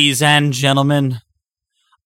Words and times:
Ladies 0.00 0.22
and 0.22 0.54
gentlemen, 0.54 1.20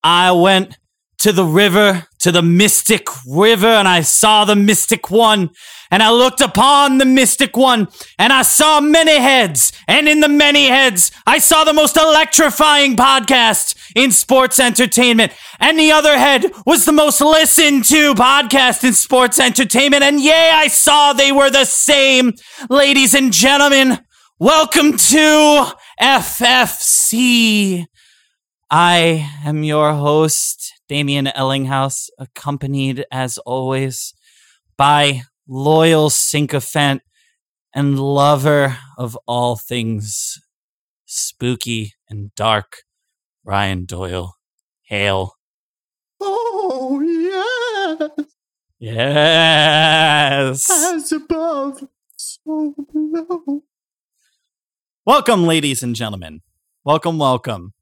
I 0.03 0.33
went 0.33 0.79
to 1.19 1.31
the 1.31 1.45
river, 1.45 2.09
to 2.19 2.33
the 2.33 2.43
mystic 2.43 3.07
river, 3.25 3.69
and 3.69 3.87
I 3.87 4.01
saw 4.01 4.45
the 4.45 4.57
mystic 4.57 5.13
one. 5.13 5.51
And 5.93 6.03
I 6.03 6.11
looked 6.11 6.41
upon 6.41 6.99
the 6.99 7.05
mystic 7.05 7.57
one, 7.57 7.87
and 8.19 8.33
I 8.33 8.43
saw 8.43 8.81
many 8.81 9.17
heads. 9.17 9.71
And 9.87 10.09
in 10.09 10.19
the 10.19 10.29
many 10.29 10.67
heads, 10.67 11.13
I 11.25 11.39
saw 11.39 11.63
the 11.63 11.73
most 11.73 11.97
electrifying 11.97 12.97
podcast 12.97 13.77
in 13.95 14.11
sports 14.11 14.59
entertainment. 14.59 15.33
And 15.61 15.79
the 15.79 15.93
other 15.93 16.19
head 16.19 16.47
was 16.67 16.87
the 16.87 16.93
most 16.93 17.21
listened 17.21 17.85
to 17.85 18.15
podcast 18.15 18.83
in 18.83 18.95
sports 18.95 19.39
entertainment. 19.39 20.03
And 20.03 20.21
yea, 20.21 20.51
I 20.53 20.67
saw 20.67 21.13
they 21.13 21.31
were 21.31 21.49
the 21.49 21.65
same. 21.65 22.33
Ladies 22.69 23.15
and 23.15 23.33
gentlemen, 23.33 24.01
welcome 24.41 24.97
to 24.97 25.73
FFC. 26.01 27.87
I 28.71 29.31
am 29.45 29.63
your 29.63 29.93
host, 29.93 30.73
Damian 30.89 31.27
Ellinghaus, 31.27 32.09
accompanied 32.19 33.05
as 33.11 33.39
always 33.39 34.15
by 34.77 35.23
loyal 35.47 36.11
sycophant 36.11 37.03
and 37.75 37.99
lover 37.99 38.79
of 38.97 39.19
all 39.27 39.57
things 39.57 40.39
spooky 41.05 41.93
and 42.09 42.35
dark, 42.35 42.83
Ryan 43.45 43.85
Doyle. 43.85 44.35
Hail. 44.83 45.35
Oh, 46.21 47.01
yes. 47.01 48.27
Yes. 48.79 50.71
As 50.71 51.13
above, 51.13 51.87
so 52.17 52.75
below. 52.93 53.63
Welcome, 55.07 55.45
ladies 55.45 55.83
and 55.83 55.95
gentlemen. 55.95 56.41
Welcome, 56.85 57.19
welcome. 57.19 57.73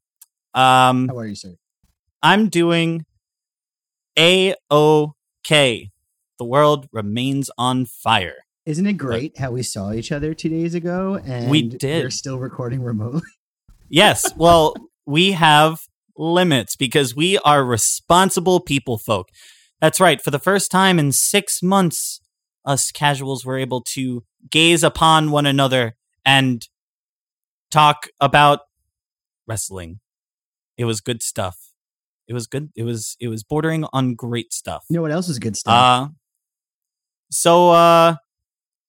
Um, 0.53 1.07
How 1.07 1.17
are 1.19 1.25
you, 1.25 1.35
sir? 1.35 1.55
I'm 2.21 2.49
doing 2.49 3.05
a 4.17 4.55
okay. 4.69 5.89
The 6.37 6.45
world 6.45 6.87
remains 6.91 7.49
on 7.57 7.85
fire. 7.85 8.35
Isn't 8.65 8.87
it 8.87 8.93
great 8.93 9.37
how 9.37 9.51
we 9.51 9.63
saw 9.63 9.91
each 9.93 10.11
other 10.11 10.33
two 10.33 10.49
days 10.49 10.73
ago 10.75 11.19
and 11.25 11.49
We 11.49 11.61
did. 11.63 12.03
we're 12.03 12.09
still 12.09 12.39
recording 12.39 12.81
remotely? 12.81 13.21
Yes, 13.89 14.33
well, 14.35 14.73
we 15.05 15.33
have 15.33 15.81
limits 16.17 16.75
because 16.75 17.15
we 17.15 17.37
are 17.39 17.63
responsible 17.63 18.59
people 18.59 18.97
folk. 18.97 19.27
That's 19.79 19.99
right. 19.99 20.19
For 20.19 20.31
the 20.31 20.39
first 20.39 20.71
time 20.71 20.97
in 20.97 21.11
six 21.11 21.61
months, 21.61 22.19
us 22.65 22.89
casuals 22.91 23.45
were 23.45 23.57
able 23.59 23.81
to 23.89 24.23
gaze 24.49 24.83
upon 24.83 25.29
one 25.29 25.45
another 25.45 25.95
and 26.25 26.67
talk 27.73 28.07
about 28.21 28.59
wrestling. 29.47 29.99
It 30.77 30.85
was 30.85 31.01
good 31.01 31.21
stuff. 31.23 31.57
It 32.27 32.33
was 32.33 32.47
good. 32.47 32.69
It 32.75 32.83
was 32.83 33.17
it 33.19 33.27
was 33.27 33.43
bordering 33.43 33.85
on 33.91 34.15
great 34.15 34.53
stuff. 34.53 34.85
You 34.89 34.95
know 34.97 35.01
what 35.01 35.11
else 35.11 35.27
is 35.27 35.39
good 35.39 35.57
stuff? 35.57 35.73
Uh 35.73 36.07
so 37.31 37.71
uh 37.71 38.15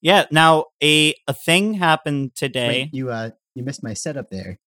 yeah, 0.01 0.27
now 0.31 0.67
a 0.83 1.15
a 1.27 1.33
thing 1.33 1.75
happened 1.75 2.35
today. 2.35 2.69
Wait, 2.69 2.95
you 2.95 3.11
uh, 3.11 3.31
you 3.55 3.65
missed 3.65 3.83
my 3.83 3.95
setup 3.95 4.29
there. 4.31 4.59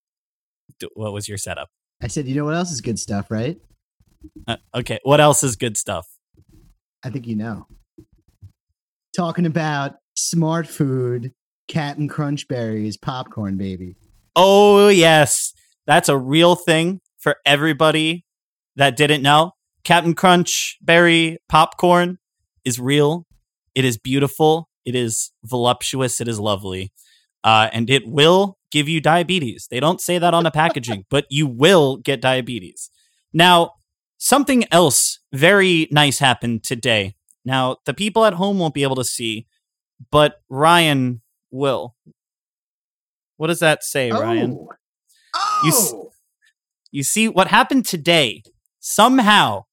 D- 0.79 0.89
What 0.95 1.13
was 1.13 1.27
your 1.29 1.37
setup? 1.37 1.69
I 2.01 2.07
said, 2.07 2.27
you 2.27 2.35
know 2.35 2.45
what 2.45 2.55
else 2.55 2.71
is 2.71 2.81
good 2.81 2.97
stuff, 2.99 3.29
right? 3.29 3.59
Uh, 4.47 4.57
okay, 4.73 4.99
what 5.03 5.21
else 5.21 5.43
is 5.43 5.55
good 5.55 5.77
stuff? 5.77 6.07
I 7.03 7.11
think 7.11 7.27
you 7.27 7.35
know. 7.35 7.67
Talking 9.15 9.45
about 9.45 9.97
smart 10.15 10.67
food, 10.67 11.33
Captain 11.67 12.07
Crunch 12.07 12.47
berries, 12.47 12.97
popcorn, 12.97 13.57
baby. 13.57 13.95
Oh, 14.39 14.89
yes. 14.89 15.51
That's 15.87 16.09
a 16.09 16.17
real 16.17 16.55
thing 16.55 17.01
for 17.17 17.37
everybody 17.43 18.23
that 18.75 18.95
didn't 18.95 19.23
know. 19.23 19.53
Captain 19.83 20.13
Crunch 20.13 20.77
berry 20.79 21.39
popcorn 21.49 22.19
is 22.63 22.79
real. 22.79 23.25
It 23.73 23.83
is 23.83 23.97
beautiful. 23.97 24.69
It 24.85 24.93
is 24.93 25.31
voluptuous. 25.43 26.21
It 26.21 26.27
is 26.27 26.39
lovely. 26.39 26.91
Uh, 27.43 27.69
and 27.73 27.89
it 27.89 28.07
will 28.07 28.59
give 28.71 28.87
you 28.87 29.01
diabetes. 29.01 29.67
They 29.71 29.79
don't 29.79 29.99
say 29.99 30.19
that 30.19 30.35
on 30.35 30.43
the 30.43 30.51
packaging, 30.51 31.05
but 31.09 31.25
you 31.31 31.47
will 31.47 31.97
get 31.97 32.21
diabetes. 32.21 32.91
Now, 33.33 33.71
something 34.19 34.65
else 34.71 35.19
very 35.33 35.87
nice 35.89 36.19
happened 36.19 36.63
today. 36.63 37.15
Now, 37.43 37.77
the 37.85 37.93
people 37.93 38.23
at 38.25 38.33
home 38.33 38.59
won't 38.59 38.75
be 38.75 38.83
able 38.83 38.97
to 38.97 39.03
see, 39.03 39.47
but 40.11 40.41
Ryan 40.47 41.21
will. 41.49 41.95
What 43.37 43.47
does 43.47 43.59
that 43.59 43.83
say, 43.83 44.11
Ryan? 44.11 44.57
Oh, 44.59 45.63
You 45.63 45.71
Oh! 45.73 46.11
You 46.91 47.03
see, 47.03 47.27
what 47.27 47.49
happened 47.49 47.85
today, 47.85 48.43
somehow, 48.79 49.65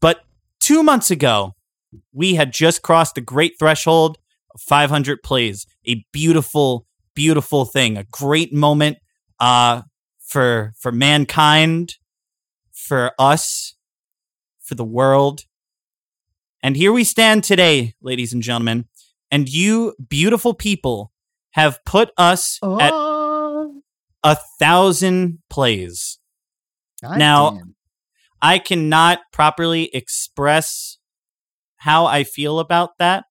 but 0.00 0.20
two 0.60 0.82
months 0.82 1.10
ago, 1.10 1.54
we 2.12 2.34
had 2.34 2.52
just 2.52 2.82
crossed 2.82 3.16
the 3.16 3.20
great 3.20 3.54
threshold 3.58 4.18
of 4.54 4.60
500 4.60 5.22
plays. 5.22 5.66
A 5.86 6.04
beautiful, 6.12 6.86
beautiful 7.14 7.64
thing, 7.64 7.96
a 7.96 8.04
great 8.04 8.52
moment 8.52 8.98
uh, 9.40 9.82
for 10.24 10.72
for 10.78 10.92
mankind, 10.92 11.96
for 12.72 13.12
us, 13.18 13.74
for 14.62 14.74
the 14.74 14.84
world. 14.84 15.42
And 16.62 16.76
here 16.76 16.92
we 16.92 17.04
stand 17.04 17.44
today, 17.44 17.94
ladies 18.00 18.32
and 18.32 18.42
gentlemen. 18.42 18.86
And 19.30 19.48
you 19.48 19.94
beautiful 20.08 20.54
people 20.54 21.12
have 21.56 21.82
put 21.84 22.10
us 22.18 22.58
at 22.62 22.92
Oh, 22.94 23.82
a 24.22 24.36
thousand 24.60 25.38
plays. 25.50 26.18
God 27.02 27.18
Now- 27.18 27.50
damn. 27.50 27.72
I 28.42 28.58
cannot 28.58 29.20
properly 29.32 29.84
express 29.94 30.98
how 31.78 32.04
I 32.04 32.22
feel 32.24 32.58
about 32.60 32.98
that. 32.98 33.24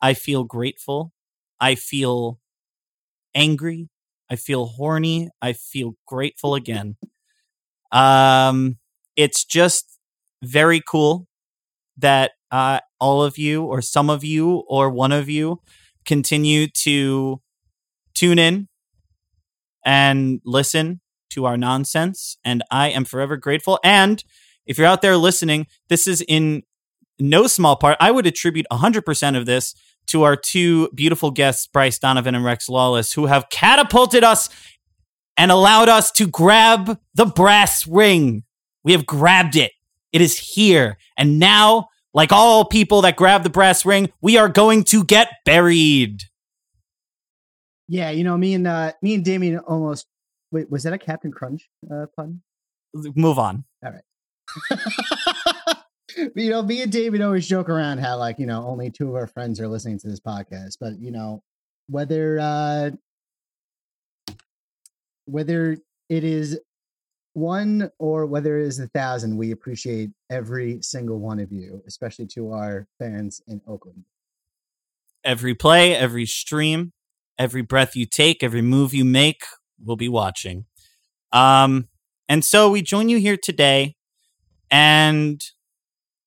I 0.00 0.14
feel 0.14 0.42
grateful. 0.44 1.12
I 1.60 1.76
feel 1.76 2.40
angry. 3.34 3.88
I 4.28 4.34
feel 4.36 4.66
horny. 4.66 5.30
I 5.40 5.52
feel 5.52 5.94
grateful 6.06 6.56
again. 6.56 6.96
Um, 7.92 8.78
it's 9.14 9.44
just 9.44 9.98
very 10.42 10.80
cool 10.80 11.28
that 11.98 12.32
uh, 12.50 12.80
all 12.98 13.22
of 13.22 13.38
you, 13.38 13.62
or 13.62 13.80
some 13.80 14.10
of 14.10 14.24
you, 14.24 14.64
or 14.68 14.90
one 14.90 15.12
of 15.12 15.28
you, 15.28 15.60
continue 16.04 16.66
to 16.66 17.40
tune 18.14 18.38
in 18.38 18.68
and 19.84 20.40
listen 20.44 21.00
to 21.30 21.46
our 21.46 21.56
nonsense. 21.56 22.36
And 22.44 22.62
I 22.70 22.90
am 22.90 23.04
forever 23.04 23.36
grateful. 23.36 23.78
And 23.82 24.22
if 24.66 24.78
you're 24.78 24.86
out 24.86 25.02
there 25.02 25.16
listening, 25.16 25.66
this 25.88 26.06
is 26.06 26.22
in 26.28 26.62
no 27.18 27.46
small 27.46 27.76
part. 27.76 27.96
I 28.00 28.10
would 28.10 28.26
attribute 28.26 28.66
100% 28.70 29.36
of 29.36 29.46
this 29.46 29.74
to 30.08 30.22
our 30.22 30.36
two 30.36 30.88
beautiful 30.94 31.30
guests, 31.30 31.66
Bryce 31.66 31.98
Donovan 31.98 32.34
and 32.34 32.44
Rex 32.44 32.68
Lawless, 32.68 33.12
who 33.12 33.26
have 33.26 33.48
catapulted 33.50 34.24
us 34.24 34.48
and 35.36 35.50
allowed 35.50 35.88
us 35.88 36.10
to 36.12 36.26
grab 36.26 36.98
the 37.14 37.26
brass 37.26 37.86
ring. 37.86 38.44
We 38.84 38.92
have 38.92 39.06
grabbed 39.06 39.56
it. 39.56 39.72
It 40.12 40.20
is 40.20 40.38
here. 40.38 40.98
And 41.16 41.38
now, 41.38 41.88
like 42.12 42.32
all 42.32 42.64
people 42.64 43.02
that 43.02 43.16
grab 43.16 43.42
the 43.42 43.50
brass 43.50 43.86
ring, 43.86 44.10
we 44.20 44.36
are 44.36 44.48
going 44.48 44.84
to 44.84 45.04
get 45.04 45.28
buried. 45.44 46.24
Yeah, 47.88 48.10
you 48.10 48.24
know, 48.24 48.36
me 48.36 48.54
and 48.54 48.66
uh, 48.66 48.92
me 49.02 49.14
and 49.14 49.24
Damien 49.24 49.58
almost. 49.58 50.06
Wait, 50.50 50.70
was 50.70 50.82
that 50.82 50.92
a 50.92 50.98
Captain 50.98 51.32
Crunch 51.32 51.68
uh, 51.90 52.06
pun? 52.16 52.42
Move 52.94 53.38
on. 53.38 53.64
All 53.84 53.92
right. 53.92 54.80
you 56.36 56.50
know, 56.50 56.62
me 56.62 56.82
and 56.82 56.92
David 56.92 57.22
always 57.22 57.48
joke 57.48 57.68
around 57.68 57.98
how 57.98 58.18
like 58.18 58.38
you 58.38 58.46
know 58.46 58.66
only 58.66 58.90
two 58.90 59.08
of 59.08 59.14
our 59.14 59.26
friends 59.26 59.60
are 59.60 59.68
listening 59.68 59.98
to 60.00 60.08
this 60.08 60.20
podcast, 60.20 60.76
but 60.80 60.98
you 61.00 61.10
know 61.10 61.42
whether 61.88 62.38
uh 62.38 62.90
whether 65.24 65.78
it 66.08 66.24
is 66.24 66.60
one 67.34 67.90
or 67.98 68.26
whether 68.26 68.58
it 68.58 68.66
is 68.66 68.78
a 68.78 68.88
thousand, 68.88 69.36
we 69.36 69.52
appreciate 69.52 70.10
every 70.30 70.82
single 70.82 71.18
one 71.18 71.40
of 71.40 71.50
you, 71.50 71.82
especially 71.86 72.26
to 72.26 72.52
our 72.52 72.86
fans 72.98 73.40
in 73.46 73.60
Oakland. 73.66 74.04
every 75.24 75.54
play, 75.54 75.94
every 75.96 76.26
stream, 76.26 76.92
every 77.42 77.62
breath 77.62 77.96
you 77.96 78.06
take, 78.06 78.42
every 78.42 78.62
move 78.62 78.94
you 78.94 79.04
make, 79.04 79.42
we'll 79.84 79.96
be 79.96 80.08
watching. 80.08 80.64
Um, 81.32 81.88
and 82.28 82.44
so 82.44 82.70
we 82.70 82.82
join 82.82 83.08
you 83.08 83.18
here 83.18 83.36
today, 83.36 83.96
and 84.70 85.42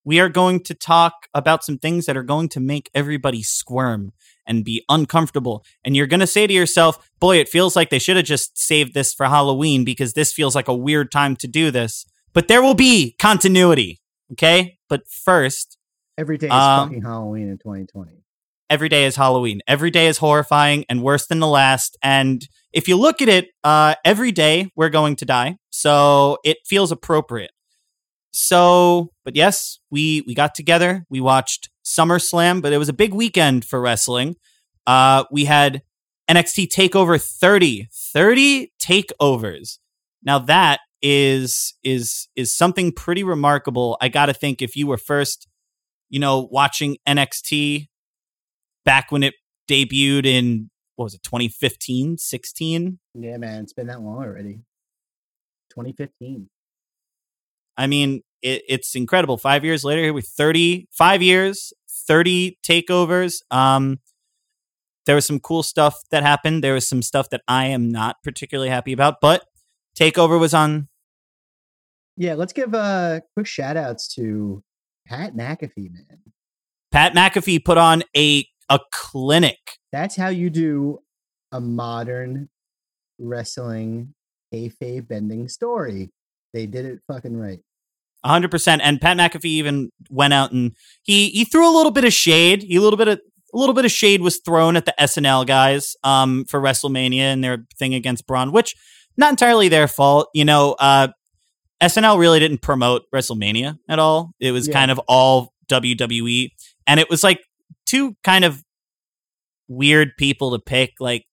we 0.03 0.19
are 0.19 0.29
going 0.29 0.59
to 0.63 0.73
talk 0.73 1.27
about 1.33 1.63
some 1.63 1.77
things 1.77 2.05
that 2.05 2.17
are 2.17 2.23
going 2.23 2.49
to 2.49 2.59
make 2.59 2.91
everybody 2.93 3.41
squirm 3.41 4.11
and 4.45 4.63
be 4.63 4.83
uncomfortable. 4.89 5.63
And 5.83 5.95
you're 5.95 6.05
going 6.05 6.19
to 6.19 6.27
say 6.27 6.45
to 6.45 6.53
yourself, 6.53 7.09
boy, 7.19 7.37
it 7.37 7.49
feels 7.49 7.75
like 7.75 7.89
they 7.89 7.97
should 7.97 8.17
have 8.17 8.25
just 8.25 8.57
saved 8.57 8.93
this 8.93 9.13
for 9.13 9.25
Halloween 9.25 9.83
because 9.83 10.13
this 10.13 10.31
feels 10.33 10.53
like 10.53 10.67
a 10.67 10.75
weird 10.75 11.11
time 11.11 11.35
to 11.37 11.47
do 11.47 11.71
this. 11.71 12.05
But 12.33 12.47
there 12.49 12.61
will 12.61 12.75
be 12.75 13.15
continuity. 13.17 14.01
Okay. 14.33 14.77
But 14.89 15.07
first, 15.07 15.77
Every 16.17 16.37
day 16.37 16.47
is 16.47 16.53
Um, 16.53 16.89
fucking 16.89 17.01
Halloween 17.01 17.49
in 17.49 17.57
2020. 17.57 18.14
Every 18.69 18.89
day 18.89 19.05
is 19.05 19.15
Halloween. 19.15 19.61
Every 19.67 19.91
day 19.91 20.07
is 20.07 20.17
horrifying 20.17 20.85
and 20.89 21.03
worse 21.03 21.27
than 21.27 21.39
the 21.39 21.47
last. 21.47 21.97
And 22.01 22.47
if 22.73 22.87
you 22.87 22.97
look 22.97 23.21
at 23.21 23.29
it, 23.29 23.49
uh, 23.63 23.95
every 24.03 24.31
day 24.31 24.71
we're 24.75 24.89
going 24.89 25.15
to 25.17 25.25
die. 25.25 25.57
So 25.69 26.37
it 26.43 26.57
feels 26.65 26.91
appropriate. 26.91 27.51
So, 28.31 29.11
but 29.23 29.35
yes, 29.35 29.79
we 29.89 30.21
we 30.27 30.35
got 30.35 30.55
together. 30.55 31.05
We 31.09 31.21
watched 31.21 31.69
SummerSlam, 31.85 32.61
but 32.61 32.73
it 32.73 32.77
was 32.77 32.89
a 32.89 32.93
big 32.93 33.13
weekend 33.13 33.63
for 33.63 33.79
wrestling. 33.79 34.35
Uh, 34.85 35.23
we 35.31 35.45
had 35.45 35.83
NXT 36.29 36.67
Takeover 36.67 37.21
30, 37.21 37.87
30 37.93 38.73
takeovers. 38.77 39.77
Now 40.21 40.39
that 40.39 40.81
is 41.01 41.75
is 41.83 42.27
is 42.35 42.55
something 42.55 42.91
pretty 42.91 43.23
remarkable. 43.23 43.97
I 44.01 44.09
got 44.09 44.25
to 44.25 44.33
think 44.33 44.61
if 44.61 44.75
you 44.75 44.87
were 44.87 44.97
first, 44.97 45.47
you 46.09 46.19
know, 46.19 46.49
watching 46.51 46.97
NXT 47.07 47.87
back 48.85 49.11
when 49.11 49.23
it 49.23 49.33
debuted 49.69 50.25
in 50.25 50.69
what 50.95 51.05
was 51.05 51.13
it 51.13 51.23
2015, 51.23 52.17
16? 52.17 52.99
Yeah, 53.15 53.37
man, 53.37 53.63
it's 53.63 53.73
been 53.73 53.87
that 53.87 54.01
long 54.01 54.17
already. 54.17 54.61
2015. 55.71 56.49
I 57.77 57.87
mean, 57.87 58.21
it, 58.41 58.63
it's 58.69 58.95
incredible. 58.95 59.37
Five 59.37 59.65
years 59.65 59.83
later, 59.83 60.01
here 60.01 60.13
with 60.13 60.27
35 60.27 61.21
years, 61.21 61.73
30 62.07 62.57
takeovers. 62.65 63.41
Um, 63.51 63.99
there 65.05 65.15
was 65.15 65.25
some 65.25 65.39
cool 65.39 65.63
stuff 65.63 65.99
that 66.11 66.23
happened. 66.23 66.63
There 66.63 66.73
was 66.73 66.87
some 66.87 67.01
stuff 67.01 67.29
that 67.29 67.41
I 67.47 67.67
am 67.67 67.89
not 67.89 68.17
particularly 68.23 68.69
happy 68.69 68.93
about, 68.93 69.15
but 69.21 69.43
Takeover 69.97 70.39
was 70.39 70.53
on. 70.53 70.89
Yeah, 72.17 72.35
let's 72.35 72.53
give 72.53 72.73
uh 72.73 73.21
quick 73.33 73.47
shout 73.47 73.77
outs 73.77 74.07
to 74.15 74.63
Pat 75.07 75.35
McAfee, 75.35 75.91
man. 75.91 76.21
Pat 76.91 77.13
McAfee 77.13 77.63
put 77.63 77.77
on 77.77 78.03
a 78.15 78.45
a 78.69 78.79
clinic. 78.91 79.57
That's 79.91 80.15
how 80.15 80.29
you 80.29 80.49
do 80.49 80.99
a 81.51 81.59
modern 81.61 82.49
wrestling 83.19 84.13
kayfabe 84.53 85.07
bending 85.07 85.47
story. 85.47 86.11
They 86.53 86.65
did 86.65 86.85
it 86.85 86.99
fucking 87.07 87.37
right. 87.37 87.59
100% 88.25 88.79
and 88.81 88.99
Pat 88.99 89.17
McAfee 89.17 89.45
even 89.45 89.91
went 90.09 90.33
out 90.33 90.51
and 90.51 90.71
he 91.03 91.29
he 91.29 91.45
threw 91.45 91.69
a 91.69 91.75
little 91.75 91.91
bit 91.91 92.03
of 92.03 92.11
shade, 92.11 92.63
he 92.63 92.75
a 92.75 92.81
little 92.81 92.97
bit 92.97 93.07
of 93.07 93.19
a 93.53 93.57
little 93.57 93.75
bit 93.75 93.85
of 93.85 93.91
shade 93.91 94.21
was 94.21 94.41
thrown 94.43 94.75
at 94.75 94.85
the 94.85 94.93
SNL 94.99 95.45
guys 95.45 95.95
um, 96.03 96.43
for 96.45 96.59
WrestleMania 96.59 97.19
and 97.19 97.43
their 97.43 97.65
thing 97.77 97.93
against 97.93 98.27
Braun, 98.27 98.51
which 98.51 98.75
not 99.15 99.29
entirely 99.29 99.69
their 99.69 99.87
fault. 99.87 100.29
You 100.33 100.43
know, 100.43 100.75
uh, 100.79 101.09
SNL 101.81 102.19
really 102.19 102.39
didn't 102.39 102.61
promote 102.61 103.03
WrestleMania 103.13 103.77
at 103.87 103.99
all. 103.99 104.31
It 104.39 104.51
was 104.51 104.67
yeah. 104.67 104.73
kind 104.73 104.91
of 104.91 104.99
all 105.07 105.53
WWE, 105.69 106.49
and 106.87 106.99
it 106.99 107.09
was 107.09 107.23
like 107.23 107.39
two 107.95 108.15
kind 108.23 108.45
of 108.45 108.63
weird 109.67 110.11
people 110.17 110.51
to 110.51 110.59
pick, 110.59 110.93
like 110.99 111.25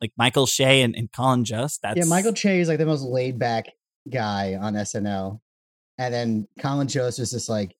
like 0.00 0.12
Michael 0.16 0.46
Che 0.46 0.82
and, 0.82 0.94
and 0.94 1.10
Colin 1.12 1.44
Jost. 1.44 1.80
That's 1.82 1.96
yeah, 1.96 2.04
Michael 2.04 2.32
Che 2.32 2.60
is 2.60 2.68
like 2.68 2.78
the 2.78 2.86
most 2.86 3.02
laid 3.02 3.38
back 3.38 3.66
guy 4.10 4.54
on 4.54 4.74
SNL, 4.74 5.40
and 5.98 6.14
then 6.14 6.48
Colin 6.60 6.88
Jost 6.88 7.18
is 7.18 7.30
just 7.30 7.48
like 7.48 7.74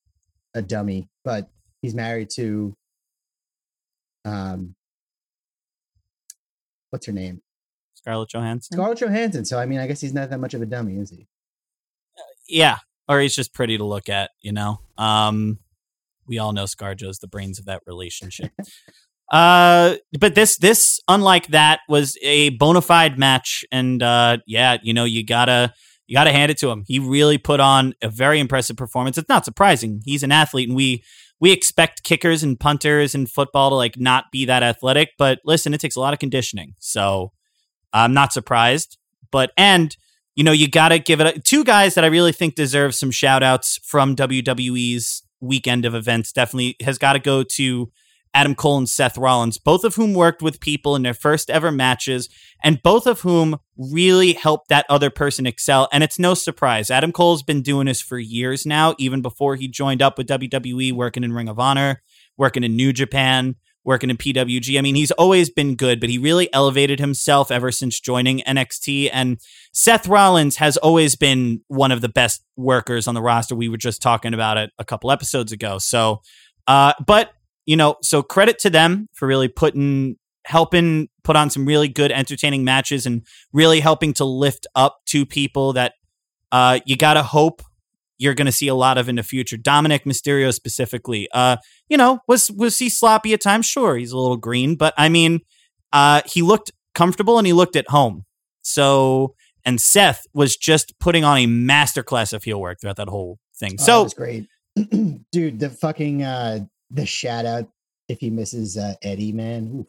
a 0.53 0.61
dummy, 0.61 1.09
but 1.23 1.49
he's 1.81 1.93
married 1.93 2.29
to 2.31 2.75
um 4.25 4.75
what's 6.89 7.05
her 7.05 7.13
name? 7.13 7.41
Scarlett 7.93 8.29
Johansson. 8.29 8.75
Scarlett 8.75 8.99
Johansson. 8.99 9.45
So 9.45 9.59
I 9.59 9.65
mean, 9.65 9.79
I 9.79 9.87
guess 9.87 10.01
he's 10.01 10.13
not 10.13 10.29
that 10.29 10.39
much 10.39 10.53
of 10.53 10.61
a 10.61 10.65
dummy, 10.65 10.97
is 10.97 11.09
he? 11.09 11.27
yeah, 12.47 12.77
or 13.07 13.19
he's 13.19 13.35
just 13.35 13.53
pretty 13.53 13.77
to 13.77 13.83
look 13.83 14.09
at, 14.09 14.31
you 14.41 14.51
know. 14.51 14.79
Um 14.97 15.59
we 16.29 16.37
all 16.37 16.53
know 16.53 16.63
Scarjo's 16.63 17.19
the 17.19 17.27
brains 17.27 17.59
of 17.59 17.65
that 17.65 17.81
relationship. 17.85 18.51
uh 19.31 19.95
but 20.19 20.33
this 20.33 20.57
this 20.57 20.99
unlike 21.07 21.47
that 21.47 21.81
was 21.87 22.17
a 22.23 22.49
bona 22.51 22.81
fide 22.81 23.19
match 23.19 23.65
and 23.71 24.01
uh 24.01 24.37
yeah, 24.47 24.77
you 24.81 24.93
know, 24.93 25.03
you 25.03 25.25
got 25.25 25.45
to 25.45 25.73
you 26.07 26.15
got 26.15 26.23
to 26.23 26.31
hand 26.31 26.49
it 26.49 26.57
to 26.57 26.69
him. 26.69 26.83
He 26.87 26.97
really 26.97 27.37
put 27.37 27.59
on 27.59 27.93
a 28.01 28.09
very 28.09 28.39
impressive 28.39 28.75
performance. 28.75 29.17
It's 29.17 29.29
not 29.29 29.45
surprising. 29.45 30.01
He's 30.05 30.23
an 30.23 30.31
athlete 30.31 30.67
and 30.67 30.75
we 30.75 31.03
we 31.39 31.51
expect 31.51 32.03
kickers 32.03 32.43
and 32.43 32.59
punters 32.59 33.15
and 33.15 33.29
football 33.29 33.69
to 33.69 33.75
like 33.75 33.97
not 33.97 34.25
be 34.31 34.45
that 34.45 34.63
athletic, 34.63 35.11
but 35.17 35.39
listen, 35.45 35.73
it 35.73 35.79
takes 35.79 35.95
a 35.95 35.99
lot 35.99 36.13
of 36.13 36.19
conditioning. 36.19 36.73
So 36.79 37.31
I'm 37.93 38.13
not 38.13 38.33
surprised. 38.33 38.97
But 39.31 39.51
and 39.57 39.95
you 40.35 40.43
know, 40.43 40.51
you 40.51 40.69
got 40.69 40.89
to 40.89 40.99
give 40.99 41.19
it 41.19 41.37
a, 41.37 41.39
two 41.39 41.63
guys 41.63 41.95
that 41.95 42.03
I 42.03 42.07
really 42.07 42.31
think 42.31 42.55
deserve 42.55 42.95
some 42.95 43.11
shout 43.11 43.43
outs 43.43 43.79
from 43.83 44.15
WWE's 44.15 45.21
weekend 45.41 45.85
of 45.85 45.95
events. 45.95 46.31
Definitely 46.31 46.75
has 46.81 46.97
got 46.97 47.13
to 47.13 47.19
go 47.19 47.43
to 47.43 47.91
Adam 48.33 48.53
Cole 48.55 48.77
and 48.77 48.89
Seth 48.89 49.17
Rollins, 49.17 49.57
both 49.57 49.83
of 49.83 49.95
whom 49.95 50.13
worked 50.13 50.41
with 50.41 50.59
people 50.59 50.95
in 50.95 51.01
their 51.01 51.13
first 51.13 51.49
ever 51.49 51.71
matches, 51.71 52.29
and 52.63 52.81
both 52.83 53.07
of 53.07 53.21
whom 53.21 53.57
really 53.77 54.33
helped 54.33 54.69
that 54.69 54.85
other 54.87 55.09
person 55.09 55.47
excel. 55.47 55.87
And 55.91 56.03
it's 56.03 56.19
no 56.19 56.33
surprise. 56.35 56.91
Adam 56.91 57.11
Cole's 57.11 57.43
been 57.43 57.61
doing 57.61 57.87
this 57.87 58.01
for 58.01 58.19
years 58.19 58.65
now, 58.65 58.95
even 58.99 59.21
before 59.21 59.55
he 59.55 59.67
joined 59.67 60.01
up 60.01 60.17
with 60.17 60.27
WWE, 60.27 60.93
working 60.93 61.23
in 61.23 61.33
Ring 61.33 61.49
of 61.49 61.59
Honor, 61.59 62.01
working 62.37 62.63
in 62.63 62.75
New 62.75 62.93
Japan, 62.93 63.55
working 63.83 64.09
in 64.09 64.17
PWG. 64.17 64.77
I 64.77 64.81
mean, 64.81 64.95
he's 64.95 65.11
always 65.11 65.49
been 65.49 65.75
good, 65.75 65.99
but 65.99 66.09
he 66.09 66.17
really 66.17 66.51
elevated 66.53 66.99
himself 66.99 67.49
ever 67.51 67.71
since 67.71 67.99
joining 67.99 68.39
NXT. 68.41 69.09
And 69.11 69.39
Seth 69.73 70.07
Rollins 70.07 70.57
has 70.57 70.77
always 70.77 71.15
been 71.15 71.61
one 71.67 71.91
of 71.91 72.01
the 72.01 72.09
best 72.09 72.43
workers 72.55 73.07
on 73.07 73.15
the 73.15 73.21
roster. 73.21 73.55
We 73.55 73.69
were 73.69 73.77
just 73.77 74.01
talking 74.01 74.33
about 74.33 74.57
it 74.57 74.71
a 74.77 74.85
couple 74.85 75.11
episodes 75.11 75.51
ago. 75.51 75.77
So, 75.79 76.21
uh, 76.67 76.93
but 77.05 77.31
you 77.65 77.75
know, 77.75 77.97
so 78.01 78.23
credit 78.23 78.59
to 78.59 78.69
them 78.69 79.09
for 79.13 79.27
really 79.27 79.47
putting 79.47 80.15
helping 80.45 81.07
put 81.23 81.35
on 81.35 81.49
some 81.49 81.65
really 81.65 81.87
good 81.87 82.11
entertaining 82.11 82.63
matches 82.63 83.05
and 83.05 83.21
really 83.53 83.79
helping 83.79 84.13
to 84.13 84.25
lift 84.25 84.65
up 84.75 84.97
two 85.05 85.25
people 85.25 85.73
that 85.73 85.93
uh, 86.51 86.79
you 86.85 86.97
got 86.97 87.13
to 87.13 87.21
hope 87.21 87.61
you're 88.19 88.35
going 88.35 88.45
to 88.45 88.51
see 88.51 88.67
a 88.67 88.75
lot 88.75 88.97
of 88.97 89.09
in 89.09 89.15
the 89.15 89.23
future. 89.23 89.57
Dominik 89.57 90.03
Mysterio 90.03 90.53
specifically, 90.53 91.27
uh, 91.33 91.57
you 91.87 91.97
know, 91.97 92.19
was 92.27 92.51
was 92.51 92.77
he 92.77 92.89
sloppy 92.89 93.33
at 93.33 93.41
times? 93.41 93.65
Sure, 93.65 93.97
he's 93.97 94.11
a 94.11 94.17
little 94.17 94.37
green, 94.37 94.75
but 94.75 94.93
I 94.97 95.09
mean, 95.09 95.39
uh, 95.91 96.21
he 96.25 96.43
looked 96.43 96.71
comfortable 96.93 97.37
and 97.37 97.47
he 97.47 97.53
looked 97.53 97.75
at 97.75 97.89
home. 97.89 98.25
So, 98.61 99.33
and 99.65 99.81
Seth 99.81 100.27
was 100.33 100.55
just 100.55 100.93
putting 100.99 101.23
on 101.23 101.37
a 101.37 101.47
masterclass 101.47 102.33
of 102.33 102.43
heel 102.43 102.59
work 102.59 102.79
throughout 102.79 102.97
that 102.97 103.07
whole 103.07 103.39
thing. 103.57 103.77
Oh, 103.79 103.83
so, 103.83 104.03
was 104.03 104.13
great, 104.13 104.47
dude. 105.31 105.59
The 105.59 105.69
fucking 105.69 106.21
uh, 106.21 106.59
the 106.91 107.05
shout 107.05 107.45
out 107.45 107.69
if 108.09 108.19
he 108.19 108.29
misses 108.29 108.77
uh, 108.77 108.95
Eddie, 109.01 109.31
man. 109.31 109.79
Oof. 109.79 109.87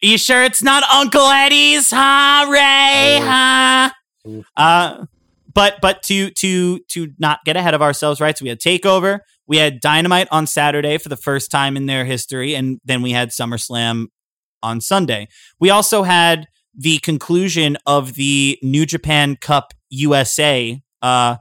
You 0.00 0.16
sure 0.16 0.44
it's 0.44 0.62
not 0.62 0.84
Uncle 0.84 1.26
Eddie's, 1.26 1.90
huh, 1.90 2.46
Ray? 2.48 3.18
Huh? 3.20 3.90
Uh, 4.56 5.06
but 5.58 5.80
but 5.82 6.04
to 6.04 6.30
to 6.30 6.78
to 6.88 7.08
not 7.18 7.40
get 7.44 7.56
ahead 7.56 7.74
of 7.74 7.82
ourselves, 7.82 8.20
right? 8.20 8.38
So 8.38 8.44
we 8.44 8.48
had 8.48 8.60
Takeover, 8.60 9.18
we 9.48 9.56
had 9.56 9.80
Dynamite 9.80 10.28
on 10.30 10.46
Saturday 10.46 10.98
for 10.98 11.08
the 11.08 11.16
first 11.16 11.50
time 11.50 11.76
in 11.76 11.86
their 11.86 12.04
history, 12.04 12.54
and 12.54 12.80
then 12.84 13.02
we 13.02 13.10
had 13.10 13.30
SummerSlam 13.30 14.06
on 14.62 14.80
Sunday. 14.80 15.26
We 15.58 15.70
also 15.70 16.04
had 16.04 16.46
the 16.76 16.98
conclusion 16.98 17.76
of 17.86 18.14
the 18.14 18.56
New 18.62 18.86
Japan 18.86 19.34
Cup 19.34 19.74
USA 19.90 20.80
uh, 21.02 21.38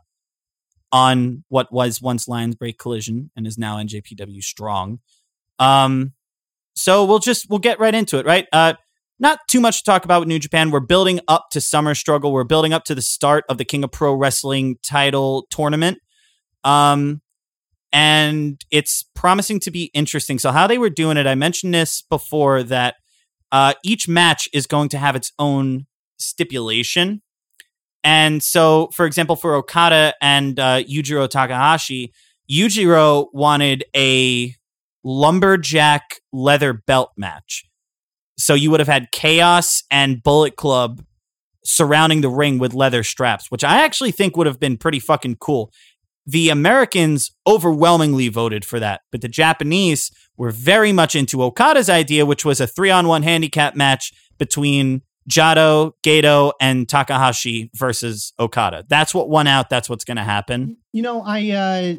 on 0.91 1.43
what 1.50 1.71
was 1.71 2.01
once 2.01 2.27
Lion's 2.27 2.55
Break 2.55 2.79
Collision 2.79 3.29
and 3.36 3.45
is 3.45 3.59
now 3.59 3.77
NJPW 3.77 4.41
Strong. 4.41 4.97
Um, 5.59 6.13
so 6.75 7.05
we'll 7.05 7.19
just 7.19 7.51
we'll 7.51 7.59
get 7.59 7.79
right 7.79 7.93
into 7.93 8.17
it, 8.17 8.25
right? 8.25 8.47
Uh, 8.51 8.74
not 9.19 9.39
too 9.47 9.59
much 9.59 9.79
to 9.79 9.83
talk 9.83 10.05
about 10.05 10.19
with 10.19 10.27
New 10.27 10.39
Japan. 10.39 10.71
We're 10.71 10.79
building 10.79 11.19
up 11.27 11.47
to 11.51 11.62
Summer 11.62 11.95
Struggle. 11.95 12.31
We're 12.31 12.43
building 12.43 12.74
up 12.74 12.83
to 12.86 12.95
the 12.95 13.01
start 13.01 13.45
of 13.50 13.57
the 13.57 13.65
King 13.65 13.83
of 13.83 13.91
Pro 13.91 14.13
Wrestling 14.13 14.77
title 14.83 15.47
tournament. 15.50 16.00
Um, 16.63 17.21
and 17.93 18.63
it's 18.69 19.05
promising 19.15 19.59
to 19.62 19.71
be 19.71 19.86
interesting. 19.93 20.39
So, 20.39 20.51
how 20.51 20.67
they 20.67 20.77
were 20.77 20.89
doing 20.89 21.17
it, 21.17 21.25
I 21.25 21.36
mentioned 21.36 21.74
this 21.74 22.01
before 22.01 22.63
that 22.63 22.95
uh, 23.51 23.74
each 23.83 24.07
match 24.07 24.50
is 24.53 24.67
going 24.67 24.89
to 24.89 24.97
have 24.97 25.15
its 25.15 25.31
own 25.39 25.88
stipulation. 26.19 27.21
And 28.03 28.43
so, 28.43 28.89
for 28.93 29.05
example, 29.05 29.36
for 29.36 29.55
Okada 29.55 30.13
and 30.21 30.59
uh, 30.59 30.83
Yujiro 30.83 31.29
Takahashi, 31.29 32.13
Yujiro 32.50 33.27
wanted 33.33 33.83
a 33.95 34.55
lumberjack 35.03 36.21
leather 36.31 36.74
belt 36.74 37.12
match. 37.17 37.65
So 38.38 38.53
you 38.53 38.72
would 38.72 38.79
have 38.79 38.88
had 38.88 39.12
Chaos 39.12 39.84
and 39.89 40.22
Bullet 40.22 40.56
Club 40.56 41.03
surrounding 41.63 42.22
the 42.22 42.29
ring 42.29 42.60
with 42.60 42.74
leather 42.74 43.03
straps, 43.03 43.51
which 43.51 43.63
I 43.63 43.84
actually 43.84 44.12
think 44.12 44.38
would 44.38 44.48
have 44.48 44.60
been 44.60 44.77
pretty 44.77 45.00
fucking 45.00 45.38
cool. 45.38 45.72
The 46.25 46.50
Americans 46.50 47.32
overwhelmingly 47.46 48.29
voted 48.29 48.63
for 48.65 48.79
that, 48.79 49.01
but 49.12 49.22
the 49.22 49.27
Japanese 49.27 50.12
were 50.38 50.51
very 50.51 50.91
much 50.91 51.15
into 51.15 51.41
Okada's 51.41 51.89
idea, 51.89 52.25
which 52.25 52.46
was 52.46 52.60
a 52.60 52.67
three 52.67 52.91
on 52.91 53.08
one 53.08 53.24
handicap 53.24 53.75
match 53.75 54.13
between 54.38 55.01
Jado, 55.29 55.94
Gedo, 56.06 56.53
and 56.62 56.88
Takahashi 56.88 57.70
versus 57.74 58.34
Okada. 58.39 58.86
That's 58.88 59.13
what 59.13 59.29
won 59.29 59.48
out. 59.48 59.70
That's 59.70 59.89
what's 59.89 60.06
going 60.06 60.17
to 60.17 60.24
happen. 60.24 60.77
You 60.94 61.01
know, 61.01 61.22
I 61.22 61.50
uh 61.51 61.96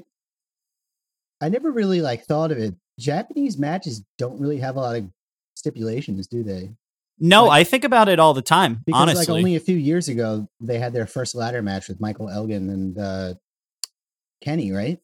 I 1.41 1.49
never 1.49 1.71
really 1.71 2.01
like 2.01 2.25
thought 2.25 2.53
of 2.53 2.59
it 2.59 2.75
Japanese 2.99 3.59
matches 3.59 4.03
don't 4.19 4.41
really 4.41 4.59
have 4.59 4.77
a 4.77 4.81
lot 4.81 4.97
of 4.97 5.09
stipulations, 5.59 6.27
do 6.27 6.43
they? 6.43 6.71
No, 7.21 7.47
Like- 7.47 7.61
I 7.61 7.65
think 7.65 7.85
about 7.85 8.09
it 8.09 8.19
all 8.21 8.33
the 8.33 8.43
time. 8.43 8.83
Because 8.87 9.03
honestly, 9.03 9.21
like 9.35 9.39
only 9.39 9.57
a 9.57 9.61
few 9.61 9.77
years 9.77 10.09
ago, 10.09 10.49
they 10.61 10.79
had 10.79 10.93
their 10.93 11.07
first 11.07 11.35
ladder 11.35 11.63
match 11.63 11.89
with 11.89 12.01
Michael 12.01 12.29
Elgin 12.31 12.71
and 12.71 12.97
uh, 12.99 13.35
Kenny, 14.41 14.73
right? 14.73 14.99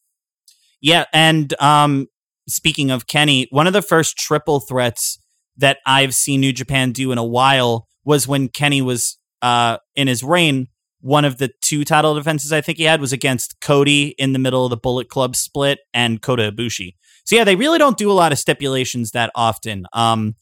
Yeah, 0.80 1.04
and 1.12 1.52
um 1.61 2.06
speaking 2.46 2.90
of 2.90 3.06
Kenny, 3.06 3.49
one 3.50 3.66
of 3.66 3.73
the 3.73 3.82
first 3.82 4.16
triple 4.18 4.61
threats 4.61 5.18
that 5.56 5.78
I've 5.87 6.14
seen 6.14 6.40
New 6.40 6.52
Japan 6.52 6.92
do 6.92 7.11
in 7.11 7.18
a 7.18 7.25
while 7.25 7.88
was 8.04 8.28
when 8.28 8.49
Kenny 8.49 8.82
was 8.82 9.18
uh 9.42 9.78
in 9.96 10.08
his 10.08 10.23
reign. 10.23 10.68
One 11.00 11.25
of 11.25 11.38
the 11.38 11.50
two 11.62 11.84
title 11.84 12.14
defenses 12.14 12.52
I 12.52 12.61
think 12.61 12.78
he 12.78 12.84
had 12.84 13.00
was 13.00 13.12
against 13.12 13.61
Cody 13.61 14.14
in 14.18 14.32
the 14.34 14.38
middle 14.38 14.64
of 14.64 14.70
the 14.70 14.76
Bullet 14.76 15.08
Club 15.08 15.37
split 15.37 15.80
and 15.92 16.23
Kota 16.23 16.50
Ibushi. 16.52 16.94
So 17.25 17.37
yeah, 17.37 17.45
they 17.45 17.57
really 17.57 17.78
don't 17.78 17.97
do 17.99 18.11
a 18.11 18.12
lot 18.14 18.33
of 18.33 18.38
stipulations 18.38 19.12
that 19.12 19.31
often. 19.35 19.87
Um 19.93 20.35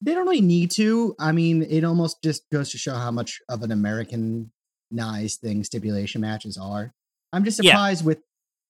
They 0.00 0.14
don't 0.14 0.26
really 0.26 0.40
need 0.40 0.70
to. 0.72 1.14
I 1.18 1.32
mean, 1.32 1.62
it 1.62 1.84
almost 1.84 2.22
just 2.22 2.42
goes 2.50 2.70
to 2.70 2.78
show 2.78 2.94
how 2.94 3.10
much 3.10 3.40
of 3.48 3.62
an 3.62 3.72
Americanized 3.72 5.40
thing 5.40 5.64
stipulation 5.64 6.20
matches 6.20 6.56
are. 6.56 6.92
I'm 7.32 7.44
just 7.44 7.62
Yeah. 7.62 7.72
surprised 7.72 8.04
with 8.04 8.18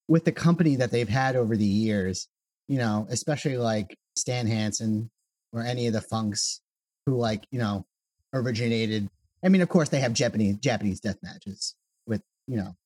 with 0.08 0.24
the 0.24 0.32
company 0.32 0.76
that 0.76 0.90
they've 0.90 1.08
had 1.08 1.36
over 1.36 1.56
the 1.56 1.66
years. 1.66 2.28
You 2.66 2.78
know, 2.78 3.06
especially 3.10 3.56
like 3.56 3.96
Stan 4.16 4.46
Hansen 4.46 5.10
or 5.52 5.62
any 5.62 5.86
of 5.86 5.92
the 5.94 6.00
Funks 6.02 6.60
who 7.06 7.16
like 7.16 7.46
you 7.50 7.58
know 7.58 7.86
originated. 8.34 9.08
I 9.42 9.48
mean, 9.48 9.62
of 9.62 9.68
course, 9.68 9.88
they 9.88 10.00
have 10.00 10.12
Japanese 10.12 10.56
Japanese 10.58 11.00
death 11.00 11.18
matches 11.22 11.74
with 12.06 12.22
you 12.46 12.56
know, 12.56 12.76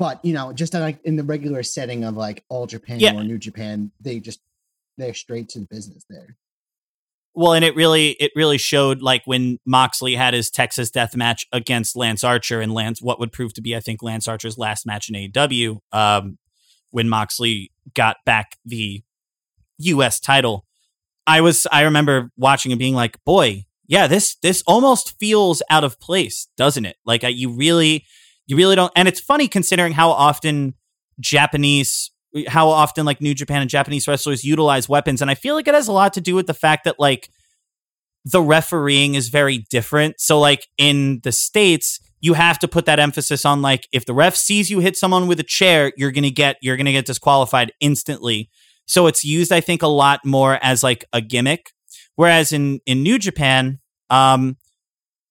but 0.00 0.24
you 0.24 0.32
know, 0.32 0.50
just 0.54 0.72
like 0.72 0.98
in 1.04 1.16
the 1.16 1.22
regular 1.22 1.62
setting 1.62 2.04
of 2.04 2.16
like 2.16 2.42
All 2.48 2.66
Japan 2.66 2.98
Yeah. 3.00 3.14
or 3.14 3.22
New 3.22 3.36
Japan, 3.38 3.92
they 4.00 4.18
just 4.18 4.40
they're 4.96 5.12
straight 5.14 5.50
to 5.50 5.60
the 5.60 5.66
business 5.70 6.04
there. 6.08 6.36
Well, 7.34 7.52
and 7.52 7.64
it 7.64 7.76
really 7.76 8.12
it 8.12 8.32
really 8.34 8.56
showed 8.58 9.02
like 9.02 9.22
when 9.26 9.58
Moxley 9.66 10.14
had 10.16 10.32
his 10.32 10.50
Texas 10.50 10.90
death 10.90 11.14
match 11.14 11.46
against 11.52 11.96
Lance 11.96 12.24
Archer 12.24 12.62
and 12.62 12.72
Lance 12.72 13.02
what 13.02 13.20
would 13.20 13.30
prove 13.30 13.52
to 13.54 13.60
be 13.60 13.76
I 13.76 13.80
think 13.80 14.02
Lance 14.02 14.26
Archer's 14.26 14.56
last 14.56 14.86
match 14.86 15.10
in 15.10 15.14
AEW 15.14 15.78
um 15.92 16.38
when 16.90 17.08
Moxley 17.08 17.70
got 17.94 18.16
back 18.24 18.56
the 18.64 19.02
US 19.80 20.18
title. 20.18 20.64
I 21.26 21.42
was 21.42 21.66
I 21.70 21.82
remember 21.82 22.30
watching 22.38 22.72
and 22.72 22.78
being 22.78 22.94
like, 22.94 23.22
"Boy, 23.26 23.66
yeah, 23.86 24.06
this 24.06 24.34
this 24.36 24.62
almost 24.66 25.18
feels 25.20 25.62
out 25.68 25.84
of 25.84 26.00
place, 26.00 26.48
doesn't 26.56 26.86
it?" 26.86 26.96
Like 27.04 27.22
I, 27.22 27.28
you 27.28 27.50
really 27.54 28.06
you 28.50 28.56
really 28.56 28.76
don't 28.76 28.92
and 28.96 29.08
it's 29.08 29.20
funny 29.20 29.48
considering 29.48 29.92
how 29.92 30.10
often 30.10 30.74
Japanese 31.20 32.10
how 32.46 32.68
often 32.68 33.04
like 33.06 33.20
New 33.20 33.34
Japan 33.34 33.60
and 33.60 33.70
Japanese 33.70 34.06
wrestlers 34.06 34.44
utilize 34.44 34.88
weapons. 34.88 35.20
And 35.20 35.30
I 35.30 35.34
feel 35.34 35.54
like 35.54 35.66
it 35.66 35.74
has 35.74 35.88
a 35.88 35.92
lot 35.92 36.12
to 36.14 36.20
do 36.20 36.34
with 36.34 36.46
the 36.46 36.54
fact 36.54 36.84
that 36.84 37.00
like 37.00 37.28
the 38.24 38.42
refereeing 38.42 39.14
is 39.14 39.28
very 39.28 39.64
different. 39.70 40.20
So 40.20 40.38
like 40.38 40.66
in 40.78 41.20
the 41.24 41.32
States, 41.32 41.98
you 42.20 42.34
have 42.34 42.58
to 42.60 42.68
put 42.68 42.84
that 42.86 43.00
emphasis 43.00 43.44
on 43.44 43.62
like 43.62 43.88
if 43.92 44.04
the 44.04 44.14
ref 44.14 44.36
sees 44.36 44.70
you 44.70 44.80
hit 44.80 44.96
someone 44.96 45.26
with 45.26 45.40
a 45.40 45.44
chair, 45.44 45.92
you're 45.96 46.12
gonna 46.12 46.30
get 46.30 46.56
you're 46.60 46.76
gonna 46.76 46.92
get 46.92 47.06
disqualified 47.06 47.72
instantly. 47.80 48.50
So 48.86 49.06
it's 49.06 49.24
used, 49.24 49.52
I 49.52 49.60
think, 49.60 49.82
a 49.82 49.88
lot 49.88 50.20
more 50.24 50.58
as 50.62 50.82
like 50.82 51.04
a 51.12 51.20
gimmick. 51.20 51.70
Whereas 52.16 52.52
in 52.52 52.80
in 52.86 53.02
New 53.02 53.18
Japan, 53.18 53.78
um, 54.10 54.56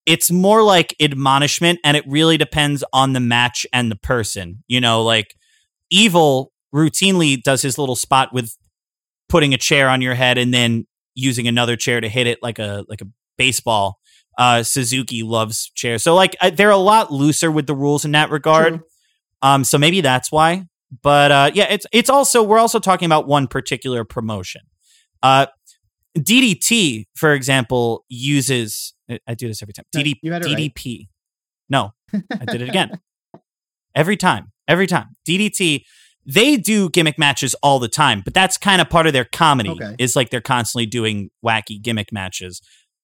it's 0.09 0.31
more 0.31 0.63
like 0.63 0.95
admonishment 0.99 1.79
and 1.83 1.95
it 1.95 2.03
really 2.07 2.35
depends 2.35 2.83
on 2.91 3.13
the 3.13 3.19
match 3.19 3.63
and 3.71 3.91
the 3.91 3.95
person. 3.95 4.63
You 4.67 4.81
know, 4.81 5.03
like 5.03 5.35
Evil 5.91 6.51
routinely 6.73 7.39
does 7.41 7.61
his 7.61 7.77
little 7.77 7.95
spot 7.95 8.33
with 8.33 8.57
putting 9.27 9.53
a 9.53 9.57
chair 9.57 9.87
on 9.87 10.01
your 10.01 10.15
head 10.15 10.39
and 10.39 10.51
then 10.51 10.87
using 11.13 11.47
another 11.47 11.75
chair 11.75 12.01
to 12.01 12.09
hit 12.09 12.25
it 12.25 12.39
like 12.41 12.57
a 12.57 12.85
like 12.89 13.01
a 13.01 13.07
baseball. 13.37 13.99
Uh, 14.35 14.63
Suzuki 14.63 15.21
loves 15.21 15.69
chairs, 15.75 16.01
so 16.01 16.15
like 16.15 16.35
I, 16.41 16.49
they're 16.49 16.71
a 16.71 16.77
lot 16.77 17.11
looser 17.11 17.51
with 17.51 17.67
the 17.67 17.75
rules 17.75 18.03
in 18.03 18.13
that 18.13 18.31
regard. 18.31 18.77
True. 18.77 18.83
Um, 19.43 19.63
so 19.63 19.77
maybe 19.77 20.01
that's 20.01 20.31
why. 20.31 20.65
But 21.03 21.31
uh, 21.31 21.51
yeah, 21.53 21.67
it's 21.69 21.85
it's 21.91 22.09
also 22.09 22.41
we're 22.41 22.57
also 22.57 22.79
talking 22.79 23.05
about 23.05 23.27
one 23.27 23.47
particular 23.47 24.03
promotion. 24.05 24.61
Uh, 25.21 25.47
DDT, 26.17 27.05
for 27.15 27.33
example, 27.33 28.05
uses 28.09 28.93
I- 29.09 29.19
I 29.27 29.33
do 29.35 29.47
this 29.47 29.61
every 29.61 29.73
time. 29.73 29.85
No, 29.93 30.01
DD, 30.01 30.15
you 30.21 30.31
had 30.33 30.45
it 30.45 30.49
right. 30.55 30.71
No, 31.69 31.91
I 32.13 32.45
did 32.45 32.61
it 32.61 32.69
again. 32.73 32.99
every 33.95 34.17
time, 34.17 34.51
every 34.67 34.87
time. 34.87 35.07
DDT, 35.27 35.83
they 36.25 36.57
do 36.57 36.89
gimmick 36.89 37.17
matches 37.17 37.55
all 37.63 37.79
the 37.79 37.87
time, 37.87 38.21
but 38.23 38.33
that's 38.33 38.57
kind 38.57 38.81
of 38.81 38.89
part 38.89 39.07
of 39.07 39.13
their 39.13 39.25
comedy. 39.25 39.69
Okay. 39.71 39.95
Is 39.99 40.15
like 40.15 40.29
they're 40.29 40.41
constantly 40.41 40.85
doing 40.85 41.29
wacky 41.45 41.81
gimmick 41.81 42.11
matches. 42.11 42.61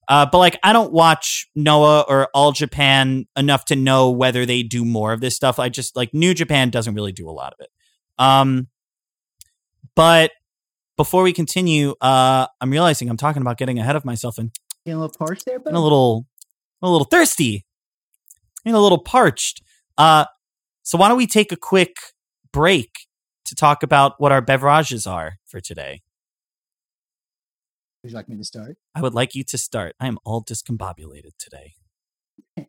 Uh, 0.07 0.27
but 0.31 0.37
like 0.37 0.59
I 0.61 0.71
don't 0.73 0.93
watch 0.93 1.47
Noah 1.55 2.01
or 2.07 2.27
All 2.35 2.51
Japan 2.51 3.25
enough 3.35 3.65
to 3.65 3.75
know 3.75 4.11
whether 4.11 4.45
they 4.45 4.61
do 4.61 4.85
more 4.85 5.11
of 5.13 5.21
this 5.21 5.35
stuff. 5.35 5.57
I 5.57 5.69
just 5.69 5.95
like 5.95 6.13
New 6.13 6.33
Japan 6.35 6.69
doesn't 6.69 6.93
really 6.93 7.11
do 7.11 7.27
a 7.27 7.31
lot 7.31 7.53
of 7.53 7.59
it. 7.61 7.69
Um, 8.19 8.67
but 9.95 10.31
before 10.97 11.23
we 11.23 11.33
continue, 11.33 11.95
uh, 12.01 12.47
I'm 12.61 12.69
realizing 12.69 13.09
I'm 13.09 13.17
talking 13.17 13.41
about 13.41 13.57
getting 13.57 13.79
ahead 13.79 13.95
of 13.95 14.05
myself 14.05 14.37
and 14.37 14.51
Getting 14.85 14.97
a 14.97 15.01
little 15.01 15.15
parched 15.17 15.45
there, 15.45 15.59
but 15.59 15.73
a 15.73 15.79
little, 15.79 16.27
a 16.81 16.89
little 16.89 17.05
thirsty, 17.05 17.65
getting 18.63 18.75
a 18.75 18.81
little 18.81 18.99
parched. 18.99 19.61
Uh, 19.97 20.25
so 20.83 20.97
why 20.97 21.07
don't 21.07 21.17
we 21.17 21.27
take 21.27 21.51
a 21.51 21.57
quick 21.57 21.95
break 22.53 22.91
to 23.45 23.55
talk 23.55 23.81
about 23.83 24.19
what 24.19 24.31
our 24.31 24.41
beverages 24.41 25.07
are 25.07 25.37
for 25.45 25.59
today? 25.59 26.01
would 28.03 28.11
you 28.11 28.15
like 28.17 28.29
me 28.29 28.37
to 28.37 28.43
start? 28.43 28.77
I 28.93 29.01
would 29.01 29.15
like 29.15 29.33
you 29.33 29.43
to 29.45 29.57
start. 29.57 29.95
I 29.99 30.05
am 30.05 30.19
all 30.23 30.43
discombobulated 30.43 31.31
today. 31.39 31.73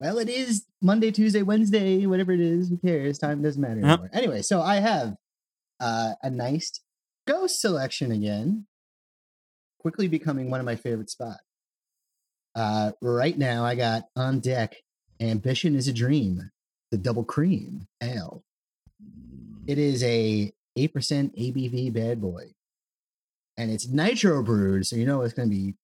Well, 0.00 0.16
it 0.16 0.30
is 0.30 0.64
Monday, 0.80 1.10
Tuesday, 1.10 1.42
Wednesday, 1.42 2.06
whatever 2.06 2.32
it 2.32 2.40
is. 2.40 2.70
Who 2.70 2.78
cares? 2.78 3.18
Time 3.18 3.42
doesn't 3.42 3.60
matter 3.60 3.80
Yep. 3.80 3.84
anymore. 3.84 4.10
Anyway, 4.14 4.40
so 4.40 4.62
I 4.62 4.76
have 4.76 5.14
uh, 5.78 6.12
a 6.22 6.30
nice 6.30 6.80
ghost 7.26 7.60
selection 7.60 8.10
again, 8.10 8.66
quickly 9.80 10.08
becoming 10.08 10.50
one 10.50 10.60
of 10.60 10.66
my 10.66 10.76
favorite 10.76 11.10
spots. 11.10 11.42
Uh, 12.54 12.92
right 13.00 13.36
now, 13.36 13.64
I 13.64 13.74
got 13.74 14.04
on 14.16 14.40
deck 14.40 14.76
Ambition 15.20 15.74
is 15.74 15.88
a 15.88 15.92
Dream, 15.92 16.50
the 16.90 16.98
double 16.98 17.24
cream 17.24 17.86
ale. 18.02 18.42
It 19.66 19.78
is 19.78 20.02
a 20.02 20.52
8% 20.76 20.88
ABV 20.90 21.92
bad 21.92 22.20
boy. 22.20 22.52
And 23.56 23.70
it's 23.70 23.88
nitro 23.88 24.42
brewed, 24.42 24.86
so 24.86 24.96
you 24.96 25.04
know 25.04 25.22
it's 25.22 25.34
going 25.34 25.50
to 25.50 25.54
be 25.54 25.74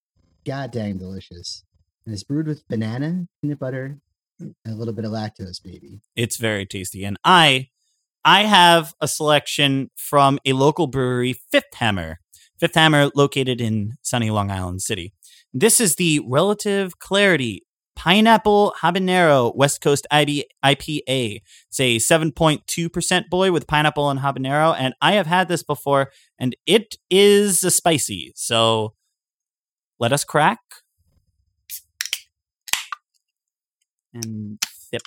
goddamn 0.47 0.99
delicious. 0.99 1.65
And 2.05 2.15
it's 2.15 2.25
brewed 2.25 2.47
with 2.47 2.67
banana, 2.69 3.27
peanut 3.43 3.59
butter, 3.59 3.99
and 4.39 4.55
a 4.67 4.75
little 4.75 4.95
bit 4.95 5.05
of 5.05 5.13
lactose, 5.13 5.63
baby. 5.63 6.01
It's 6.15 6.37
very 6.37 6.65
tasty. 6.65 7.05
And 7.05 7.19
I 7.25 7.69
I 8.25 8.45
have 8.45 8.95
a 9.01 9.07
selection 9.07 9.91
from 9.95 10.39
a 10.45 10.53
local 10.53 10.87
brewery, 10.87 11.35
Fifth 11.35 11.75
Hammer. 11.75 12.21
Fifth 12.59 12.75
Hammer 12.75 13.11
located 13.15 13.61
in 13.61 13.95
sunny 14.03 14.31
Long 14.31 14.51
Island 14.51 14.83
City. 14.83 15.13
This 15.53 15.81
is 15.81 15.97
the 15.97 16.21
Relative 16.27 16.99
Clarity 16.99 17.63
Pineapple 17.95 18.75
Habanero 18.83 19.55
West 19.57 19.81
Coast 19.81 20.07
IB, 20.11 20.45
IPA. 20.65 21.41
It's 21.69 21.81
a 21.81 21.97
7.2% 21.97 23.29
boy 23.31 23.53
with 23.53 23.67
pineapple 23.67 24.11
and 24.11 24.21
habanero. 24.21 24.75
And 24.79 24.95
I 25.01 25.13
have 25.13 25.27
had 25.27 25.49
this 25.49 25.63
before, 25.63 26.11
and 26.39 26.55
it 26.67 26.97
is 27.11 27.65
a 27.65 27.71
spicy. 27.71 28.33
So 28.37 28.95
let 29.99 30.13
us 30.13 30.25
crack. 30.25 30.59
And 34.15 34.59
sip. 34.73 35.03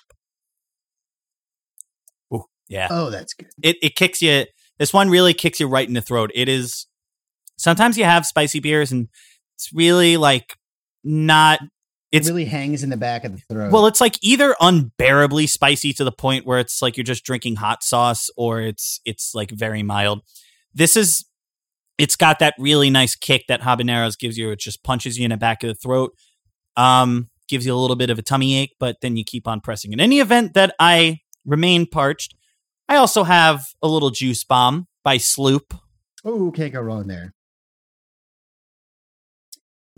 Ooh, 2.34 2.46
yeah 2.68 2.88
Oh, 2.91 3.10
that's 3.10 3.34
good. 3.34 3.50
it 3.63 3.77
it 3.82 3.96
kicks 3.96 4.22
you. 4.22 4.46
This 4.77 4.94
one 4.94 5.10
really 5.10 5.34
kicks 5.34 5.60
you 5.60 5.68
right 5.68 5.88
in 5.88 5.94
the 5.94 6.01
throat. 6.01 6.32
It 6.36 6.48
is. 6.48 6.86
Sometimes 7.59 7.97
you 7.97 8.05
have 8.05 8.25
spicy 8.25 8.59
beers, 8.59 8.91
and 8.91 9.07
it's 9.55 9.71
really 9.73 10.17
like 10.17 10.55
not. 11.03 11.59
It's 12.11 12.27
it 12.27 12.31
really 12.31 12.45
hangs 12.45 12.81
in 12.81 12.89
the 12.89 12.97
back 12.97 13.23
of 13.23 13.33
the 13.33 13.41
throat. 13.53 13.71
well, 13.71 13.85
it's 13.85 14.01
like 14.01 14.17
either 14.23 14.55
unbearably 14.59 15.45
spicy 15.45 15.93
to 15.93 16.03
the 16.03 16.11
point 16.11 16.45
where 16.47 16.57
it's 16.57 16.81
like 16.81 16.97
you're 16.97 17.03
just 17.03 17.23
drinking 17.23 17.57
hot 17.57 17.83
sauce, 17.83 18.29
or 18.35 18.61
it's 18.61 18.99
it's 19.05 19.35
like 19.35 19.51
very 19.51 19.83
mild. 19.83 20.21
This 20.73 20.95
is. 20.95 21.25
It's 21.97 22.15
got 22.15 22.39
that 22.39 22.53
really 22.57 22.89
nice 22.89 23.13
kick 23.13 23.43
that 23.49 23.59
habaneros 23.59 24.17
gives 24.17 24.37
you. 24.37 24.51
It 24.51 24.59
just 24.59 24.83
punches 24.83 25.19
you 25.19 25.25
in 25.25 25.31
the 25.31 25.37
back 25.37 25.63
of 25.63 25.67
the 25.67 25.75
throat. 25.75 26.13
Um, 26.77 27.27
gives 27.49 27.65
you 27.65 27.73
a 27.73 27.75
little 27.75 27.97
bit 27.97 28.09
of 28.09 28.17
a 28.17 28.21
tummy 28.21 28.57
ache, 28.57 28.73
but 28.79 29.01
then 29.01 29.17
you 29.17 29.25
keep 29.25 29.49
on 29.49 29.59
pressing. 29.59 29.91
In 29.91 29.99
any 29.99 30.21
event 30.21 30.53
that 30.53 30.73
I 30.79 31.19
remain 31.45 31.85
parched, 31.85 32.35
I 32.87 32.95
also 32.95 33.23
have 33.23 33.65
a 33.81 33.89
little 33.89 34.11
juice 34.11 34.45
bomb 34.45 34.87
by 35.03 35.17
Sloop. 35.17 35.73
oh, 36.23 36.51
can't 36.51 36.71
go 36.71 36.79
wrong 36.79 37.07
there. 37.07 37.33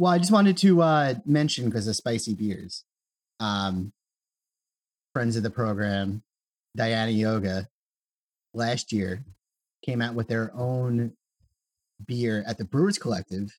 Well, 0.02 0.12
I 0.12 0.18
just 0.18 0.32
wanted 0.32 0.58
to 0.58 0.82
uh, 0.82 1.14
mention 1.28 1.66
because 1.66 1.88
of 1.88 1.96
spicy 1.96 2.34
beers. 2.34 2.84
Um, 3.40 3.94
friends 5.14 5.36
of 5.36 5.44
the 5.44 5.52
program, 5.52 6.24
Diana 6.76 7.12
Yoga, 7.12 7.68
last 8.56 8.92
year 8.92 9.24
came 9.86 10.02
out 10.02 10.16
with 10.16 10.28
their 10.28 10.52
own 10.56 11.14
beer 12.04 12.44
at 12.48 12.58
the 12.58 12.66
Brewers 12.66 12.98
Collective 12.98 13.56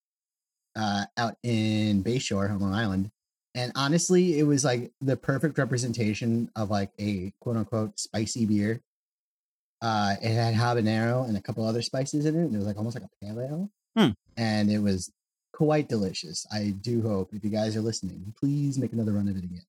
uh, 0.75 1.05
out 1.17 1.37
in 1.45 2.03
Bayshore, 2.03 2.51
on 2.51 2.59
Long 2.59 2.75
Island. 2.75 3.13
And 3.55 3.71
honestly, 3.77 4.41
it 4.41 4.43
was 4.43 4.65
like 4.65 4.91
the 5.01 5.17
perfect 5.17 5.59
representation 5.59 6.51
of 6.57 6.71
like 6.71 6.91
a 6.99 7.33
quote 7.39 7.57
unquote 7.57 8.01
spicy 8.01 8.47
beer. 8.47 8.81
Uh, 9.81 10.17
it 10.21 10.33
had 10.33 10.57
habanero 10.57 11.25
and 11.25 11.37
a 11.37 11.41
couple 11.41 11.65
other 11.65 11.83
spices 11.83 12.27
in 12.27 12.35
it. 12.35 12.47
And 12.47 12.53
it 12.53 12.59
was 12.59 12.67
like 12.67 12.79
almost 12.79 12.97
like 12.97 13.05
a 13.05 13.25
pale 13.25 13.41
ale. 13.41 13.71
Hmm. 13.97 14.13
And 14.37 14.73
it 14.73 14.81
was 14.81 15.13
quite 15.63 15.89
delicious. 15.89 16.45
I 16.51 16.75
do 16.81 17.03
hope 17.03 17.33
if 17.33 17.45
you 17.45 17.51
guys 17.51 17.77
are 17.77 17.81
listening, 17.81 18.35
please 18.37 18.79
make 18.79 18.93
another 18.93 19.13
run 19.13 19.29
of 19.29 19.37
it 19.37 19.45
again. 19.45 19.63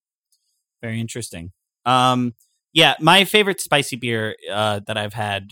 Very 0.81 0.99
interesting. 0.99 1.51
Um, 1.85 2.33
yeah, 2.73 2.95
my 2.99 3.25
favorite 3.25 3.61
spicy 3.61 3.95
beer 3.95 4.35
uh, 4.51 4.79
that 4.87 4.97
I've 4.97 5.13
had 5.13 5.51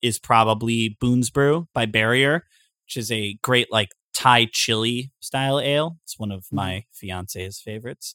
is 0.00 0.18
probably 0.18 0.96
Boone's 0.98 1.28
Brew 1.28 1.68
by 1.74 1.84
Barrier, 1.84 2.46
which 2.86 2.96
is 2.96 3.12
a 3.12 3.34
great 3.42 3.70
like 3.70 3.90
Thai 4.14 4.46
chili 4.50 5.12
style 5.20 5.60
ale. 5.60 5.98
It's 6.04 6.18
one 6.18 6.32
of 6.32 6.46
my 6.50 6.84
fiance's 6.90 7.60
favorites. 7.60 8.14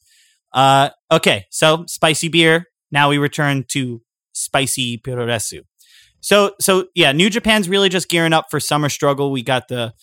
Uh, 0.52 0.90
okay, 1.08 1.46
so 1.50 1.84
spicy 1.86 2.26
beer. 2.26 2.66
Now 2.90 3.10
we 3.10 3.18
return 3.18 3.64
to 3.68 4.02
spicy 4.32 4.98
puroresu. 4.98 5.60
So, 6.20 6.56
so 6.60 6.86
yeah, 6.96 7.12
New 7.12 7.30
Japan's 7.30 7.68
really 7.68 7.90
just 7.90 8.08
gearing 8.08 8.32
up 8.32 8.46
for 8.50 8.58
summer 8.58 8.88
struggle. 8.88 9.30
We 9.30 9.44
got 9.44 9.68
the 9.68 9.94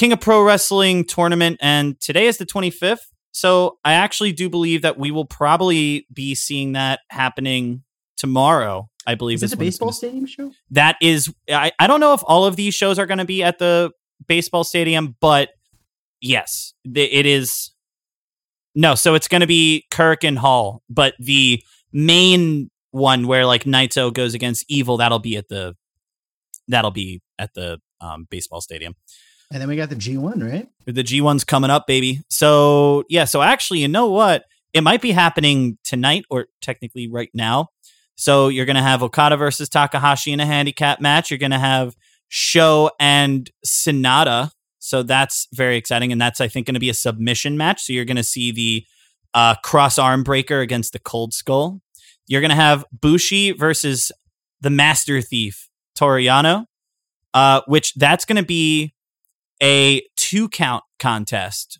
King 0.00 0.14
of 0.14 0.20
Pro 0.20 0.42
Wrestling 0.42 1.04
tournament, 1.04 1.58
and 1.60 2.00
today 2.00 2.26
is 2.26 2.38
the 2.38 2.46
25th. 2.46 3.00
So, 3.32 3.76
I 3.84 3.92
actually 3.92 4.32
do 4.32 4.48
believe 4.48 4.80
that 4.80 4.98
we 4.98 5.10
will 5.10 5.26
probably 5.26 6.06
be 6.10 6.34
seeing 6.34 6.72
that 6.72 7.00
happening 7.10 7.84
tomorrow. 8.16 8.88
I 9.06 9.14
believe 9.14 9.42
Is 9.42 9.52
it 9.52 9.56
the 9.56 9.58
when 9.58 9.68
it's 9.68 9.76
baseball 9.76 9.92
stadium 9.92 10.24
show? 10.24 10.52
that 10.70 10.96
is 11.02 11.30
I, 11.50 11.72
I 11.78 11.86
don't 11.86 12.00
know 12.00 12.14
if 12.14 12.22
all 12.24 12.46
of 12.46 12.56
these 12.56 12.74
shows 12.74 12.98
are 12.98 13.04
going 13.04 13.18
to 13.18 13.26
be 13.26 13.42
at 13.42 13.58
the 13.58 13.90
baseball 14.26 14.62
stadium 14.62 15.16
but 15.20 15.48
yes 16.20 16.74
the, 16.84 17.02
it 17.02 17.24
is 17.24 17.70
no 18.74 18.94
so 18.94 19.14
it's 19.14 19.26
going 19.26 19.40
to 19.40 19.46
be 19.46 19.86
Korakuen 19.90 20.36
Hall 20.36 20.82
but 20.90 21.14
the 21.18 21.62
main 21.92 22.70
one 22.90 23.26
where 23.26 23.46
like 23.46 23.64
naito 23.64 24.12
goes 24.12 24.34
against 24.34 24.66
evil 24.68 24.98
that'll 24.98 25.18
be 25.18 25.38
at 25.38 25.48
the 25.48 25.74
that'll 26.68 26.90
be 26.90 27.22
at 27.38 27.54
the 27.54 27.78
um, 28.02 28.26
baseball 28.30 28.60
stadium 28.60 28.94
And 29.50 29.60
then 29.60 29.68
we 29.68 29.76
got 29.76 29.90
the 29.90 29.96
G1, 29.96 30.48
right? 30.48 30.68
the 30.86 31.02
G1's 31.02 31.44
coming 31.44 31.70
up, 31.70 31.86
baby. 31.86 32.22
So, 32.28 33.04
yeah, 33.08 33.24
so 33.24 33.42
actually, 33.42 33.80
you 33.80 33.88
know 33.88 34.08
what? 34.08 34.44
It 34.72 34.82
might 34.82 35.02
be 35.02 35.10
happening 35.10 35.78
tonight 35.82 36.24
or 36.30 36.46
technically 36.60 37.08
right 37.08 37.30
now. 37.34 37.68
So, 38.14 38.48
you're 38.48 38.66
going 38.66 38.76
to 38.76 38.82
have 38.82 39.02
Okada 39.02 39.36
versus 39.36 39.68
Takahashi 39.68 40.32
in 40.32 40.40
a 40.40 40.46
handicap 40.46 41.00
match. 41.00 41.30
You're 41.30 41.38
going 41.38 41.50
to 41.50 41.58
have 41.58 41.96
Sho 42.28 42.90
and 43.00 43.50
Sanada. 43.66 44.50
So, 44.78 45.02
that's 45.02 45.48
very 45.52 45.76
exciting. 45.76 46.12
And 46.12 46.20
that's, 46.20 46.40
I 46.40 46.46
think, 46.46 46.66
going 46.66 46.74
to 46.74 46.80
be 46.80 46.90
a 46.90 46.94
submission 46.94 47.56
match. 47.56 47.82
So, 47.82 47.92
you're 47.92 48.04
going 48.04 48.16
to 48.16 48.24
see 48.24 48.52
the 48.52 48.86
uh, 49.34 49.56
cross 49.64 49.98
arm 49.98 50.22
breaker 50.22 50.60
against 50.60 50.92
the 50.92 50.98
cold 50.98 51.34
skull. 51.34 51.80
You're 52.26 52.40
going 52.40 52.50
to 52.50 52.56
have 52.56 52.84
Bushi 52.92 53.52
versus 53.52 54.12
the 54.60 54.70
Master 54.70 55.20
Thief, 55.20 55.68
Toriano, 55.98 56.66
uh, 57.34 57.62
which 57.66 57.94
that's 57.94 58.24
going 58.24 58.36
to 58.36 58.46
be 58.46 58.94
a 59.62 60.02
two 60.16 60.48
count 60.48 60.84
contest. 60.98 61.78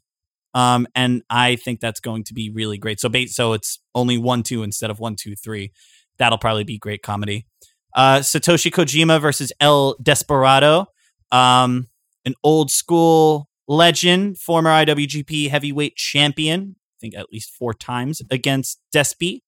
Um, 0.53 0.87
and 0.95 1.23
I 1.31 1.57
think 1.57 1.81
that's 1.81 2.01
going 2.01 2.25
to 2.25 2.35
be 2.35 2.51
really 2.51 2.79
great. 2.79 3.01
So, 3.01 3.09
ba- 3.09 3.29
so 3.29 3.53
it's 3.53 3.79
only 3.95 4.19
one, 4.19 4.43
two 4.43 4.63
instead 4.63 4.91
of 4.91 4.99
one, 4.99 5.17
two, 5.17 5.37
three. 5.37 5.73
That'll 6.19 6.39
probably 6.39 6.65
be 6.65 6.79
great 6.79 7.03
comedy. 7.03 7.47
Uh, 7.95 8.19
Satoshi 8.19 8.71
Kojima 8.71 9.21
versus 9.21 9.53
El 9.61 9.97
Desperado, 10.03 10.87
um, 11.33 11.89
an 12.25 12.35
old 12.45 12.71
school 12.71 13.49
legend, 13.69 14.39
former 14.39 14.71
IWGP 14.71 15.49
heavyweight 15.49 15.97
champion. 15.97 16.77
I 16.77 16.97
think 17.01 17.15
at 17.15 17.33
least 17.33 17.51
four 17.59 17.73
times 17.73 18.21
against 18.31 18.81
Despi. 18.95 19.41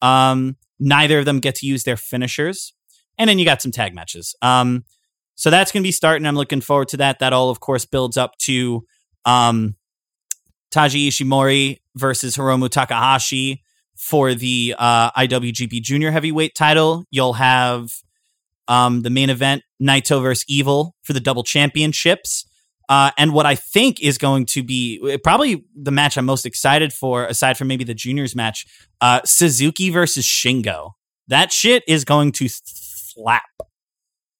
Um, 0.00 0.56
neither 0.80 1.18
of 1.18 1.24
them 1.24 1.38
get 1.38 1.56
to 1.56 1.66
use 1.66 1.84
their 1.84 1.96
finishers, 1.96 2.72
and 3.18 3.28
then 3.28 3.38
you 3.38 3.44
got 3.44 3.62
some 3.62 3.72
tag 3.72 3.94
matches. 3.94 4.34
Um, 4.42 4.84
so 5.34 5.50
that's 5.50 5.72
going 5.72 5.82
to 5.82 5.86
be 5.86 5.92
starting. 5.92 6.26
I'm 6.26 6.36
looking 6.36 6.60
forward 6.60 6.88
to 6.88 6.98
that. 6.98 7.18
That 7.20 7.32
all, 7.32 7.50
of 7.50 7.60
course, 7.60 7.84
builds 7.84 8.16
up 8.16 8.36
to 8.38 8.84
um, 9.24 9.76
Taiji 10.72 11.08
Ishimori 11.08 11.80
versus 11.96 12.36
Hiromu 12.36 12.68
Takahashi 12.68 13.62
for 13.96 14.34
the 14.34 14.74
uh, 14.78 15.10
IWGP 15.12 15.82
Junior 15.82 16.10
Heavyweight 16.10 16.54
title. 16.54 17.04
You'll 17.10 17.34
have 17.34 17.90
um, 18.68 19.02
the 19.02 19.10
main 19.10 19.30
event 19.30 19.62
Naito 19.80 20.22
versus 20.22 20.44
Evil 20.48 20.94
for 21.02 21.12
the 21.12 21.20
double 21.20 21.44
championships. 21.44 22.46
Uh, 22.88 23.10
and 23.16 23.32
what 23.32 23.46
I 23.46 23.54
think 23.54 24.00
is 24.00 24.18
going 24.18 24.44
to 24.46 24.62
be 24.62 25.00
uh, 25.14 25.18
probably 25.22 25.64
the 25.74 25.90
match 25.90 26.18
I'm 26.18 26.26
most 26.26 26.44
excited 26.44 26.92
for, 26.92 27.24
aside 27.24 27.56
from 27.56 27.68
maybe 27.68 27.84
the 27.84 27.94
juniors 27.94 28.34
match, 28.34 28.66
uh, 29.00 29.20
Suzuki 29.24 29.88
versus 29.88 30.26
Shingo. 30.26 30.92
That 31.28 31.52
shit 31.52 31.84
is 31.86 32.04
going 32.04 32.32
to 32.32 32.48
slap. 32.48 33.44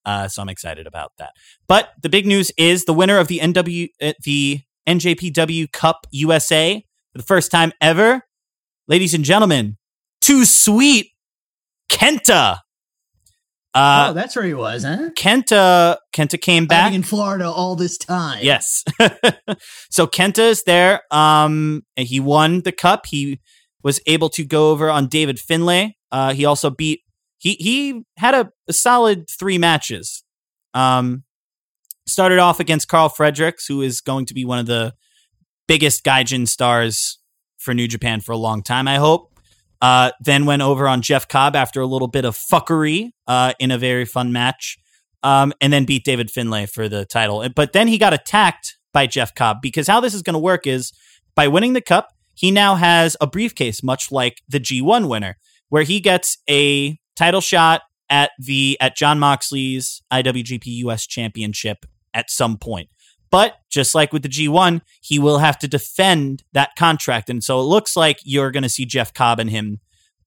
Uh, 0.04 0.28
so 0.28 0.42
I'm 0.42 0.48
excited 0.48 0.86
about 0.86 1.12
that. 1.18 1.32
But 1.68 1.90
the 2.02 2.08
big 2.08 2.26
news 2.26 2.50
is 2.56 2.84
the 2.84 2.94
winner 2.94 3.18
of 3.18 3.28
the 3.28 3.38
NW, 3.38 3.88
uh, 4.00 4.12
the 4.24 4.60
NJPW 4.86 5.70
Cup 5.72 6.06
USA 6.10 6.84
for 7.12 7.18
the 7.18 7.24
first 7.24 7.50
time 7.50 7.72
ever, 7.80 8.22
ladies 8.88 9.14
and 9.14 9.24
gentlemen, 9.24 9.76
too 10.20 10.44
sweet, 10.44 11.10
Kenta. 11.90 12.58
Uh, 13.74 14.08
oh, 14.10 14.12
that's 14.12 14.36
where 14.36 14.44
he 14.44 14.52
was, 14.52 14.84
huh? 14.84 15.10
Kenta, 15.16 15.96
Kenta 16.14 16.40
came 16.40 16.66
back. 16.66 16.84
Hiding 16.84 16.96
in 16.96 17.02
Florida 17.02 17.48
all 17.48 17.74
this 17.74 17.96
time. 17.96 18.40
Yes. 18.42 18.84
so 19.90 20.06
Kenta 20.06 20.40
is 20.40 20.62
there. 20.64 21.00
Um, 21.10 21.82
and 21.96 22.06
he 22.06 22.20
won 22.20 22.60
the 22.62 22.72
cup. 22.72 23.06
He 23.06 23.40
was 23.82 24.00
able 24.06 24.28
to 24.30 24.44
go 24.44 24.70
over 24.70 24.90
on 24.90 25.06
David 25.06 25.38
Finlay. 25.38 25.96
Uh, 26.10 26.34
he 26.34 26.44
also 26.44 26.70
beat. 26.70 27.00
He 27.42 27.55
he 27.55 28.05
had 28.16 28.35
a, 28.35 28.52
a 28.68 28.72
solid 28.72 29.28
three 29.28 29.59
matches. 29.59 30.22
Um, 30.74 31.24
started 32.07 32.38
off 32.38 32.61
against 32.61 32.87
Karl 32.87 33.09
Fredericks, 33.09 33.66
who 33.66 33.83
is 33.83 34.00
going 34.00 34.26
to 34.26 34.35
be 34.35 34.44
one 34.44 34.61
of 34.61 34.66
the 34.66 34.94
biggest 35.66 36.05
Gaijin 36.05 36.46
stars 36.46 37.18
for 37.59 37.74
New 37.74 37.88
Japan 37.88 38.20
for 38.20 38.31
a 38.31 38.37
long 38.37 38.62
time. 38.62 38.87
I 38.87 38.96
hope. 38.96 39.28
Uh, 39.81 40.12
then 40.20 40.46
went 40.46 40.62
over 40.62 40.87
on 40.87 41.02
Jeff 41.02 41.26
Cobb 41.26 41.57
after 41.57 41.81
a 41.81 41.87
little 41.87 42.07
bit 42.07 42.24
of 42.24 42.38
fuckery 42.38 43.11
uh, 43.26 43.52
in 43.59 43.72
a 43.72 43.78
very 43.78 44.05
fun 44.05 44.31
match 44.31 44.78
um, 45.24 45.52
and 45.61 45.72
then 45.72 45.85
beat 45.85 46.05
David 46.05 46.31
Finlay 46.31 46.66
for 46.66 46.88
the 46.88 47.05
title. 47.05 47.44
But 47.57 47.72
then 47.72 47.88
he 47.88 47.98
got 47.98 48.14
attacked 48.14 48.76
by 48.92 49.09
Jeff 49.09 49.35
Cobb 49.35 49.57
because 49.61 49.88
how 49.88 49.98
this 49.98 50.14
is 50.14 50.22
going 50.22 50.35
to 50.35 50.38
work 50.38 50.68
is 50.68 50.92
by 51.35 51.48
winning 51.48 51.72
the 51.72 51.81
cup, 51.81 52.11
he 52.35 52.52
now 52.52 52.76
has 52.76 53.16
a 53.20 53.26
briefcase, 53.26 53.83
much 53.83 54.12
like 54.12 54.40
the 54.48 54.61
G1 54.61 55.09
winner, 55.09 55.37
where 55.68 55.83
he 55.83 55.98
gets 55.98 56.38
a 56.48 56.96
title 57.22 57.40
shot 57.40 57.82
at 58.11 58.32
the 58.38 58.76
at 58.80 58.96
Jon 58.96 59.20
Moxley's 59.20 60.02
IWGP 60.12 60.66
US 60.87 61.06
Championship 61.06 61.87
at 62.12 62.30
some 62.30 62.58
point. 62.58 62.88
But 63.30 63.54
just 63.70 63.94
like 63.94 64.12
with 64.12 64.22
the 64.22 64.28
G1, 64.28 64.82
he 65.00 65.18
will 65.18 65.38
have 65.38 65.58
to 65.61 65.68
defend 65.68 66.42
that 66.52 66.70
contract, 66.76 67.30
and 67.30 67.42
so 67.42 67.61
it 67.61 67.64
looks 67.64 67.96
like 67.96 68.18
you're 68.24 68.50
going 68.50 68.64
to 68.64 68.68
see 68.68 68.85
Jeff 68.85 69.14
Cobb 69.14 69.38
and 69.38 69.48
him 69.48 69.80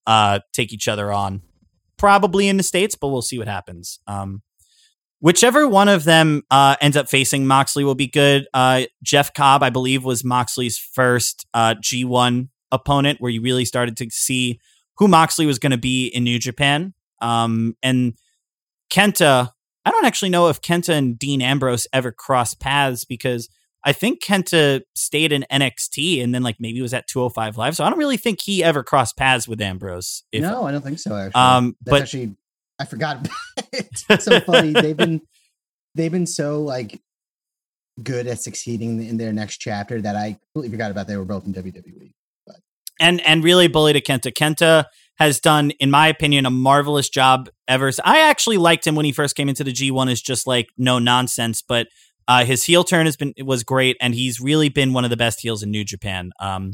uh, 0.08 0.40
take 0.54 0.74
each 0.74 0.88
other 0.88 1.12
on, 1.12 1.42
probably 1.98 2.48
in 2.48 2.58
the 2.58 2.64
states, 2.64 2.96
but 2.96 3.10
we'll 3.10 3.22
see 3.22 3.38
what 3.38 3.48
happens. 3.48 4.00
Um, 4.08 4.42
whichever 5.20 5.68
one 5.68 5.90
of 5.90 6.06
them 6.06 6.44
uh, 6.50 6.78
ends 6.82 6.98
up 6.98 7.10
facing 7.10 7.46
Moxley 7.46 7.84
will 7.84 7.94
be 7.94 8.08
good. 8.08 8.48
Uh, 8.54 8.84
Jeff 9.04 9.34
Cobb, 9.34 9.62
I 9.62 9.70
believe, 9.70 10.04
was 10.04 10.24
Moxley's 10.24 10.80
first 10.80 11.46
uh, 11.54 11.76
G1 11.76 12.48
opponent 12.72 13.22
where 13.22 13.32
you 13.32 13.42
really 13.42 13.66
started 13.66 13.98
to 13.98 14.08
see 14.10 14.60
who 14.98 15.08
Moxley 15.08 15.46
was 15.46 15.60
going 15.60 15.72
to 15.72 15.78
be 15.78 16.08
in 16.08 16.24
New 16.24 16.40
Japan. 16.40 16.94
Um, 17.22 17.76
and 17.84 18.14
Kenta, 18.92 19.52
I 19.86 19.92
don't 19.92 20.06
actually 20.06 20.30
know 20.30 20.50
if 20.50 20.62
Kenta 20.62 20.90
and 20.90 21.18
Dean 21.18 21.42
Ambrose 21.42 21.88
ever 21.94 22.12
crossed 22.12 22.60
paths 22.60 23.06
because 23.06 23.50
I 23.84 23.94
think 23.94 24.24
Kenta 24.24 24.82
stayed 24.96 25.32
in 25.32 25.46
NXT 25.52 26.24
and 26.24 26.34
then 26.34 26.42
like 26.44 26.56
maybe 26.60 26.82
was 26.82 26.94
at 26.94 27.08
205 27.08 27.58
Live. 27.58 27.76
So 27.76 27.84
I 27.84 27.90
don't 27.90 28.00
really 28.00 28.18
think 28.18 28.42
he 28.42 28.64
ever 28.64 28.84
crossed 28.84 29.16
paths 29.16 29.48
with 29.48 29.62
Ambrose. 29.62 30.24
If, 30.32 30.42
no, 30.42 30.64
I 30.64 30.72
don't 30.72 30.82
think 30.84 31.00
so. 31.00 31.16
Actually, 31.16 31.42
Um, 31.42 31.76
That's 31.82 31.92
but 31.92 32.02
actually 32.02 32.36
I 32.80 32.86
forgot. 32.86 33.18
About 33.18 33.68
it. 33.74 34.04
It's 34.10 34.26
so 34.26 34.40
funny. 34.42 34.72
they've 34.74 34.98
been 34.98 35.22
they've 35.94 36.12
been 36.12 36.28
so 36.28 36.62
like 36.62 37.02
good 38.02 38.28
at 38.28 38.42
succeeding 38.42 39.04
in 39.04 39.18
their 39.18 39.32
next 39.32 39.58
chapter 39.58 40.02
that 40.02 40.16
I 40.16 40.38
completely 40.54 40.76
forgot 40.76 40.92
about 40.92 41.08
they 41.08 41.18
were 41.18 41.26
both 41.26 41.46
in. 41.46 41.54
WWE. 41.54 42.12
And 43.00 43.22
and 43.22 43.44
really 43.44 43.68
bully 43.68 43.94
to 43.94 44.02
Kenta. 44.02 44.32
Kenta 44.32 44.86
has 45.18 45.40
done, 45.40 45.72
in 45.72 45.90
my 45.90 46.08
opinion, 46.08 46.46
a 46.46 46.52
marvelous 46.52 47.10
job 47.10 47.50
ever. 47.68 47.92
I 48.04 48.20
actually 48.20 48.58
liked 48.58 48.86
him 48.86 48.96
when 48.96 49.06
he 49.06 49.12
first 49.12 49.36
came 49.36 49.48
into 49.48 49.64
the 49.64 49.72
G1 49.72 50.12
as 50.12 50.22
just 50.22 50.46
like 50.46 50.68
no 50.78 51.00
nonsense, 51.00 51.62
but 51.62 51.88
uh, 52.28 52.44
his 52.44 52.64
heel 52.64 52.84
turn 52.84 53.06
has 53.06 53.16
been 53.16 53.34
was 53.40 53.64
great, 53.64 53.98
and 54.02 54.14
he's 54.14 54.40
really 54.40 54.70
been 54.70 54.94
one 54.94 55.04
of 55.04 55.10
the 55.10 55.18
best 55.18 55.42
heels 55.42 55.64
in 55.64 55.72
New 55.72 55.84
Japan. 55.84 56.32
Um, 56.40 56.72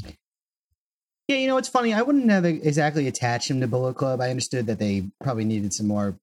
Yeah, 1.28 1.36
you 1.36 1.46
know 1.46 1.56
it's 1.56 1.68
funny. 1.68 1.92
I 1.92 2.02
wouldn't 2.02 2.30
have 2.30 2.44
exactly 2.44 3.06
attached 3.06 3.50
him 3.50 3.60
to 3.60 3.68
Bullet 3.68 3.94
Club. 3.94 4.20
I 4.20 4.30
understood 4.30 4.66
that 4.66 4.78
they 4.78 5.04
probably 5.22 5.44
needed 5.44 5.72
some 5.72 5.86
more 5.86 6.18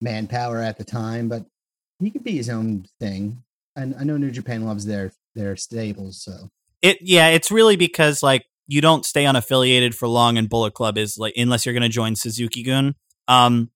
manpower 0.00 0.60
at 0.60 0.78
the 0.78 0.84
time, 0.84 1.28
but 1.28 1.46
he 2.00 2.10
could 2.10 2.24
be 2.24 2.36
his 2.36 2.50
own 2.50 2.86
thing. 3.00 3.42
And 3.76 3.94
I 3.98 4.04
know 4.04 4.16
New 4.16 4.30
Japan 4.30 4.64
loves 4.64 4.86
their 4.86 5.12
their 5.34 5.56
stables, 5.56 6.22
so 6.22 6.50
It 6.82 6.98
yeah, 7.02 7.28
it's 7.28 7.50
really 7.50 7.76
because 7.76 8.22
like 8.22 8.46
you 8.66 8.80
don't 8.80 9.04
stay 9.04 9.24
unaffiliated 9.24 9.94
for 9.94 10.08
long 10.08 10.38
and 10.38 10.48
Bullet 10.48 10.74
Club 10.74 10.98
is 10.98 11.16
like 11.18 11.34
unless 11.36 11.64
you're 11.64 11.74
gonna 11.74 11.88
join 11.88 12.16
Suzuki 12.16 12.62
Gun. 12.62 12.94
Um 13.28 13.70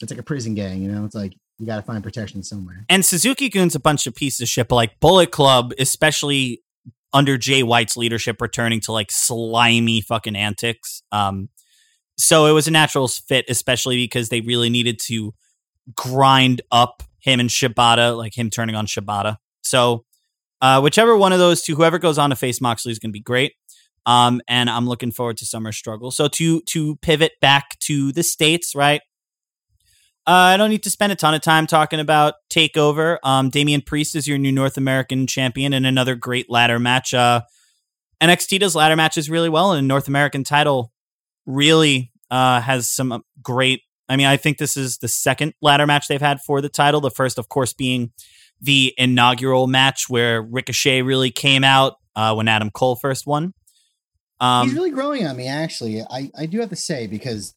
it's 0.00 0.12
like 0.12 0.20
a 0.20 0.24
prison 0.24 0.54
gang, 0.54 0.80
you 0.82 0.90
know. 0.90 1.04
It's 1.04 1.14
like 1.14 1.34
you 1.58 1.66
got 1.66 1.76
to 1.76 1.82
find 1.82 2.04
protection 2.04 2.42
somewhere. 2.44 2.84
and 2.88 3.04
Suzuki 3.04 3.48
Gun's 3.48 3.74
a 3.74 3.80
bunch 3.80 4.06
of 4.06 4.14
pieces 4.14 4.40
of 4.42 4.48
shit, 4.48 4.68
but 4.68 4.76
like 4.76 5.00
Bullet 5.00 5.32
Club, 5.32 5.72
especially 5.78 6.62
under 7.12 7.36
Jay 7.36 7.62
White's 7.62 7.96
leadership, 7.96 8.40
returning 8.40 8.80
to 8.82 8.92
like 8.92 9.10
slimy 9.10 10.00
fucking 10.00 10.36
antics. 10.36 11.02
Um, 11.10 11.48
so 12.16 12.46
it 12.46 12.52
was 12.52 12.68
a 12.68 12.70
natural 12.70 13.08
fit, 13.08 13.46
especially 13.48 13.96
because 13.96 14.28
they 14.28 14.40
really 14.40 14.70
needed 14.70 15.00
to 15.06 15.34
grind 15.96 16.62
up 16.70 17.02
him 17.20 17.40
and 17.40 17.50
Shibata, 17.50 18.16
like 18.16 18.36
him 18.36 18.50
turning 18.50 18.76
on 18.76 18.86
Shibata. 18.86 19.38
So 19.62 20.04
uh, 20.60 20.80
whichever 20.80 21.16
one 21.16 21.32
of 21.32 21.38
those 21.38 21.62
two, 21.62 21.74
whoever 21.74 21.98
goes 21.98 22.18
on 22.18 22.30
to 22.30 22.36
face 22.36 22.60
Moxley 22.60 22.92
is 22.92 22.98
going 22.98 23.10
to 23.10 23.14
be 23.14 23.20
great. 23.20 23.54
Um, 24.08 24.40
and 24.48 24.70
I'm 24.70 24.88
looking 24.88 25.12
forward 25.12 25.36
to 25.36 25.44
Summer 25.44 25.70
Struggle. 25.70 26.10
So 26.10 26.28
to 26.28 26.62
to 26.62 26.96
pivot 26.96 27.32
back 27.42 27.78
to 27.80 28.10
the 28.10 28.22
states, 28.22 28.74
right? 28.74 29.02
Uh, 30.26 30.52
I 30.52 30.56
don't 30.56 30.70
need 30.70 30.82
to 30.84 30.90
spend 30.90 31.12
a 31.12 31.14
ton 31.14 31.34
of 31.34 31.42
time 31.42 31.66
talking 31.66 32.00
about 32.00 32.34
Takeover. 32.50 33.18
Um, 33.22 33.50
Damian 33.50 33.82
Priest 33.82 34.16
is 34.16 34.26
your 34.26 34.38
new 34.38 34.50
North 34.50 34.78
American 34.78 35.26
champion 35.26 35.74
in 35.74 35.84
another 35.84 36.14
great 36.14 36.50
ladder 36.50 36.78
match. 36.78 37.12
Uh, 37.12 37.42
NXT 38.22 38.60
does 38.60 38.74
ladder 38.74 38.96
matches 38.96 39.28
really 39.28 39.50
well, 39.50 39.72
and 39.72 39.86
North 39.86 40.08
American 40.08 40.42
title 40.42 40.90
really 41.44 42.10
uh, 42.30 42.62
has 42.62 42.88
some 42.88 43.22
great. 43.42 43.82
I 44.08 44.16
mean, 44.16 44.26
I 44.26 44.38
think 44.38 44.56
this 44.56 44.78
is 44.78 44.98
the 44.98 45.08
second 45.08 45.52
ladder 45.60 45.86
match 45.86 46.08
they've 46.08 46.18
had 46.18 46.40
for 46.40 46.62
the 46.62 46.70
title. 46.70 47.02
The 47.02 47.10
first, 47.10 47.38
of 47.38 47.50
course, 47.50 47.74
being 47.74 48.12
the 48.58 48.94
inaugural 48.96 49.66
match 49.66 50.08
where 50.08 50.40
Ricochet 50.40 51.02
really 51.02 51.30
came 51.30 51.62
out 51.62 51.96
uh, 52.16 52.34
when 52.34 52.48
Adam 52.48 52.70
Cole 52.70 52.96
first 52.96 53.26
won. 53.26 53.52
Um, 54.40 54.66
He's 54.66 54.74
really 54.76 54.90
growing 54.90 55.26
on 55.26 55.36
me, 55.36 55.48
actually. 55.48 56.02
I, 56.02 56.30
I 56.36 56.46
do 56.46 56.60
have 56.60 56.70
to 56.70 56.76
say, 56.76 57.06
because 57.06 57.54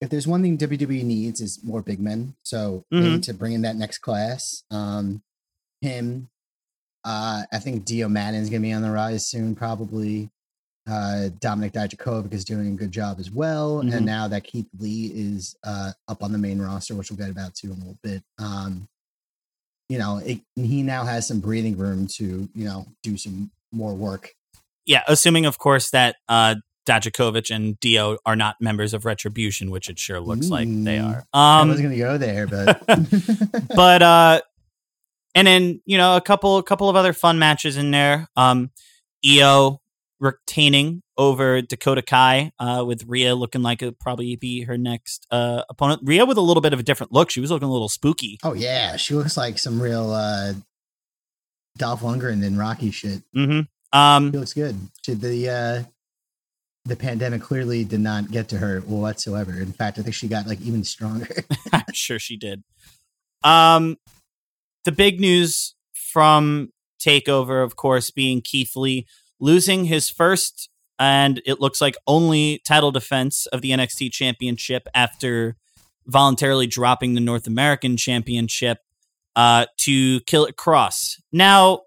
if 0.00 0.10
there's 0.10 0.26
one 0.26 0.42
thing 0.42 0.56
WWE 0.58 1.04
needs 1.04 1.40
is 1.40 1.60
more 1.62 1.82
big 1.82 2.00
men. 2.00 2.34
So 2.42 2.84
they 2.90 2.98
Mhm. 2.98 3.12
need 3.12 3.22
to 3.24 3.34
bring 3.34 3.52
in 3.52 3.62
that 3.62 3.76
next 3.76 3.98
class. 3.98 4.62
Um, 4.70 5.22
him, 5.80 6.28
uh, 7.04 7.44
I 7.52 7.58
think 7.58 7.84
Dio 7.84 8.08
Maddin's 8.08 8.48
gonna 8.50 8.60
be 8.60 8.72
on 8.72 8.82
the 8.82 8.90
rise 8.90 9.28
soon, 9.28 9.54
probably. 9.54 10.30
Uh, 10.86 11.30
Dominik 11.40 11.72
Dijakovic 11.72 12.32
is 12.34 12.44
doing 12.44 12.68
a 12.68 12.76
good 12.76 12.92
job 12.92 13.18
as 13.18 13.30
well, 13.30 13.82
Mhm. 13.82 13.94
and 13.94 14.06
now 14.06 14.28
that 14.28 14.44
Keith 14.44 14.68
Lee 14.78 15.06
is 15.14 15.56
uh, 15.62 15.92
up 16.08 16.22
on 16.22 16.32
the 16.32 16.38
main 16.38 16.60
roster, 16.60 16.94
which 16.94 17.10
we'll 17.10 17.16
get 17.16 17.30
about 17.30 17.54
to 17.56 17.68
in 17.68 17.72
a 17.72 17.76
little 17.76 17.98
bit. 18.02 18.22
Um, 18.38 18.86
you 19.88 19.98
know, 19.98 20.18
it, 20.18 20.40
he 20.56 20.82
now 20.82 21.04
has 21.04 21.26
some 21.26 21.40
breathing 21.40 21.76
room 21.78 22.06
to 22.16 22.48
you 22.54 22.64
know 22.64 22.86
do 23.02 23.16
some 23.16 23.50
more 23.72 23.94
work 23.94 24.34
yeah, 24.86 25.02
assuming, 25.08 25.46
of 25.46 25.58
course, 25.58 25.90
that 25.90 26.16
uh, 26.28 26.56
Dijakovic 26.86 27.54
and 27.54 27.78
Dio 27.80 28.18
are 28.26 28.36
not 28.36 28.56
members 28.60 28.92
of 28.92 29.04
Retribution, 29.04 29.70
which 29.70 29.88
it 29.88 29.98
sure 29.98 30.20
looks 30.20 30.48
like 30.50 30.68
they 30.68 30.98
are. 30.98 31.24
I 31.32 31.62
Um, 31.62 31.68
was 31.70 31.80
gonna 31.80 31.96
go 31.96 32.18
there, 32.18 32.46
but 32.46 32.82
but 33.74 34.02
uh 34.02 34.40
and 35.34 35.46
then 35.46 35.80
you 35.86 35.96
know 35.96 36.16
a 36.16 36.20
couple 36.20 36.58
a 36.58 36.62
couple 36.62 36.90
of 36.90 36.96
other 36.96 37.14
fun 37.14 37.38
matches 37.38 37.78
in 37.78 37.90
there. 37.90 38.28
Um 38.36 38.70
Io 39.26 39.80
retaining 40.20 41.02
over 41.16 41.62
dakota 41.62 42.02
kai 42.02 42.52
uh 42.58 42.84
with 42.86 43.04
Rhea 43.06 43.34
looking 43.34 43.62
like 43.62 43.80
it 43.82 43.98
probably 43.98 44.36
be 44.36 44.64
her 44.64 44.76
next 44.76 45.26
uh 45.30 45.62
opponent. 45.70 46.02
Rhea 46.04 46.26
with 46.26 46.36
a 46.36 46.42
little 46.42 46.60
bit 46.60 46.74
of 46.74 46.80
a 46.80 46.82
different 46.82 47.12
look. 47.12 47.30
She 47.30 47.40
was 47.40 47.50
looking 47.50 47.68
a 47.68 47.72
little 47.72 47.88
spooky. 47.88 48.38
Oh 48.44 48.52
yeah, 48.52 48.96
she 48.96 49.14
looks 49.14 49.38
like 49.38 49.58
some 49.58 49.80
real 49.80 50.10
uh, 50.12 50.52
Dolph 51.78 52.02
Lundgren 52.02 52.44
and 52.44 52.58
Rocky 52.58 52.90
shit. 52.90 53.22
mm-hmm 53.34 53.60
um 53.94 54.30
She 54.32 54.38
looks 54.38 54.52
good. 54.52 54.76
She, 55.02 55.14
the 55.14 55.48
uh, 55.48 55.82
the 56.84 56.96
pandemic 56.96 57.40
clearly 57.40 57.84
did 57.84 58.00
not 58.00 58.30
get 58.30 58.48
to 58.50 58.58
her 58.58 58.80
whatsoever. 58.80 59.52
In 59.52 59.72
fact, 59.72 59.98
I 59.98 60.02
think 60.02 60.14
she 60.14 60.28
got 60.28 60.46
like 60.46 60.60
even 60.60 60.84
stronger. 60.84 61.28
I'm 61.72 61.84
sure 61.94 62.18
she 62.18 62.36
did. 62.36 62.62
Um, 63.42 63.96
the 64.84 64.92
big 64.92 65.20
news 65.20 65.74
from 65.94 66.72
Takeover, 67.00 67.64
of 67.64 67.76
course, 67.76 68.10
being 68.10 68.42
Keith 68.42 68.76
Lee 68.76 69.06
losing 69.40 69.86
his 69.86 70.10
first 70.10 70.68
and 70.98 71.42
it 71.44 71.60
looks 71.60 71.80
like 71.80 71.96
only 72.06 72.60
title 72.64 72.92
defense 72.92 73.46
of 73.46 73.62
the 73.62 73.70
NXT 73.70 74.12
Championship 74.12 74.86
after 74.94 75.56
voluntarily 76.06 76.66
dropping 76.66 77.14
the 77.14 77.20
North 77.20 77.46
American 77.46 77.96
Championship 77.96 78.78
uh, 79.34 79.66
to 79.78 80.20
Killer 80.20 80.52
Kross. 80.52 81.20
Now, 81.32 81.80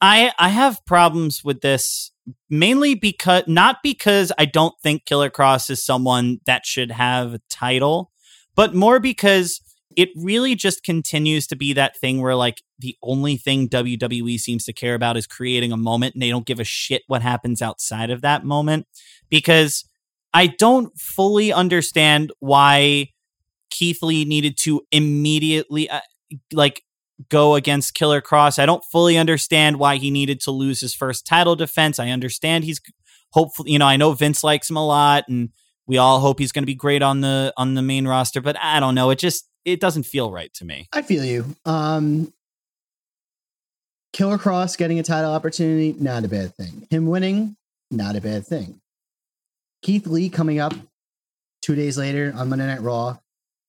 I 0.00 0.32
I 0.38 0.48
have 0.48 0.84
problems 0.86 1.42
with 1.44 1.60
this 1.60 2.12
mainly 2.48 2.94
because 2.94 3.44
not 3.46 3.78
because 3.82 4.32
I 4.38 4.44
don't 4.44 4.74
think 4.82 5.04
Killer 5.04 5.30
Kross 5.30 5.70
is 5.70 5.84
someone 5.84 6.38
that 6.46 6.64
should 6.64 6.90
have 6.90 7.34
a 7.34 7.40
title, 7.50 8.12
but 8.54 8.74
more 8.74 9.00
because 9.00 9.60
it 9.96 10.10
really 10.16 10.54
just 10.54 10.84
continues 10.84 11.46
to 11.48 11.56
be 11.56 11.72
that 11.74 11.96
thing 11.96 12.20
where 12.20 12.34
like 12.34 12.62
the 12.78 12.96
only 13.02 13.36
thing 13.36 13.68
WWE 13.68 14.38
seems 14.38 14.64
to 14.64 14.72
care 14.72 14.94
about 14.94 15.16
is 15.16 15.26
creating 15.26 15.72
a 15.72 15.76
moment 15.76 16.14
and 16.14 16.22
they 16.22 16.30
don't 16.30 16.46
give 16.46 16.60
a 16.60 16.64
shit 16.64 17.02
what 17.06 17.22
happens 17.22 17.60
outside 17.60 18.10
of 18.10 18.22
that 18.22 18.44
moment 18.44 18.86
because 19.28 19.84
I 20.32 20.46
don't 20.46 20.98
fully 20.98 21.52
understand 21.52 22.32
why 22.40 23.08
Keith 23.70 24.02
Lee 24.02 24.24
needed 24.24 24.56
to 24.58 24.82
immediately 24.90 25.90
uh, 25.90 26.00
like 26.52 26.82
go 27.28 27.54
against 27.54 27.94
Killer 27.94 28.20
Kross. 28.20 28.58
I 28.58 28.66
don't 28.66 28.84
fully 28.90 29.18
understand 29.18 29.78
why 29.78 29.96
he 29.96 30.10
needed 30.10 30.40
to 30.42 30.50
lose 30.50 30.80
his 30.80 30.94
first 30.94 31.26
title 31.26 31.56
defense. 31.56 31.98
I 31.98 32.10
understand 32.10 32.64
he's 32.64 32.80
hopefully, 33.30 33.72
you 33.72 33.78
know, 33.78 33.86
I 33.86 33.96
know 33.96 34.12
Vince 34.12 34.44
likes 34.44 34.70
him 34.70 34.76
a 34.76 34.86
lot 34.86 35.24
and 35.28 35.50
we 35.86 35.98
all 35.98 36.20
hope 36.20 36.38
he's 36.38 36.52
going 36.52 36.62
to 36.62 36.66
be 36.66 36.74
great 36.74 37.02
on 37.02 37.20
the 37.20 37.52
on 37.56 37.74
the 37.74 37.82
main 37.82 38.06
roster, 38.06 38.40
but 38.40 38.56
I 38.58 38.80
don't 38.80 38.94
know, 38.94 39.10
it 39.10 39.18
just 39.18 39.48
it 39.64 39.80
doesn't 39.80 40.04
feel 40.04 40.30
right 40.30 40.52
to 40.54 40.64
me. 40.64 40.88
I 40.92 41.02
feel 41.02 41.24
you. 41.24 41.44
Um, 41.64 42.32
Killer 44.12 44.38
Kross 44.38 44.76
getting 44.76 44.98
a 44.98 45.02
title 45.02 45.32
opportunity, 45.32 45.94
not 45.98 46.24
a 46.24 46.28
bad 46.28 46.54
thing. 46.54 46.86
Him 46.90 47.06
winning, 47.06 47.56
not 47.90 48.16
a 48.16 48.20
bad 48.20 48.46
thing. 48.46 48.80
Keith 49.82 50.06
Lee 50.06 50.28
coming 50.28 50.60
up 50.60 50.74
two 51.62 51.74
days 51.74 51.96
later 51.96 52.32
on 52.36 52.48
Monday 52.48 52.66
Night 52.66 52.82
Raw, 52.82 53.18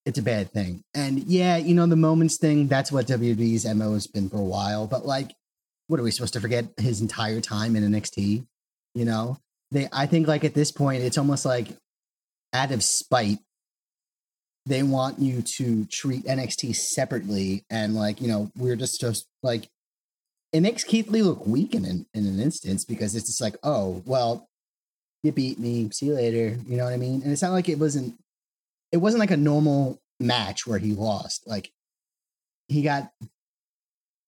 it's 0.05 0.19
a 0.19 0.23
bad 0.23 0.51
thing. 0.51 0.83
And 0.93 1.19
yeah, 1.23 1.57
you 1.57 1.73
know, 1.73 1.85
the 1.87 1.95
moments 1.95 2.37
thing, 2.37 2.67
that's 2.67 2.91
what 2.91 3.07
WWE's 3.07 3.65
MO 3.73 3.93
has 3.93 4.07
been 4.07 4.29
for 4.29 4.37
a 4.37 4.43
while. 4.43 4.87
But 4.87 5.05
like, 5.05 5.33
what 5.87 5.99
are 5.99 6.03
we 6.03 6.11
supposed 6.11 6.33
to 6.33 6.41
forget 6.41 6.65
his 6.77 7.01
entire 7.01 7.41
time 7.41 7.75
in 7.75 7.83
NXT? 7.83 8.45
You 8.95 9.05
know, 9.05 9.37
they, 9.71 9.87
I 9.91 10.05
think 10.05 10.27
like 10.27 10.43
at 10.43 10.53
this 10.53 10.71
point, 10.71 11.03
it's 11.03 11.17
almost 11.17 11.45
like 11.45 11.69
out 12.53 12.71
of 12.71 12.83
spite, 12.83 13.39
they 14.65 14.83
want 14.83 15.19
you 15.19 15.41
to 15.41 15.85
treat 15.85 16.25
NXT 16.25 16.75
separately. 16.75 17.63
And 17.69 17.95
like, 17.95 18.21
you 18.21 18.27
know, 18.27 18.51
we're 18.57 18.75
just, 18.75 18.99
just 18.99 19.25
like, 19.41 19.69
it 20.51 20.61
makes 20.61 20.83
Keith 20.83 21.09
Lee 21.09 21.23
look 21.23 21.47
weak 21.47 21.73
in 21.73 21.85
an, 21.85 22.05
in 22.13 22.27
an 22.27 22.39
instance 22.39 22.85
because 22.85 23.15
it's 23.15 23.25
just 23.25 23.41
like, 23.41 23.55
oh, 23.63 24.03
well, 24.05 24.47
you 25.23 25.31
beat 25.31 25.59
me. 25.59 25.89
See 25.91 26.07
you 26.07 26.13
later. 26.13 26.57
You 26.67 26.77
know 26.77 26.83
what 26.83 26.93
I 26.93 26.97
mean? 26.97 27.23
And 27.23 27.31
it's 27.31 27.41
not 27.41 27.51
like 27.51 27.69
it 27.69 27.79
wasn't 27.79 28.15
it 28.93 28.97
wasn't 28.97 29.19
like 29.19 29.31
a 29.31 29.37
normal 29.37 29.99
match 30.19 30.67
where 30.67 30.77
he 30.77 30.93
lost. 30.93 31.47
Like 31.47 31.71
he 32.67 32.83
got 32.83 33.11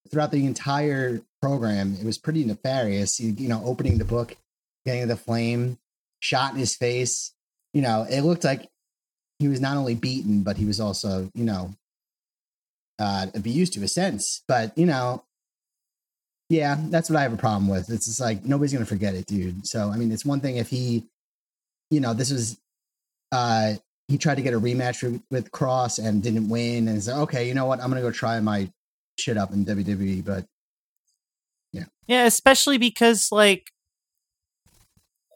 throughout 0.09 0.31
the 0.31 0.45
entire 0.45 1.21
program, 1.39 1.95
it 1.99 2.05
was 2.05 2.17
pretty 2.17 2.43
nefarious. 2.43 3.19
You, 3.19 3.33
you 3.37 3.47
know, 3.47 3.61
opening 3.63 3.99
the 3.99 4.05
book, 4.05 4.35
getting 4.83 5.07
the 5.07 5.15
flame, 5.15 5.77
shot 6.19 6.53
in 6.53 6.59
his 6.59 6.75
face. 6.75 7.31
You 7.73 7.83
know, 7.83 8.07
it 8.09 8.21
looked 8.21 8.43
like 8.43 8.67
he 9.37 9.47
was 9.47 9.61
not 9.61 9.77
only 9.77 9.93
beaten, 9.93 10.41
but 10.41 10.57
he 10.57 10.65
was 10.65 10.79
also, 10.79 11.29
you 11.35 11.43
know, 11.43 11.75
uh, 12.97 13.27
abused 13.35 13.73
to 13.73 13.83
a 13.83 13.87
sense. 13.87 14.41
But 14.47 14.75
you 14.75 14.87
know, 14.87 15.23
yeah, 16.49 16.77
that's 16.89 17.07
what 17.07 17.19
I 17.19 17.21
have 17.21 17.33
a 17.33 17.37
problem 17.37 17.67
with. 17.67 17.91
It's 17.91 18.07
just 18.07 18.19
like 18.19 18.43
nobody's 18.43 18.73
gonna 18.73 18.85
forget 18.85 19.13
it, 19.13 19.27
dude. 19.27 19.67
So 19.67 19.91
I 19.91 19.97
mean, 19.97 20.11
it's 20.11 20.25
one 20.25 20.39
thing 20.39 20.57
if 20.57 20.69
he, 20.69 21.05
you 21.91 21.99
know, 21.99 22.15
this 22.15 22.31
was, 22.31 22.57
uh, 23.31 23.73
he 24.07 24.17
tried 24.17 24.35
to 24.35 24.41
get 24.41 24.53
a 24.53 24.59
rematch 24.59 25.21
with, 25.31 25.51
Kross 25.51 26.03
and 26.03 26.21
didn't 26.21 26.49
win, 26.49 26.87
and 26.87 27.01
said, 27.01 27.17
okay, 27.21 27.47
you 27.47 27.53
know 27.53 27.65
what, 27.65 27.81
I'm 27.81 27.89
gonna 27.89 28.01
go 28.01 28.11
try 28.11 28.39
my 28.39 28.69
shit 29.17 29.37
up 29.37 29.51
in 29.51 29.65
WWE. 29.65 30.23
But 30.23 30.45
Yeah, 31.71 31.85
Yeah, 32.07 32.25
especially 32.25 32.77
because 32.77 33.29
like 33.31 33.71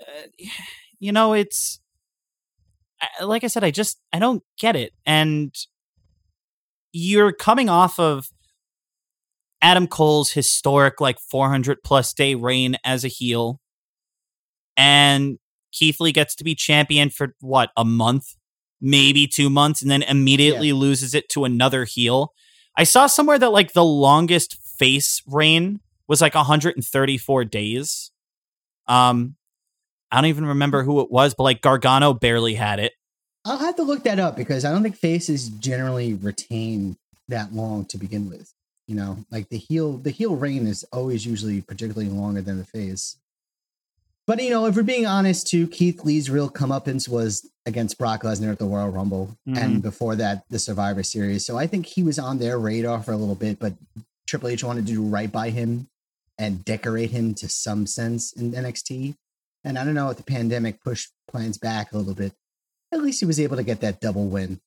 uh, 0.01 0.27
you 0.99 1.11
know, 1.11 1.33
it's 1.33 1.79
like 3.21 3.43
I 3.43 3.47
said 3.47 3.63
I 3.63 3.71
just 3.71 3.99
I 4.11 4.19
don't 4.19 4.43
get 4.59 4.75
it. 4.75 4.93
And 5.05 5.55
you're 6.91 7.31
coming 7.31 7.69
off 7.69 7.99
of 7.99 8.27
Adam 9.61 9.87
Cole's 9.87 10.31
historic 10.31 10.99
like 10.99 11.19
400 11.19 11.83
plus 11.83 12.13
day 12.13 12.35
reign 12.35 12.77
as 12.83 13.03
a 13.05 13.07
heel 13.07 13.59
and 14.79 15.37
Keith 15.73 15.99
Lee 15.99 16.13
gets 16.13 16.35
to 16.35 16.43
be 16.43 16.55
champion 16.55 17.09
for 17.09 17.35
what, 17.41 17.69
a 17.75 17.83
month, 17.83 18.35
maybe 18.81 19.27
2 19.27 19.49
months 19.49 19.81
and 19.81 19.91
then 19.91 20.03
immediately 20.03 20.73
loses 20.73 21.13
it 21.13 21.29
to 21.29 21.45
another 21.45 21.85
heel. 21.85 22.33
I 22.75 22.83
saw 22.83 23.07
somewhere 23.07 23.39
that 23.39 23.51
like 23.51 23.73
the 23.73 23.83
longest 23.83 24.55
face 24.77 25.21
reign 25.27 25.81
was 26.07 26.21
like 26.21 26.35
134 26.35 27.45
days. 27.45 28.11
Um, 28.87 29.35
I 30.11 30.17
don't 30.17 30.29
even 30.29 30.45
remember 30.45 30.83
who 30.83 31.01
it 31.01 31.11
was, 31.11 31.33
but 31.33 31.43
like 31.43 31.61
Gargano 31.61 32.13
barely 32.13 32.55
had 32.55 32.79
it. 32.79 32.93
I'll 33.45 33.57
have 33.57 33.75
to 33.77 33.83
look 33.83 34.03
that 34.03 34.19
up 34.19 34.35
because 34.35 34.65
I 34.65 34.71
don't 34.71 34.83
think 34.83 34.95
faces 34.95 35.49
generally 35.49 36.13
retain 36.13 36.97
that 37.27 37.53
long 37.53 37.85
to 37.85 37.97
begin 37.97 38.29
with. 38.29 38.53
You 38.87 38.95
know, 38.95 39.17
like 39.29 39.49
the 39.49 39.57
heel, 39.57 39.97
the 39.97 40.09
heel 40.09 40.35
reign 40.35 40.65
is 40.65 40.83
always 40.91 41.25
usually 41.25 41.61
particularly 41.61 42.09
longer 42.09 42.41
than 42.41 42.57
the 42.57 42.65
face. 42.65 43.17
But 44.29 44.43
you 44.43 44.51
know, 44.51 44.67
if 44.67 44.75
we're 44.75 44.83
being 44.83 45.07
honest, 45.07 45.47
too, 45.47 45.67
Keith 45.67 46.05
Lee's 46.05 46.29
real 46.29 46.51
comeuppance 46.51 47.09
was 47.09 47.49
against 47.65 47.97
Brock 47.97 48.21
Lesnar 48.21 48.51
at 48.51 48.59
the 48.59 48.65
Royal 48.65 48.89
Rumble, 48.89 49.35
Mhm. 49.47 49.57
and 49.57 49.81
before 49.81 50.15
that, 50.17 50.43
the 50.51 50.59
Survivor 50.59 51.01
Series. 51.01 51.43
So 51.47 51.57
I 51.57 51.65
think 51.65 51.87
he 51.87 52.03
was 52.03 52.19
on 52.19 52.37
their 52.37 52.59
radar 52.59 53.01
for 53.01 53.11
a 53.11 53.17
little 53.17 53.33
bit, 53.33 53.57
but 53.57 53.73
Triple 54.27 54.49
H 54.49 54.63
wanted 54.63 54.85
to 54.85 54.93
do 54.93 55.01
right 55.01 55.31
by 55.31 55.49
him 55.49 55.87
and 56.37 56.63
decorate 56.63 57.09
him 57.09 57.33
to 57.33 57.49
some 57.49 57.87
sense 57.87 58.31
in 58.31 58.53
NXT. 58.53 59.15
And 59.63 59.79
I 59.79 59.83
don't 59.83 59.95
know 59.95 60.11
if 60.11 60.17
the 60.17 60.23
pandemic 60.23 60.79
pushed 60.83 61.09
plans 61.27 61.57
back 61.57 61.91
a 61.91 61.97
little 61.97 62.13
bit. 62.13 62.33
At 62.91 63.01
least 63.01 63.21
he 63.21 63.25
was 63.25 63.39
able 63.39 63.57
to 63.57 63.63
get 63.63 63.81
that 63.81 63.99
double 63.99 64.27
win. 64.27 64.61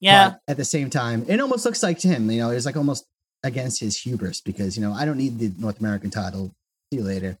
Yeah, 0.00 0.30
But 0.30 0.40
at 0.48 0.56
the 0.56 0.64
same 0.64 0.90
time, 0.90 1.24
it 1.28 1.38
almost 1.38 1.64
looks 1.64 1.84
like 1.84 2.00
to 2.00 2.08
him, 2.08 2.28
you 2.32 2.38
know, 2.38 2.50
it 2.50 2.56
was 2.56 2.66
like 2.66 2.76
almost 2.76 3.04
against 3.44 3.78
his 3.78 3.96
hubris 3.96 4.40
because, 4.40 4.76
you 4.76 4.82
know, 4.82 4.92
I 4.92 5.04
don't 5.04 5.18
need 5.18 5.38
the 5.38 5.52
North 5.56 5.78
American 5.78 6.10
title. 6.10 6.52
See 6.90 6.98
you 6.98 7.04
later. 7.04 7.38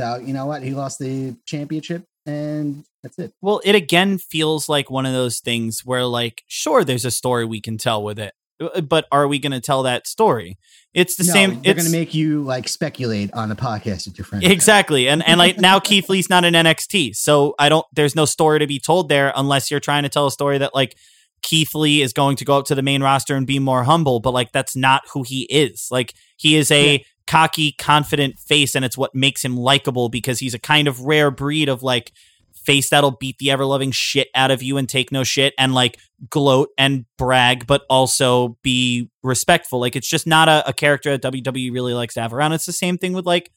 So, 0.00 0.16
you 0.16 0.32
know 0.32 0.46
what? 0.46 0.62
He 0.62 0.72
lost 0.72 0.98
the 0.98 1.36
championship 1.46 2.04
and 2.26 2.84
that's 3.02 3.18
it. 3.18 3.32
Well, 3.40 3.60
it 3.64 3.74
again 3.74 4.18
feels 4.18 4.68
like 4.68 4.90
one 4.90 5.06
of 5.06 5.12
those 5.12 5.40
things 5.40 5.80
where, 5.84 6.04
like, 6.06 6.42
sure, 6.46 6.84
there's 6.84 7.04
a 7.04 7.10
story 7.10 7.44
we 7.44 7.60
can 7.60 7.78
tell 7.78 8.02
with 8.02 8.18
it, 8.18 8.32
uh, 8.60 8.80
but 8.80 9.06
are 9.10 9.26
we 9.26 9.38
going 9.38 9.52
to 9.52 9.60
tell 9.60 9.82
that 9.84 10.06
story? 10.06 10.56
It's 10.94 11.16
the 11.16 11.24
no, 11.24 11.32
same. 11.32 11.50
They're 11.62 11.72
It's 11.72 11.82
going 11.82 11.92
to 11.92 11.98
make 11.98 12.14
you 12.14 12.42
like 12.42 12.68
speculate 12.68 13.32
on 13.32 13.50
a 13.50 13.56
podcast 13.56 14.06
with 14.06 14.18
your 14.18 14.24
friends. 14.24 14.44
exactly, 14.44 15.08
and 15.08 15.26
and 15.26 15.38
like 15.38 15.58
now 15.58 15.80
Keith 15.80 16.08
Lee's 16.08 16.28
not 16.28 16.44
in 16.44 16.54
NXT, 16.54 17.16
so 17.16 17.54
I 17.58 17.68
don't. 17.68 17.86
There's 17.92 18.14
no 18.14 18.24
story 18.24 18.58
to 18.60 18.66
be 18.66 18.78
told 18.78 19.08
there 19.08 19.32
unless 19.34 19.70
you're 19.70 19.80
trying 19.80 20.02
to 20.04 20.08
tell 20.08 20.26
a 20.26 20.30
story 20.30 20.58
that 20.58 20.74
like 20.74 20.96
Keith 21.42 21.74
Lee 21.74 22.02
is 22.02 22.12
going 22.12 22.36
to 22.36 22.44
go 22.44 22.58
up 22.58 22.66
to 22.66 22.74
the 22.74 22.82
main 22.82 23.02
roster 23.02 23.34
and 23.34 23.46
be 23.46 23.58
more 23.58 23.84
humble, 23.84 24.20
but 24.20 24.32
like 24.32 24.52
that's 24.52 24.76
not 24.76 25.02
who 25.12 25.22
he 25.22 25.42
is. 25.42 25.88
Like 25.90 26.14
he 26.36 26.56
is 26.56 26.70
a 26.70 26.92
Yeah. 26.92 26.98
Cocky, 27.32 27.72
confident 27.72 28.38
face, 28.38 28.74
and 28.74 28.84
it's 28.84 28.98
what 28.98 29.14
makes 29.14 29.42
him 29.42 29.56
likable 29.56 30.10
because 30.10 30.38
he's 30.38 30.52
a 30.52 30.58
kind 30.58 30.86
of 30.86 31.00
rare 31.00 31.30
breed 31.30 31.66
of 31.66 31.82
like 31.82 32.12
face 32.52 32.90
that'll 32.90 33.12
beat 33.12 33.38
the 33.38 33.50
ever 33.50 33.64
loving 33.64 33.90
shit 33.90 34.28
out 34.34 34.50
of 34.50 34.62
you 34.62 34.76
and 34.76 34.86
take 34.86 35.10
no 35.10 35.24
shit 35.24 35.54
and 35.58 35.72
like 35.72 35.98
gloat 36.28 36.68
and 36.76 37.06
brag, 37.16 37.66
but 37.66 37.84
also 37.88 38.58
be 38.62 39.08
respectful. 39.22 39.80
Like 39.80 39.96
it's 39.96 40.10
just 40.10 40.26
not 40.26 40.50
a, 40.50 40.68
a 40.68 40.74
character 40.74 41.16
that 41.16 41.32
WWE 41.32 41.72
really 41.72 41.94
likes 41.94 42.12
to 42.14 42.20
have 42.20 42.34
around. 42.34 42.52
It's 42.52 42.66
the 42.66 42.72
same 42.72 42.98
thing 42.98 43.14
with 43.14 43.24
like 43.24 43.50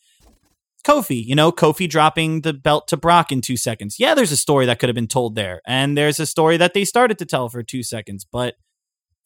Kofi, 0.85 1.21
you 1.25 1.35
know, 1.35 1.51
Kofi 1.51 1.89
dropping 1.89 2.41
the 2.41 2.53
belt 2.53 2.87
to 2.87 2.97
Brock 2.97 3.29
in 3.33 3.41
two 3.41 3.57
seconds. 3.57 3.97
Yeah, 3.99 4.15
there's 4.15 4.31
a 4.31 4.37
story 4.37 4.67
that 4.67 4.79
could 4.79 4.87
have 4.87 4.95
been 4.95 5.05
told 5.05 5.35
there. 5.35 5.61
And 5.67 5.97
there's 5.97 6.21
a 6.21 6.25
story 6.25 6.55
that 6.55 6.73
they 6.73 6.85
started 6.85 7.19
to 7.19 7.25
tell 7.25 7.49
for 7.49 7.61
two 7.61 7.83
seconds. 7.83 8.25
But 8.31 8.55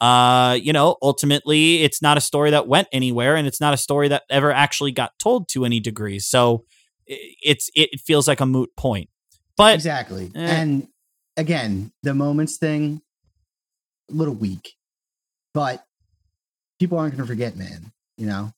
uh, 0.02 0.58
you 0.62 0.72
know, 0.74 0.98
ultimately 1.02 1.84
it's 1.84 2.02
not 2.02 2.18
a 2.18 2.22
story 2.22 2.52
that 2.52 2.68
went 2.68 2.88
anywhere 2.92 3.36
and 3.36 3.48
it's 3.48 3.60
not 3.60 3.74
a 3.74 3.78
story 3.78 4.08
that 4.08 4.24
ever 4.30 4.52
actually 4.52 4.92
got 4.92 5.12
told 5.20 5.50
to 5.50 5.66
any 5.66 5.80
degree. 5.80 6.20
So 6.20 6.66
it's 7.06 7.70
it 7.76 8.00
feels 8.00 8.28
like 8.28 8.40
a 8.40 8.46
moot 8.46 8.70
point. 8.78 9.10
But 9.58 9.76
Exactly. 9.76 10.32
Eh. 10.36 10.40
And 10.40 10.88
again, 11.36 11.92
the 12.04 12.14
moments 12.14 12.58
thing, 12.58 13.02
a 14.10 14.14
little 14.14 14.34
weak, 14.34 14.74
but 15.54 15.84
people 16.80 16.98
aren't 16.98 17.16
going 17.16 17.24
to 17.24 17.28
forget, 17.28 17.58
man. 17.58 17.92
You 18.18 18.28
know, 18.28 18.54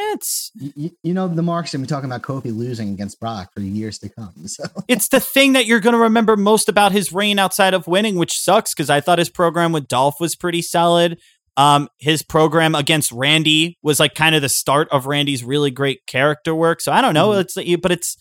it's 0.00 0.50
you, 0.54 0.90
you 1.02 1.12
know 1.14 1.28
the 1.28 1.42
marks 1.42 1.74
and 1.74 1.82
we're 1.82 1.86
talking 1.86 2.10
about 2.10 2.22
Kofi 2.22 2.56
losing 2.56 2.90
against 2.90 3.18
Brock 3.20 3.52
for 3.52 3.60
years 3.60 3.98
to 4.00 4.08
come. 4.08 4.32
So 4.46 4.64
it's 4.88 5.08
the 5.08 5.20
thing 5.20 5.52
that 5.54 5.66
you're 5.66 5.80
going 5.80 5.94
to 5.94 5.98
remember 6.00 6.36
most 6.36 6.68
about 6.68 6.92
his 6.92 7.12
reign 7.12 7.38
outside 7.38 7.74
of 7.74 7.86
winning, 7.86 8.16
which 8.16 8.38
sucks 8.38 8.74
because 8.74 8.90
I 8.90 9.00
thought 9.00 9.18
his 9.18 9.28
program 9.28 9.72
with 9.72 9.88
Dolph 9.88 10.16
was 10.20 10.36
pretty 10.36 10.62
solid. 10.62 11.18
Um, 11.56 11.88
his 11.98 12.22
program 12.22 12.74
against 12.74 13.10
Randy 13.10 13.76
was 13.82 13.98
like 13.98 14.14
kind 14.14 14.34
of 14.34 14.42
the 14.42 14.48
start 14.48 14.88
of 14.90 15.06
Randy's 15.06 15.42
really 15.42 15.70
great 15.72 16.06
character 16.06 16.54
work. 16.54 16.80
So 16.80 16.92
I 16.92 17.00
don't 17.00 17.14
know. 17.14 17.30
Mhm. 17.30 17.40
It's 17.40 17.80
but 17.80 17.90
it's, 17.90 18.16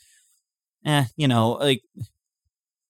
eh, 0.85 1.05
you 1.15 1.27
know, 1.27 1.51
like 1.51 1.81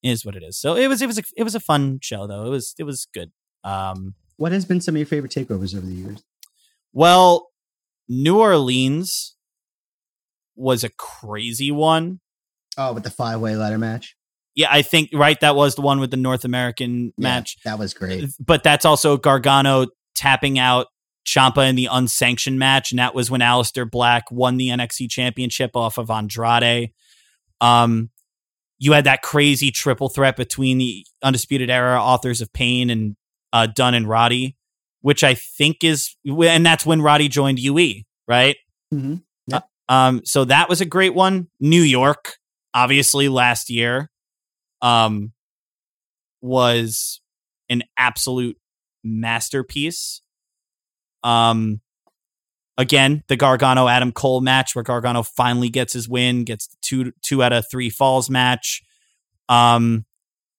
is 0.03 0.25
what 0.25 0.35
it 0.35 0.43
is. 0.43 0.57
So 0.57 0.75
it 0.75 0.87
was 0.87 1.01
it 1.01 1.07
was 1.07 1.19
a, 1.19 1.23
it 1.35 1.43
was 1.43 1.55
a 1.55 1.59
fun 1.59 1.99
show 2.01 2.27
though. 2.27 2.45
It 2.45 2.49
was 2.49 2.73
it 2.79 2.83
was 2.83 3.07
good. 3.13 3.31
Um, 3.63 4.15
what 4.37 4.51
has 4.51 4.65
been 4.65 4.79
some 4.79 4.95
of 4.95 4.99
your 4.99 5.05
favorite 5.07 5.31
takeovers 5.31 5.75
over 5.75 5.85
the 5.85 5.93
years? 5.93 6.23
well, 6.93 7.46
New 8.09 8.39
Orleans 8.39 9.35
was 10.55 10.83
a 10.83 10.89
crazy 10.89 11.71
one. 11.71 12.19
Oh, 12.77 12.93
with 12.93 13.03
the 13.03 13.09
five 13.11 13.39
way 13.39 13.55
ladder 13.55 13.77
match. 13.77 14.15
Yeah, 14.55 14.67
I 14.71 14.81
think 14.81 15.09
right. 15.13 15.39
That 15.39 15.55
was 15.55 15.75
the 15.75 15.81
one 15.81 15.99
with 15.99 16.09
the 16.11 16.17
North 16.17 16.43
American 16.45 17.13
Yeah, 17.17 17.23
match. 17.23 17.57
that 17.63 17.77
was 17.77 17.93
great. 17.93 18.29
but 18.39 18.63
that's 18.63 18.85
also 18.85 19.17
Gargano 19.17 19.87
tapping 20.15 20.57
out 20.57 20.87
Ciampa 21.27 21.69
in 21.69 21.75
the 21.75 21.87
unsanctioned 21.91 22.57
match, 22.57 22.91
and 22.91 22.97
that 22.99 23.13
was 23.13 23.29
when 23.29 23.41
Aleister 23.41 23.89
Black 23.89 24.31
won 24.31 24.57
the 24.57 24.69
NXT 24.69 25.09
Championship 25.11 25.71
off 25.75 25.97
of 25.97 26.09
Andrade. 26.09 26.91
Um, 27.61 28.09
you 28.79 28.93
had 28.93 29.03
that 29.05 29.21
crazy 29.21 29.69
triple 29.71 30.09
threat 30.09 30.35
between 30.37 30.77
the 30.77 31.05
Undisputed 31.23 31.69
Era 31.69 32.01
authors 32.01 32.41
of 32.41 32.51
Pain 32.53 32.89
and 32.89 33.15
uh, 33.53 33.67
Dunne 33.67 33.93
and 33.95 34.07
Roddy, 34.07 34.55
which 35.01 35.23
I 35.23 35.33
think 35.35 35.83
is, 35.83 36.15
and 36.25 36.65
that's 36.65 36.85
when 36.85 37.01
Roddy 37.01 37.27
joined 37.27 37.59
UE, 37.59 38.03
right? 38.27 38.55
Mhm. 38.93 39.23
Um, 39.89 40.21
so 40.25 40.43
that 40.45 40.67
was 40.67 40.81
a 40.81 40.85
great 40.85 41.13
one. 41.13 41.47
New 41.61 41.81
York, 41.81 42.37
obviously, 42.73 43.29
last 43.29 43.69
year, 43.69 44.09
um, 44.81 45.31
was 46.41 47.21
an 47.69 47.83
absolute 47.97 48.57
masterpiece. 49.03 50.21
Um, 51.23 51.79
again, 52.77 53.23
the 53.27 53.37
Gargano 53.37 53.87
Adam 53.87 54.11
Cole 54.11 54.41
match 54.41 54.75
where 54.75 54.83
Gargano 54.83 55.23
finally 55.23 55.69
gets 55.69 55.93
his 55.93 56.07
win, 56.09 56.43
gets 56.43 56.67
two 56.81 57.13
two 57.23 57.41
out 57.41 57.53
of 57.53 57.65
three 57.71 57.89
falls 57.89 58.29
match. 58.29 58.81
Um, 59.49 60.05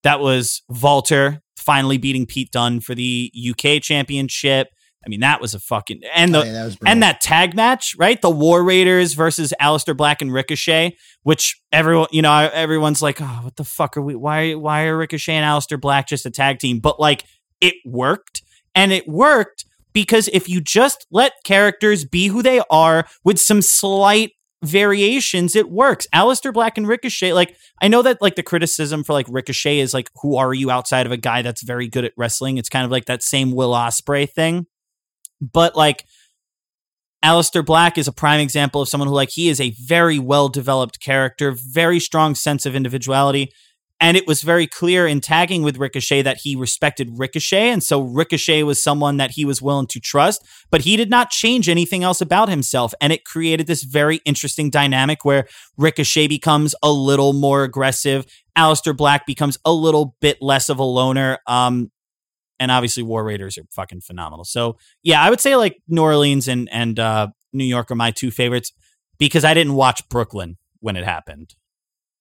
that 0.04 0.20
was 0.20 0.62
Walter 0.68 1.42
finally 1.58 1.98
beating 1.98 2.26
Pete 2.26 2.50
Dunne 2.50 2.80
for 2.80 2.94
the 2.94 3.32
UK 3.50 3.82
championship. 3.82 4.68
I 5.04 5.08
mean, 5.08 5.20
that 5.20 5.40
was 5.40 5.54
a 5.54 5.60
fucking 5.60 6.00
and 6.14 6.34
the 6.34 6.40
Oh, 6.40 6.44
yeah, 6.44 6.52
that 6.52 6.78
and 6.84 7.02
that 7.02 7.20
tag 7.20 7.54
match, 7.54 7.94
right? 7.98 8.20
The 8.20 8.30
War 8.30 8.62
Raiders 8.64 9.14
versus 9.14 9.54
Aleister 9.60 9.96
Black 9.96 10.20
and 10.20 10.32
Ricochet, 10.32 10.96
which 11.22 11.60
everyone, 11.72 12.08
you 12.10 12.20
know, 12.20 12.50
everyone's 12.52 13.00
like, 13.00 13.20
oh, 13.20 13.40
what 13.42 13.56
the 13.56 13.64
fuck 13.64 13.96
are 13.96 14.02
we? 14.02 14.14
Why, 14.16 14.54
why 14.54 14.84
are 14.84 14.96
Ricochet 14.96 15.34
and 15.34 15.44
Aleister 15.44 15.80
Black 15.80 16.08
just 16.08 16.26
a 16.26 16.30
tag 16.30 16.58
team? 16.58 16.80
But 16.80 16.98
like, 16.98 17.24
it 17.60 17.74
worked, 17.86 18.42
and 18.74 18.92
it 18.92 19.08
worked 19.08 19.64
because 19.92 20.28
if 20.28 20.48
you 20.48 20.60
just 20.60 21.06
let 21.10 21.32
characters 21.44 22.04
be 22.04 22.28
who 22.28 22.42
they 22.42 22.60
are 22.70 23.06
with 23.24 23.38
some 23.38 23.62
slight 23.62 24.32
variations, 24.62 25.54
it 25.54 25.70
works. 25.70 26.06
Aleister 26.14 26.52
Black 26.52 26.76
and 26.76 26.88
Ricochet, 26.88 27.32
like, 27.32 27.56
I 27.80 27.88
know 27.88 28.02
that 28.02 28.20
like 28.20 28.36
the 28.36 28.42
criticism 28.42 29.04
for 29.04 29.12
like 29.12 29.26
Ricochet 29.28 29.78
is 29.78 29.94
like, 29.94 30.10
who 30.22 30.36
are 30.36 30.52
you 30.52 30.70
outside 30.70 31.06
of 31.06 31.12
a 31.12 31.16
guy 31.16 31.42
that's 31.42 31.62
very 31.62 31.88
good 31.88 32.04
at 32.04 32.12
wrestling? 32.16 32.58
It's 32.58 32.68
kind 32.68 32.84
of 32.84 32.90
like 32.90 33.04
that 33.04 33.22
same 33.22 33.52
Will 33.52 33.72
Ospreay 33.72 34.28
thing 34.28 34.66
but 35.40 35.76
like 35.76 36.04
Aleister 37.24 37.64
Black 37.64 37.98
is 37.98 38.08
a 38.08 38.12
prime 38.12 38.40
example 38.40 38.80
of 38.80 38.88
someone 38.88 39.08
who 39.08 39.14
like 39.14 39.30
he 39.30 39.48
is 39.48 39.60
a 39.60 39.74
very 39.84 40.18
well 40.18 40.48
developed 40.48 41.00
character, 41.00 41.52
very 41.52 41.98
strong 41.98 42.34
sense 42.34 42.64
of 42.66 42.76
individuality. 42.76 43.52
And 44.00 44.16
it 44.16 44.28
was 44.28 44.42
very 44.42 44.68
clear 44.68 45.08
in 45.08 45.20
tagging 45.20 45.62
with 45.62 45.76
Ricochet 45.76 46.22
that 46.22 46.38
he 46.42 46.54
respected 46.54 47.18
Ricochet. 47.18 47.70
And 47.70 47.82
so 47.82 48.00
Ricochet 48.00 48.62
was 48.62 48.80
someone 48.80 49.16
that 49.16 49.32
he 49.32 49.44
was 49.44 49.60
willing 49.60 49.88
to 49.88 49.98
trust, 49.98 50.46
but 50.70 50.82
he 50.82 50.96
did 50.96 51.10
not 51.10 51.30
change 51.30 51.68
anything 51.68 52.04
else 52.04 52.20
about 52.20 52.48
himself. 52.48 52.94
And 53.00 53.12
it 53.12 53.24
created 53.24 53.66
this 53.66 53.82
very 53.82 54.20
interesting 54.24 54.70
dynamic 54.70 55.24
where 55.24 55.48
Ricochet 55.76 56.28
becomes 56.28 56.76
a 56.80 56.92
little 56.92 57.32
more 57.32 57.64
aggressive. 57.64 58.24
Aleister 58.56 58.96
Black 58.96 59.26
becomes 59.26 59.58
a 59.64 59.72
little 59.72 60.14
bit 60.20 60.38
less 60.40 60.68
of 60.68 60.78
a 60.78 60.84
loner. 60.84 61.38
Um, 61.48 61.90
and 62.60 62.70
obviously 62.70 63.02
War 63.02 63.24
Raiders 63.24 63.58
are 63.58 63.64
fucking 63.70 64.00
phenomenal. 64.02 64.44
So 64.44 64.78
yeah, 65.02 65.22
I 65.22 65.30
would 65.30 65.40
say 65.40 65.56
like 65.56 65.80
New 65.88 66.02
Orleans 66.02 66.48
and 66.48 66.68
and 66.72 66.98
uh, 66.98 67.28
New 67.52 67.64
York 67.64 67.90
are 67.90 67.96
my 67.96 68.10
two 68.10 68.30
favorites 68.30 68.72
because 69.18 69.44
I 69.44 69.54
didn't 69.54 69.74
watch 69.74 70.08
Brooklyn 70.08 70.56
when 70.80 70.96
it 70.96 71.04
happened. 71.04 71.54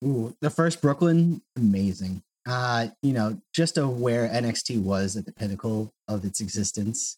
Ooh, 0.04 0.36
the 0.42 0.50
first 0.50 0.82
Brooklyn, 0.82 1.42
amazing. 1.56 2.22
Uh, 2.48 2.88
you 3.02 3.14
know, 3.14 3.42
just 3.54 3.76
to 3.76 3.88
where 3.88 4.28
NXT 4.30 4.82
was 4.82 5.18
at 5.18 5.26
the 5.26 5.34
pinnacle 5.34 5.92
of 6.08 6.24
its 6.24 6.40
existence. 6.40 7.18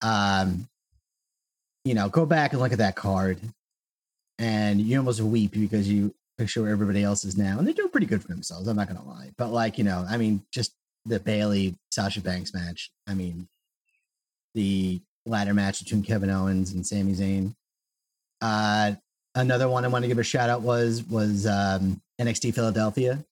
Um, 0.00 0.68
you 1.84 1.94
know, 1.94 2.08
go 2.08 2.24
back 2.26 2.52
and 2.52 2.60
look 2.60 2.72
at 2.72 2.78
that 2.78 2.94
card, 2.94 3.40
and 4.38 4.80
you 4.80 4.98
almost 4.98 5.20
weep 5.20 5.52
because 5.52 5.90
you 5.90 6.14
picture 6.36 6.62
where 6.62 6.70
everybody 6.70 7.02
else 7.02 7.24
is 7.24 7.36
now, 7.36 7.58
and 7.58 7.66
they're 7.66 7.74
doing 7.74 7.90
pretty 7.90 8.06
good 8.06 8.22
for 8.22 8.28
themselves. 8.28 8.68
I'm 8.68 8.76
not 8.76 8.86
gonna 8.86 9.06
lie, 9.06 9.32
but 9.36 9.50
like 9.50 9.78
you 9.78 9.84
know, 9.84 10.04
I 10.08 10.18
mean, 10.18 10.44
just 10.52 10.74
the 11.04 11.18
Bayley 11.18 11.74
Sasha 11.90 12.20
Banks 12.20 12.54
match. 12.54 12.92
I 13.08 13.14
mean, 13.14 13.48
the 14.54 15.00
ladder 15.26 15.54
match 15.54 15.82
between 15.82 16.02
Kevin 16.02 16.30
Owens 16.30 16.72
and 16.72 16.86
Sami 16.86 17.14
Zayn. 17.14 17.54
Uh, 18.40 18.92
another 19.40 19.68
one 19.68 19.84
I 19.84 19.88
want 19.88 20.02
to 20.04 20.08
give 20.08 20.18
a 20.18 20.22
shout 20.22 20.50
out 20.50 20.62
was 20.62 21.02
was 21.04 21.46
um, 21.46 22.00
NXT 22.20 22.54
Philadelphia, 22.54 23.24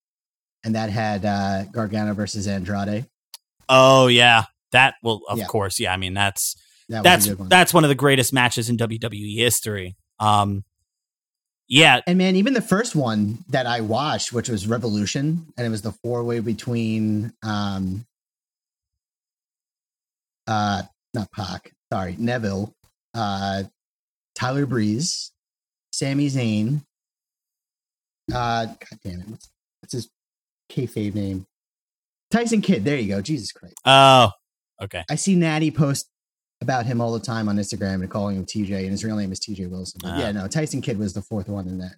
and 0.64 0.74
that 0.74 0.90
had 0.90 1.24
uh, 1.24 1.64
Gargano 1.64 2.14
versus 2.14 2.46
Andrade. 2.46 3.06
Oh 3.68 4.06
yeah, 4.06 4.44
that 4.72 4.94
will 5.02 5.22
of 5.28 5.38
Yeah. 5.38 5.46
course, 5.46 5.78
yeah. 5.80 5.92
I 5.92 5.96
mean, 5.96 6.14
that's 6.14 6.56
That 6.88 7.02
that's 7.02 7.28
one. 7.28 7.48
that's 7.48 7.74
one 7.74 7.84
of 7.84 7.88
the 7.88 7.94
greatest 7.94 8.32
matches 8.32 8.68
in 8.70 8.76
WWE 8.76 9.36
history. 9.36 9.96
Um, 10.18 10.64
yeah, 11.68 12.00
And 12.06 12.16
man, 12.16 12.36
even 12.36 12.54
the 12.54 12.62
first 12.62 12.94
one 12.94 13.38
that 13.48 13.66
I 13.66 13.80
watched, 13.80 14.32
which 14.32 14.48
was 14.48 14.68
Revolution, 14.68 15.52
and 15.58 15.66
it 15.66 15.70
was 15.70 15.82
the 15.82 15.90
four 15.90 16.22
way 16.22 16.38
between 16.38 17.32
um 17.42 18.06
uh 20.46 20.82
not 21.14 21.30
Pac, 21.32 21.72
sorry, 21.92 22.14
Neville, 22.18 22.72
uh 23.14 23.64
Tyler 24.36 24.66
Breeze, 24.66 25.32
Sami 25.96 26.26
Zayn, 26.28 26.82
uh 28.34 28.66
god 28.66 28.98
damn 29.02 29.20
it, 29.20 29.28
what's, 29.28 29.50
what's 29.80 29.92
his 29.94 30.10
kayfabe 30.70 31.14
name? 31.14 31.46
Tyson 32.30 32.60
Kidd, 32.60 32.84
there 32.84 32.98
you 32.98 33.08
go. 33.08 33.22
Jesus 33.22 33.50
Christ. 33.50 33.76
oh, 33.86 34.30
okay. 34.82 35.04
I 35.08 35.14
see 35.14 35.36
Natty 35.36 35.70
post 35.70 36.10
about 36.60 36.84
him 36.84 37.00
all 37.00 37.12
the 37.14 37.24
time 37.24 37.48
on 37.48 37.56
Instagram 37.56 37.94
and 38.02 38.10
calling 38.10 38.36
him 38.36 38.44
TJ, 38.44 38.80
and 38.80 38.90
his 38.90 39.04
real 39.04 39.16
name 39.16 39.32
is 39.32 39.40
TJ 39.40 39.70
Wilson. 39.70 40.00
But 40.02 40.10
Ah. 40.12 40.18
yeah, 40.18 40.32
no, 40.32 40.48
Tyson 40.48 40.82
Kidd 40.82 40.98
was 40.98 41.14
the 41.14 41.22
fourth 41.22 41.48
one 41.48 41.66
in 41.66 41.78
that. 41.78 41.94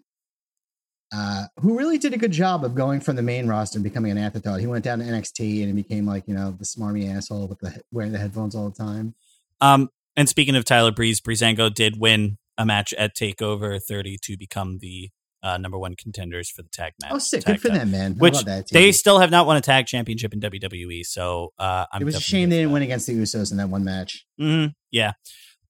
Uh, 1.12 1.46
who 1.60 1.76
really 1.76 1.98
did 1.98 2.12
a 2.12 2.18
good 2.18 2.30
job 2.32 2.64
of 2.64 2.74
going 2.76 3.00
from 3.00 3.16
the 3.16 3.22
main 3.22 3.48
roster 3.48 3.78
and 3.78 3.82
becoming 3.84 4.12
an 4.12 4.18
afterthought. 4.18 4.60
He 4.60 4.66
went 4.68 4.84
down 4.84 4.98
to 5.00 5.06
NXT 5.06 5.60
and 5.62 5.68
he 5.68 5.72
became 5.82 6.06
like 6.06 6.22
you 6.28 6.34
know 6.34 6.52
the 6.52 6.64
smarmy 6.64 7.12
asshole 7.12 7.48
with 7.48 7.58
the 7.60 7.82
wearing 7.90 8.12
the 8.12 8.18
headphones 8.18 8.54
all 8.54 8.68
the 8.70 8.76
time. 8.76 9.14
Um, 9.60 9.88
and 10.16 10.28
speaking 10.28 10.54
of 10.54 10.64
Tyler 10.64 10.92
Breeze, 10.92 11.20
Breezango 11.20 11.72
did 11.74 11.98
win 11.98 12.36
a 12.58 12.66
match 12.66 12.92
at 12.98 13.16
Takeover 13.16 13.80
30 13.82 14.18
to 14.24 14.36
become 14.36 14.78
the 14.80 15.10
uh, 15.42 15.56
number 15.56 15.78
one 15.78 15.94
contenders 15.94 16.50
for 16.50 16.62
the 16.62 16.68
tag 16.68 16.92
match. 17.00 17.12
Oh, 17.14 17.18
sick! 17.18 17.44
Good 17.44 17.60
for 17.60 17.68
them, 17.68 17.92
man. 17.92 18.16
Which 18.18 18.42
that 18.44 18.68
They 18.70 18.90
still 18.90 19.20
have 19.20 19.30
not 19.30 19.46
won 19.46 19.56
a 19.56 19.60
tag 19.60 19.86
championship 19.86 20.32
in 20.34 20.40
WWE, 20.40 21.06
so 21.06 21.52
uh, 21.58 21.86
I'm 21.92 22.02
It 22.02 22.04
was 22.06 22.16
a 22.16 22.20
shame 22.20 22.50
they 22.50 22.56
didn't 22.56 22.70
that. 22.70 22.74
win 22.74 22.82
against 22.82 23.06
the 23.06 23.14
Usos 23.14 23.52
in 23.52 23.56
that 23.58 23.68
one 23.68 23.84
match. 23.84 24.26
hmm 24.36 24.66
Yeah. 24.90 25.12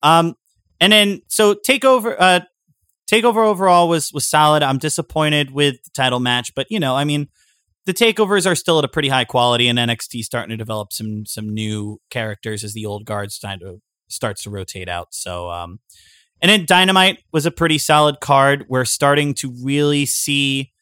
Um, 0.02 0.34
and 0.80 0.92
then 0.92 1.20
so 1.28 1.54
takeover. 1.54 2.16
Uh, 2.18 2.40
takeover 3.10 3.44
overall 3.46 3.88
was 3.88 4.10
was 4.12 4.26
solid. 4.28 4.62
I'm 4.62 4.78
disappointed 4.78 5.50
with 5.50 5.76
the 5.84 5.90
title 5.94 6.20
match, 6.20 6.54
but 6.54 6.66
you 6.70 6.80
know, 6.80 6.96
I 6.96 7.04
mean, 7.04 7.28
the 7.84 7.92
takeovers 7.92 8.46
are 8.50 8.54
still 8.54 8.78
at 8.78 8.84
a 8.84 8.88
pretty 8.88 9.08
high 9.08 9.24
quality, 9.26 9.68
and 9.68 9.78
NXT 9.78 10.22
starting 10.22 10.50
to 10.50 10.56
develop 10.56 10.92
some 10.94 11.26
some 11.26 11.52
new 11.52 12.00
characters 12.10 12.64
as 12.64 12.72
the 12.72 12.86
old 12.86 13.04
guard 13.04 13.30
starts 14.08 14.42
to 14.44 14.50
rotate 14.50 14.88
out. 14.88 15.08
So, 15.12 15.50
um, 15.50 15.80
and 16.40 16.50
then 16.50 16.66
Dynamite 16.66 17.22
was 17.32 17.46
a 17.46 17.50
pretty 17.50 17.78
solid 17.78 18.20
card. 18.20 18.66
We're 18.68 18.84
starting 18.84 19.34
to 19.34 19.52
really 19.62 20.06
see 20.06 20.72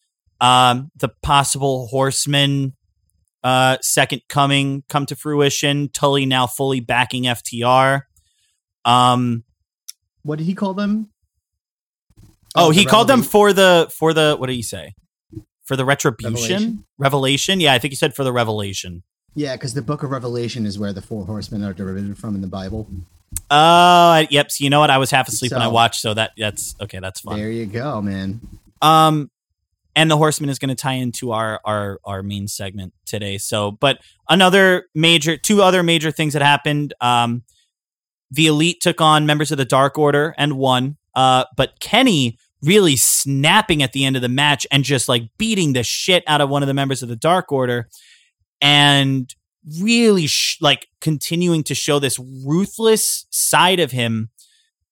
um 0.41 0.91
the 0.97 1.09
possible 1.23 1.87
Horseman 1.89 2.75
uh 3.43 3.79
second 3.81 4.23
coming 4.29 4.85
come 4.89 5.07
to 5.07 5.17
fruition. 5.17 5.89
Tully 5.89 6.27
now 6.27 6.47
fully 6.47 6.81
backing 6.81 7.25
FTR. 7.25 8.03
Um 8.85 9.45
What 10.23 10.39
did 10.39 10.45
he 10.45 10.55
call 10.55 10.75
them? 10.75 11.11
oh, 12.55 12.69
the 12.73 12.81
he 12.81 12.87
called 12.87 13.09
them 13.09 13.23
for 13.23 13.53
the 13.53 13.91
for 13.97 14.13
the 14.13 14.37
what 14.39 14.47
did 14.47 14.57
he 14.57 14.63
say? 14.63 14.95
For 15.65 15.77
the 15.77 15.85
retribution? 15.85 16.33
Revelation? 16.35 16.85
Revelation? 16.99 17.61
Yeah, 17.61 17.73
I 17.75 17.79
think 17.79 17.93
he 17.93 17.97
said 17.97 18.15
for 18.15 18.25
the 18.25 18.33
revelation. 18.33 19.03
Yeah, 19.35 19.55
because 19.55 19.75
the 19.75 19.83
Book 19.83 20.03
of 20.03 20.11
Revelation 20.11 20.65
is 20.65 20.79
where 20.79 20.93
the 20.93 21.03
four 21.03 21.27
horsemen 21.27 21.63
are 21.63 21.75
derived 21.75 22.17
from 22.17 22.35
in 22.35 22.41
the 22.41 22.47
Bible. 22.47 22.89
Uh 23.51 24.25
yep, 24.31 24.51
so 24.51 24.65
you 24.65 24.71
know 24.71 24.81
what? 24.81 24.91
I 24.91 24.99
was 24.99 25.11
half 25.11 25.29
asleep 25.29 25.53
when 25.53 25.63
I 25.63 25.69
watched, 25.69 26.01
so 26.01 26.15
that 26.15 26.33
that's 26.37 26.75
okay, 26.81 26.99
that's 27.01 27.21
fine. 27.21 27.39
There 27.39 27.51
you 27.51 27.67
go, 27.67 28.01
man. 28.01 28.41
Um, 28.83 29.31
and 29.95 30.11
the 30.11 30.17
Horseman 30.17 30.51
is 30.51 30.59
going 30.59 30.69
to 30.69 30.75
tie 30.75 30.95
into 30.95 31.33
our 31.33 31.61
our 31.65 31.99
our 32.05 32.23
main 32.23 32.49
segment 32.49 32.93
today. 33.05 33.39
So, 33.39 33.71
but 33.73 33.99
another 34.29 34.87
major, 34.95 35.37
two 35.37 35.63
other 35.63 35.83
major 35.83 36.11
things 36.11 36.35
that 36.35 36.43
happened. 36.43 36.95
Um, 37.01 37.43
the 38.31 38.47
Elite 38.47 38.81
took 38.81 39.01
on 39.01 39.27
members 39.27 39.53
of 39.53 39.59
the 39.59 39.65
Dark 39.65 39.99
Order 39.99 40.35
and 40.37 40.55
won. 40.55 40.97
Uh, 41.15 41.45
but 41.57 41.81
Kenny 41.81 42.39
really 42.63 42.97
snapping 42.97 43.83
at 43.83 43.93
the 43.93 44.05
end 44.05 44.17
of 44.17 44.23
the 44.23 44.29
match 44.29 44.67
and 44.71 44.83
just 44.83 45.09
like 45.09 45.29
beating 45.39 45.73
the 45.73 45.83
shit 45.83 46.25
out 46.27 46.41
of 46.41 46.49
one 46.49 46.63
of 46.63 46.67
the 46.67 46.75
members 46.75 47.03
of 47.03 47.09
the 47.09 47.17
Dark 47.17 47.53
Order, 47.53 47.89
and 48.61 49.35
really 49.81 50.27
sh- 50.27 50.59
like 50.61 50.89
continuing 51.01 51.63
to 51.65 51.75
show 51.75 51.99
this 51.99 52.19
ruthless 52.19 53.27
side 53.31 53.81
of 53.81 53.91
him 53.91 54.31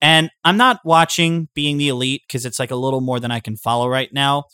and 0.05 0.31
I'm 0.45 0.59
not 0.59 0.81
watching 0.85 1.49
Being 1.55 1.79
the 1.79 1.89
Elite 1.89 2.25
because 2.29 2.45
it's 2.45 2.59
like 2.59 2.71
a 2.71 2.77
little 2.77 3.01
more 3.01 3.19
than 3.19 3.31
I 3.31 3.41
can 3.41 3.57
follow 3.57 3.89
right 3.89 4.13
now. 4.13 4.45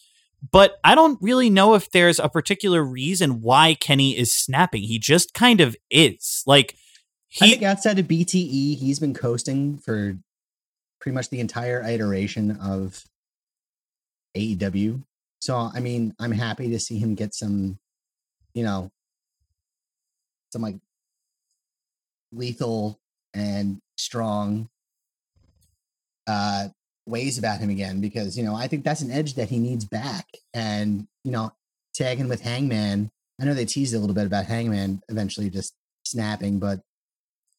But 0.53 0.77
I 0.85 0.95
don't 0.95 1.19
really 1.21 1.51
know 1.51 1.75
if 1.75 1.91
there's 1.91 2.21
a 2.21 2.29
particular 2.29 2.85
reason 2.85 3.41
why 3.41 3.75
Kenny 3.75 4.17
is 4.17 4.35
snapping. 4.35 4.83
He 4.83 5.01
just 5.01 5.35
kind 5.35 5.61
of 5.61 5.77
is. 5.91 6.45
Like 6.47 6.77
I 7.41 7.49
think 7.49 7.63
outside 7.65 7.99
of 7.99 8.07
BTE, 8.07 8.79
he's 8.79 9.01
been 9.01 9.13
coasting 9.13 9.79
for 9.79 10.17
pretty 11.01 11.15
much 11.17 11.31
the 11.31 11.41
entire 11.41 11.83
iteration 11.83 12.53
of 12.53 13.03
AEW. 14.37 15.03
So, 15.41 15.57
I 15.57 15.81
mean, 15.81 16.15
I'm 16.21 16.33
happy 16.33 16.71
to 16.71 16.79
see 16.79 16.99
him 16.99 17.17
get 17.17 17.35
some, 17.35 17.81
you 18.55 18.63
know, 18.63 18.93
some 20.53 20.63
like 20.63 20.77
lethal 22.33 22.99
and 23.35 23.81
strong 23.97 24.69
uh 26.27 26.69
ways 27.07 27.39
about 27.39 27.59
him 27.59 27.71
again 27.71 28.01
because 28.01 28.37
you 28.37 28.45
know 28.45 28.55
I 28.55 28.69
think 28.69 28.85
that's 28.85 29.01
an 29.01 29.11
edge 29.11 29.35
that 29.35 29.49
he 29.49 29.59
needs 29.59 29.85
back 29.85 30.27
and 30.55 31.07
you 31.25 31.33
know 31.33 31.53
tagging 31.95 32.29
with 32.29 32.41
Hangman 32.41 33.11
I 33.41 33.45
know 33.45 33.55
they 33.55 33.65
teased 33.65 33.95
a 33.95 33.99
little 33.99 34.15
bit 34.15 34.27
about 34.27 34.47
Hangman 34.47 35.03
eventually 35.09 35.51
just 35.51 35.75
snapping 36.05 36.59
but 36.59 36.81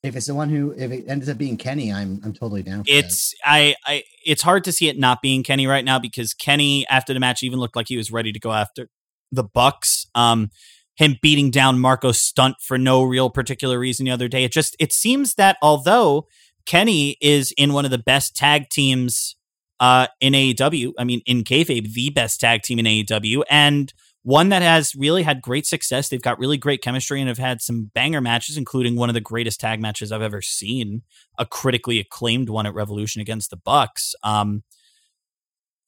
if 0.04 0.16
it's 0.16 0.28
the 0.28 0.36
one 0.36 0.50
who 0.50 0.72
if 0.78 0.92
it 0.92 1.06
ends 1.08 1.28
up 1.28 1.38
being 1.38 1.58
Kenny 1.58 1.92
I'm 1.92 2.22
I'm 2.24 2.34
totally 2.34 2.64
down 2.64 2.84
for 2.84 2.92
that. 2.92 2.98
it's 2.98 3.34
I, 3.44 3.76
I 3.86 4.04
it's 4.26 4.42
hard 4.42 4.64
to 4.66 4.72
see 4.72 4.88
it 4.88 4.98
not 4.98 5.22
being 5.22 5.44
Kenny 5.44 5.68
right 5.68 5.86
now 5.86 6.00
because 6.00 6.34
Kenny 6.34 6.88
after 6.88 7.14
the 7.14 7.20
match 7.20 7.44
even 7.44 7.60
looked 7.60 7.76
like 7.76 7.88
he 7.88 7.98
was 7.98 8.12
ready 8.12 8.32
to 8.32 8.40
go 8.40 8.52
after 8.52 8.90
the 9.32 9.44
Bucks. 9.44 10.08
Um 10.16 10.50
him 10.96 11.18
beating 11.22 11.52
down 11.52 11.80
Marko 11.80 12.12
Stunt 12.12 12.58
for 12.62 12.78
no 12.78 13.04
real 13.04 13.30
particular 13.30 13.80
reason 13.80 14.06
the 14.06 14.12
other 14.12 14.28
day. 14.28 14.44
It 14.44 14.52
just 14.52 14.76
it 14.80 14.94
seems 14.94 15.36
that 15.36 15.58
although 15.62 16.28
Kenny 16.66 17.18
is 17.22 17.54
in 17.58 17.74
one 17.74 17.86
of 17.86 17.92
the 17.92 17.98
best 17.98 18.36
tag 18.36 18.70
teams 18.70 19.36
uh, 19.80 20.08
in 20.20 20.34
AEW, 20.34 20.94
I 21.00 21.04
mean 21.04 21.22
in 21.26 21.44
kayfabe, 21.44 21.94
the 21.94 22.10
best 22.10 22.40
tag 22.40 22.62
team 22.62 22.80
in 22.80 22.86
AEW, 22.86 23.44
and 23.50 23.92
one 24.24 24.50
that 24.50 24.62
has 24.62 24.94
really 24.96 25.24
had 25.24 25.42
great 25.42 25.66
success. 25.66 26.10
They've 26.10 26.22
got 26.22 26.38
really 26.38 26.58
great 26.58 26.84
chemistry 26.84 27.20
and 27.20 27.28
have 27.28 27.40
had 27.40 27.62
some 27.62 27.90
banger 27.96 28.22
matches, 28.22 28.58
including 28.58 28.96
one 28.96 29.10
of 29.10 29.16
the 29.16 29.22
greatest 29.22 29.60
tag 29.60 29.82
matches 29.82 30.12
I've 30.12 30.22
ever 30.22 30.42
seen, 30.42 31.02
a 31.40 31.46
critically 31.46 32.00
acclaimed 32.00 32.50
one 32.50 32.68
at 32.68 32.74
Revolution 32.76 33.22
against 33.22 33.50
the 33.50 33.58
Bucks. 33.58 34.14
Um, 34.24 34.64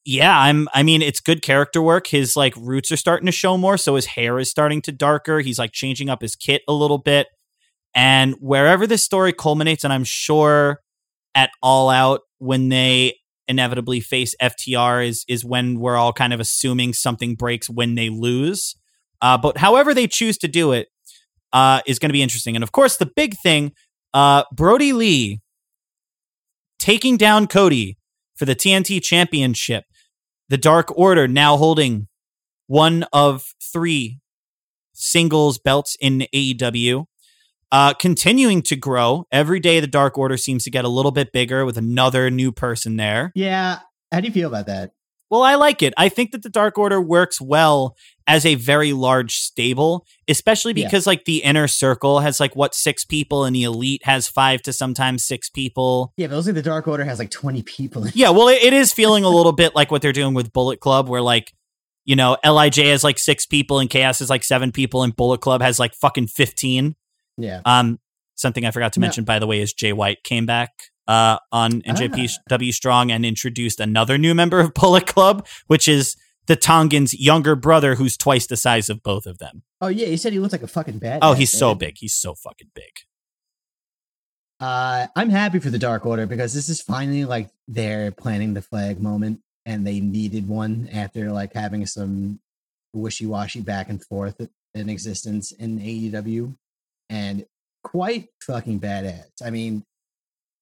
yeah, 0.05 0.37
I'm. 0.37 0.67
I 0.73 0.83
mean, 0.83 1.01
it's 1.01 1.19
good 1.21 1.41
character 1.41 1.81
work. 1.81 2.07
His 2.07 2.35
like 2.35 2.55
roots 2.57 2.91
are 2.91 2.97
starting 2.97 3.25
to 3.25 3.31
show 3.31 3.57
more, 3.57 3.77
so 3.77 3.95
his 3.95 4.05
hair 4.05 4.37
is 4.39 4.49
starting 4.49 4.81
to 4.83 4.91
darker. 4.91 5.39
He's 5.39 5.59
like 5.59 5.71
changing 5.71 6.09
up 6.09 6.21
his 6.21 6.35
kit 6.35 6.61
a 6.67 6.73
little 6.73 6.97
bit, 6.97 7.27
and 7.95 8.35
wherever 8.39 8.85
this 8.85 9.03
story 9.03 9.33
culminates, 9.33 9.83
and 9.83 9.93
I'm 9.93 10.03
sure 10.03 10.81
at 11.35 11.51
All 11.61 11.89
Out 11.89 12.21
when 12.39 12.69
they 12.69 13.15
inevitably 13.47 13.99
face 13.99 14.35
FTR 14.41 15.07
is 15.07 15.25
is 15.27 15.45
when 15.45 15.79
we're 15.79 15.97
all 15.97 16.13
kind 16.13 16.33
of 16.33 16.39
assuming 16.39 16.93
something 16.93 17.35
breaks 17.35 17.69
when 17.69 17.95
they 17.95 18.09
lose. 18.09 18.75
Uh, 19.21 19.37
but 19.37 19.57
however 19.57 19.93
they 19.93 20.07
choose 20.07 20.37
to 20.37 20.49
do 20.49 20.73
it 20.73 20.89
uh, 21.53 21.81
is 21.85 21.97
going 21.97 22.09
to 22.09 22.13
be 22.13 22.21
interesting. 22.21 22.55
And 22.55 22.63
of 22.63 22.73
course, 22.73 22.97
the 22.97 23.05
big 23.05 23.35
thing, 23.41 23.71
uh, 24.13 24.43
Brodie 24.51 24.91
Lee 24.91 25.39
taking 26.79 27.15
down 27.15 27.47
Cody 27.47 27.97
for 28.35 28.45
the 28.45 28.55
TNT 28.55 29.01
Championship. 29.01 29.85
The 30.53 30.57
Dark 30.59 30.95
Order 30.95 31.27
now 31.27 31.57
holding 31.57 32.09
one 32.67 33.05
of 33.11 33.55
three 33.59 34.19
singles 34.93 35.57
belts 35.57 35.97
in 35.99 36.27
AEW. 36.31 37.05
Uh, 37.71 37.95
continuing 37.95 38.61
to 38.61 38.75
grow. 38.75 39.25
Every 39.31 39.59
day, 39.59 39.79
the 39.79 39.87
Dark 39.87 40.15
Order 40.15 40.37
seems 40.37 40.63
to 40.65 40.69
get 40.69 40.85
a 40.85 40.89
little 40.89 41.09
bit 41.09 41.31
bigger 41.31 41.65
with 41.65 41.75
another 41.75 42.29
new 42.29 42.51
person 42.51 42.97
there. 42.97 43.31
yeah 43.33 43.79
how 44.11 44.19
do 44.19 44.27
you 44.27 44.31
feel 44.31 44.47
about 44.47 44.67
that 44.67 44.91
Well, 45.33 45.41
I 45.41 45.55
like 45.55 45.81
it. 45.81 45.95
I 45.97 46.09
think 46.09 46.29
that 46.31 46.43
the 46.43 46.49
Dark 46.49 46.77
Order 46.77 47.01
works 47.01 47.41
well 47.41 47.97
as 48.27 48.45
a 48.45 48.53
very 48.53 48.93
large 48.93 49.33
stable, 49.37 50.05
especially 50.27 50.73
Yeah. 50.75 50.85
because 50.85 51.07
like 51.07 51.25
the 51.25 51.37
inner 51.43 51.67
circle 51.67 52.19
has 52.19 52.39
like 52.39 52.55
what 52.55 52.75
six 52.75 53.03
people 53.03 53.43
and 53.43 53.55
the 53.55 53.63
elite 53.63 54.05
has 54.05 54.27
five 54.27 54.61
to 54.61 54.71
sometimes 54.71 55.25
six 55.25 55.49
people. 55.49 56.13
yeah 56.17 56.27
but 56.27 56.45
like 56.45 56.53
the 56.53 56.61
Dark 56.61 56.87
Order 56.87 57.03
has 57.03 57.17
like 57.17 57.31
20 57.31 57.63
people 57.63 58.05
Yeah, 58.13 58.29
well, 58.29 58.47
it, 58.47 58.61
it 58.61 58.73
is 58.73 58.93
feeling 58.93 59.23
a 59.23 59.29
little 59.29 59.53
bit 59.53 59.73
like 59.73 59.89
what 59.89 60.03
they're 60.03 60.13
doing 60.13 60.35
with 60.35 60.53
Bullet 60.53 60.79
Club, 60.79 61.09
where 61.09 61.21
like, 61.23 61.51
you 62.05 62.15
know, 62.15 62.37
Lij 62.45 62.75
has 62.77 63.03
like 63.03 63.17
six 63.17 63.47
people 63.47 63.79
and 63.79 63.89
Chaos 63.89 64.21
is 64.21 64.29
like 64.29 64.43
seven 64.43 64.71
people, 64.71 65.01
and 65.01 65.15
Bullet 65.15 65.41
Club 65.41 65.63
has 65.63 65.79
like 65.79 65.95
fucking 65.95 66.27
fifteen. 66.27 66.95
yeah 67.39 67.61
Um, 67.65 67.97
something 68.43 68.63
I 68.65 68.69
forgot 68.69 68.93
to 68.93 68.99
No. 68.99 69.05
mention, 69.05 69.23
by 69.23 69.39
the 69.39 69.47
way, 69.47 69.59
is 69.61 69.73
Jay 69.73 69.91
White 69.93 70.21
came 70.23 70.45
back 70.45 70.69
uh, 71.07 71.37
on 71.51 71.81
NJPW 71.81 72.71
Strong 72.71 73.11
and 73.11 73.25
introduced 73.25 73.79
another 73.79 74.19
new 74.19 74.35
member 74.35 74.59
of 74.59 74.73
Bullet 74.75 75.07
Club, 75.07 75.47
which 75.65 75.87
is 75.87 76.15
the 76.45 76.55
Tongan's 76.55 77.13
younger 77.19 77.55
brother, 77.55 77.95
who's 77.95 78.15
twice 78.17 78.45
the 78.45 78.57
size 78.57 78.89
of 78.89 79.01
both 79.01 79.25
of 79.25 79.39
them. 79.39 79.63
Oh 79.81 79.87
yeah, 79.87 80.05
he 80.05 80.17
said 80.17 80.31
he 80.33 80.39
looked 80.39 80.51
like 80.53 80.61
a 80.61 80.67
fucking 80.67 80.99
bad. 80.99 81.19
Oh, 81.23 81.33
he's 81.33 81.51
so 81.51 81.73
big. 81.73 81.95
He's 81.97 82.13
so 82.13 82.35
fucking 82.35 82.69
big. 82.75 82.91
Uh, 84.59 85.07
I'm 85.15 85.29
happy 85.29 85.59
for 85.59 85.69
the 85.69 85.79
Dark 85.79 86.05
Order 86.05 86.25
because 86.25 86.53
this 86.53 86.69
is 86.69 86.81
finally 86.81 87.25
like 87.25 87.49
their 87.67 88.11
planting 88.11 88.53
the 88.53 88.61
flag 88.61 89.01
moment, 89.01 89.39
and 89.65 89.85
they 89.85 89.99
needed 89.99 90.47
one 90.47 90.87
after 90.93 91.31
like 91.31 91.53
having 91.53 91.85
some 91.85 92.39
wishy-washy 92.93 93.61
back 93.61 93.89
and 93.89 94.03
forth 94.05 94.39
in 94.73 94.89
existence 94.89 95.51
in 95.51 95.79
AEW, 95.79 96.55
and 97.09 97.45
quite 97.83 98.29
fucking 98.41 98.79
badass. 98.79 99.27
I 99.43 99.49
mean, 99.49 99.83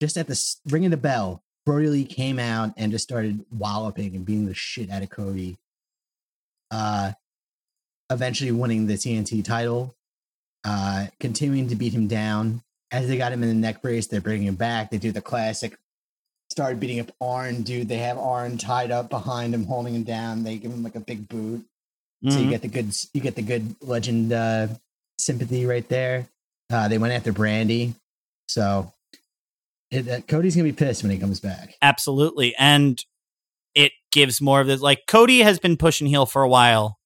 just 0.00 0.16
at 0.16 0.26
the 0.26 0.32
s- 0.32 0.60
ring 0.68 0.84
of 0.84 0.90
the 0.90 0.96
bell, 0.96 1.42
Brodie 1.64 1.88
Lee 1.88 2.04
came 2.04 2.38
out 2.38 2.74
and 2.76 2.90
just 2.92 3.04
started 3.04 3.44
walloping 3.56 4.14
and 4.16 4.24
beating 4.24 4.46
the 4.46 4.54
shit 4.54 4.90
out 4.90 5.02
of 5.02 5.10
Cody. 5.10 5.56
Uh, 6.70 7.12
eventually 8.10 8.50
winning 8.50 8.86
the 8.86 8.94
TNT 8.94 9.44
title, 9.44 9.94
uh, 10.64 11.06
continuing 11.20 11.68
to 11.68 11.76
beat 11.76 11.92
him 11.92 12.06
down 12.08 12.62
as 12.90 13.08
they 13.08 13.16
got 13.16 13.32
him 13.32 13.42
in 13.42 13.48
the 13.48 13.54
neck 13.54 13.80
brace, 13.80 14.06
they're 14.06 14.20
bringing 14.20 14.48
him 14.48 14.54
back. 14.54 14.90
They 14.90 14.98
do 14.98 15.12
the 15.12 15.22
classic, 15.22 15.78
start 16.50 16.78
beating 16.80 17.00
up 17.00 17.10
Arn, 17.20 17.62
dude. 17.62 17.88
They 17.88 17.98
have 17.98 18.18
Arn 18.18 18.58
tied 18.58 18.90
up 18.90 19.08
behind 19.08 19.54
him, 19.54 19.64
holding 19.64 19.94
him 19.94 20.02
down. 20.02 20.42
They 20.42 20.58
give 20.58 20.70
him 20.72 20.82
like 20.82 20.94
a 20.96 21.00
big 21.00 21.28
boot, 21.28 21.64
so 22.28 22.38
you 22.38 22.46
Mhm. 22.46 22.50
get 22.50 22.62
the 22.62 22.68
good, 22.68 22.94
you 23.14 23.20
get 23.20 23.34
the 23.34 23.42
good 23.42 23.76
legend 23.80 24.32
uh, 24.32 24.68
sympathy 25.18 25.64
right 25.64 25.88
there. 25.88 26.28
Uh, 26.72 26.88
they 26.88 26.98
went 26.98 27.12
after 27.12 27.32
Brandi, 27.32 27.94
so 28.48 28.92
it, 29.90 30.08
uh, 30.08 30.20
Cody's 30.22 30.56
gonna 30.56 30.64
be 30.64 30.72
pissed 30.72 31.02
when 31.02 31.12
he 31.12 31.18
comes 31.18 31.38
back. 31.38 31.74
Absolutely. 31.82 32.54
And 32.58 33.02
it 33.74 33.92
gives 34.10 34.40
more 34.40 34.60
of 34.60 34.66
this. 34.66 34.80
Like 34.80 35.02
Cody 35.06 35.40
has 35.40 35.58
been 35.58 35.76
pushing 35.76 36.06
heel 36.06 36.26
for 36.26 36.42
a 36.42 36.48
while. 36.48 36.98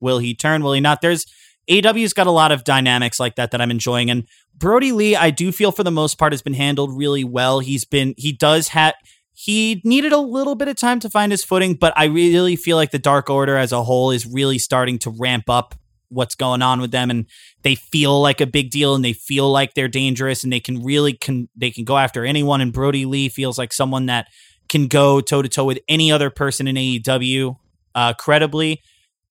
Will 0.00 0.18
he 0.18 0.34
turn? 0.34 0.62
Will 0.62 0.72
he 0.72 0.80
not? 0.80 1.02
There's 1.02 1.26
AEW's 1.68 2.12
got 2.12 2.26
a 2.26 2.32
lot 2.32 2.52
of 2.52 2.64
dynamics 2.64 3.20
like 3.20 3.36
that 3.36 3.50
that 3.52 3.60
I'm 3.60 3.70
enjoying. 3.70 4.10
And 4.10 4.26
Brodie 4.54 4.92
Lee, 4.92 5.14
I 5.16 5.30
do 5.30 5.52
feel 5.52 5.72
for 5.72 5.84
the 5.84 5.90
most 5.90 6.18
part 6.18 6.32
has 6.32 6.42
been 6.42 6.54
handled 6.54 6.96
really 6.96 7.24
well. 7.24 7.60
He's 7.60 7.84
been, 7.84 8.14
he 8.16 8.32
does 8.32 8.68
have, 8.68 8.94
he 9.32 9.80
needed 9.84 10.12
a 10.12 10.18
little 10.18 10.54
bit 10.54 10.68
of 10.68 10.76
time 10.76 11.00
to 11.00 11.08
find 11.08 11.32
his 11.32 11.44
footing, 11.44 11.74
but 11.74 11.92
I 11.96 12.06
really 12.06 12.56
feel 12.56 12.76
like 12.76 12.90
the 12.90 12.98
Dark 12.98 13.30
Order 13.30 13.56
as 13.56 13.72
a 13.72 13.84
whole 13.84 14.10
is 14.10 14.26
really 14.26 14.58
starting 14.58 14.98
to 15.00 15.10
ramp 15.10 15.48
up 15.48 15.74
what's 16.10 16.34
going 16.34 16.60
on 16.60 16.80
with 16.80 16.90
them 16.90 17.10
and 17.10 17.26
they 17.62 17.74
feel 17.74 18.20
like 18.20 18.40
a 18.40 18.46
big 18.46 18.70
deal 18.70 18.94
and 18.94 19.04
they 19.04 19.12
feel 19.12 19.50
like 19.50 19.74
they're 19.74 19.88
dangerous 19.88 20.44
and 20.44 20.52
they 20.52 20.60
can 20.60 20.82
really 20.82 21.12
can 21.12 21.48
they 21.56 21.70
can 21.70 21.84
go 21.84 21.96
after 21.96 22.24
anyone 22.24 22.60
and 22.60 22.72
Brodie 22.72 23.06
Lee 23.06 23.28
feels 23.28 23.56
like 23.58 23.72
someone 23.72 24.06
that 24.06 24.26
can 24.68 24.86
go 24.86 25.20
toe 25.20 25.42
to 25.42 25.48
toe 25.48 25.64
with 25.64 25.80
any 25.88 26.12
other 26.12 26.30
person 26.30 26.66
in 26.68 26.76
AEW 26.76 27.56
uh, 27.94 28.14
credibly. 28.14 28.80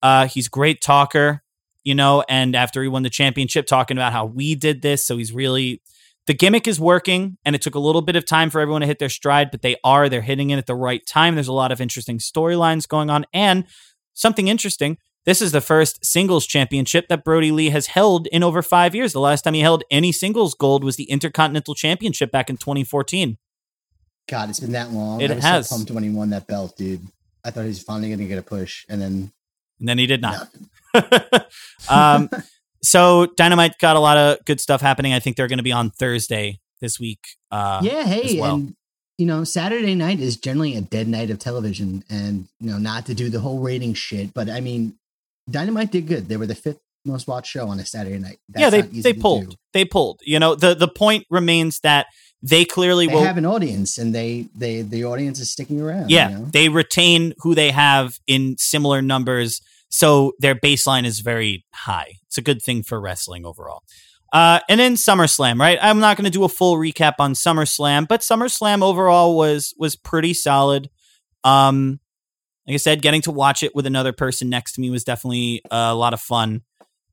Uh, 0.03 0.27
he's 0.27 0.47
great 0.47 0.82
talker, 0.82 1.41
you 1.84 1.95
know, 1.95 2.23
and 2.30 2.55
after 2.55 2.82
he 2.82 2.88
won 2.88 3.03
the 3.03 3.09
championship, 3.09 3.65
talking 3.65 3.97
about 3.97 4.11
how 4.11 4.25
we 4.25 4.53
did 4.55 4.82
this. 4.82 5.05
So 5.05 5.17
he's 5.17 5.34
really, 5.34 5.82
the 6.27 6.34
gimmick 6.34 6.67
is 6.67 6.80
working 6.80 7.38
and 7.45 7.55
it 7.55 7.61
took 7.61 7.75
a 7.75 7.80
little 7.80 8.01
bit 8.01 8.15
of 8.15 8.25
time 8.25 8.49
for 8.49 8.59
everyone 8.59 8.82
to 8.82 8.88
hit 8.88 8.99
their 8.99 9.09
stride, 9.09 9.49
but 9.49 9.61
they 9.61 9.77
are, 9.84 10.09
they're 10.09 10.21
hitting 10.21 10.49
it 10.49 10.57
at 10.57 10.67
the 10.67 10.75
right 10.75 11.05
time. 11.05 11.36
There's 11.36 11.47
a 11.47 11.53
lot 11.53 11.71
of 11.71 11.82
interesting 11.82 12.19
storylines 12.19 12.88
going 12.88 13.09
on. 13.09 13.25
And 13.34 13.65
something 14.13 14.49
interesting, 14.49 14.97
this 15.26 15.41
is 15.41 15.51
the 15.51 15.61
first 15.61 16.03
singles 16.03 16.45
championship 16.47 17.07
that 17.09 17.24
Brodie 17.24 17.51
Lee 17.51 17.70
has 17.70 17.88
held 17.88 18.28
in 18.28 18.43
over 18.43 18.61
five 18.61 18.95
years. 18.95 19.13
The 19.13 19.20
last 19.20 19.43
time 19.43 19.53
he 19.53 19.61
held 19.61 19.84
any 19.91 20.11
singles 20.11 20.53
gold 20.53 20.84
was 20.84 20.95
the 20.95 21.03
Intercontinental 21.05 21.76
Championship 21.76 22.32
back 22.32 22.49
in 22.49 22.57
2014. 22.57 23.38
God, 24.28 24.49
it's 24.49 24.59
been 24.59 24.72
that 24.74 24.91
long. 24.91 25.22
It 25.22 25.32
I 25.32 25.36
was 25.36 25.43
has. 25.43 25.70
so 25.70 25.76
pumped 25.76 25.91
when 25.91 26.03
he 26.03 26.09
won 26.09 26.30
that 26.30 26.47
belt, 26.47 26.78
dude. 26.78 27.01
I 27.43 27.51
thought 27.51 27.61
he 27.61 27.70
was 27.70 27.82
finally 27.82 28.09
gonna 28.09 28.26
get 28.26 28.38
a 28.38 28.43
push, 28.43 28.86
and 28.89 29.01
then 29.01 29.32
And 29.80 29.89
then 29.89 29.97
he 29.97 30.05
did 30.05 30.22
not. 30.22 30.49
um, 31.89 32.30
so 32.84 33.28
Dynamite 33.38 33.78
got 33.80 33.95
a 33.95 33.99
lot 33.99 34.17
of 34.17 34.43
good 34.45 34.59
stuff 34.59 34.82
happening. 34.82 35.13
I 35.13 35.20
think 35.20 35.36
they're 35.36 35.47
going 35.47 35.57
to 35.57 35.63
be 35.63 35.72
on 35.72 35.89
Thursday 35.89 36.59
this 36.82 36.99
week. 36.99 37.20
Uh, 37.51 37.82
yeah, 37.84 38.03
hey, 38.03 38.39
well. 38.39 38.55
and 38.55 38.76
you 39.17 39.26
know, 39.26 39.43
Saturday 39.43 39.95
night 39.95 40.20
is 40.20 40.38
generally 40.38 40.76
a 40.76 40.82
dead 40.82 41.07
night 41.07 41.30
of 41.30 41.39
television, 41.39 42.03
and 42.09 42.47
you 42.59 42.72
know, 42.72 42.78
not 42.78 43.05
to 43.07 43.13
do 43.13 43.30
the 43.30 43.39
whole 43.39 43.59
rating 43.59 43.93
shit, 43.93 44.34
but 44.34 44.49
I 44.49 44.59
mean, 44.61 44.95
Dynamite 45.49 45.91
did 45.91 46.07
good. 46.07 46.27
They 46.27 46.37
were 46.37 46.47
the 46.47 46.55
fifth 46.55 46.79
most 47.05 47.27
watched 47.27 47.51
show 47.51 47.67
on 47.67 47.79
a 47.79 47.85
Saturday 47.85 48.19
night. 48.19 48.39
That's 48.49 48.61
yeah, 48.61 48.69
they 48.69 48.81
they 48.81 49.13
pulled. 49.13 49.55
They 49.73 49.85
pulled. 49.85 50.21
You 50.23 50.39
know, 50.39 50.55
the 50.55 50.75
the 50.75 50.87
point 50.87 51.25
remains 51.29 51.79
that 51.81 52.07
they 52.41 52.65
clearly 52.65 53.07
They 53.07 53.13
will. 53.13 53.23
have 53.23 53.37
an 53.37 53.45
audience, 53.45 53.97
and 53.97 54.13
they 54.13 54.47
they 54.55 54.81
the 54.81 55.05
audience 55.05 55.39
is 55.39 55.51
sticking 55.51 55.81
around. 55.81 56.09
yeah, 56.09 56.29
you 56.29 56.37
know? 56.37 56.45
they 56.45 56.69
retain 56.69 57.33
who 57.39 57.55
they 57.55 57.71
have 57.71 58.17
in 58.27 58.55
similar 58.57 59.01
numbers, 59.01 59.61
so 59.89 60.33
their 60.39 60.55
baseline 60.55 61.05
is 61.05 61.19
very 61.19 61.65
high. 61.73 62.13
It's 62.27 62.37
a 62.37 62.41
good 62.41 62.61
thing 62.61 62.83
for 62.83 62.99
wrestling 62.99 63.45
overall. 63.45 63.83
Uh, 64.31 64.59
and 64.69 64.79
then 64.79 64.93
SummerSlam, 64.93 65.59
right? 65.59 65.79
I'm 65.81 65.99
not 65.99 66.15
going 66.15 66.25
to 66.25 66.29
do 66.31 66.43
a 66.43 66.49
full 66.49 66.75
recap 66.75 67.13
on 67.17 67.33
SummerSlam, 67.33 68.07
but 68.07 68.21
SummerSlam 68.21 68.83
overall 68.83 69.35
was 69.35 69.73
was 69.77 69.95
pretty 69.95 70.33
solid. 70.33 70.89
Um, 71.43 71.99
like 72.70 72.76
I 72.76 72.78
said, 72.78 73.01
getting 73.01 73.24
to 73.24 73.32
watch 73.32 73.63
it 73.63 73.74
with 73.74 73.88
another 73.88 74.13
person 74.13 74.47
next 74.47 74.74
to 74.74 74.82
me 74.82 74.91
was 74.91 75.03
definitely 75.03 75.63
a 75.72 75.95
lot 75.95 76.13
of 76.13 76.22
fun. 76.22 76.61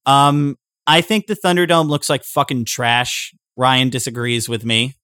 Um, 0.04 0.58
I 0.86 1.00
think 1.00 1.28
the 1.28 1.34
Thunderdome 1.34 1.88
looks 1.88 2.10
like 2.10 2.24
fucking 2.24 2.66
trash. 2.66 3.34
Ryan 3.56 3.88
disagrees 3.88 4.50
with 4.50 4.66
me. 4.66 4.96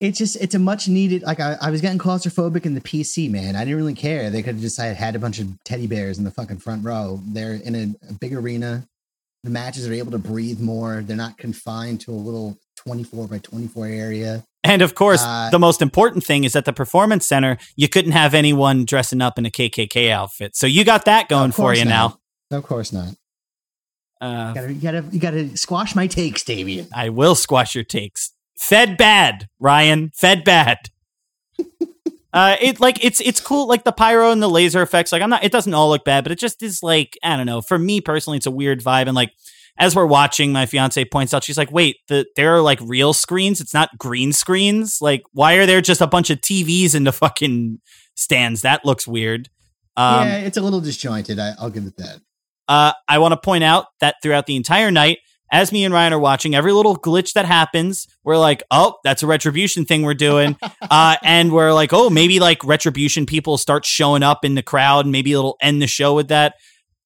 it's 0.00 0.18
just 0.18 0.36
it's 0.36 0.54
a 0.54 0.58
much 0.58 0.86
needed. 0.86 1.22
Like 1.22 1.40
I, 1.40 1.56
I 1.62 1.70
was 1.70 1.80
getting 1.80 1.98
claustrophobic 1.98 2.66
in 2.66 2.74
the 2.74 2.82
PC, 2.82 3.30
man. 3.30 3.56
I 3.56 3.60
didn't 3.60 3.78
really 3.78 3.94
care. 3.94 4.28
They 4.28 4.42
could 4.42 4.56
have 4.56 4.60
just 4.60 4.78
had, 4.78 4.96
had 4.96 5.16
a 5.16 5.18
bunch 5.18 5.38
of 5.38 5.48
teddy 5.64 5.86
bears 5.86 6.18
in 6.18 6.24
the 6.24 6.30
fucking 6.30 6.58
front 6.58 6.84
row. 6.84 7.22
They're 7.24 7.54
in 7.54 7.74
a, 7.74 8.10
a 8.10 8.12
big 8.12 8.34
arena. 8.34 8.86
The 9.44 9.50
matches 9.50 9.88
are 9.88 9.94
able 9.94 10.12
to 10.12 10.18
breathe 10.18 10.60
more. 10.60 11.00
They're 11.00 11.16
not 11.16 11.38
confined 11.38 12.02
to 12.02 12.10
a 12.10 12.12
little 12.12 12.58
24 12.76 13.28
by 13.28 13.38
24 13.38 13.86
area. 13.86 14.44
And 14.64 14.80
of 14.82 14.94
course, 14.94 15.22
Uh, 15.22 15.50
the 15.50 15.58
most 15.58 15.82
important 15.82 16.24
thing 16.24 16.44
is 16.44 16.56
at 16.56 16.64
the 16.64 16.72
performance 16.72 17.26
center, 17.26 17.58
you 17.76 17.86
couldn't 17.88 18.12
have 18.12 18.32
anyone 18.34 18.84
dressing 18.86 19.20
up 19.20 19.38
in 19.38 19.44
a 19.46 19.50
KKK 19.50 20.10
outfit. 20.10 20.56
So 20.56 20.66
you 20.66 20.84
got 20.84 21.04
that 21.04 21.28
going 21.28 21.52
for 21.52 21.74
you 21.74 21.84
not. 21.84 22.18
now. 22.50 22.56
Of 22.58 22.64
course 22.64 22.92
not. 22.92 23.14
Uh, 24.20 24.48
You 24.48 24.54
gotta, 24.54 24.72
you 24.72 24.80
gotta, 24.80 25.04
you 25.12 25.20
gotta 25.20 25.56
squash 25.56 25.94
my 25.94 26.06
takes, 26.06 26.42
Davian. 26.42 26.88
I 26.94 27.10
will 27.10 27.34
squash 27.34 27.74
your 27.74 27.84
takes. 27.84 28.32
Fed 28.56 28.96
bad, 28.96 29.48
Ryan. 29.60 30.10
Fed 30.14 30.44
bad. 30.44 30.78
uh, 32.32 32.56
it 32.60 32.80
like 32.80 33.04
it's 33.04 33.20
it's 33.20 33.40
cool, 33.40 33.66
like 33.68 33.84
the 33.84 33.92
pyro 33.92 34.30
and 34.30 34.42
the 34.42 34.48
laser 34.48 34.80
effects. 34.80 35.12
Like 35.12 35.22
I'm 35.22 35.30
not, 35.30 35.44
it 35.44 35.52
doesn't 35.52 35.74
all 35.74 35.90
look 35.90 36.04
bad, 36.04 36.24
but 36.24 36.32
it 36.32 36.38
just 36.38 36.62
is 36.62 36.82
like 36.82 37.18
I 37.22 37.36
don't 37.36 37.46
know. 37.46 37.60
For 37.60 37.78
me 37.78 38.00
personally, 38.00 38.38
it's 38.38 38.46
a 38.46 38.50
weird 38.50 38.82
vibe. 38.82 39.06
And 39.06 39.14
like 39.14 39.32
as 39.76 39.96
we're 39.96 40.06
watching, 40.06 40.52
my 40.52 40.66
fiance 40.66 41.04
points 41.06 41.34
out, 41.34 41.44
she's 41.44 41.58
like, 41.58 41.72
"Wait, 41.72 41.96
the 42.08 42.26
there 42.36 42.54
are 42.54 42.60
like 42.60 42.78
real 42.82 43.12
screens. 43.12 43.60
It's 43.60 43.74
not 43.74 43.96
green 43.98 44.32
screens. 44.32 44.98
Like 45.00 45.22
why 45.32 45.54
are 45.54 45.66
there 45.66 45.80
just 45.80 46.00
a 46.00 46.06
bunch 46.06 46.30
of 46.30 46.40
TVs 46.40 46.94
in 46.94 47.04
the 47.04 47.12
fucking 47.12 47.80
stands? 48.14 48.62
That 48.62 48.84
looks 48.84 49.06
weird." 49.06 49.48
Um, 49.96 50.26
yeah, 50.28 50.36
it's 50.38 50.56
a 50.56 50.62
little 50.62 50.80
disjointed. 50.80 51.38
I, 51.38 51.52
I'll 51.58 51.70
give 51.70 51.86
it 51.86 51.96
that. 51.96 52.20
uh, 52.68 52.92
I 53.08 53.18
want 53.18 53.32
to 53.32 53.36
point 53.36 53.64
out 53.64 53.86
that 54.00 54.16
throughout 54.22 54.46
the 54.46 54.56
entire 54.56 54.90
night, 54.90 55.18
as 55.52 55.70
me 55.70 55.84
and 55.84 55.94
Ryan 55.94 56.12
are 56.14 56.18
watching, 56.18 56.54
every 56.54 56.72
little 56.72 56.96
glitch 56.96 57.34
that 57.34 57.44
happens, 57.44 58.08
we're 58.24 58.38
like, 58.38 58.62
oh, 58.72 58.94
that's 59.04 59.22
a 59.22 59.26
retribution 59.28 59.84
thing 59.84 60.02
we're 60.02 60.14
doing. 60.14 60.56
uh, 60.90 61.16
and 61.22 61.52
we're 61.52 61.72
like, 61.72 61.92
oh, 61.92 62.10
maybe 62.10 62.40
like 62.40 62.64
retribution 62.64 63.24
people 63.24 63.56
start 63.56 63.84
showing 63.84 64.24
up 64.24 64.44
in 64.44 64.56
the 64.56 64.62
crowd 64.62 65.04
and 65.04 65.12
maybe 65.12 65.30
it'll 65.32 65.56
end 65.62 65.80
the 65.80 65.86
show 65.86 66.14
with 66.14 66.28
that. 66.28 66.54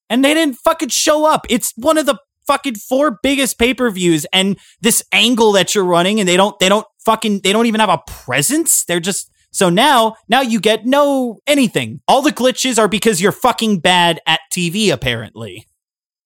And 0.08 0.24
they 0.24 0.32
didn't 0.32 0.54
fucking 0.54 0.88
show 0.88 1.26
up. 1.26 1.46
It's 1.50 1.74
one 1.76 1.98
of 1.98 2.06
the 2.06 2.18
fucking 2.48 2.74
four 2.74 3.18
biggest 3.22 3.58
pay-per-views 3.60 4.26
and 4.32 4.58
this 4.80 5.04
angle 5.12 5.52
that 5.52 5.74
you're 5.74 5.84
running 5.84 6.18
and 6.18 6.28
they 6.28 6.36
don't 6.36 6.58
they 6.58 6.68
don't 6.68 6.86
fucking 7.04 7.42
they 7.44 7.52
don't 7.52 7.66
even 7.66 7.78
have 7.78 7.88
a 7.90 8.02
presence. 8.08 8.84
They're 8.86 8.98
just 8.98 9.30
so 9.52 9.68
now 9.70 10.16
now 10.28 10.40
you 10.40 10.58
get 10.60 10.84
no 10.86 11.38
anything. 11.46 12.00
All 12.08 12.22
the 12.22 12.32
glitches 12.32 12.78
are 12.78 12.88
because 12.88 13.20
you're 13.22 13.30
fucking 13.32 13.78
bad 13.80 14.20
at 14.26 14.40
TV 14.52 14.90
apparently. 14.90 15.66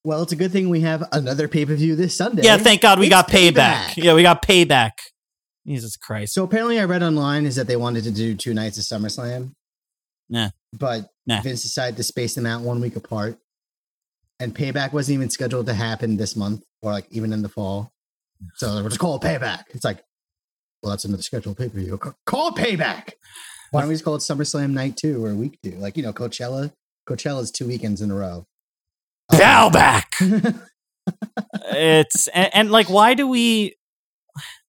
Well, 0.05 0.23
it's 0.23 0.33
a 0.33 0.37
good 0.37 0.51
thing 0.51 0.69
we 0.69 0.81
have 0.81 1.05
another 1.13 1.47
pay 1.47 1.65
per 1.67 1.75
view 1.77 1.95
this 1.95 2.17
Sunday. 2.17 2.43
Yeah, 2.45 2.57
thank 2.57 2.81
God 2.81 2.99
we 2.99 3.07
It's 3.07 3.11
got 3.15 3.29
payback. 3.29 3.75
payback. 3.75 3.97
Yeah, 4.05 4.15
we 4.15 4.23
got 4.23 4.43
payback. 4.43 4.91
Jesus 5.67 5.97
Christ. 5.97 6.35
So 6.35 6.43
apparently, 6.43 6.81
I 6.81 6.85
read 6.85 7.05
online 7.05 7.47
is 7.47 7.55
that 7.55 7.69
they 7.69 7.77
wanted 7.77 8.03
to 8.05 8.11
do 8.11 8.35
two 8.35 8.53
nights 8.53 8.79
of 8.79 8.85
SummerSlam. 8.85 9.53
Nah. 10.29 10.51
But 10.73 11.07
Nah. 11.25 11.41
Vince 11.43 11.63
decided 11.63 11.97
to 11.99 12.03
space 12.03 12.35
them 12.35 12.47
out 12.47 12.63
one 12.63 12.81
week 12.81 12.97
apart. 12.97 13.39
And 14.43 14.55
payback 14.55 14.93
wasn't 14.93 15.15
even 15.15 15.31
scheduled 15.31 15.67
to 15.67 15.75
happen 15.75 16.17
this 16.17 16.35
month 16.35 16.65
or 16.83 16.91
like 16.91 17.07
even 17.11 17.33
in 17.33 17.43
the 17.43 17.49
fall. 17.49 17.93
So 18.55 18.75
they 18.75 18.83
were 18.83 18.89
just 18.89 19.01
call 19.01 19.17
it 19.17 19.23
payback. 19.23 19.65
It's 19.71 19.85
like, 19.85 20.03
well, 20.83 20.91
that's 20.91 21.05
another 21.05 21.23
scheduled 21.23 21.57
pay 21.57 21.69
per 21.69 21.79
view. 21.79 21.97
Call 22.27 22.51
payback. 22.51 23.13
Why 23.71 23.81
don't 23.81 23.89
we 23.89 23.95
just 23.95 24.05
call 24.05 24.17
it 24.17 24.19
SummerSlam 24.19 24.73
night 24.73 24.97
two 24.97 25.25
or 25.25 25.33
week 25.35 25.59
two? 25.63 25.73
Like, 25.73 25.97
you 25.97 26.03
know, 26.03 26.13
Coachella. 26.13 26.73
Coachella's 27.09 27.51
two 27.53 27.69
weekends 27.69 28.01
in 28.01 28.11
a 28.11 28.15
row. 28.15 28.47
Um, 29.33 29.39
payback. 29.39 30.61
it's 31.73 32.27
and, 32.29 32.51
and 32.53 32.71
like 32.71 32.91
why 32.91 33.15
do 33.15 33.29
we 33.29 33.77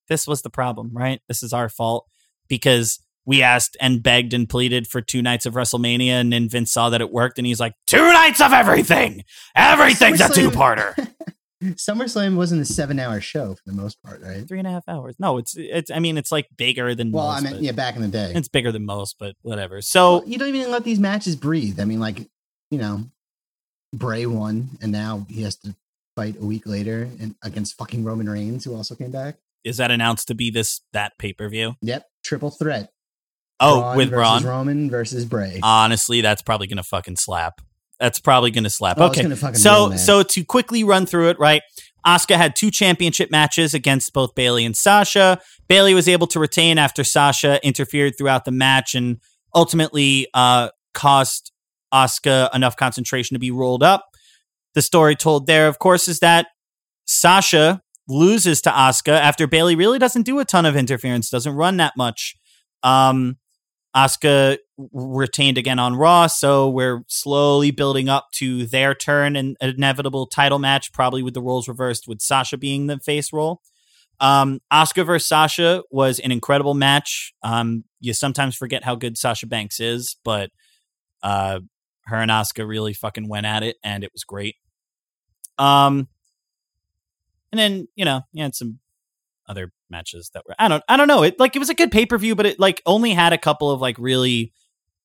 this 0.08 0.28
was 0.28 0.44
the 0.44 0.50
problem, 0.50 0.92
right? 0.94 1.20
This 1.28 1.42
is 1.42 1.54
our 1.54 1.70
fault 1.70 2.08
because 2.48 3.00
we 3.26 3.42
asked 3.42 3.78
and 3.80 4.04
begged 4.04 4.34
and 4.34 4.50
pleaded 4.50 4.88
for 4.88 5.02
two 5.02 5.22
nights 5.22 5.46
of 5.46 5.54
WrestleMania, 5.54 6.12
and 6.12 6.32
then 6.34 6.50
Vince 6.50 6.72
saw 6.72 6.90
that 6.90 7.02
it 7.02 7.12
worked, 7.12 7.38
and 7.38 7.48
he's 7.48 7.60
like, 7.60 7.74
two 7.88 8.12
nights 8.14 8.42
of 8.42 8.52
everything. 8.54 9.24
Everything's 9.56 10.22
a 10.22 10.30
two 10.30 10.50
parter. 10.52 10.94
SummerSlam 11.64 12.36
wasn't 12.36 12.62
a 12.62 12.66
seven-hour 12.66 13.22
show 13.22 13.56
for 13.56 13.62
the 13.66 13.72
most 13.72 14.02
part, 14.04 14.22
right? 14.22 14.46
Three 14.46 14.60
and 14.60 14.68
a 14.68 14.72
half 14.72 14.84
hours. 14.88 15.16
No, 15.18 15.38
it's 15.38 15.56
it's. 15.58 15.90
I 15.90 16.00
mean, 16.00 16.18
it's 16.18 16.32
like 16.32 16.48
bigger 16.58 16.94
than 16.94 17.12
Well, 17.14 17.32
most. 17.32 17.46
I 17.46 17.52
mean, 17.52 17.64
yeah, 17.64 17.72
back 17.72 17.96
in 17.96 18.02
the 18.02 18.10
day. 18.10 18.34
It's 18.36 18.50
bigger 18.50 18.72
than 18.72 18.86
most, 18.86 19.16
but 19.18 19.36
whatever. 19.44 19.82
So 19.82 20.18
Well, 20.18 20.28
you 20.28 20.38
don't 20.38 20.54
even 20.54 20.72
let 20.72 20.84
these 20.84 21.00
matches 21.00 21.38
breathe. 21.38 21.80
I 21.80 21.86
mean, 21.86 22.02
like, 22.02 22.20
you 22.70 22.80
know, 22.80 23.06
Bray 23.94 24.26
won, 24.26 24.72
and 24.82 24.92
now 24.92 25.26
he 25.30 25.44
has 25.44 25.56
to 25.58 25.74
fight 26.18 26.36
a 26.40 26.46
week 26.46 26.68
later 26.68 27.10
and 27.22 27.36
against 27.44 27.78
fucking 27.78 28.04
Roman 28.04 28.30
Reigns, 28.30 28.66
who 28.66 28.76
also 28.76 28.94
came 28.96 29.12
back. 29.12 29.38
is 29.64 29.78
that 29.78 29.90
announced 29.90 30.28
to 30.28 30.36
be 30.36 30.50
this 30.52 30.82
that 30.92 31.18
pay 31.18 31.32
per 31.32 31.48
view? 31.48 31.76
Yep, 31.82 32.06
triple 32.26 32.52
threat. 32.52 32.92
Oh, 33.60 33.80
Braun 33.82 33.98
with 33.98 34.10
versus 34.10 34.44
Braun. 34.44 34.44
Roman 34.44 34.90
versus 34.90 35.26
Bray. 35.26 35.60
Honestly, 35.64 36.22
that's 36.22 36.42
probably 36.42 36.68
gonna 36.68 36.84
fucking 36.84 37.18
slap. 37.18 37.62
That's 38.00 38.20
probably 38.20 38.52
gonna 38.52 38.70
slap. 38.70 38.98
Oh, 39.00 39.08
okay, 39.08 39.24
gonna 39.24 39.56
so 39.56 39.90
that. 39.90 39.98
so 40.00 40.24
to 40.24 40.44
quickly 40.44 40.84
run 40.84 41.06
through 41.06 41.30
it, 41.30 41.40
right? 41.40 41.62
Asuka 42.06 42.36
had 42.36 42.56
two 42.56 42.70
championship 42.70 43.32
matches 43.32 43.74
against 43.74 44.12
both 44.14 44.36
Bayley 44.36 44.66
and 44.66 44.76
Sasha. 44.76 45.40
Bayley 45.70 45.94
was 45.94 46.08
able 46.08 46.28
to 46.28 46.40
retain 46.40 46.78
after 46.78 47.04
Sasha 47.04 47.66
interfered 47.66 48.18
throughout 48.18 48.44
the 48.46 48.52
match 48.52 48.94
and 48.94 49.20
ultimately 49.56 50.28
uh, 50.34 50.70
cost 50.94 51.54
Asuka 51.94 52.54
enough 52.54 52.76
concentration 52.76 53.36
to 53.36 53.40
be 53.40 53.52
rolled 53.52 53.84
up. 53.84 54.06
The 54.74 54.82
story 54.82 55.16
told 55.16 55.48
there, 55.48 55.68
of 55.68 55.80
course, 55.80 56.08
is 56.08 56.20
that 56.20 56.48
Sasha 57.06 57.82
loses 58.08 58.62
to 58.64 58.70
Asuka 58.70 59.18
after 59.18 59.48
Bayley 59.48 59.76
really 59.76 60.00
doesn't 60.00 60.24
do 60.24 60.40
a 60.40 60.46
ton 60.46 60.66
of 60.66 60.76
interference, 60.76 61.30
doesn't 61.30 61.54
run 61.54 61.78
that 61.78 61.94
much. 61.96 62.36
Um, 62.82 63.38
Asuka 63.96 64.58
retained 64.92 65.58
again 65.58 65.78
on 65.78 65.96
Raw, 65.96 66.28
so 66.28 66.70
we're 66.70 67.04
slowly 67.08 67.72
building 67.72 68.10
up 68.10 68.30
to 68.34 68.66
their 68.66 68.96
turn 68.96 69.36
and 69.36 69.56
an 69.62 69.70
inevitable 69.70 70.26
title 70.26 70.58
match, 70.58 70.92
probably 70.92 71.22
with 71.22 71.36
the 71.36 71.42
roles 71.42 71.68
reversed, 71.68 72.08
with 72.08 72.22
Sasha 72.22 72.58
being 72.58 72.88
the 72.88 73.00
face 73.00 73.32
role. 73.32 73.62
Um, 74.20 74.62
Asuka 74.72 75.06
versus 75.06 75.28
Sasha 75.28 75.84
was 75.92 76.20
an 76.20 76.32
incredible 76.32 76.74
match. 76.74 77.34
Um, 77.44 77.84
you 78.00 78.14
sometimes 78.14 78.56
forget 78.56 78.84
how 78.84 78.96
good 78.96 79.18
Sasha 79.18 79.46
Banks 79.46 79.80
is, 79.80 80.16
but 80.24 80.50
uh, 81.22 81.60
her 82.06 82.18
and 82.18 82.32
Asuka 82.32 82.68
really 82.68 82.94
fucking 82.94 83.28
went 83.28 83.46
at 83.46 83.64
it, 83.64 83.78
and 83.84 84.04
it 84.04 84.12
was 84.12 84.24
great. 84.24 84.56
Um, 85.60 86.08
and 87.52 87.60
then 87.60 87.88
you 87.96 88.06
know, 88.06 88.22
you 88.32 88.42
had 88.42 88.56
some 88.56 88.80
other 89.48 89.72
matches 89.94 90.30
that 90.34 90.44
were 90.46 90.56
I 90.60 90.68
don't 90.68 90.84
I 90.90 90.98
don't 90.98 91.08
know. 91.08 91.24
It 91.24 91.40
like 91.40 91.56
it 91.56 91.60
was 91.60 91.70
a 91.70 91.74
good 91.74 91.92
pay 91.92 92.06
per 92.06 92.18
view, 92.18 92.36
but 92.36 92.46
it 92.46 92.60
like 92.60 92.82
only 92.86 93.12
had 93.12 93.32
a 93.32 93.38
couple 93.38 93.72
of 93.72 93.80
like 93.80 93.96
really 93.98 94.52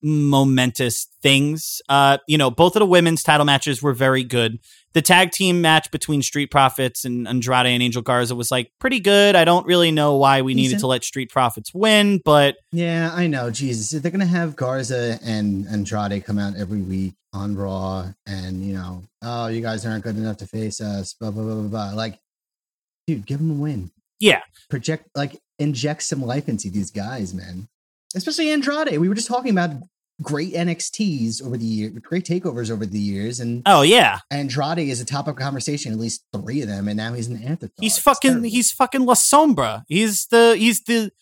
momentous 0.03 1.07
things. 1.23 1.83
Uh, 1.89 2.19
you 2.27 2.39
know, 2.39 2.51
both 2.51 2.77
of 2.77 2.81
the 2.81 2.87
women's 2.87 3.23
title 3.23 3.45
matches 3.45 3.83
were 3.83 3.93
very 3.93 4.23
good. 4.23 4.59
The 4.95 5.03
tag 5.03 5.33
team 5.33 5.61
match 5.61 5.91
between 5.91 6.23
Street 6.23 6.51
Profits 6.51 7.05
and 7.05 7.29
Andrade 7.29 7.67
and 7.67 7.83
Angel 7.83 8.03
Garza 8.03 8.35
was 8.35 8.51
like 8.51 8.73
pretty 8.79 9.01
good. 9.01 9.37
I 9.37 9.45
don't 9.45 9.67
really 9.67 9.91
know 9.91 10.17
why 10.17 10.43
we 10.43 10.55
needed 10.55 10.79
to 10.81 10.87
let 10.87 11.05
Street 11.05 11.31
Profits 11.31 11.75
win, 11.75 12.21
but 12.25 12.57
yeah, 12.73 13.11
I 13.13 13.27
know. 13.27 13.51
Jesus, 13.51 14.01
they're 14.01 14.11
gonna 14.11 14.27
have 14.27 14.57
Garza 14.57 15.19
and 15.23 15.67
Andrade 15.69 16.25
come 16.25 16.39
out 16.39 16.57
every 16.57 16.81
week 16.81 17.15
on 17.33 17.55
Raw, 17.55 18.09
and 18.27 18.65
you 18.65 18.75
know, 18.75 19.05
oh, 19.23 19.49
you 19.49 19.61
guys 19.61 19.85
aren't 19.85 20.05
good 20.05 20.17
enough 20.17 20.39
to 20.39 20.47
face 20.47 20.81
us. 20.81 21.15
Blah 21.15 21.31
blah 21.31 21.45
blah 21.45 21.55
blah 21.55 21.69
blah. 21.69 21.91
Like, 21.95 22.19
dude, 23.07 23.27
give 23.27 23.39
them 23.39 23.51
a 23.51 23.55
win. 23.55 23.91
Yeah, 24.21 24.43
project 24.69 25.09
like 25.15 25.39
inject 25.59 26.03
some 26.03 26.23
life 26.23 26.49
into 26.49 26.71
these 26.71 26.91
guys, 26.91 27.35
man. 27.35 27.69
Especially 28.15 28.51
Andrade. 28.51 28.99
We 28.99 29.09
were 29.09 29.15
just 29.15 29.29
talking 29.29 29.51
about 29.51 29.83
great 30.23 30.53
NXTs 30.53 31.45
over 31.45 31.57
the 31.57 31.65
year, 31.65 31.91
great 31.91 32.25
takeovers 32.25 32.71
over 32.71 32.87
the 32.87 32.99
years, 32.99 33.41
and 33.41 33.63
oh 33.67 33.83
yeah, 33.83 34.21
Andrade 34.31 34.79
is 34.79 35.01
a 35.01 35.05
topic 35.05 35.33
of 35.33 35.39
conversation. 35.39 35.93
At 35.93 35.99
least 35.99 36.25
three 36.33 36.63
of 36.63 36.69
them, 36.69 36.89
and 36.89 36.97
now 36.97 37.13
he's 37.13 37.29
an 37.29 37.43
afterthought. 37.43 37.81
he's 37.81 37.99
fucking 37.99 38.45
he's 38.45 38.73
fucking 38.73 39.05
La 39.05 39.15
Sombra. 39.15 39.85
He's 39.89 40.27
the 40.27 40.57
he's 40.59 40.83
the 40.83 41.13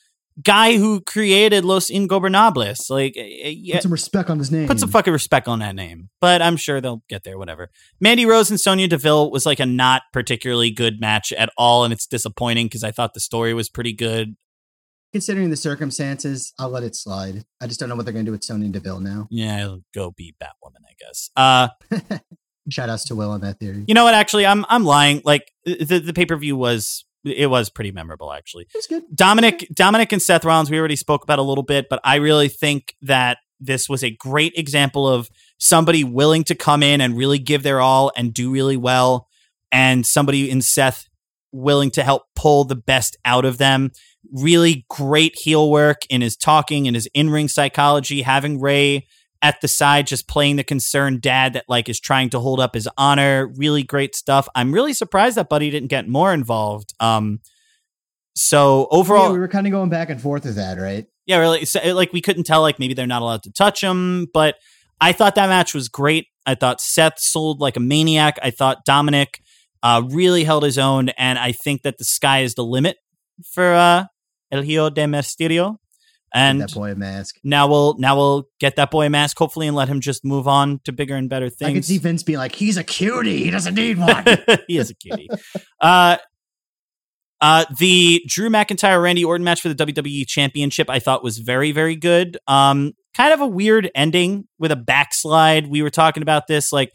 guy 0.43 0.77
who 0.77 1.01
created 1.01 1.65
Los 1.65 1.91
Ingobernables. 1.91 2.91
Like, 2.91 3.15
uh, 3.19 3.23
yeah, 3.25 3.77
put 3.77 3.83
some 3.83 3.93
respect 3.93 4.31
on 4.31 4.39
his 4.39 4.51
name. 4.51 4.67
Put 4.69 4.81
some 4.81 4.91
fucking 4.91 5.13
respect 5.13 5.49
on 5.49 5.61
that 5.61 5.75
name. 5.75 6.09
But 6.21 6.43
I'm 6.43 6.57
sure 6.57 6.81
they'll 6.81 7.03
get 7.09 7.25
there, 7.25 7.39
whatever. 7.39 7.71
Mandy 8.01 8.27
Rose 8.27 8.51
and 8.51 8.61
Sonya 8.61 8.89
Deville 8.89 9.31
was 9.31 9.47
like 9.47 9.61
a 9.61 9.67
not 9.67 10.03
particularly 10.13 10.71
good 10.71 11.01
match 11.01 11.33
at 11.33 11.51
all, 11.57 11.85
and 11.85 11.93
it's 11.93 12.07
disappointing 12.07 12.67
because 12.67 12.85
I 12.85 12.91
thought 12.91 13.15
the 13.15 13.21
story 13.21 13.55
was 13.55 13.69
pretty 13.69 13.93
good. 13.93 14.37
Considering 15.13 15.49
the 15.51 15.57
circumstances, 15.57 16.53
I'll 16.59 16.69
let 16.69 16.83
it 16.83 16.95
slide. 16.95 17.45
I 17.61 17.67
just 17.67 17.81
don't 17.81 17.89
know 17.89 17.97
what 17.97 18.05
they're 18.05 18.13
going 18.13 18.27
to 18.27 18.29
do 18.29 18.33
with 18.33 18.45
Sonya 18.45 18.69
Deville 18.69 19.01
now. 19.01 19.29
Yeah, 19.31 19.63
it'll 19.63 19.81
go 19.95 20.11
be 20.11 20.35
Batwoman, 20.43 20.83
I 20.89 20.95
guess. 20.99 21.31
Uh 21.37 21.69
Shout 22.69 22.91
outs 22.91 23.05
to 23.05 23.15
Will 23.15 23.31
on 23.31 23.41
that 23.43 23.61
theory. 23.61 23.85
you 23.87 23.95
know 23.95 24.03
what, 24.05 24.15
actually 24.15 24.45
I'm 24.45 24.67
I'm 24.69 24.85
lying. 24.85 25.23
Like 25.25 25.53
the 25.65 26.01
the 26.01 26.13
pay-per-view 26.13 26.57
was 26.57 27.05
it 27.27 27.49
was 27.49 27.71
pretty 27.71 27.93
memorable 27.93 28.33
actually. 28.33 28.65
It 28.65 28.77
was 28.77 28.87
good. 28.87 29.05
Dominik 29.15 29.67
Dominik 29.75 30.13
and 30.13 30.23
Seth 30.23 30.45
Rollins 30.45 30.71
we 30.71 30.79
already 30.79 30.97
spoke 30.97 31.23
about 31.23 31.39
a 31.39 31.43
little 31.43 31.65
bit, 31.65 31.89
but 31.91 32.01
I 32.05 32.17
really 32.17 32.49
think 32.49 32.95
that 33.03 33.39
this 33.61 33.89
was 33.89 34.05
a 34.05 34.11
great 34.11 34.53
example 34.57 35.09
of 35.09 35.29
somebody 35.59 36.05
willing 36.05 36.45
to 36.45 36.55
come 36.55 36.83
in 36.83 37.01
and 37.01 37.17
really 37.17 37.39
give 37.39 37.63
their 37.63 37.81
all 37.81 38.13
and 38.17 38.35
do 38.35 38.51
really 38.51 38.77
well 38.77 39.29
and 39.73 40.07
somebody 40.07 40.51
in 40.51 40.63
Seth 40.63 41.07
willing 41.53 41.91
to 41.93 42.03
help 42.03 42.25
pull 42.35 42.65
the 42.65 42.77
best 42.77 43.17
out 43.25 43.45
of 43.45 43.59
them. 43.59 43.91
Really 44.33 44.85
great 44.91 45.37
heel 45.39 45.71
work 45.71 46.03
in 46.11 46.21
his 46.21 46.37
talking 46.37 46.87
and 46.87 46.95
his 46.95 47.09
in-ring 47.15 47.49
psychology, 47.49 48.23
having 48.23 48.61
Rey 48.61 49.07
at 49.43 49.61
the 49.61 49.69
side 49.69 50.07
just 50.07 50.29
playing 50.29 50.57
the 50.57 50.65
concerned 50.65 51.21
dad 51.21 51.53
that 51.55 51.65
like 51.69 51.89
is 51.89 52.01
trying 52.01 52.31
to 52.31 52.41
hold 52.41 52.61
up 52.61 52.75
his 52.75 52.89
honor. 52.97 53.51
Really 53.57 53.83
great 53.83 54.15
stuff. 54.15 54.49
I'm 54.55 54.73
really 54.73 54.93
surprised 54.93 55.37
that 55.37 55.49
Buddy 55.49 55.71
didn't 55.71 55.89
get 55.89 56.09
more 56.09 56.33
involved. 56.33 56.95
Um 57.01 57.41
so 58.35 58.89
overall 58.91 59.29
yeah, 59.29 59.33
we 59.33 59.39
were 59.39 59.49
kind 59.49 59.67
of 59.67 59.71
going 59.71 59.91
back 59.91 60.11
and 60.11 60.21
forth 60.21 60.45
with 60.45 60.57
that, 60.57 60.79
right? 60.79 61.07
yeah, 61.27 61.39
really. 61.39 61.65
So, 61.65 61.81
like 61.95 62.13
we 62.13 62.21
couldn't 62.21 62.45
tell, 62.45 62.63
like 62.63 62.79
maybe 62.79 62.95
they're 62.95 63.07
not 63.07 63.23
allowed 63.23 63.43
to 63.43 63.53
touch 63.53 63.83
him, 63.83 64.29
but 64.33 64.55
I 65.01 65.13
thought 65.13 65.35
that 65.35 65.49
match 65.49 65.75
was 65.75 65.89
great. 65.89 66.29
I 66.47 66.55
thought 66.55 66.81
Seth 66.81 67.19
sold 67.19 67.61
like 67.61 67.77
a 67.77 67.81
maniac. 67.81 68.39
I 68.43 68.51
thought 68.51 68.87
Dominik 68.87 69.41
uh, 69.83 70.03
really 70.09 70.45
held 70.45 70.63
his 70.63 70.79
own, 70.79 71.11
and 71.11 71.39
I 71.39 71.53
think 71.53 71.83
that 71.83 71.99
the 71.99 72.05
sky 72.05 72.41
is 72.41 72.55
the 72.55 72.65
limit 72.65 72.97
for 73.53 73.75
uh, 73.75 74.05
El 74.53 74.63
Hijo 74.63 74.89
de 74.91 75.05
Mysterio. 75.05 75.77
And 76.35 76.61
that 76.61 76.75
boy 76.75 76.93
a 76.93 76.95
mask. 76.95 77.37
now 77.45 77.67
we'll 77.69 77.97
now 77.99 78.17
we'll 78.17 78.49
get 78.61 78.77
that 78.77 78.91
boy 78.91 79.07
a 79.07 79.11
mask, 79.11 79.39
hopefully, 79.39 79.67
and 79.67 79.77
let 79.77 79.89
him 79.89 80.01
just 80.01 80.25
move 80.25 80.47
on 80.47 80.81
to 80.85 80.93
bigger 80.93 81.15
and 81.15 81.31
better 81.31 81.49
things. 81.49 81.63
I 81.63 81.73
could 81.73 81.75
things. 81.77 81.87
see 81.87 81.99
Vince 81.99 82.23
being 82.23 82.39
like, 82.39 82.55
"He's 82.55 82.77
a 82.77 82.85
cutie. 82.85 83.45
He 83.45 83.51
doesn't 83.51 83.75
need 83.75 83.99
one." 83.99 84.25
he 84.67 84.77
is 84.77 84.91
a 84.91 84.95
cutie. 84.95 85.29
uh, 85.81 86.19
uh, 87.41 87.65
the 87.79 88.23
Drew 88.27 88.51
McIntyre 88.51 89.03
Randy 89.03 89.25
Orton 89.25 89.45
match 89.45 89.61
for 89.61 89.69
the 89.69 89.75
WWE 89.87 90.27
Championship 90.27 90.91
I 90.91 90.99
thought 90.99 91.23
was 91.23 91.39
very 91.39 91.73
very 91.73 91.97
good. 91.97 92.37
Um, 92.47 92.93
kind 93.15 93.33
of 93.33 93.41
a 93.41 93.47
weird 93.47 93.91
ending 93.95 94.47
with 94.59 94.73
a 94.73 94.77
backslide. 94.77 95.69
We 95.69 95.83
were 95.83 95.91
talking 95.91 96.23
about 96.23 96.47
this 96.49 96.73
like. 96.73 96.93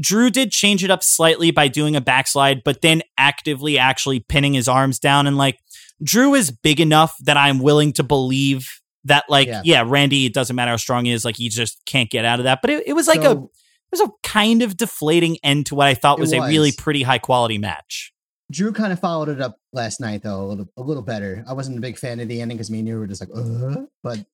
Drew 0.00 0.30
did 0.30 0.50
change 0.52 0.82
it 0.82 0.90
up 0.90 1.02
slightly 1.02 1.50
by 1.50 1.68
doing 1.68 1.94
a 1.94 2.00
backslide, 2.00 2.62
but 2.64 2.80
then 2.80 3.02
actively 3.18 3.76
actually 3.76 4.20
pinning 4.20 4.54
his 4.54 4.66
arms 4.68 4.98
down. 4.98 5.26
And 5.26 5.36
like, 5.36 5.58
Drew 6.02 6.34
is 6.34 6.50
big 6.50 6.80
enough 6.80 7.14
that 7.24 7.36
I'm 7.36 7.58
willing 7.58 7.92
to 7.94 8.02
believe 8.02 8.68
that, 9.04 9.24
like, 9.28 9.48
yeah, 9.48 9.62
Yeah. 9.64 9.84
Randy, 9.86 10.26
it 10.26 10.34
doesn't 10.34 10.56
matter 10.56 10.70
how 10.70 10.76
strong 10.76 11.04
he 11.04 11.12
is, 11.12 11.24
like, 11.24 11.36
he 11.36 11.48
just 11.48 11.80
can't 11.86 12.10
get 12.10 12.24
out 12.24 12.40
of 12.40 12.44
that. 12.44 12.60
But 12.62 12.70
it, 12.70 12.88
it 12.88 12.92
was 12.94 13.08
like 13.08 13.24
a 13.24 13.32
it 13.32 13.98
was 13.98 14.08
a 14.08 14.12
kind 14.22 14.62
of 14.62 14.76
deflating 14.76 15.38
end 15.42 15.66
to 15.66 15.74
what 15.74 15.88
I 15.88 15.94
thought 15.94 16.18
It 16.18 16.20
was, 16.20 16.32
a 16.32 16.40
really 16.40 16.72
pretty 16.72 17.02
high 17.02 17.18
quality 17.18 17.58
match. 17.58 18.12
Drew 18.52 18.72
kind 18.72 18.92
of 18.92 19.00
followed 19.00 19.28
it 19.28 19.40
up 19.40 19.56
last 19.72 20.00
night 20.00 20.22
though 20.22 20.42
a 20.42 20.46
little 20.46 20.68
a 20.76 20.82
little 20.82 21.02
better. 21.02 21.44
I 21.46 21.52
wasn't 21.52 21.78
a 21.78 21.80
big 21.80 21.98
fan 21.98 22.20
of 22.20 22.28
the 22.28 22.40
ending 22.40 22.56
because 22.56 22.70
me 22.70 22.80
and 22.80 22.88
you 22.88 22.98
were 22.98 23.06
just 23.06 23.20
like, 23.20 23.30
uh, 23.34 23.82
but 24.02 24.24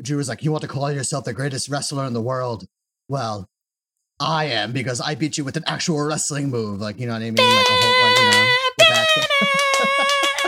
Drew 0.00 0.16
was 0.16 0.28
like, 0.28 0.42
"You 0.42 0.50
want 0.50 0.62
to 0.62 0.68
call 0.68 0.90
yourself 0.90 1.24
the 1.24 1.32
greatest 1.34 1.68
wrestler 1.68 2.04
in 2.06 2.14
the 2.14 2.22
world?" 2.22 2.66
Well, 3.08 3.48
I 4.18 4.46
am 4.46 4.72
because 4.72 5.00
I 5.00 5.14
beat 5.14 5.38
you 5.38 5.44
with 5.44 5.56
an 5.56 5.62
actual 5.66 6.02
wrestling 6.02 6.50
move. 6.50 6.80
Like 6.80 6.98
you 6.98 7.06
know 7.06 7.12
what 7.12 7.22
I 7.22 7.30
mean? 7.30 7.36
Like 7.36 7.66
a 7.66 7.70
whole 7.70 8.02
like 8.02 8.18
you 8.18 8.30
know. 8.30 8.50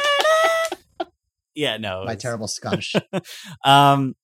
Yeah, 1.56 1.78
no, 1.78 2.04
My 2.04 2.14
terrible 2.14 2.46
Scottish. 2.58 2.94
Um, 3.64 4.14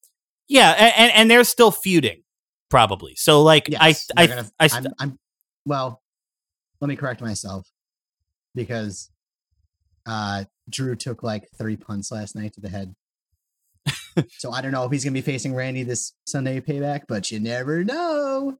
yeah, 0.49 0.70
and, 0.78 0.93
and 0.97 1.12
and 1.12 1.30
they're 1.30 1.45
still 1.45 1.70
feuding, 1.72 2.22
probably. 2.70 3.14
So 3.16 3.43
like, 3.43 3.68
Yes, 3.68 4.07
I 4.16 4.22
I 4.22 4.26
gonna- 4.28 4.51
I, 4.61 4.68
I'm, 4.72 4.87
I'm 5.01 5.18
well. 5.64 6.01
Let 6.80 6.89
me 6.89 6.97
correct 6.97 7.20
myself 7.20 7.66
because 8.55 9.11
uh 10.07 10.45
Drew 10.68 10.95
took 10.97 11.22
like 11.22 11.49
three 11.57 11.76
punts 11.76 12.12
last 12.12 12.37
night 12.37 12.53
to 12.55 12.61
the 12.61 12.68
head. 12.68 12.95
so 14.39 14.53
I 14.53 14.61
don't 14.61 14.72
know 14.72 14.85
if 14.85 14.93
he's 14.93 15.05
gonna 15.05 15.14
be 15.14 15.20
facing 15.22 15.55
Randy 15.55 15.85
this 15.85 16.12
Sunday 16.26 16.61
payback, 16.61 17.03
but 17.09 17.30
you 17.30 17.41
never 17.41 17.83
know. 17.85 18.59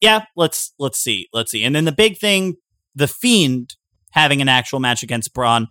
yeah, 0.00 0.24
let's 0.36 0.72
let's 0.78 0.98
see, 1.00 1.28
let's 1.32 1.50
see. 1.50 1.64
And 1.64 1.74
then 1.74 1.86
the 1.86 1.92
big 1.92 2.18
thing, 2.18 2.56
the 2.94 3.08
Fiend 3.08 3.74
having 4.12 4.40
an 4.40 4.48
actual 4.48 4.78
match 4.80 5.02
against 5.02 5.32
Braun. 5.34 5.68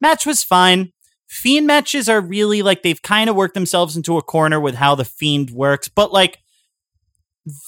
Match 0.00 0.24
was 0.26 0.42
fine. 0.42 0.92
Fiend 1.32 1.66
matches 1.66 2.10
are 2.10 2.20
really 2.20 2.60
like 2.60 2.82
they've 2.82 3.00
kind 3.00 3.30
of 3.30 3.34
worked 3.34 3.54
themselves 3.54 3.96
into 3.96 4.18
a 4.18 4.22
corner 4.22 4.60
with 4.60 4.74
how 4.74 4.94
the 4.94 5.06
Fiend 5.06 5.50
works, 5.50 5.88
but 5.88 6.12
like 6.12 6.40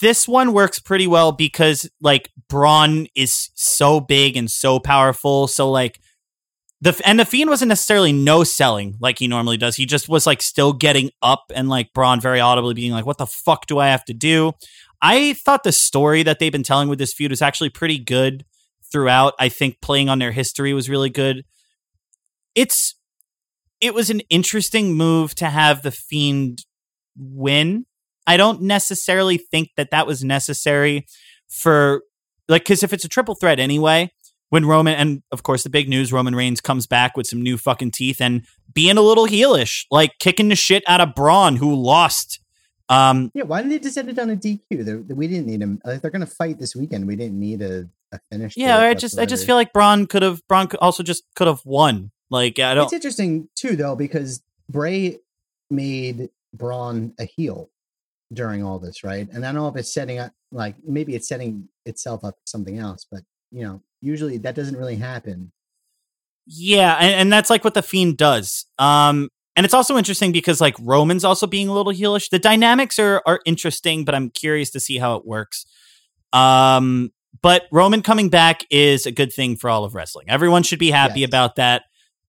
this 0.03 0.29
one 0.29 0.53
works 0.53 0.79
pretty 0.79 1.07
well 1.07 1.33
because 1.33 1.89
like 1.99 2.31
Braun 2.51 3.07
is 3.17 3.49
so 3.55 4.01
big 4.01 4.37
and 4.37 4.51
so 4.51 4.79
powerful. 4.79 5.47
So 5.47 5.71
like 5.71 5.99
the 6.83 7.01
and 7.07 7.19
the 7.19 7.25
Fiend 7.25 7.49
wasn't 7.49 7.71
necessarily 7.71 8.12
no 8.12 8.45
selling 8.45 8.97
like 9.01 9.19
he 9.19 9.29
normally 9.29 9.57
does. 9.57 9.77
He 9.77 9.87
just 9.87 10.11
was 10.11 10.27
like 10.27 10.43
still 10.43 10.75
getting 10.75 11.11
up 11.23 11.45
and 11.55 11.71
like 11.71 11.95
Braun 11.95 12.21
very 12.21 12.41
audibly 12.41 12.75
being 12.75 12.93
like, 12.93 13.07
"What 13.07 13.17
the 13.17 13.27
fuck 13.27 13.65
do 13.65 13.79
I 13.79 13.87
have 13.89 14.05
to 14.05 14.12
do?" 14.15 14.53
I 15.01 15.33
thought 15.33 15.65
the 15.65 15.73
story 15.73 16.23
that 16.25 16.39
they've 16.39 16.53
been 16.53 16.65
telling 16.65 16.91
with 16.91 16.99
this 16.99 17.15
feud 17.15 17.31
was 17.31 17.41
actually 17.41 17.71
pretty 17.71 17.99
good 17.99 18.45
throughout. 18.93 19.33
I 19.41 19.49
think 19.49 19.81
playing 19.81 20.11
on 20.11 20.19
their 20.19 20.33
history 20.33 20.75
was 20.75 20.91
really 20.91 21.09
good. 21.09 21.47
It's 22.55 22.95
it 23.85 23.95
was 23.95 24.11
an 24.11 24.20
interesting 24.30 24.95
move 24.95 25.35
to 25.37 25.47
have 25.47 25.82
the 25.82 25.91
Fiend 25.91 26.64
win 27.16 27.87
I 28.26 28.37
don't 28.37 28.62
necessarily 28.62 29.39
think 29.39 29.70
that 29.76 29.91
that 29.91 30.07
was 30.07 30.24
necessary 30.24 31.07
for 31.49 32.03
like 32.49 32.62
because 32.62 32.82
if 32.82 32.93
it's 32.93 33.05
a 33.05 33.09
triple 33.09 33.35
threat 33.35 33.61
anyway, 33.61 34.11
when 34.51 34.64
Roman 34.64 34.95
and 34.95 35.22
of 35.30 35.43
course 35.43 35.62
the 35.62 35.70
big 35.70 35.89
news, 35.89 36.12
Roman 36.12 36.35
Reigns 36.35 36.61
comes 36.61 36.87
back 36.87 37.16
with 37.16 37.26
some 37.26 37.43
new 37.43 37.59
fucking 37.59 37.91
teeth 37.93 38.20
and 38.20 38.47
being 38.72 38.97
a 38.97 39.03
little 39.03 39.26
heelish, 39.26 39.85
like 39.91 40.12
kicking 40.18 40.49
the 40.49 40.57
shit 40.57 40.82
out 40.87 41.01
of 41.01 41.14
Braun 41.14 41.57
who 41.57 41.74
lost. 41.74 42.41
Um, 42.89 43.30
yeah, 43.35 43.45
why 43.45 43.62
didn't 43.62 43.70
they 43.70 43.78
just 43.78 43.97
end 43.97 44.11
it 44.11 44.18
on 44.18 44.30
a 44.30 44.37
DQ? 44.37 44.61
They're, 44.85 44.99
we 44.99 45.26
didn't 45.26 45.47
need 45.47 45.62
him. 45.62 45.80
Like, 45.85 46.03
they're 46.03 46.11
going 46.11 46.20
to 46.20 46.26
fight 46.26 46.59
this 46.59 46.76
weekend. 46.76 47.07
We 47.07 47.16
didn't 47.16 47.41
need 47.41 47.62
a, 47.62 47.89
a 48.12 48.20
finish. 48.30 48.59
Yeah, 48.59 48.78
I 48.78 48.93
just 48.93 49.18
I 49.18 49.24
just 49.24 49.47
feel 49.47 49.57
like 49.57 49.72
Braun 49.72 50.07
could 50.07 50.22
have 50.22 50.47
Braun 50.49 50.68
also 50.80 51.03
just 51.03 51.24
could 51.35 51.47
have 51.47 51.62
won. 51.64 52.11
Like 52.31 52.59
I 52.59 52.75
don't. 52.75 52.85
It's 52.85 52.93
interesting 52.93 53.49
too 53.55 53.77
though 53.77 53.97
because 53.97 54.43
Bray 54.68 55.18
made 55.70 56.31
Braun 56.53 57.14
a 57.18 57.25
heel 57.25 57.70
during 58.33 58.64
all 58.64 58.79
this, 58.79 59.05
right? 59.05 59.29
And 59.33 59.45
I 59.45 59.53
don't 59.53 59.62
know 59.62 59.68
if 59.68 59.77
it's 59.77 59.93
setting 59.93 60.18
up 60.18 60.33
like 60.51 60.77
maybe 60.87 61.14
it's 61.14 61.29
setting 61.29 61.68
itself 61.85 62.25
up 62.25 62.37
something 62.45 62.79
else, 62.79 63.07
but 63.11 63.22
you 63.51 63.62
know, 63.64 63.83
usually 64.01 64.39
that 64.39 64.55
doesn't 64.55 64.77
really 64.77 64.97
happen. 64.97 65.53
Yeah, 66.47 66.97
and, 67.01 67.14
and 67.14 67.33
that's 67.33 67.51
like 67.51 67.64
what 67.64 67.75
the 67.75 67.83
fiend 67.83 68.16
does. 68.16 68.66
Um 68.79 69.29
and 69.57 69.64
it's 69.64 69.75
also 69.75 69.97
interesting 69.97 70.33
because 70.33 70.61
like 70.61 70.75
Roman's 70.81 71.25
also 71.25 71.47
being 71.47 71.68
a 71.68 71.72
little 71.72 71.93
heelish. 71.93 72.31
The 72.31 72.39
dynamics 72.39 72.99
are 72.99 73.22
are 73.27 73.41
interesting, 73.45 74.05
but 74.05 74.14
I'm 74.14 74.31
curious 74.31 74.70
to 74.70 74.81
see 74.81 74.99
how 74.99 75.16
it 75.16 75.27
works. 75.27 75.66
Um 76.33 77.12
but 77.43 77.64
Roman 77.72 78.03
coming 78.03 78.31
back 78.31 78.64
is 78.70 79.07
a 79.07 79.12
good 79.12 79.33
thing 79.33 79.57
for 79.57 79.68
all 79.68 79.85
of 79.85 79.95
wrestling. 79.95 80.27
Everyone 80.29 80.62
should 80.62 80.79
be 80.79 80.91
happy 80.91 81.20
yes. 81.20 81.29
about 81.29 81.57
that. 81.57 81.83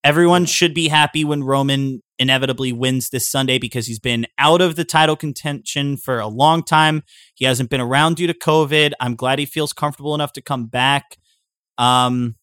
Everyone 0.06 0.45
should 0.45 0.76
be 0.76 0.88
happy 0.88 1.26
when 1.26 1.43
Roman 1.43 2.03
inevitably 2.20 2.72
wins 2.72 3.10
this 3.10 3.28
Sunday 3.28 3.58
because 3.58 3.88
he's 3.88 3.97
been 3.97 4.28
out 4.38 4.62
of 4.62 4.76
the 4.76 4.86
title 4.86 5.16
contention 5.16 5.97
for 5.97 6.20
a 6.20 6.28
long 6.28 6.62
time. 6.62 7.01
He 7.34 7.43
hasn't 7.43 7.72
been 7.72 7.82
around 7.82 8.18
due 8.18 8.28
to 8.28 8.34
COVID. 8.36 8.93
I'm 8.99 9.16
glad 9.16 9.39
he 9.39 9.47
feels 9.47 9.74
comfortable 9.74 10.14
enough 10.14 10.32
to 10.34 10.43
come 10.43 10.68
back. 10.68 11.18
Um, 11.80 12.36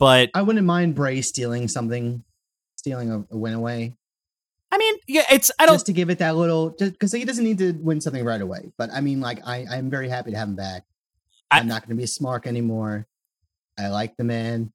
but 0.00 0.30
I 0.34 0.42
wouldn't 0.42 0.66
mind 0.66 0.96
Bray 0.96 1.20
stealing 1.20 1.68
something, 1.68 2.24
stealing 2.74 3.12
a, 3.12 3.18
a 3.30 3.38
win 3.38 3.54
away. 3.54 3.94
I 4.72 4.78
mean, 4.78 4.96
yeah, 5.06 5.22
it's 5.30 5.52
I 5.60 5.66
don't 5.66 5.76
just 5.76 5.86
to 5.86 5.92
give 5.92 6.10
it 6.10 6.18
that 6.18 6.34
little 6.34 6.70
because 6.70 7.12
he 7.12 7.24
doesn't 7.24 7.44
need 7.44 7.58
to 7.58 7.74
win 7.74 8.00
something 8.00 8.24
right 8.24 8.40
away. 8.40 8.72
But 8.76 8.90
I 8.92 9.02
mean, 9.02 9.20
like 9.20 9.38
I, 9.46 9.66
I'm 9.70 9.88
very 9.88 10.08
happy 10.08 10.32
to 10.32 10.36
have 10.36 10.48
him 10.48 10.56
back. 10.56 10.82
I, 11.48 11.60
I'm 11.60 11.68
not 11.68 11.82
going 11.82 11.90
to 11.90 11.94
be 11.94 12.02
a 12.02 12.08
smart 12.08 12.44
anymore. 12.44 13.06
I 13.78 13.86
like 13.86 14.16
the 14.16 14.24
man. 14.24 14.72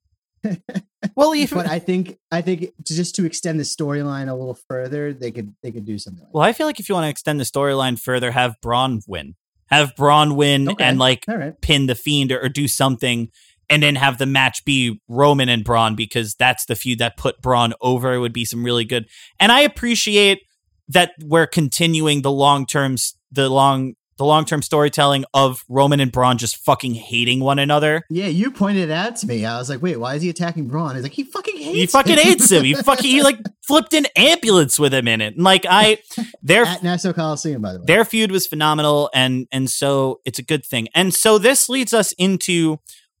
Well, 1.14 1.32
if, 1.32 1.50
but 1.50 1.66
I 1.66 1.78
think 1.78 2.18
I 2.30 2.42
think 2.42 2.72
just 2.82 3.14
to 3.16 3.24
extend 3.24 3.58
the 3.58 3.64
storyline 3.64 4.28
a 4.28 4.34
little 4.34 4.54
further, 4.68 5.12
they 5.12 5.30
could 5.30 5.54
they 5.62 5.70
could 5.70 5.84
do 5.84 5.98
something. 5.98 6.24
Like 6.24 6.34
well, 6.34 6.42
I 6.42 6.52
feel 6.52 6.66
like 6.66 6.80
if 6.80 6.88
you 6.88 6.94
want 6.94 7.04
to 7.04 7.10
extend 7.10 7.40
the 7.40 7.44
storyline 7.44 7.98
further, 7.98 8.32
have 8.32 8.60
Braun 8.60 9.00
win, 9.06 9.34
have 9.66 9.94
Braun 9.96 10.36
win, 10.36 10.70
okay. 10.70 10.84
and 10.84 10.98
like 10.98 11.24
right. 11.28 11.60
pin 11.60 11.86
the 11.86 11.94
Fiend 11.94 12.32
or, 12.32 12.44
or, 12.44 12.48
do 12.48 12.68
something, 12.68 13.28
and 13.68 13.82
then 13.82 13.96
have 13.96 14.18
the 14.18 14.26
match 14.26 14.64
be 14.64 15.00
Roman 15.08 15.48
and 15.48 15.64
Braun 15.64 15.94
because 15.94 16.34
that's 16.34 16.66
the 16.66 16.76
feud 16.76 16.98
that 16.98 17.16
put 17.16 17.40
Braun 17.40 17.74
over. 17.80 18.14
It 18.14 18.18
would 18.18 18.32
be 18.32 18.44
some 18.44 18.64
really 18.64 18.84
good, 18.84 19.06
and 19.38 19.52
I 19.52 19.60
appreciate 19.60 20.40
that 20.88 21.12
we're 21.22 21.46
continuing 21.46 22.22
the 22.22 22.32
long 22.32 22.66
term 22.66 22.96
the 23.30 23.48
long 23.48 23.94
the 24.16 24.24
long 24.24 24.44
term 24.44 24.62
storytelling 24.62 25.24
of 25.34 25.64
Roman 25.68 26.00
and 26.00 26.12
Braun 26.12 26.38
just 26.38 26.56
fucking 26.58 26.94
hating 26.94 27.40
one 27.40 27.58
another. 27.58 28.02
Yeah, 28.10 28.26
you 28.26 28.50
pointed 28.50 28.90
it 28.90 28.92
out 28.92 29.16
to 29.16 29.26
me. 29.26 29.44
I 29.44 29.58
was 29.58 29.68
like, 29.68 29.82
wait, 29.82 29.98
why 29.98 30.14
is 30.14 30.22
he 30.22 30.28
attacking 30.28 30.68
Braun? 30.68 30.94
He's 30.94 31.02
like, 31.02 31.12
he 31.12 31.24
fucking 31.24 31.56
hates. 31.56 31.76
He 31.76 31.86
fucking 31.86 32.18
him. 32.18 32.18
hates 32.18 32.50
him. 32.50 32.64
He 32.64 32.74
fucking 32.82 33.10
he 33.10 33.22
like 33.22 33.38
flipped 33.66 33.94
an 33.94 34.06
ambulance 34.16 34.78
with 34.78 34.92
him 34.92 35.08
in 35.08 35.20
it. 35.20 35.34
And 35.34 35.44
like 35.44 35.64
I, 35.68 35.98
their 36.42 36.64
at 36.64 36.82
Nassau 36.82 37.12
Coliseum, 37.12 37.62
by 37.62 37.72
the 37.72 37.78
way, 37.80 37.84
their 37.86 38.04
feud 38.04 38.30
was 38.30 38.46
phenomenal, 38.46 39.10
and 39.14 39.46
and 39.50 39.70
so 39.70 40.20
it's 40.24 40.38
a 40.38 40.44
good 40.44 40.64
thing. 40.64 40.88
And 40.94 41.14
so 41.14 41.38
this 41.38 41.68
leads 41.68 41.92
us 41.92 42.12
into 42.12 42.78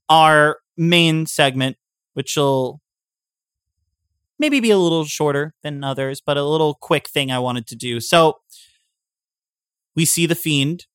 our 0.08 0.58
main 0.76 1.26
segment, 1.26 1.76
which 2.14 2.36
will 2.36 2.80
maybe 4.38 4.60
be 4.60 4.70
a 4.70 4.78
little 4.78 5.04
shorter 5.04 5.54
than 5.62 5.82
others, 5.84 6.20
but 6.20 6.36
a 6.36 6.44
little 6.44 6.74
quick 6.74 7.08
thing 7.08 7.30
I 7.30 7.38
wanted 7.38 7.66
to 7.68 7.76
do. 7.76 8.00
So 8.00 8.38
we 9.94 10.04
see 10.04 10.26
the 10.26 10.34
fiend, 10.34 10.86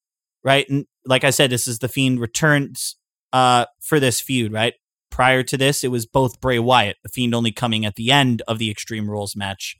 right? 0.43 0.68
And 0.70 0.86
like 1.06 1.24
I 1.24 1.30
said, 1.30 1.50
this 1.50 1.68
is 1.68 1.80
the 1.80 1.88
fiend 1.88 2.20
returns 2.20 2.95
uh 3.34 3.66
for 3.82 4.00
this 4.00 4.20
feud, 4.20 4.54
right? 4.54 4.74
Prior 5.10 5.43
to 5.43 5.58
this, 5.58 5.84
it 5.84 5.91
was 5.91 6.06
both 6.06 6.41
Bray 6.41 6.60
Wyatt, 6.60 6.98
the 7.04 7.10
fiend 7.10 7.34
only 7.34 7.52
coming 7.52 7.86
at 7.86 7.95
the 7.95 8.12
end 8.12 8.41
of 8.48 8.60
the 8.60 8.70
Extreme 8.70 9.10
Rules 9.10 9.36
match. 9.36 9.78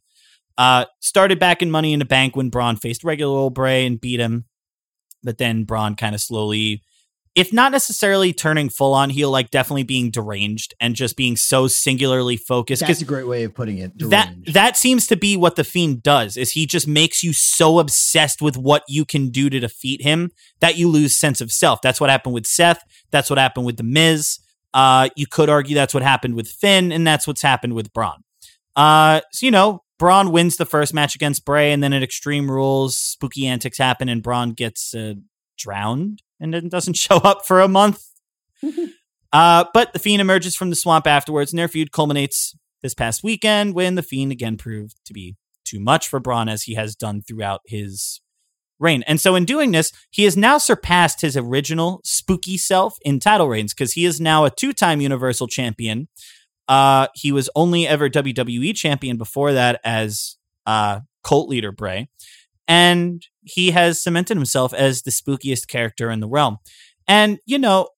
Uh 0.58 0.86
started 1.00 1.40
back 1.40 1.62
in 1.62 1.72
Money 1.72 1.94
in 1.94 2.00
the 2.00 2.06
Bank 2.06 2.36
when 2.36 2.50
Braun 2.50 2.76
faced 2.76 3.04
regular 3.04 3.38
old 3.38 3.54
Bray 3.54 3.86
and 3.86 4.02
beat 4.02 4.20
him. 4.20 4.46
But 5.24 5.38
then 5.38 5.64
Braun 5.64 5.96
kind 5.96 6.16
of 6.16 6.22
slowly 6.22 6.84
if 7.38 7.54
not 7.54 7.72
necessarily 7.72 8.34
turning 8.34 8.68
full 8.68 8.96
on 8.96 9.12
heel, 9.12 9.30
like 9.30 9.52
definitely 9.52 9.84
being 9.84 10.10
deranged 10.10 10.74
and 10.82 10.96
just 10.96 11.16
being 11.16 11.36
so 11.38 11.68
singularly 11.68 12.36
focused. 12.36 12.82
That's 12.82 13.00
a 13.00 13.06
great 13.06 13.28
way 13.28 13.44
of 13.44 13.54
putting 13.54 13.78
it. 13.78 13.96
Deranged. 13.96 14.48
That 14.48 14.54
that 14.54 14.78
seems 14.78 15.06
to 15.08 15.16
be 15.16 15.38
what 15.38 15.56
the 15.56 15.64
fiend 15.64 16.02
does. 16.02 16.36
Is 16.36 16.54
he 16.54 16.66
just 16.66 16.88
makes 16.88 17.22
you 17.22 17.34
so 17.34 17.78
obsessed 17.78 18.42
with 18.42 18.58
what 18.58 18.82
you 18.88 19.06
can 19.06 19.30
do 19.30 19.52
to 19.52 19.60
defeat 19.60 20.02
him 20.02 20.32
that 20.62 20.78
you 20.78 20.90
lose 20.90 21.16
sense 21.16 21.40
of 21.40 21.52
self. 21.52 21.80
That's 21.84 22.02
what 22.02 22.10
happened 22.10 22.34
with 22.34 22.48
Seth. 22.48 22.84
That's 23.12 23.30
what 23.30 23.38
happened 23.38 23.68
with 23.68 23.78
the 23.78 23.84
Miz. 23.84 24.40
Uh, 24.74 25.10
you 25.16 25.28
could 25.28 25.48
argue 25.48 25.76
that's 25.76 25.94
what 25.94 26.02
happened 26.02 26.34
with 26.34 26.48
Finn, 26.48 26.92
and 26.92 27.06
that's 27.06 27.28
what's 27.28 27.44
happened 27.44 27.74
with 27.74 27.94
Braun. 27.94 28.24
Uh, 28.76 29.22
so 29.32 29.46
you 29.46 29.52
know, 29.52 29.84
Braun 30.00 30.32
wins 30.32 30.58
the 30.58 30.66
first 30.66 30.92
match 30.92 31.14
against 31.14 31.46
Bray, 31.46 31.72
and 31.72 31.84
then 31.84 31.94
at 31.94 32.02
Extreme 32.02 32.50
Rules, 32.50 32.98
spooky 32.98 33.46
antics 33.46 33.78
happen, 33.78 34.10
and 34.10 34.24
Braun 34.24 34.54
gets 34.54 34.96
uh, 34.96 35.14
drowned 35.58 36.22
and 36.40 36.54
then 36.54 36.70
doesn't 36.70 36.94
show 36.98 37.18
up 37.18 37.46
for 37.46 37.62
a 37.62 37.68
month. 37.68 38.04
uh, 39.34 39.66
but 39.74 39.94
the 39.94 40.00
Fiend 40.00 40.22
emerges 40.22 40.56
from 40.56 40.70
the 40.70 40.76
swamp 40.76 41.08
afterwards, 41.08 41.52
and 41.52 41.60
their 41.60 41.68
feud 41.68 41.92
culminates 41.92 42.56
this 42.82 42.94
past 42.94 43.24
weekend 43.24 43.74
when 43.74 43.96
the 43.96 44.04
Fiend 44.04 44.32
again 44.32 44.58
proved 44.58 44.98
to 45.06 45.14
be 45.14 45.36
too 45.66 45.80
much 45.80 46.08
for 46.08 46.20
Braun 46.20 46.48
as 46.48 46.64
he 46.64 46.76
has 46.76 46.96
done 46.96 47.22
throughout 47.22 47.62
his 47.66 48.22
reign. 48.80 49.04
And 49.08 49.20
so 49.20 49.36
in 49.36 49.46
doing 49.46 49.72
this, 49.72 49.92
he 50.12 50.24
has 50.24 50.38
now 50.38 50.58
surpassed 50.58 51.22
his 51.22 51.36
original 51.36 52.00
spooky 52.04 52.58
self 52.58 52.98
in 53.02 53.20
title 53.20 53.50
reigns 53.50 53.74
because 53.74 53.94
he 53.94 54.06
is 54.06 54.22
now 54.22 54.46
a 54.46 54.52
two-time 54.52 55.02
Universal 55.02 55.48
Champion. 55.48 56.08
Uh, 56.68 57.08
he 57.16 57.32
was 57.32 57.50
only 57.56 57.88
ever 57.88 58.10
WWE 58.10 58.76
champion 58.76 59.18
before 59.18 59.54
that 59.54 59.80
as 59.84 60.38
uh, 60.66 61.00
cult 61.24 61.50
leader 61.50 61.72
Bray 61.72 62.10
and 62.68 63.26
he 63.48 63.72
has 63.72 64.02
cemented 64.02 64.38
himself 64.38 64.74
as 64.74 65.02
the 65.04 65.12
spookiest 65.12 65.68
character 65.68 66.12
in 66.12 66.20
the 66.20 66.28
realm. 66.28 66.58
And, 67.08 67.40
you 67.46 67.58
know, 67.58 67.90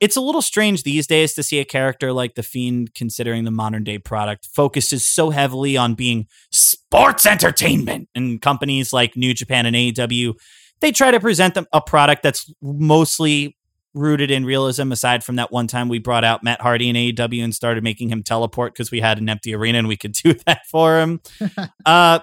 it's 0.00 0.16
a 0.16 0.20
little 0.20 0.42
strange 0.42 0.82
these 0.84 1.06
days 1.06 1.34
to 1.34 1.42
see 1.42 1.58
a 1.58 1.64
character 1.64 2.12
like 2.12 2.34
the 2.34 2.42
Fiend, 2.42 2.94
considering 2.94 3.44
the 3.44 3.50
modern 3.50 3.84
day 3.84 3.98
product 3.98 4.46
focuses 4.46 5.04
so 5.04 5.30
heavily 5.30 5.76
on 5.76 5.94
being 5.94 6.26
sports 6.52 7.26
entertainment. 7.26 8.08
And 8.14 8.40
companies 8.40 8.92
like 8.92 9.16
New 9.16 9.34
Japan 9.34 9.66
and 9.66 9.74
AEW, 9.74 10.34
they 10.80 10.92
try 10.92 11.10
to 11.10 11.18
present 11.18 11.54
them 11.54 11.66
a 11.72 11.80
product 11.80 12.22
that's 12.22 12.52
mostly 12.62 13.56
rooted 13.94 14.30
in 14.30 14.44
realism. 14.44 14.92
Aside 14.92 15.24
from 15.24 15.36
that 15.36 15.50
one 15.50 15.66
time 15.66 15.88
we 15.88 15.98
brought 15.98 16.24
out 16.24 16.44
Matt 16.44 16.60
Hardy 16.60 16.88
in 16.88 16.94
AEW 16.94 17.42
and 17.42 17.54
started 17.54 17.82
making 17.82 18.10
him 18.10 18.22
teleport 18.22 18.74
because 18.74 18.90
we 18.90 19.00
had 19.00 19.18
an 19.18 19.28
empty 19.28 19.54
arena 19.54 19.78
and 19.78 19.88
we 19.88 19.96
could 19.96 20.12
do 20.24 20.34
that 20.46 20.66
for 20.66 21.00
him. 21.00 21.20
uh, 21.86 22.20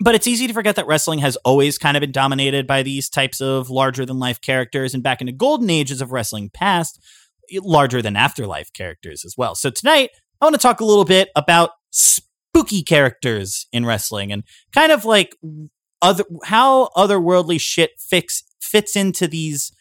but 0.00 0.14
it's 0.14 0.26
easy 0.26 0.46
to 0.46 0.52
forget 0.52 0.76
that 0.76 0.86
wrestling 0.86 1.18
has 1.20 1.36
always 1.44 1.78
kind 1.78 1.96
of 1.96 2.00
been 2.00 2.12
dominated 2.12 2.66
by 2.66 2.82
these 2.82 3.08
types 3.08 3.40
of 3.40 3.68
larger 3.70 4.06
than 4.06 4.18
life 4.18 4.40
characters. 4.40 4.94
And 4.94 5.02
back 5.02 5.20
in 5.20 5.26
the 5.26 5.32
golden 5.32 5.70
ages 5.70 6.00
of 6.00 6.12
wrestling 6.12 6.50
past, 6.52 7.00
larger 7.52 8.02
than 8.02 8.16
afterlife 8.16 8.72
characters 8.72 9.24
as 9.24 9.34
well. 9.36 9.54
So 9.54 9.70
tonight, 9.70 10.10
I 10.40 10.44
want 10.44 10.54
to 10.54 10.60
talk 10.60 10.80
a 10.80 10.84
little 10.84 11.04
bit 11.04 11.30
about 11.34 11.70
spooky 11.90 12.82
characters 12.82 13.66
in 13.72 13.84
wrestling 13.84 14.32
and 14.32 14.44
kind 14.72 14.92
of 14.92 15.04
like 15.04 15.34
other 16.00 16.24
how 16.44 16.90
otherworldly 16.96 17.60
shit 17.60 17.92
fix 17.98 18.44
fits 18.60 18.94
into 18.94 19.26
these 19.26 19.72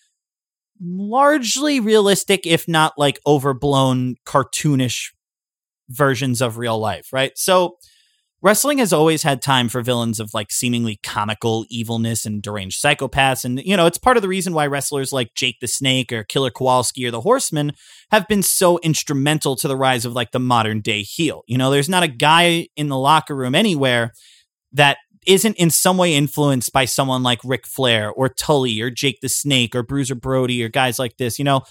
largely 0.82 1.80
realistic, 1.80 2.46
if 2.46 2.68
not 2.68 2.94
like 2.98 3.20
overblown 3.26 4.16
cartoonish 4.26 5.12
versions 5.90 6.42
of 6.42 6.58
real 6.58 6.80
life, 6.80 7.12
right? 7.14 7.38
So 7.38 7.78
wrestling 8.42 8.78
has 8.78 8.94
always 8.94 9.24
had 9.24 9.42
time 9.42 9.70
for 9.70 9.82
villains 9.82 10.20
of 10.20 10.34
like 10.34 10.52
seemingly 10.52 11.00
comical 11.04 11.66
evilness 11.70 12.26
and 12.26 12.42
deranged 12.42 12.82
psychopaths. 12.82 13.44
And, 13.44 13.60
you 13.64 13.76
know, 13.76 13.86
it's 13.86 13.98
part 13.98 14.18
of 14.18 14.22
the 14.22 14.30
reason 14.30 14.54
why 14.54 14.68
wrestlers 14.68 15.12
like 15.12 15.34
Jake 15.36 15.60
the 15.60 15.68
Snake 15.68 16.12
or 16.12 16.24
Killer 16.24 16.52
Kowalski 16.52 17.06
or 17.06 17.12
the 17.12 17.22
Horseman 17.22 17.74
have 18.12 18.28
been 18.28 18.44
so 18.44 18.78
instrumental 18.80 19.56
to 19.56 19.68
the 19.68 19.78
rise 19.78 20.06
of 20.06 20.14
like 20.14 20.32
the 20.32 20.40
modern 20.40 20.82
day 20.82 21.02
heel. 21.02 21.44
You 21.48 21.58
know, 21.58 21.72
there's 21.72 21.90
not 21.90 22.04
a 22.04 22.08
guy 22.08 22.68
in 22.76 22.90
the 22.90 22.98
locker 22.98 23.36
room 23.36 23.56
anywhere 23.56 24.12
that 24.74 24.98
isn't 25.26 25.56
in 25.56 25.70
some 25.70 25.98
way 25.98 26.14
influenced 26.14 26.72
by 26.72 26.86
someone 26.86 27.22
like 27.22 27.40
Ric 27.44 27.68
Flair 27.68 28.12
or 28.12 28.30
Tully 28.30 28.80
or 28.82 28.90
Jake 28.90 29.20
the 29.22 29.30
Snake 29.30 29.76
or 29.76 29.84
Bruiser 29.84 30.16
Brody 30.16 30.64
or 30.64 30.70
guys 30.70 31.00
like 31.00 31.18
this, 31.18 31.38
you 31.38 31.44
know. 31.46 31.62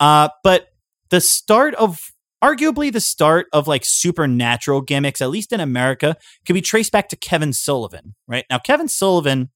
Uh, 0.00 0.28
but 0.42 0.68
the 1.10 1.20
start 1.20 1.74
of 1.74 2.00
arguably 2.42 2.92
the 2.92 3.00
start 3.00 3.46
of 3.52 3.68
like 3.68 3.84
supernatural 3.84 4.80
gimmicks, 4.80 5.20
at 5.20 5.30
least 5.30 5.52
in 5.52 5.60
America, 5.60 6.16
can 6.44 6.54
be 6.54 6.62
traced 6.62 6.92
back 6.92 7.08
to 7.08 7.16
Kevin 7.16 7.52
Sullivan, 7.52 8.14
right? 8.26 8.44
Now, 8.50 8.58
Kevin 8.58 8.88
Sullivan 8.88 9.50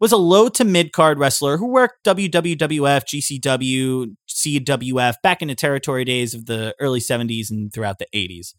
was 0.00 0.12
a 0.12 0.16
low 0.16 0.48
to 0.48 0.64
mid 0.64 0.92
card 0.92 1.18
wrestler 1.18 1.56
who 1.56 1.66
worked 1.66 2.04
WWF, 2.04 3.04
GCW, 3.42 4.16
CWF 4.28 5.14
back 5.22 5.42
in 5.42 5.48
the 5.48 5.54
territory 5.54 6.04
days 6.04 6.34
of 6.34 6.46
the 6.46 6.74
early 6.80 7.00
70s 7.00 7.50
and 7.50 7.72
throughout 7.72 7.98
the 7.98 8.06
80s. 8.14 8.54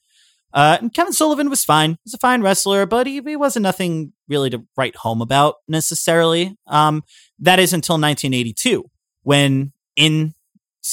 Uh, 0.51 0.77
and 0.81 0.93
Kevin 0.93 1.13
Sullivan 1.13 1.49
was 1.49 1.63
fine. 1.63 1.91
He 1.91 1.97
was 2.05 2.15
a 2.15 2.17
fine 2.17 2.41
wrestler, 2.41 2.87
but 2.87 3.05
he, 3.05 3.21
he 3.21 3.35
wasn't 3.35 3.63
nothing 3.63 4.13
really 4.27 4.49
to 4.49 4.65
write 4.75 4.95
home 4.97 5.21
about 5.21 5.55
necessarily. 5.67 6.57
Um, 6.65 7.03
that 7.37 7.59
is 7.59 7.71
until 7.71 7.95
1982, 7.95 8.85
when 9.21 9.73
in 9.95 10.33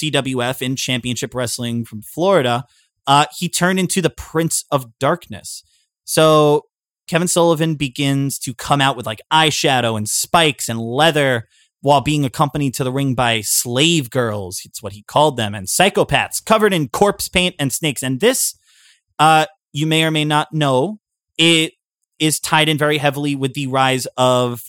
CWF 0.01 0.63
in 0.63 0.77
Championship 0.77 1.35
Wrestling 1.35 1.85
from 1.85 2.03
Florida, 2.03 2.65
uh, 3.07 3.27
he 3.37 3.49
turned 3.49 3.79
into 3.79 4.03
the 4.03 4.11
Prince 4.11 4.65
of 4.71 4.99
Darkness. 4.99 5.63
So 6.05 6.63
Kevin 7.07 7.29
Sullivan 7.29 7.77
begins 7.77 8.39
to 8.41 8.55
come 8.55 8.81
out 8.81 8.97
with 8.97 9.07
like 9.07 9.21
eyeshadow 9.33 9.97
and 9.97 10.09
spikes 10.09 10.69
and 10.69 10.81
leather 10.81 11.49
while 11.81 12.01
being 12.01 12.25
accompanied 12.25 12.75
to 12.75 12.85
the 12.85 12.93
ring 12.93 13.15
by 13.15 13.41
slave 13.43 14.11
girls. 14.11 14.63
It's 14.65 14.83
what 14.83 14.93
he 14.93 15.03
called 15.03 15.37
them, 15.37 15.55
and 15.55 15.67
psychopaths 15.67 16.45
covered 16.45 16.73
in 16.73 16.89
corpse 16.89 17.29
paint 17.29 17.55
and 17.59 17.73
snakes. 17.73 18.03
And 18.03 18.19
this, 18.19 18.59
uh, 19.19 19.47
you 19.73 19.87
may 19.87 20.05
or 20.05 20.11
may 20.11 20.25
not 20.25 20.53
know, 20.53 20.99
it 21.39 21.75
is 22.19 22.41
tied 22.41 22.69
in 22.69 22.79
very 22.79 22.99
heavily 22.99 23.37
with 23.37 23.55
the 23.55 23.67
rise 23.69 24.07
of 24.17 24.63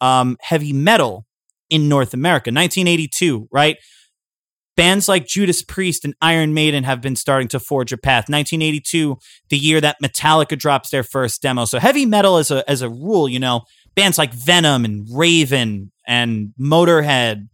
um, 0.00 0.36
heavy 0.40 0.72
metal 0.72 1.26
in 1.70 1.88
North 1.88 2.14
America. 2.14 2.50
1982, 2.50 3.48
right? 3.50 3.78
Bands 4.76 5.06
like 5.06 5.26
Judas 5.26 5.62
Priest 5.62 6.04
and 6.04 6.14
Iron 6.22 6.54
Maiden 6.54 6.84
have 6.84 7.02
been 7.02 7.16
starting 7.16 7.48
to 7.48 7.60
forge 7.60 7.92
a 7.92 7.98
path. 7.98 8.24
1982, 8.30 9.18
the 9.50 9.58
year 9.58 9.80
that 9.80 9.98
Metallica 10.02 10.58
drops 10.58 10.90
their 10.90 11.02
first 11.02 11.42
demo. 11.42 11.66
So 11.66 11.78
heavy 11.78 12.06
metal 12.06 12.38
as 12.38 12.50
a 12.50 12.68
as 12.70 12.80
a 12.80 12.88
rule, 12.88 13.28
you 13.28 13.38
know, 13.38 13.62
bands 13.94 14.16
like 14.16 14.32
Venom 14.32 14.84
and 14.84 15.06
Raven 15.10 15.92
and 16.06 16.54
Motorhead, 16.58 17.48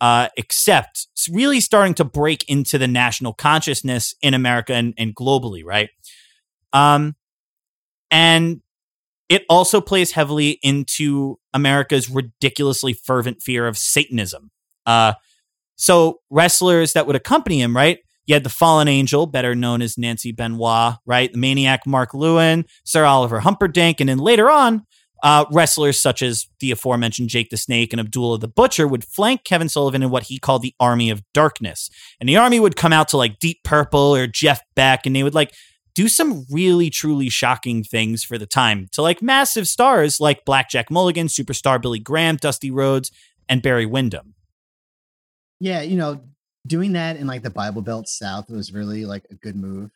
uh, 0.00 0.28
except 0.36 1.06
really 1.30 1.60
starting 1.60 1.94
to 1.94 2.04
break 2.04 2.48
into 2.48 2.76
the 2.76 2.88
national 2.88 3.34
consciousness 3.34 4.14
in 4.20 4.34
America 4.34 4.74
and, 4.74 4.94
and 4.98 5.14
globally, 5.14 5.62
right? 5.64 5.90
Um, 6.72 7.14
and 8.10 8.60
it 9.28 9.44
also 9.48 9.80
plays 9.80 10.12
heavily 10.12 10.58
into 10.62 11.38
America's 11.52 12.10
ridiculously 12.10 12.92
fervent 12.92 13.42
fear 13.42 13.66
of 13.66 13.78
Satanism. 13.78 14.50
Uh, 14.84 15.14
so 15.76 16.20
wrestlers 16.30 16.92
that 16.92 17.06
would 17.06 17.16
accompany 17.16 17.60
him, 17.60 17.76
right? 17.76 17.98
You 18.26 18.34
had 18.34 18.44
the 18.44 18.50
fallen 18.50 18.88
angel, 18.88 19.26
better 19.26 19.54
known 19.54 19.82
as 19.82 19.98
Nancy 19.98 20.32
Benoit, 20.32 20.94
right? 21.04 21.30
The 21.30 21.38
maniac 21.38 21.86
Mark 21.86 22.14
Lewin, 22.14 22.64
Sir 22.84 23.04
Oliver 23.04 23.40
Humperdink, 23.40 23.96
and 24.00 24.08
then 24.08 24.18
later 24.18 24.50
on, 24.50 24.86
uh, 25.22 25.44
wrestlers 25.50 26.00
such 26.00 26.22
as 26.22 26.46
the 26.60 26.70
aforementioned 26.70 27.30
Jake 27.30 27.48
the 27.50 27.56
Snake 27.56 27.92
and 27.92 28.00
Abdullah 28.00 28.38
the 28.38 28.48
Butcher 28.48 28.86
would 28.86 29.04
flank 29.04 29.44
Kevin 29.44 29.70
Sullivan 29.70 30.02
in 30.02 30.10
what 30.10 30.24
he 30.24 30.38
called 30.38 30.62
the 30.62 30.74
Army 30.78 31.08
of 31.08 31.22
Darkness. 31.32 31.88
And 32.20 32.28
the 32.28 32.36
army 32.36 32.60
would 32.60 32.76
come 32.76 32.92
out 32.92 33.08
to 33.08 33.16
like 33.16 33.38
Deep 33.38 33.64
Purple 33.64 34.14
or 34.14 34.26
Jeff 34.26 34.60
Beck, 34.74 35.06
and 35.06 35.16
they 35.16 35.22
would 35.22 35.34
like 35.34 35.54
do 35.94 36.08
some 36.08 36.44
really 36.50 36.90
truly 36.90 37.28
shocking 37.28 37.84
things 37.84 38.24
for 38.24 38.36
the 38.36 38.46
time 38.46 38.88
to 38.92 39.00
like 39.00 39.22
massive 39.22 39.66
stars 39.66 40.20
like 40.20 40.44
Blackjack 40.44 40.90
Mulligan, 40.90 41.28
superstar 41.28 41.80
Billy 41.80 42.00
Graham, 42.00 42.36
Dusty 42.36 42.70
Rhodes, 42.70 43.10
and 43.48 43.62
Barry 43.62 43.86
Windham 43.86 44.34
yeah, 45.64 45.80
you 45.80 45.96
know, 45.96 46.20
doing 46.66 46.92
that 46.92 47.16
in 47.16 47.26
like 47.26 47.42
the 47.42 47.48
Bible 47.48 47.80
Belt 47.80 48.06
South 48.06 48.50
was 48.50 48.70
really 48.70 49.06
like 49.06 49.24
a 49.30 49.34
good 49.34 49.56
move, 49.56 49.90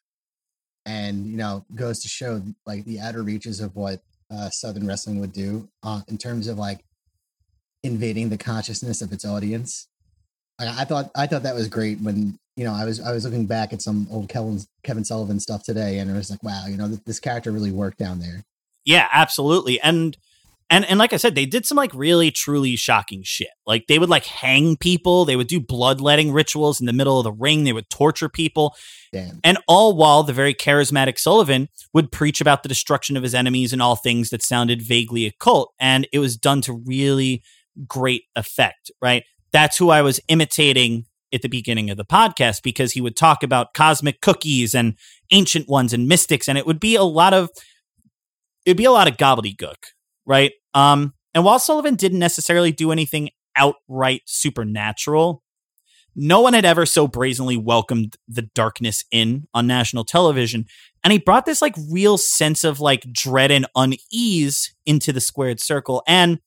and 0.86 1.26
you 1.26 1.36
know, 1.36 1.66
goes 1.74 2.00
to 2.00 2.08
show 2.08 2.42
like 2.64 2.86
the 2.86 3.00
outer 3.00 3.22
reaches 3.22 3.60
of 3.60 3.76
what 3.76 4.00
uh, 4.30 4.48
Southern 4.48 4.86
wrestling 4.86 5.20
would 5.20 5.34
do 5.34 5.68
uh, 5.82 6.00
in 6.08 6.16
terms 6.16 6.48
of 6.48 6.56
like 6.56 6.86
invading 7.82 8.30
the 8.30 8.38
consciousness 8.38 9.02
of 9.02 9.12
its 9.12 9.26
audience. 9.26 9.88
I, 10.58 10.68
I 10.68 10.84
thought 10.86 11.10
I 11.14 11.26
thought 11.26 11.42
that 11.42 11.54
was 11.54 11.68
great 11.68 12.00
when 12.00 12.38
you 12.56 12.64
know 12.64 12.72
I 12.72 12.86
was 12.86 12.98
I 12.98 13.12
was 13.12 13.26
looking 13.26 13.44
back 13.44 13.74
at 13.74 13.82
some 13.82 14.08
old 14.10 14.30
Kevin 14.30 14.60
Kevin 14.84 15.04
Sullivan 15.04 15.38
stuff 15.38 15.64
today, 15.64 15.98
and 15.98 16.10
it 16.10 16.14
was 16.14 16.30
like, 16.30 16.42
wow, 16.42 16.64
you 16.66 16.78
know, 16.78 16.88
th- 16.88 17.04
this 17.04 17.20
character 17.20 17.52
really 17.52 17.72
worked 17.72 17.98
down 17.98 18.20
there. 18.20 18.42
Yeah, 18.86 19.06
absolutely, 19.12 19.78
and 19.82 20.16
and 20.70 20.84
and 20.84 20.98
like 20.98 21.12
I 21.12 21.16
said, 21.16 21.34
they 21.34 21.46
did 21.46 21.64
some 21.64 21.76
like 21.76 21.92
really 21.94 22.30
truly 22.30 22.76
shocking 22.76 23.22
shit. 23.24 23.48
Like 23.66 23.86
they 23.86 23.98
would 23.98 24.10
like 24.10 24.26
hang 24.26 24.76
people, 24.76 25.24
they 25.24 25.36
would 25.36 25.46
do 25.46 25.60
bloodletting 25.60 26.32
rituals 26.32 26.80
in 26.80 26.86
the 26.86 26.92
middle 26.92 27.18
of 27.18 27.24
the 27.24 27.32
ring, 27.32 27.64
they 27.64 27.72
would 27.72 27.88
torture 27.88 28.28
people. 28.28 28.76
Damn. 29.12 29.40
And 29.42 29.58
all 29.66 29.96
while 29.96 30.22
the 30.22 30.34
very 30.34 30.54
charismatic 30.54 31.18
Sullivan 31.18 31.68
would 31.94 32.12
preach 32.12 32.40
about 32.40 32.62
the 32.62 32.68
destruction 32.68 33.16
of 33.16 33.22
his 33.22 33.34
enemies 33.34 33.72
and 33.72 33.80
all 33.80 33.96
things 33.96 34.30
that 34.30 34.42
sounded 34.42 34.82
vaguely 34.82 35.24
occult. 35.26 35.72
And 35.80 36.06
it 36.12 36.18
was 36.18 36.36
done 36.36 36.60
to 36.62 36.72
really 36.72 37.42
great 37.86 38.24
effect, 38.36 38.90
right? 39.00 39.24
That's 39.52 39.78
who 39.78 39.88
I 39.88 40.02
was 40.02 40.20
imitating 40.28 41.06
at 41.32 41.42
the 41.42 41.48
beginning 41.48 41.90
of 41.90 41.96
the 41.96 42.04
podcast 42.04 42.62
because 42.62 42.92
he 42.92 43.00
would 43.00 43.16
talk 43.16 43.42
about 43.42 43.74
cosmic 43.74 44.20
cookies 44.20 44.74
and 44.74 44.96
ancient 45.30 45.68
ones 45.68 45.92
and 45.92 46.08
mystics, 46.08 46.48
and 46.48 46.58
it 46.58 46.66
would 46.66 46.80
be 46.80 46.94
a 46.94 47.02
lot 47.02 47.34
of 47.34 47.50
it'd 48.64 48.76
be 48.76 48.84
a 48.84 48.92
lot 48.92 49.08
of 49.08 49.16
gobbledygook 49.16 49.76
right? 50.28 50.52
Um, 50.74 51.14
and 51.34 51.44
while 51.44 51.58
Sullivan 51.58 51.96
didn't 51.96 52.20
necessarily 52.20 52.70
do 52.70 52.92
anything 52.92 53.30
outright 53.56 54.22
supernatural, 54.26 55.42
no 56.14 56.40
one 56.40 56.52
had 56.52 56.64
ever 56.64 56.84
so 56.84 57.08
brazenly 57.08 57.56
welcomed 57.56 58.16
the 58.28 58.42
darkness 58.42 59.04
in 59.10 59.46
on 59.54 59.66
national 59.66 60.04
television. 60.04 60.66
And 61.02 61.12
he 61.12 61.18
brought 61.18 61.46
this 61.46 61.62
like 61.62 61.74
real 61.90 62.18
sense 62.18 62.64
of 62.64 62.80
like 62.80 63.12
dread 63.12 63.50
and 63.50 63.66
unease 63.74 64.74
into 64.84 65.12
the 65.12 65.20
squared 65.20 65.60
circle. 65.60 66.02
And 66.06 66.40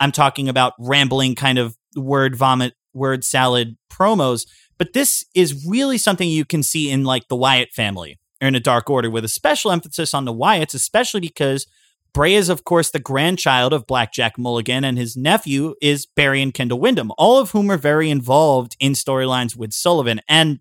I'm 0.00 0.12
talking 0.12 0.48
about 0.48 0.74
rambling 0.78 1.34
kind 1.34 1.58
of 1.58 1.76
word 1.96 2.36
vomit, 2.36 2.74
word 2.92 3.24
salad 3.24 3.76
promos. 3.90 4.46
But 4.76 4.92
this 4.92 5.24
is 5.34 5.64
really 5.66 5.98
something 5.98 6.28
you 6.28 6.44
can 6.44 6.62
see 6.62 6.90
in 6.90 7.04
like 7.04 7.28
the 7.28 7.36
Wyatt 7.36 7.72
family 7.72 8.18
or 8.42 8.48
in 8.48 8.56
a 8.56 8.60
dark 8.60 8.90
order 8.90 9.08
with 9.08 9.24
a 9.24 9.28
special 9.28 9.70
emphasis 9.70 10.12
on 10.12 10.24
the 10.24 10.34
Wyatts, 10.34 10.74
especially 10.74 11.20
because 11.20 11.66
Bray 12.14 12.34
is, 12.34 12.48
of 12.48 12.64
course, 12.64 12.90
the 12.90 12.98
grandchild 12.98 13.72
of 13.72 13.86
Blackjack 13.86 14.36
Mulligan, 14.36 14.84
and 14.84 14.98
his 14.98 15.16
nephew 15.16 15.74
is 15.80 16.06
Barry 16.06 16.42
and 16.42 16.52
Kendall 16.52 16.78
Windham, 16.78 17.10
all 17.16 17.38
of 17.38 17.52
whom 17.52 17.70
are 17.70 17.78
very 17.78 18.10
involved 18.10 18.76
in 18.78 18.92
storylines 18.92 19.56
with 19.56 19.72
Sullivan. 19.72 20.20
And 20.28 20.60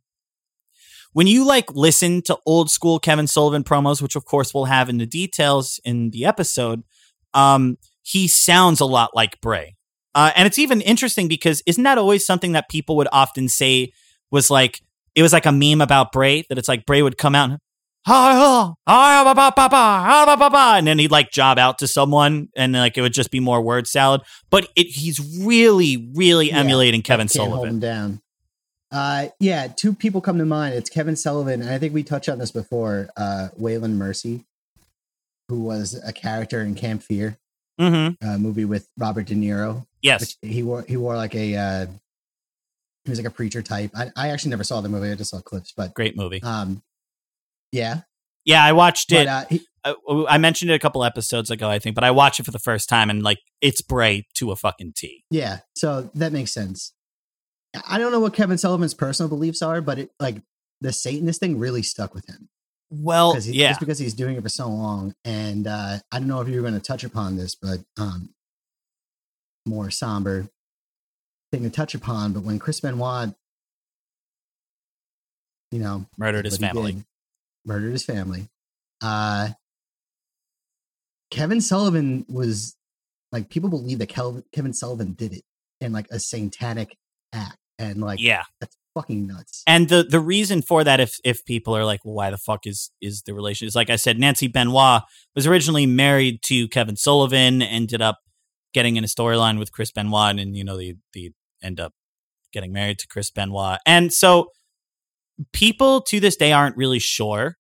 when 1.14 1.28
you 1.28 1.46
like 1.46 1.70
listen 1.74 2.22
to 2.24 2.38
old 2.46 2.72
school 2.72 3.00
Kevin 3.00 3.28
Sullivan 3.28 3.64
promos, 3.64 4.02
which 4.02 4.16
of 4.16 4.24
course 4.24 4.54
we'll 4.54 4.66
have 4.66 4.88
in 4.88 4.98
the 4.98 5.06
details 5.06 5.80
in 5.84 6.12
the 6.12 6.26
episode, 6.26 6.84
um, 7.34 7.78
he 8.02 8.28
sounds 8.28 8.80
a 8.80 8.86
lot 8.86 9.12
like 9.14 9.42
Bray. 9.42 9.76
Uh, 10.16 10.32
and 10.36 10.46
it's 10.46 10.60
even 10.60 10.82
interesting 10.82 11.28
because 11.28 11.62
isn't 11.66 11.84
that 11.84 11.98
always 11.98 12.26
something 12.26 12.54
that 12.54 12.70
people 12.70 12.96
would 12.98 13.08
often 13.12 13.50
say 13.50 13.92
was 14.30 14.50
like, 14.50 14.82
it 15.16 15.22
was 15.22 15.34
like 15.34 15.46
a 15.46 15.52
meme 15.52 15.82
about 15.82 16.14
Bray 16.14 16.46
that 16.50 16.58
it's 16.58 16.68
like 16.68 16.86
Bray 16.86 17.02
would 17.02 17.18
come 17.18 17.36
out 17.36 17.60
and, 20.78 20.88
then 20.88 20.98
he'd 21.00 21.12
like 21.12 21.32
job 21.32 21.60
out 21.60 21.80
to 21.80 21.88
someone 21.88 22.50
and 22.56 22.74
like 22.74 22.98
it 22.98 23.02
would 23.02 23.14
just 23.14 23.32
be 23.32 23.40
more 23.40 23.62
word 23.62 23.88
salad. 23.88 24.22
But 24.50 24.68
it, 24.76 24.88
he's 24.88 25.20
really 25.44 26.10
really 26.16 26.50
yeah, 26.50 26.58
emulating 26.58 27.02
kevin 27.02 27.26
can't 27.26 27.32
sullivan. 27.32 27.58
hold 27.58 27.68
him 27.68 27.80
down. 27.80 28.22
Uh, 28.92 29.28
yeah 29.40 29.68
two 29.68 29.94
people 29.94 30.20
come 30.20 30.38
to 30.38 30.46
mind. 30.46 30.74
It's 30.76 30.90
kevin 30.90 31.16
sullivan 31.16 31.62
and 31.62 31.70
i 31.70 31.78
think 31.78 31.94
we 31.94 32.04
touched 32.04 32.28
on 32.28 32.40
this 32.40 32.52
before 32.52 33.10
uh, 33.16 33.50
waylon 33.60 33.94
mercy 33.94 34.46
who 35.48 35.62
was 35.62 36.02
a 36.06 36.12
character 36.12 36.62
in 36.62 36.76
Cape 36.76 37.04
Fear 37.04 37.38
mm-hmm. 37.80 38.26
a 38.28 38.38
movie 38.38 38.66
with 38.66 38.88
robert 38.98 39.28
de 39.28 39.36
niro 39.36 39.86
yes. 40.02 40.36
he 40.42 40.64
wore 40.64 40.84
he 40.88 40.98
wore 40.98 41.16
like 41.16 41.36
a 41.36 41.56
uh, 41.56 41.86
he 43.06 43.10
was 43.10 43.20
like 43.20 43.28
a 43.28 43.32
preacher 43.32 43.62
type. 43.62 43.92
I, 43.96 44.12
I 44.16 44.30
actually 44.30 44.52
never 44.52 44.64
saw 44.64 44.82
the 44.82 44.90
movie. 44.90 45.10
I 45.10 45.16
just 45.16 45.32
saw 45.32 45.40
clips 45.42 45.74
but 45.76 45.94
great 45.94 46.16
movie. 46.16 46.42
um 46.44 46.82
yeah. 47.72 48.02
Yeah, 48.46 48.64
I 48.64 48.72
watched 48.74 49.12
it. 49.12 49.26
But, 49.26 49.28
uh, 49.28 49.46
he, 49.50 49.62
I, 49.84 49.96
I 50.30 50.38
mentioned 50.38 50.72
it 50.72 50.76
a 50.76 50.80
couple 50.80 51.04
episodes 51.04 51.50
ago, 51.52 51.70
I 51.70 51.80
think, 51.80 51.96
but 51.96 52.04
I 52.04 52.12
watched 52.12 52.40
it 52.40 52.44
for 52.44 52.52
the 52.52 52.60
first 52.60 52.90
time 52.90 53.10
and 53.10 53.24
like 53.24 53.40
it's 53.62 53.82
Bray 53.82 54.26
to 54.36 54.52
a 54.52 54.56
fucking 54.56 54.94
T. 54.96 55.24
yeah. 55.30 55.60
So 55.76 56.10
that 56.16 56.32
makes 56.32 56.52
sense. 56.52 56.94
I 57.88 57.98
don't 58.00 58.12
know 58.12 58.20
what 58.20 58.34
Kevin 58.34 58.58
Sullivan's 58.58 58.94
personal 58.94 59.30
beliefs 59.30 59.62
are, 59.62 59.80
but 59.82 59.98
it 59.98 60.12
like 60.20 60.42
the 60.82 60.92
Satanist 60.92 61.40
thing 61.40 61.58
really 61.58 61.84
stuck 61.84 62.14
with 62.14 62.28
him. 62.28 62.50
Well, 62.90 63.36
he, 63.36 63.54
yeah. 63.54 63.70
just 63.70 63.80
because 63.80 64.00
he's 64.00 64.14
doing 64.14 64.36
it 64.36 64.44
for 64.44 64.50
so 64.50 64.68
long. 64.68 65.16
And 65.24 65.66
uh, 65.66 66.00
I 66.12 66.20
don't 66.20 66.28
know 66.28 66.42
if 66.42 66.50
you 66.50 66.56
were 66.56 66.62
going 66.62 66.74
to 66.74 66.86
touch 66.86 67.06
upon 67.06 67.38
this, 67.38 67.56
but 67.56 67.80
um, 67.98 68.34
more 69.66 69.90
somber 69.90 70.50
thing 71.52 71.64
to 71.64 71.70
touch 71.70 71.96
upon. 71.96 72.34
But 72.34 72.44
when 72.44 72.60
Chris 72.60 72.82
Benoit, 72.82 73.34
you 75.72 75.80
know, 75.80 76.06
Murdered 76.18 76.46
his 76.46 76.58
family. 76.58 76.94
did, 76.94 77.06
murdered 77.66 77.92
his 77.92 78.04
family. 78.06 78.50
Uh, 79.02 79.50
Kevin 81.30 81.62
Sullivan 81.62 82.26
was 82.28 82.76
like 83.32 83.50
people 83.50 83.70
believe 83.70 84.00
that 84.00 84.10
Kevin 84.10 84.74
Sullivan 84.74 85.14
did 85.14 85.34
it 85.34 85.44
in 85.80 85.92
like 85.94 86.08
a 86.12 86.20
satanic 86.20 86.98
act, 87.34 87.58
and 87.80 88.02
like 88.02 88.20
Yeah. 88.22 88.44
that's 88.60 88.76
fucking 88.94 89.26
nuts. 89.28 89.64
And 89.66 89.88
the 89.88 90.04
the 90.04 90.20
reason 90.20 90.62
for 90.62 90.84
that, 90.84 91.00
if 91.00 91.18
if 91.24 91.46
people 91.46 91.76
are 91.76 91.86
like, 91.86 92.04
well, 92.04 92.14
why 92.16 92.30
the 92.30 92.38
fuck 92.38 92.68
is 92.68 92.92
is 93.02 93.22
the 93.24 93.34
relation? 93.34 93.68
Is 93.68 93.76
like 93.76 93.90
I 93.90 93.96
said, 93.96 94.20
Nancy 94.20 94.48
Benoit 94.48 95.04
was 95.36 95.48
originally 95.48 95.86
married 95.86 96.42
to 96.44 96.68
Kevin 96.68 96.98
Sullivan, 96.98 97.62
ended 97.62 98.02
up 98.02 98.20
getting 98.74 98.98
in 98.98 99.04
a 99.04 99.08
storyline 99.08 99.58
with 99.60 99.72
Chris 99.72 99.92
Benoit, 99.92 100.38
and 100.38 100.56
you 100.58 100.64
know 100.66 100.76
they 100.78 100.96
they 101.14 101.32
end 101.64 101.80
up 101.80 101.94
getting 102.52 102.74
married 102.74 103.00
to 103.00 103.08
Chris 103.08 103.32
Benoit, 103.32 103.80
and 103.86 104.12
so 104.12 104.50
people 105.54 106.02
to 106.02 106.20
this 106.20 106.36
day 106.36 106.52
aren't 106.52 106.78
really 106.78 107.00
sure. 107.00 107.58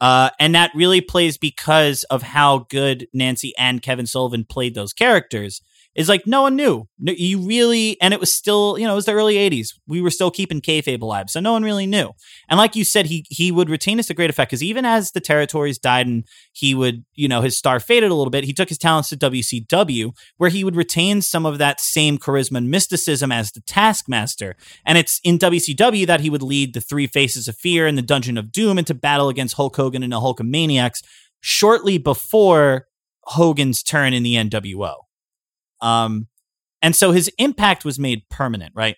Uh, 0.00 0.30
and 0.40 0.54
that 0.54 0.70
really 0.74 1.00
plays 1.00 1.36
because 1.36 2.04
of 2.04 2.22
how 2.22 2.66
good 2.70 3.06
Nancy 3.12 3.52
and 3.58 3.82
Kevin 3.82 4.06
Sullivan 4.06 4.46
played 4.48 4.74
those 4.74 4.92
characters. 4.94 5.60
Is 5.96 6.08
like 6.08 6.24
no 6.24 6.42
one 6.42 6.54
knew. 6.54 6.84
No, 7.00 7.12
you 7.16 7.40
really, 7.40 8.00
and 8.00 8.14
it 8.14 8.20
was 8.20 8.32
still, 8.32 8.78
you 8.78 8.86
know, 8.86 8.92
it 8.92 8.96
was 8.96 9.06
the 9.06 9.12
early 9.12 9.34
'80s. 9.34 9.70
We 9.88 10.00
were 10.00 10.10
still 10.10 10.30
keeping 10.30 10.60
kayfabe 10.60 11.02
alive, 11.02 11.30
so 11.30 11.40
no 11.40 11.52
one 11.52 11.64
really 11.64 11.86
knew. 11.86 12.12
And 12.48 12.58
like 12.58 12.76
you 12.76 12.84
said, 12.84 13.06
he 13.06 13.26
he 13.28 13.50
would 13.50 13.68
retain 13.68 13.96
this 13.96 14.06
to 14.06 14.14
great 14.14 14.30
effect 14.30 14.50
because 14.50 14.62
even 14.62 14.84
as 14.84 15.10
the 15.10 15.20
territories 15.20 15.78
died 15.78 16.06
and 16.06 16.24
he 16.52 16.76
would, 16.76 17.04
you 17.14 17.26
know, 17.26 17.40
his 17.40 17.58
star 17.58 17.80
faded 17.80 18.12
a 18.12 18.14
little 18.14 18.30
bit, 18.30 18.44
he 18.44 18.52
took 18.52 18.68
his 18.68 18.78
talents 18.78 19.08
to 19.08 19.16
WCW, 19.16 20.12
where 20.36 20.50
he 20.50 20.62
would 20.62 20.76
retain 20.76 21.22
some 21.22 21.44
of 21.44 21.58
that 21.58 21.80
same 21.80 22.18
charisma 22.18 22.58
and 22.58 22.70
mysticism 22.70 23.32
as 23.32 23.50
the 23.50 23.60
Taskmaster. 23.62 24.54
And 24.86 24.96
it's 24.96 25.20
in 25.24 25.38
WCW 25.38 26.06
that 26.06 26.20
he 26.20 26.30
would 26.30 26.42
lead 26.42 26.72
the 26.72 26.80
Three 26.80 27.08
Faces 27.08 27.48
of 27.48 27.56
Fear 27.56 27.88
and 27.88 27.98
the 27.98 28.02
Dungeon 28.02 28.38
of 28.38 28.52
Doom 28.52 28.78
into 28.78 28.94
battle 28.94 29.28
against 29.28 29.56
Hulk 29.56 29.74
Hogan 29.74 30.04
and 30.04 30.12
the 30.12 30.20
Hulkamaniacs 30.20 31.02
shortly 31.40 31.98
before 31.98 32.86
Hogan's 33.24 33.82
turn 33.82 34.12
in 34.12 34.22
the 34.22 34.34
NWO. 34.34 34.94
Um, 35.80 36.28
and 36.82 36.96
so 36.96 37.12
his 37.12 37.30
impact 37.38 37.84
was 37.84 37.98
made 37.98 38.28
permanent, 38.28 38.72
right? 38.74 38.96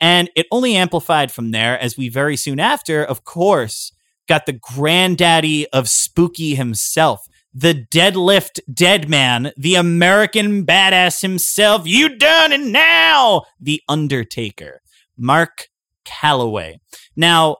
And 0.00 0.30
it 0.34 0.46
only 0.50 0.76
amplified 0.76 1.30
from 1.30 1.50
there 1.50 1.78
as 1.78 1.96
we 1.96 2.08
very 2.08 2.36
soon 2.36 2.58
after, 2.58 3.04
of 3.04 3.24
course, 3.24 3.92
got 4.28 4.46
the 4.46 4.52
granddaddy 4.52 5.68
of 5.68 5.88
spooky 5.88 6.54
himself, 6.54 7.26
the 7.52 7.74
deadlift 7.74 8.60
dead 8.72 9.08
man, 9.08 9.52
the 9.56 9.74
American 9.74 10.64
badass 10.64 11.20
himself. 11.20 11.86
You 11.86 12.16
done 12.16 12.52
it 12.52 12.60
now, 12.60 13.42
the 13.60 13.82
Undertaker, 13.88 14.80
Mark 15.16 15.68
Calaway. 16.04 16.76
Now, 17.16 17.56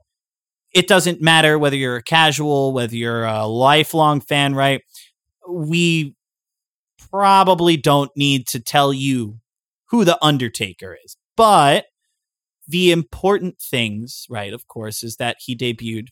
it 0.73 0.87
doesn't 0.87 1.21
matter 1.21 1.59
whether 1.59 1.77
you're 1.77 1.97
a 1.97 2.03
casual, 2.03 2.73
whether 2.73 2.95
you're 2.95 3.25
a 3.25 3.47
lifelong 3.47 4.21
fan, 4.21 4.55
right? 4.55 4.83
We 5.49 6.15
probably 7.11 7.77
don't 7.77 8.11
need 8.17 8.47
to 8.49 8.61
tell 8.61 8.93
you 8.93 9.41
who 9.91 10.05
the 10.05 10.19
Undertaker 10.25 10.97
is. 11.05 11.17
But 11.37 11.87
the 12.67 12.93
important 12.93 13.61
things, 13.61 14.27
right, 14.31 14.53
of 14.53 14.69
course, 14.69 15.03
is 15.03 15.17
that 15.17 15.39
he 15.41 15.57
debuted 15.57 16.09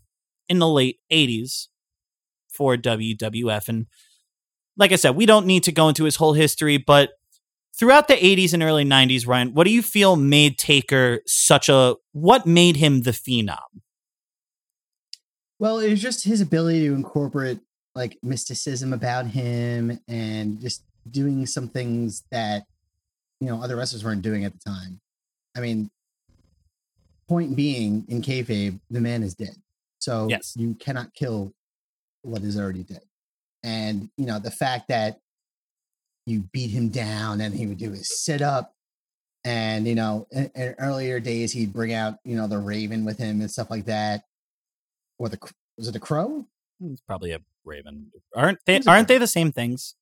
in 0.49 0.59
the 0.59 0.69
late 0.69 0.99
80s 1.13 1.69
for 2.49 2.77
WWF. 2.77 3.69
And 3.69 3.87
like 4.77 4.93
I 4.93 4.97
said, 4.97 5.15
we 5.15 5.27
don't 5.27 5.47
need 5.47 5.63
to 5.65 5.73
go 5.73 5.89
into 5.89 6.05
his 6.05 6.17
whole 6.17 6.33
history, 6.33 6.77
but 6.79 7.11
throughout 7.79 8.09
the 8.09 8.15
80s 8.15 8.53
and 8.53 8.63
early 8.63 8.85
90s, 8.85 9.27
Ryan, 9.27 9.55
what 9.55 9.65
do 9.65 9.71
you 9.73 9.83
feel 9.83 10.17
made 10.17 10.59
Taker 10.59 11.21
such 11.27 11.69
a 11.69 11.97
what 12.13 12.47
made 12.47 12.77
him 12.77 13.03
the 13.03 13.13
phenom? 13.13 13.59
Well, 15.61 15.79
it 15.79 15.91
was 15.91 16.03
just 16.03 16.25
his 16.25 16.41
ability 16.41 16.87
to 16.87 16.95
incorporate 16.95 17.61
like 17.95 18.19
mysticism 18.23 18.93
about 18.93 19.27
him 19.27 20.01
and 20.07 20.61
just 20.61 20.83
doing 21.13 21.47
some 21.47 21.69
things 21.69 22.25
that 22.31 22.65
you 23.41 23.49
know 23.49 23.63
other 23.63 23.77
wrestlers 23.77 24.05
weren't 24.05 24.23
doing 24.23 24.45
at 24.45 24.53
the 24.53 24.59
time. 24.59 25.01
I 25.57 25.61
mean, 25.61 25.91
point 27.29 27.57
being, 27.57 28.05
in 28.09 28.23
kayfabe, 28.23 28.79
the 28.91 29.01
man 29.01 29.23
is 29.23 29.35
dead, 29.35 29.57
so 29.99 30.29
Yes. 30.29 30.55
you 30.57 30.75
cannot 30.75 31.15
kill 31.15 31.53
what 32.23 32.43
is 32.43 32.59
already 32.59 32.83
dead. 32.85 33.03
And 33.63 34.11
you 34.17 34.27
know 34.27 34.39
the 34.39 34.51
fact 34.51 34.89
that 34.89 35.21
you 36.27 36.41
beat 36.53 36.71
him 36.71 36.91
down 36.91 37.41
and 37.41 37.55
he 37.55 37.67
would 37.67 37.79
do 37.79 37.91
his 37.91 38.23
sit 38.23 38.41
up, 38.43 38.75
and 39.45 39.87
you 39.87 39.95
know 39.95 40.27
in, 40.31 40.51
in 40.55 40.75
earlier 40.79 41.21
days 41.21 41.53
he'd 41.53 41.73
bring 41.73 41.93
out 41.93 42.19
you 42.25 42.37
know 42.37 42.47
the 42.47 42.59
Raven 42.59 43.05
with 43.05 43.19
him 43.19 43.41
and 43.41 43.51
stuff 43.51 43.71
like 43.71 43.87
that, 43.87 44.23
or 45.19 45.29
the 45.29 45.39
was 45.77 45.89
it 45.89 45.93
the 45.93 46.01
Crow? 46.01 46.47
It's 46.81 47.01
probably 47.01 47.33
a 47.33 47.41
Raven. 47.65 48.13
Aren't 48.35 48.59
they 48.67 48.81
aren't 48.87 49.09
they 49.09 49.19
the 49.19 49.27
same 49.27 49.51
things? 49.53 49.95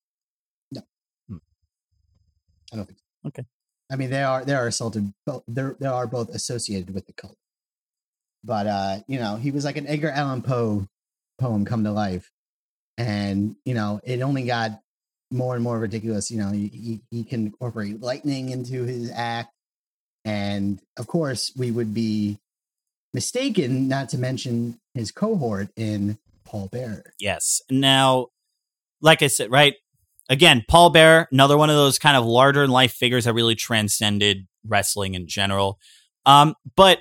I 2.73 2.77
don't 2.77 2.87
think 2.87 2.99
so. 2.99 3.29
Okay. 3.29 3.45
I 3.91 3.97
mean, 3.97 4.11
they 4.11 4.23
are 4.23 4.45
they 4.45 4.55
are 4.55 4.67
assaulted. 4.67 5.13
Both 5.25 5.45
they 5.47 5.63
they 5.79 5.87
are 5.87 6.07
both 6.07 6.35
associated 6.35 6.93
with 6.95 7.07
the 7.07 7.13
cult. 7.13 7.37
But 8.43 8.67
uh, 8.67 8.99
you 9.07 9.19
know, 9.19 9.37
he 9.37 9.51
was 9.51 9.65
like 9.65 9.77
an 9.77 9.87
Edgar 9.87 10.11
Allan 10.11 10.43
Poe 10.43 10.87
poem 11.39 11.65
come 11.65 11.85
to 11.85 11.93
life, 11.93 12.31
and 12.97 13.57
you 13.65 13.75
know, 13.75 14.01
it 14.05 14.23
only 14.23 14.45
got 14.45 14.81
more 15.31 15.55
and 15.55 15.63
more 15.63 15.79
ridiculous. 15.79 16.31
You 16.31 16.39
know, 16.39 16.51
he 16.51 16.69
he, 16.69 17.01
he 17.11 17.25
can 17.25 17.47
incorporate 17.47 18.01
lightning 18.01 18.51
into 18.51 18.85
his 18.85 19.11
act, 19.15 19.53
and 20.25 20.81
of 20.97 21.07
course, 21.07 21.53
we 21.57 21.71
would 21.71 21.95
be 21.95 22.39
mistaken 23.15 23.89
not 23.89 24.09
to 24.11 24.19
mention 24.19 24.79
his 24.95 25.11
cohort 25.11 25.69
in 25.77 26.19
Paul 26.45 26.69
Bearer. 26.69 27.13
Yes. 27.19 27.61
Now, 27.71 28.29
like 29.01 29.23
I 29.23 29.29
said, 29.29 29.51
right? 29.51 29.75
Again, 30.29 30.65
Paul 30.69 30.91
Bear, 30.91 31.29
another 31.31 31.57
one 31.57 31.71
of 31.71 31.77
those 31.77 31.99
kind 31.99 32.17
of 32.17 32.25
larger 32.25 32.65
in 32.65 32.71
life 32.71 32.93
figures 32.93 33.25
that 33.25 33.35
really 33.35 33.55
transcended 33.55 34.47
wrestling 34.67 35.15
in 35.15 35.29
general. 35.29 35.79
Um, 36.25 36.55
but 36.75 37.01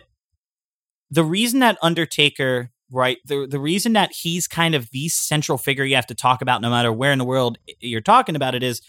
the 1.10 1.24
reason 1.24 1.60
that 1.62 1.78
Undertaker, 1.82 2.72
right, 2.92 3.18
the 3.26 3.48
the 3.50 3.60
reason 3.60 3.94
that 3.94 4.12
he's 4.12 4.48
kind 4.48 4.76
of 4.76 4.90
the 4.92 5.10
central 5.10 5.58
figure 5.58 5.84
you 5.84 5.96
have 5.96 6.08
to 6.08 6.16
talk 6.16 6.42
about, 6.42 6.62
no 6.62 6.70
matter 6.70 6.92
where 6.92 7.12
in 7.12 7.20
the 7.20 7.26
world 7.26 7.58
you're 7.80 8.02
talking 8.02 8.36
about 8.36 8.54
it, 8.54 8.62
is 8.62 8.82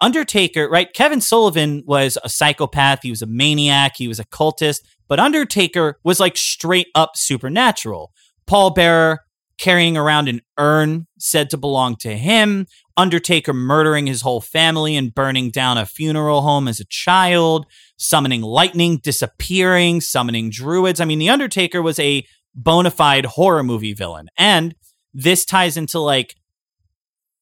Undertaker, 0.00 0.68
right? 0.68 0.92
Kevin 0.92 1.20
Sullivan 1.20 1.82
was 1.86 2.18
a 2.22 2.28
psychopath. 2.28 3.00
He 3.02 3.10
was 3.10 3.22
a 3.22 3.26
maniac. 3.26 3.96
He 3.96 4.08
was 4.08 4.18
a 4.18 4.24
cultist. 4.24 4.80
But 5.08 5.20
Undertaker 5.20 5.98
was 6.04 6.20
like 6.20 6.36
straight 6.36 6.88
up 6.94 7.16
supernatural. 7.16 8.12
Paul 8.46 8.70
Bearer 8.70 9.20
carrying 9.60 9.94
around 9.94 10.26
an 10.26 10.40
urn 10.58 11.06
said 11.18 11.50
to 11.50 11.58
belong 11.58 11.94
to 11.94 12.16
him. 12.16 12.66
Undertaker 12.96 13.52
murdering 13.52 14.06
his 14.06 14.22
whole 14.22 14.40
family 14.40 14.96
and 14.96 15.14
burning 15.14 15.50
down 15.50 15.76
a 15.76 15.84
funeral 15.84 16.40
home 16.40 16.66
as 16.66 16.80
a 16.80 16.86
child, 16.86 17.66
summoning 17.98 18.40
lightning, 18.40 18.96
disappearing, 18.96 20.00
summoning 20.00 20.48
druids. 20.48 20.98
I 20.98 21.04
mean, 21.04 21.18
The 21.18 21.28
Undertaker 21.28 21.82
was 21.82 21.98
a 21.98 22.24
bona 22.54 22.90
fide 22.90 23.26
horror 23.26 23.62
movie 23.62 23.92
villain. 23.92 24.28
And 24.38 24.74
this 25.12 25.44
ties 25.44 25.76
into 25.76 26.00
like, 26.00 26.36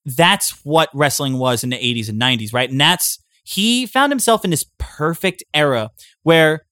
that's 0.04 0.64
what 0.64 0.90
wrestling 0.92 1.38
was 1.38 1.62
in 1.62 1.70
the 1.70 1.76
80s 1.76 2.08
and 2.08 2.20
90s, 2.20 2.52
right? 2.52 2.68
And 2.68 2.80
that's, 2.80 3.22
he 3.44 3.86
found 3.86 4.10
himself 4.10 4.44
in 4.44 4.50
this 4.50 4.64
perfect 4.78 5.44
era 5.54 5.90
where 6.24 6.66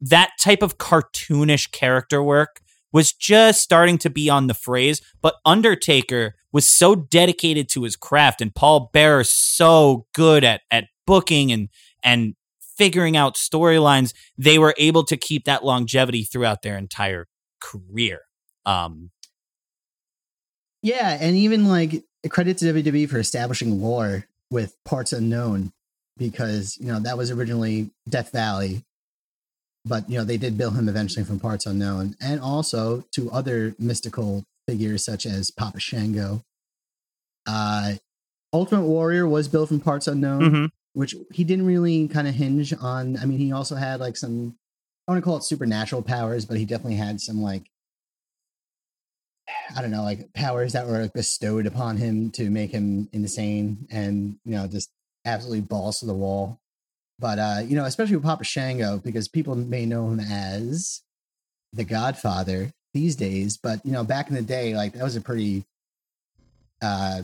that 0.00 0.30
type 0.38 0.62
of 0.62 0.78
cartoonish 0.78 1.72
character 1.72 2.22
work 2.22 2.60
was 2.94 3.12
just 3.12 3.60
starting 3.60 3.98
to 3.98 4.08
be 4.08 4.30
on 4.30 4.46
the 4.46 4.54
phrase, 4.54 5.02
but 5.20 5.34
Undertaker 5.44 6.36
was 6.52 6.70
so 6.70 6.94
dedicated 6.94 7.68
to 7.70 7.82
his 7.82 7.96
craft 7.96 8.40
and 8.40 8.54
Paul 8.54 8.88
Bearer 8.92 9.24
so 9.24 10.06
good 10.14 10.44
at 10.44 10.62
at 10.70 10.84
booking 11.04 11.50
and 11.52 11.68
and 12.04 12.36
figuring 12.60 13.16
out 13.16 13.34
storylines, 13.34 14.14
they 14.38 14.58
were 14.58 14.74
able 14.78 15.04
to 15.04 15.16
keep 15.16 15.44
that 15.44 15.64
longevity 15.64 16.22
throughout 16.22 16.62
their 16.62 16.78
entire 16.78 17.26
career. 17.60 18.20
Um 18.64 19.10
Yeah, 20.80 21.18
and 21.20 21.36
even 21.36 21.66
like 21.66 22.04
credit 22.30 22.58
to 22.58 22.66
WWE 22.66 23.08
for 23.08 23.18
establishing 23.18 23.82
lore 23.82 24.26
with 24.50 24.76
parts 24.84 25.12
unknown 25.12 25.72
because 26.16 26.78
you 26.78 26.86
know 26.86 27.00
that 27.00 27.18
was 27.18 27.32
originally 27.32 27.90
Death 28.08 28.30
Valley, 28.30 28.84
but 29.84 30.08
you 30.08 30.18
know 30.18 30.24
they 30.24 30.36
did 30.36 30.58
bill 30.58 30.70
him 30.70 30.88
eventually 30.88 31.24
from 31.24 31.40
parts 31.40 31.66
unknown, 31.66 32.16
and 32.20 32.40
also 32.40 33.04
to 33.12 33.30
other 33.30 33.74
mystical 33.78 34.44
figures 34.66 35.04
such 35.04 35.26
as 35.26 35.50
Papa 35.50 35.80
Shango. 35.80 36.42
Uh, 37.46 37.94
Ultimate 38.52 38.86
Warrior 38.86 39.26
was 39.28 39.48
built 39.48 39.68
from 39.68 39.80
parts 39.80 40.06
unknown, 40.06 40.40
mhm. 40.40 40.70
which 40.94 41.14
he 41.32 41.44
didn't 41.44 41.66
really 41.66 42.08
kind 42.08 42.28
of 42.28 42.34
hinge 42.34 42.72
on. 42.80 43.18
I 43.18 43.26
mean, 43.26 43.38
he 43.38 43.52
also 43.52 43.74
had 43.74 44.00
like 44.00 44.16
some 44.16 44.56
I 45.06 45.12
want 45.12 45.22
to 45.22 45.24
call 45.24 45.36
it 45.36 45.44
supernatural 45.44 46.02
powers, 46.02 46.46
but 46.46 46.56
he 46.56 46.64
definitely 46.64 46.96
had 46.96 47.20
some 47.20 47.42
like 47.42 47.64
I 49.76 49.82
don't 49.82 49.90
know, 49.90 50.02
like 50.02 50.32
powers 50.32 50.72
that 50.72 50.86
were 50.86 51.08
bestowed 51.14 51.66
upon 51.66 51.98
him 51.98 52.30
to 52.32 52.48
make 52.48 52.70
him 52.70 53.08
insane 53.12 53.86
and 53.90 54.38
you 54.44 54.52
know 54.52 54.66
just 54.66 54.90
absolutely 55.24 55.60
balls 55.60 55.98
to 56.00 56.06
the 56.06 56.14
wall. 56.14 56.58
But 57.18 57.38
uh, 57.38 57.62
you 57.66 57.76
know, 57.76 57.84
especially 57.84 58.16
with 58.16 58.24
Papa 58.24 58.44
Shango, 58.44 58.98
because 58.98 59.28
people 59.28 59.54
may 59.54 59.86
know 59.86 60.08
him 60.08 60.20
as 60.20 61.02
the 61.72 61.84
Godfather 61.84 62.72
these 62.92 63.16
days, 63.16 63.56
but 63.56 63.84
you 63.84 63.92
know, 63.92 64.04
back 64.04 64.28
in 64.28 64.34
the 64.34 64.42
day, 64.42 64.74
like 64.74 64.92
that 64.94 65.02
was 65.02 65.16
a 65.16 65.20
pretty 65.20 65.64
uh 66.82 67.22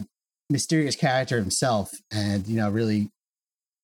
mysterious 0.48 0.96
character 0.96 1.38
himself, 1.38 1.92
and 2.10 2.46
you 2.46 2.56
know, 2.56 2.70
really, 2.70 3.10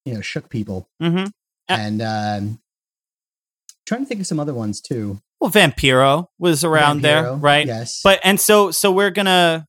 you 0.05 0.15
know, 0.15 0.21
shook 0.21 0.49
people. 0.49 0.89
Mm-hmm. 1.03 1.27
And 1.69 2.03
um 2.03 2.61
trying 3.87 4.03
to 4.03 4.07
think 4.07 4.21
of 4.21 4.27
some 4.27 4.41
other 4.41 4.55
ones 4.55 4.81
too. 4.81 5.21
Well, 5.41 5.51
Vampiro 5.51 6.29
was 6.39 6.65
around 6.65 7.03
there, 7.03 7.33
right? 7.33 7.67
Yes. 7.67 8.01
But 8.03 8.21
and 8.25 8.41
so 8.41 8.71
so 8.71 8.91
we're 8.91 9.11
gonna 9.11 9.67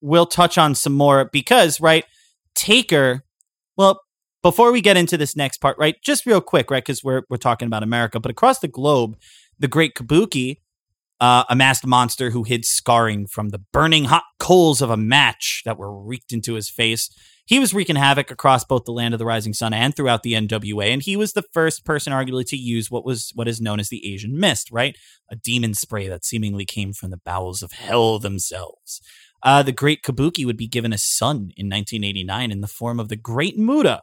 we'll 0.00 0.26
touch 0.26 0.58
on 0.58 0.74
some 0.74 0.94
more 0.94 1.26
because 1.26 1.80
right, 1.80 2.04
Taker. 2.54 3.22
Well, 3.76 4.00
before 4.42 4.72
we 4.72 4.80
get 4.80 4.96
into 4.96 5.16
this 5.16 5.36
next 5.36 5.58
part, 5.58 5.76
right, 5.78 5.96
just 6.02 6.26
real 6.26 6.40
quick, 6.40 6.70
right, 6.70 6.84
because 6.84 7.04
we're 7.04 7.22
we're 7.28 7.36
talking 7.36 7.66
about 7.66 7.82
America, 7.82 8.20
but 8.20 8.30
across 8.30 8.58
the 8.60 8.68
globe, 8.68 9.16
the 9.58 9.68
Great 9.68 9.94
Kabuki, 9.94 10.56
uh, 11.20 11.44
a 11.48 11.56
masked 11.56 11.86
monster 11.86 12.30
who 12.30 12.44
hid 12.44 12.64
scarring 12.64 13.26
from 13.26 13.50
the 13.50 13.58
burning 13.72 14.04
hot 14.04 14.24
coals 14.38 14.80
of 14.80 14.90
a 14.90 14.96
match 14.96 15.62
that 15.64 15.78
were 15.78 16.02
wreaked 16.02 16.32
into 16.32 16.54
his 16.54 16.70
face. 16.70 17.10
He 17.44 17.58
was 17.58 17.74
wreaking 17.74 17.96
havoc 17.96 18.30
across 18.30 18.64
both 18.64 18.84
the 18.84 18.92
land 18.92 19.12
of 19.12 19.18
the 19.18 19.26
rising 19.26 19.52
sun 19.52 19.74
and 19.74 19.94
throughout 19.94 20.22
the 20.22 20.34
NWA, 20.34 20.92
and 20.92 21.02
he 21.02 21.16
was 21.16 21.32
the 21.32 21.44
first 21.52 21.84
person, 21.84 22.12
arguably, 22.12 22.46
to 22.46 22.56
use 22.56 22.90
what 22.90 23.04
was 23.04 23.32
what 23.34 23.48
is 23.48 23.60
known 23.60 23.80
as 23.80 23.88
the 23.88 24.12
Asian 24.12 24.38
Mist, 24.38 24.70
right? 24.70 24.96
A 25.30 25.36
demon 25.36 25.74
spray 25.74 26.08
that 26.08 26.24
seemingly 26.24 26.64
came 26.64 26.92
from 26.92 27.10
the 27.10 27.20
bowels 27.24 27.62
of 27.62 27.72
hell 27.72 28.18
themselves. 28.18 29.00
Uh, 29.42 29.62
the 29.62 29.72
Great 29.72 30.02
Kabuki 30.02 30.44
would 30.44 30.56
be 30.56 30.68
given 30.68 30.92
a 30.92 30.98
son 30.98 31.50
in 31.56 31.68
1989 31.68 32.50
in 32.50 32.60
the 32.60 32.66
form 32.66 33.00
of 33.00 33.08
the 33.08 33.16
Great 33.16 33.58
Muta, 33.58 34.02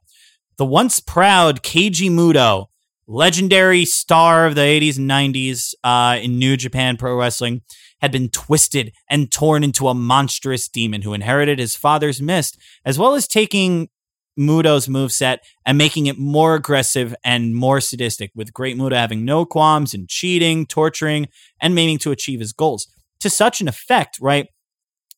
the 0.57 0.65
once 0.65 0.99
proud 0.99 1.61
Keiji 1.61 2.09
Muto, 2.09 2.67
legendary 3.07 3.85
star 3.85 4.45
of 4.45 4.55
the 4.55 4.61
80s 4.61 4.97
and 4.97 5.09
90s 5.09 5.73
uh, 5.83 6.17
in 6.21 6.39
New 6.39 6.57
Japan 6.57 6.97
Pro 6.97 7.15
Wrestling, 7.15 7.61
had 8.01 8.11
been 8.11 8.29
twisted 8.29 8.91
and 9.09 9.31
torn 9.31 9.63
into 9.63 9.87
a 9.87 9.93
monstrous 9.93 10.67
demon 10.67 11.01
who 11.03 11.13
inherited 11.13 11.59
his 11.59 11.75
father's 11.75 12.21
mist, 12.21 12.57
as 12.85 12.99
well 12.99 13.15
as 13.15 13.27
taking 13.27 13.89
Muto's 14.37 14.87
moveset 14.87 15.39
and 15.65 15.77
making 15.77 16.05
it 16.05 16.19
more 16.19 16.55
aggressive 16.55 17.15
and 17.23 17.55
more 17.55 17.81
sadistic, 17.81 18.31
with 18.35 18.53
Great 18.53 18.77
Muto 18.77 18.95
having 18.95 19.25
no 19.25 19.45
qualms 19.45 19.93
in 19.93 20.05
cheating, 20.07 20.65
torturing, 20.65 21.27
and 21.59 21.73
meaning 21.73 21.97
to 21.99 22.11
achieve 22.11 22.39
his 22.39 22.53
goals. 22.53 22.87
To 23.21 23.29
such 23.29 23.61
an 23.61 23.67
effect, 23.67 24.17
right, 24.21 24.47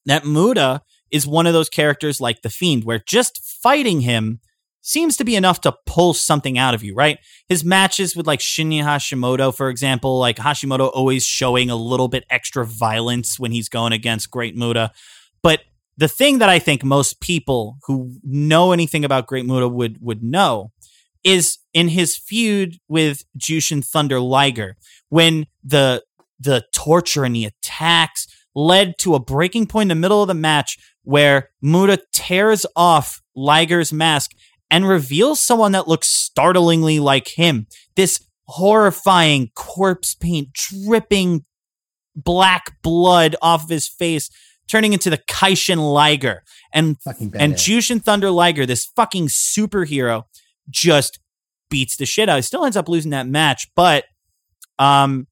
that 0.06 0.26
Muta 0.26 0.82
is 1.12 1.28
one 1.28 1.48
of 1.48 1.54
those 1.54 1.70
characters 1.70 2.22
like 2.22 2.44
the 2.44 2.50
Fiend, 2.50 2.86
where 2.86 3.02
just 3.06 3.44
fighting 3.44 4.02
him 4.02 4.40
seems 4.82 5.18
to 5.18 5.24
be 5.24 5.36
enough 5.36 5.62
to 5.62 5.76
pull 5.86 6.14
something 6.14 6.58
out 6.58 6.74
of 6.74 6.84
you, 6.84 6.96
right? 6.96 7.20
His 7.48 7.64
matches 7.64 8.16
with 8.16 8.28
like 8.28 8.40
Shinya 8.40 8.84
Hashimoto, 8.84 9.56
for 9.56 9.70
example, 9.70 10.20
like 10.20 10.38
Hashimoto 10.38 10.90
always 10.94 11.26
showing 11.26 11.70
a 11.70 11.76
little 11.76 12.08
bit 12.08 12.26
extra 12.30 12.66
violence 12.66 13.40
when 13.40 13.52
he's 13.52 13.70
going 13.70 13.94
against 13.94 14.32
Great 14.32 14.56
Muta. 14.56 14.92
But 15.42 15.62
the 15.98 16.08
thing 16.08 16.40
that 16.40 16.50
I 16.50 16.60
think 16.60 16.84
most 16.84 17.20
people 17.20 17.78
who 17.84 18.20
know 18.24 18.72
anything 18.72 19.04
about 19.04 19.28
Great 19.28 19.46
Muta 19.46 19.68
would 19.68 20.02
would 20.02 20.24
know 20.24 20.72
is 21.24 21.58
in 21.74 21.90
his 21.90 22.16
feud 22.16 22.78
with 22.88 23.26
Jushin 23.38 23.86
Thunder 23.86 24.20
Liger, 24.20 24.78
when 25.10 25.48
the 25.64 26.04
the 26.40 26.64
torture 26.74 27.26
and 27.26 27.36
the 27.36 27.46
attacks 27.46 28.28
led 28.56 28.98
to 29.00 29.16
a 29.16 29.20
breaking 29.20 29.68
point 29.68 29.92
in 29.92 29.98
the 29.98 30.02
middle 30.02 30.22
of 30.22 30.28
the 30.28 30.34
match 30.34 30.78
where 31.04 31.50
Muta 31.62 32.00
tears 32.12 32.66
off 32.76 33.22
Liger's 33.36 33.92
mask 33.92 34.32
and 34.72 34.88
reveals 34.88 35.40
someone 35.40 35.72
that 35.74 35.88
looks 35.88 36.08
startlingly 36.08 37.00
like 37.00 37.30
him. 37.30 37.68
This 37.96 38.26
horrifying 38.48 39.50
corpse 39.56 40.16
paint 40.16 40.50
dripping 40.54 41.46
black 42.16 42.82
blood 42.82 43.36
off 43.42 43.64
of 43.64 43.70
his 43.70 43.88
face, 43.88 44.30
turning 44.70 44.94
into 44.94 45.10
the 45.10 45.18
Kishin 45.18 45.94
Liger. 45.94 46.44
And 46.74 46.98
and. 47.42 47.54
Jushin 47.56 48.04
Thunder 48.04 48.32
Liger, 48.32 48.66
this 48.66 48.86
fucking 48.96 49.28
superhero, 49.28 50.24
just 50.70 51.20
beats 51.70 51.98
the 51.98 52.06
shit 52.06 52.30
out. 52.30 52.38
He 52.38 52.42
still 52.42 52.66
ends 52.66 52.78
up 52.78 52.90
losing 52.90 53.12
that 53.12 53.28
match, 53.28 53.68
but 53.76 54.06
um 54.78 55.28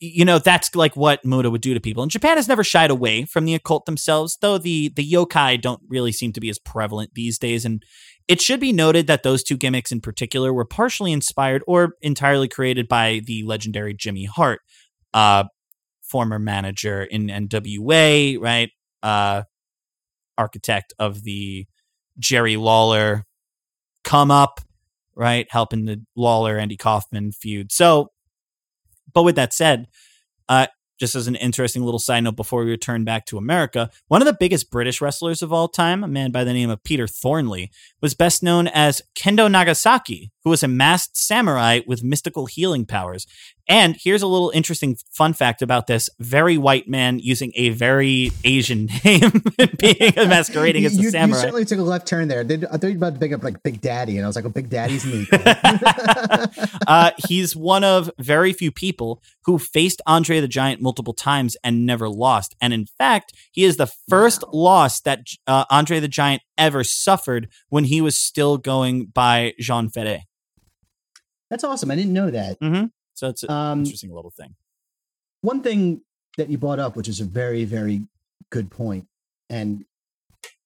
you 0.00 0.24
know 0.24 0.38
that's 0.38 0.74
like 0.74 0.96
what 0.96 1.24
Muta 1.24 1.50
would 1.50 1.60
do 1.60 1.74
to 1.74 1.80
people. 1.80 2.02
And 2.02 2.10
Japan 2.10 2.38
has 2.38 2.48
never 2.48 2.64
shied 2.64 2.90
away 2.90 3.26
from 3.26 3.44
the 3.44 3.54
occult 3.54 3.84
themselves, 3.84 4.38
though 4.40 4.58
the 4.58 4.88
the 4.88 5.08
yokai 5.08 5.60
don't 5.60 5.82
really 5.88 6.10
seem 6.10 6.32
to 6.32 6.40
be 6.40 6.48
as 6.48 6.58
prevalent 6.58 7.12
these 7.14 7.38
days. 7.38 7.64
And 7.64 7.82
it 8.26 8.40
should 8.40 8.60
be 8.60 8.72
noted 8.72 9.06
that 9.08 9.22
those 9.22 9.42
two 9.42 9.56
gimmicks 9.56 9.92
in 9.92 10.00
particular 10.00 10.52
were 10.52 10.64
partially 10.64 11.12
inspired 11.12 11.62
or 11.66 11.94
entirely 12.00 12.48
created 12.48 12.88
by 12.88 13.20
the 13.24 13.42
legendary 13.42 13.92
Jimmy 13.92 14.24
Hart, 14.24 14.60
uh, 15.12 15.44
former 16.02 16.38
manager 16.38 17.02
in 17.02 17.26
NWA, 17.26 18.40
right? 18.40 18.70
Uh, 19.02 19.42
architect 20.38 20.94
of 20.98 21.24
the 21.24 21.66
Jerry 22.18 22.56
Lawler 22.56 23.26
come 24.04 24.30
up, 24.30 24.60
right? 25.14 25.46
Helping 25.50 25.84
the 25.84 26.02
Lawler 26.16 26.56
Andy 26.56 26.76
Kaufman 26.76 27.32
feud. 27.32 27.70
So, 27.70 28.10
but 29.12 29.22
with 29.22 29.36
that 29.36 29.52
said, 29.52 29.86
uh, 30.48 30.66
just 31.00 31.14
as 31.14 31.26
an 31.26 31.34
interesting 31.36 31.82
little 31.82 31.98
side 31.98 32.22
note 32.22 32.36
before 32.36 32.62
we 32.62 32.70
return 32.70 33.04
back 33.04 33.24
to 33.24 33.38
America, 33.38 33.90
one 34.08 34.20
of 34.20 34.26
the 34.26 34.36
biggest 34.38 34.70
British 34.70 35.00
wrestlers 35.00 35.40
of 35.42 35.52
all 35.52 35.66
time, 35.66 36.04
a 36.04 36.08
man 36.08 36.30
by 36.30 36.44
the 36.44 36.52
name 36.52 36.68
of 36.68 36.84
Peter 36.84 37.08
Thornley, 37.08 37.70
was 38.02 38.12
best 38.12 38.42
known 38.42 38.68
as 38.68 39.00
Kendo 39.16 39.50
Nagasaki, 39.50 40.30
who 40.44 40.50
was 40.50 40.62
a 40.62 40.68
masked 40.68 41.16
samurai 41.16 41.80
with 41.86 42.04
mystical 42.04 42.44
healing 42.44 42.84
powers. 42.84 43.26
And 43.70 43.96
here's 43.96 44.22
a 44.22 44.26
little 44.26 44.50
interesting 44.50 44.96
fun 45.12 45.32
fact 45.32 45.62
about 45.62 45.86
this 45.86 46.10
very 46.18 46.58
white 46.58 46.88
man 46.88 47.20
using 47.20 47.52
a 47.54 47.68
very 47.68 48.32
Asian 48.42 48.86
name 49.04 49.44
and 49.60 49.78
being 49.78 50.12
masquerading 50.16 50.84
as 50.86 50.94
a 50.94 50.96
you, 50.96 51.02
you 51.02 51.10
samurai. 51.12 51.40
certainly 51.40 51.64
took 51.64 51.78
a 51.78 51.82
left 51.82 52.08
turn 52.08 52.26
there. 52.26 52.42
Did- 52.42 52.64
I 52.64 52.78
thought 52.78 52.88
you 52.88 52.98
were 52.98 53.06
about 53.06 53.14
to 53.14 53.20
pick 53.20 53.32
up 53.32 53.44
like 53.44 53.62
Big 53.62 53.80
Daddy, 53.80 54.16
and 54.16 54.24
I 54.24 54.28
was 54.28 54.34
like, 54.34 54.44
"Oh, 54.44 54.48
Big 54.48 54.70
Daddy's 54.70 55.06
me." 55.06 55.24
uh, 56.88 57.12
he's 57.28 57.54
one 57.54 57.84
of 57.84 58.10
very 58.18 58.52
few 58.52 58.72
people 58.72 59.22
who 59.44 59.56
faced 59.56 60.02
Andre 60.04 60.40
the 60.40 60.48
Giant 60.48 60.82
multiple 60.82 61.14
times 61.14 61.56
and 61.62 61.86
never 61.86 62.08
lost. 62.08 62.56
And 62.60 62.72
in 62.72 62.86
fact, 62.86 63.32
he 63.52 63.62
is 63.62 63.76
the 63.76 63.86
first 64.08 64.42
loss 64.52 65.00
that 65.02 65.28
uh, 65.46 65.64
Andre 65.70 66.00
the 66.00 66.08
Giant 66.08 66.42
ever 66.58 66.82
suffered 66.82 67.48
when 67.68 67.84
he 67.84 68.00
was 68.00 68.18
still 68.18 68.58
going 68.58 69.06
by 69.06 69.54
Jean 69.60 69.88
Ferré. 69.88 70.22
That's 71.50 71.62
awesome. 71.62 71.92
I 71.92 71.94
didn't 71.94 72.12
know 72.12 72.32
that. 72.32 72.58
Mm-hmm. 72.58 72.86
So 73.20 73.28
it's 73.28 73.42
an 73.42 73.50
Um, 73.50 73.78
interesting 73.80 74.14
little 74.14 74.30
thing. 74.30 74.56
one 75.42 75.62
thing 75.62 76.00
that 76.38 76.48
you 76.48 76.56
brought 76.56 76.78
up, 76.78 76.96
which 76.96 77.06
is 77.06 77.20
a 77.20 77.24
very, 77.24 77.66
very 77.66 78.08
good 78.48 78.70
point, 78.70 79.08
and 79.50 79.84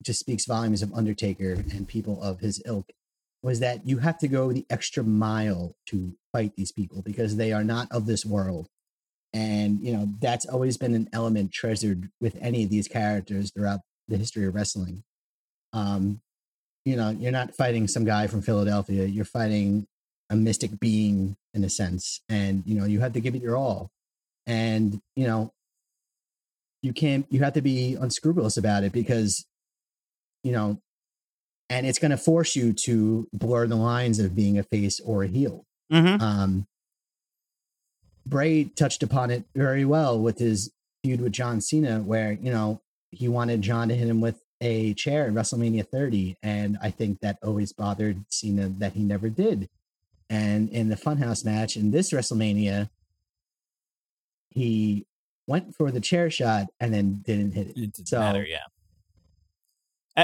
just 0.01 0.21
speaks 0.21 0.45
volumes 0.47 0.81
of 0.81 0.93
Undertaker 0.95 1.55
and 1.55 1.89
people 1.89 2.23
of 2.23 2.39
his 2.39 2.63
ilk, 2.65 2.93
was 3.43 3.59
that 3.59 3.85
you 3.89 3.99
have 3.99 4.19
to 4.19 4.29
go 4.29 4.53
the 4.53 4.65
extra 4.71 5.03
mile 5.03 5.75
to 5.87 6.17
fight 6.33 6.55
these 6.55 6.71
people 6.71 7.03
because 7.03 7.35
they 7.35 7.53
are 7.53 7.65
not 7.65 7.91
of 7.91 8.07
this 8.07 8.25
world. 8.25 8.69
And, 9.33 9.81
you 9.81 9.93
know, 9.93 10.09
that's 10.21 10.47
always 10.47 10.77
been 10.77 10.95
an 10.95 11.09
element 11.13 11.51
treasured 11.51 12.09
with 12.21 12.39
any 12.41 12.63
of 12.63 12.71
these 12.71 12.87
characters 12.87 13.51
throughout 13.51 13.81
the 14.07 14.17
history 14.17 14.47
of 14.47 14.55
wrestling. 14.55 15.03
Um, 15.73 16.21
you 16.85 16.95
know, 16.95 17.11
you're 17.11 17.33
not 17.33 17.57
fighting 17.57 17.89
some 17.89 18.05
guy 18.05 18.29
from 18.29 18.43
Philadelphia, 18.43 19.07
you're 19.07 19.25
fighting 19.25 19.89
a 20.31 20.37
mystic 20.37 20.81
being 20.81 21.37
in 21.53 21.64
a 21.64 21.70
sense. 21.70 22.20
And, 22.29 22.62
you 22.66 22.75
know, 22.75 22.85
you 22.85 23.01
have 23.01 23.12
to 23.12 23.20
give 23.20 23.35
it 23.35 23.43
your 23.43 23.57
all 23.57 23.91
and 24.47 25.01
you 25.16 25.27
know 25.27 25.53
you 26.83 26.93
can't 26.93 27.27
you 27.31 27.41
have 27.41 27.55
to 27.55 27.62
be 27.62 27.95
unscrupulous 27.95 28.57
about 28.57 28.85
it 28.85 28.93
because 28.93 29.47
you 30.43 30.53
know 30.53 30.79
and 31.70 31.87
it's 31.87 31.99
going 31.99 32.11
to 32.11 32.16
force 32.16 32.55
you 32.55 32.72
to 32.72 33.27
blur 33.33 33.66
the 33.66 33.77
lines 33.77 34.18
of 34.18 34.35
being 34.37 34.59
a 34.59 34.62
face 34.62 35.01
or 35.01 35.22
a 35.22 35.27
heel 35.29 35.64
Mm-hmm. 35.93 36.22
um 36.22 36.66
bray 38.27 38.64
touched 38.64 39.03
upon 39.03 39.31
it 39.31 39.45
very 39.55 39.85
well 39.85 40.18
with 40.18 40.39
his 40.39 40.72
feud 41.03 41.20
with 41.20 41.33
john 41.33 41.61
cena 41.61 42.01
where 42.01 42.33
you 42.33 42.51
know 42.51 42.81
he 43.11 43.29
wanted 43.29 43.61
john 43.61 43.89
to 43.89 43.95
hit 43.95 44.09
him 44.09 44.20
with 44.20 44.43
a 44.62 44.95
chair 44.95 45.27
in 45.27 45.35
wrestlemania 45.35 45.87
30 45.87 46.37
and 46.43 46.79
i 46.81 46.91
think 46.91 47.20
that 47.20 47.39
always 47.43 47.72
bothered 47.75 48.25
cena 48.31 48.68
that 48.79 48.95
he 48.95 49.03
never 49.03 49.29
did 49.29 49.68
and 50.35 50.68
in 50.70 50.89
the 50.89 50.97
funhouse 50.97 51.45
match 51.45 51.76
in 51.76 51.91
this 51.91 52.11
wrestlemania 52.12 52.89
he 54.51 55.07
went 55.47 55.74
for 55.74 55.91
the 55.91 56.01
chair 56.01 56.30
shot 56.30 56.66
and 56.80 56.93
then 56.95 57.22
didn't 57.26 57.53
hit 57.53 57.68
it. 57.68 57.76
It 57.76 57.93
didn't 57.95 58.09
So- 58.09 58.20
matter, 58.20 58.47
yeah. 58.47 58.64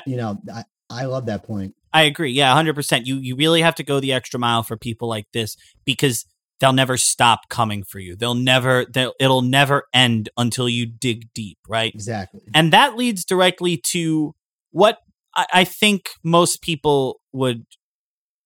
You 0.06 0.16
know, 0.16 0.38
I, 0.52 0.64
I 0.88 1.04
love 1.06 1.26
that 1.26 1.42
point. 1.42 1.74
I 1.92 2.02
agree. 2.02 2.30
Yeah, 2.30 2.52
hundred 2.54 2.76
percent. 2.76 3.08
You 3.08 3.16
you 3.16 3.34
really 3.34 3.60
have 3.62 3.74
to 3.76 3.82
go 3.82 3.98
the 3.98 4.12
extra 4.12 4.38
mile 4.38 4.62
for 4.62 4.76
people 4.76 5.08
like 5.08 5.26
this 5.32 5.56
because 5.84 6.24
they'll 6.60 6.72
never 6.72 6.96
stop 6.96 7.48
coming 7.48 7.82
for 7.82 7.98
you. 7.98 8.14
They'll 8.14 8.36
never 8.36 8.84
they'll, 8.84 9.14
it'll 9.18 9.42
never 9.42 9.88
end 9.92 10.28
until 10.36 10.68
you 10.68 10.86
dig 10.86 11.32
deep, 11.34 11.58
right? 11.68 11.92
Exactly. 11.92 12.42
And 12.54 12.72
that 12.72 12.96
leads 12.96 13.24
directly 13.24 13.82
to 13.88 14.32
what 14.70 14.98
I, 15.34 15.46
I 15.52 15.64
think 15.64 16.10
most 16.22 16.62
people 16.62 17.20
would 17.32 17.66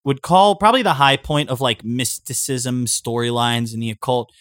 would 0.05 0.23
call 0.23 0.57
probably 0.57 0.83
the 0.83 0.95
high 0.95 1.17
point 1.17 1.49
of 1.49 1.61
like 1.61 1.85
mysticism 1.85 2.87
storylines 2.87 3.73
in 3.73 3.81
the 3.81 3.91
occult 3.91 4.33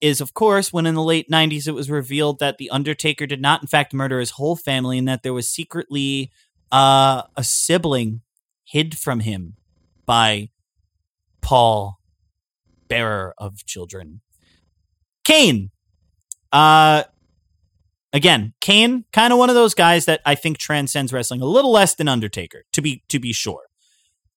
is 0.00 0.20
of 0.20 0.34
course 0.34 0.72
when 0.72 0.86
in 0.86 0.94
the 0.94 1.02
late 1.02 1.30
90s 1.30 1.66
it 1.66 1.72
was 1.72 1.90
revealed 1.90 2.38
that 2.40 2.58
the 2.58 2.68
undertaker 2.70 3.26
did 3.26 3.40
not 3.40 3.62
in 3.62 3.68
fact 3.68 3.94
murder 3.94 4.20
his 4.20 4.32
whole 4.32 4.56
family 4.56 4.98
and 4.98 5.08
that 5.08 5.22
there 5.22 5.32
was 5.32 5.48
secretly 5.48 6.30
uh, 6.72 7.22
a 7.36 7.44
sibling 7.44 8.20
hid 8.64 8.98
from 8.98 9.20
him 9.20 9.54
by 10.04 10.48
paul 11.40 12.00
bearer 12.88 13.34
of 13.38 13.64
children. 13.64 14.20
Kane 15.24 15.70
uh 16.52 17.02
again 18.12 18.54
kane 18.60 19.04
kind 19.12 19.32
of 19.32 19.38
one 19.38 19.48
of 19.48 19.56
those 19.56 19.74
guys 19.74 20.04
that 20.04 20.20
i 20.24 20.36
think 20.36 20.56
transcends 20.56 21.12
wrestling 21.12 21.40
a 21.40 21.46
little 21.46 21.72
less 21.72 21.96
than 21.96 22.06
undertaker 22.06 22.62
to 22.72 22.80
be 22.80 23.02
to 23.08 23.18
be 23.18 23.32
sure 23.32 23.64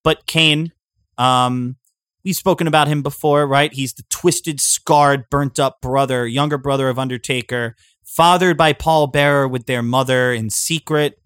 but 0.04 0.26
kane 0.26 0.72
um 1.18 1.76
we've 2.24 2.36
spoken 2.36 2.68
about 2.68 2.88
him 2.88 3.02
before 3.02 3.48
right 3.48 3.74
he's 3.74 3.94
the 3.94 4.04
twisted 4.10 4.60
scarred 4.60 5.30
burnt 5.30 5.60
up 5.60 5.82
brother 5.82 6.28
younger 6.28 6.58
brother 6.58 6.90
of 6.90 7.00
undertaker 7.00 7.76
fathered 8.04 8.58
by 8.58 8.74
paul 8.74 9.08
bearer 9.08 9.48
with 9.48 9.66
their 9.66 9.84
mother 9.84 10.32
in 10.34 10.50
secret 10.50 11.20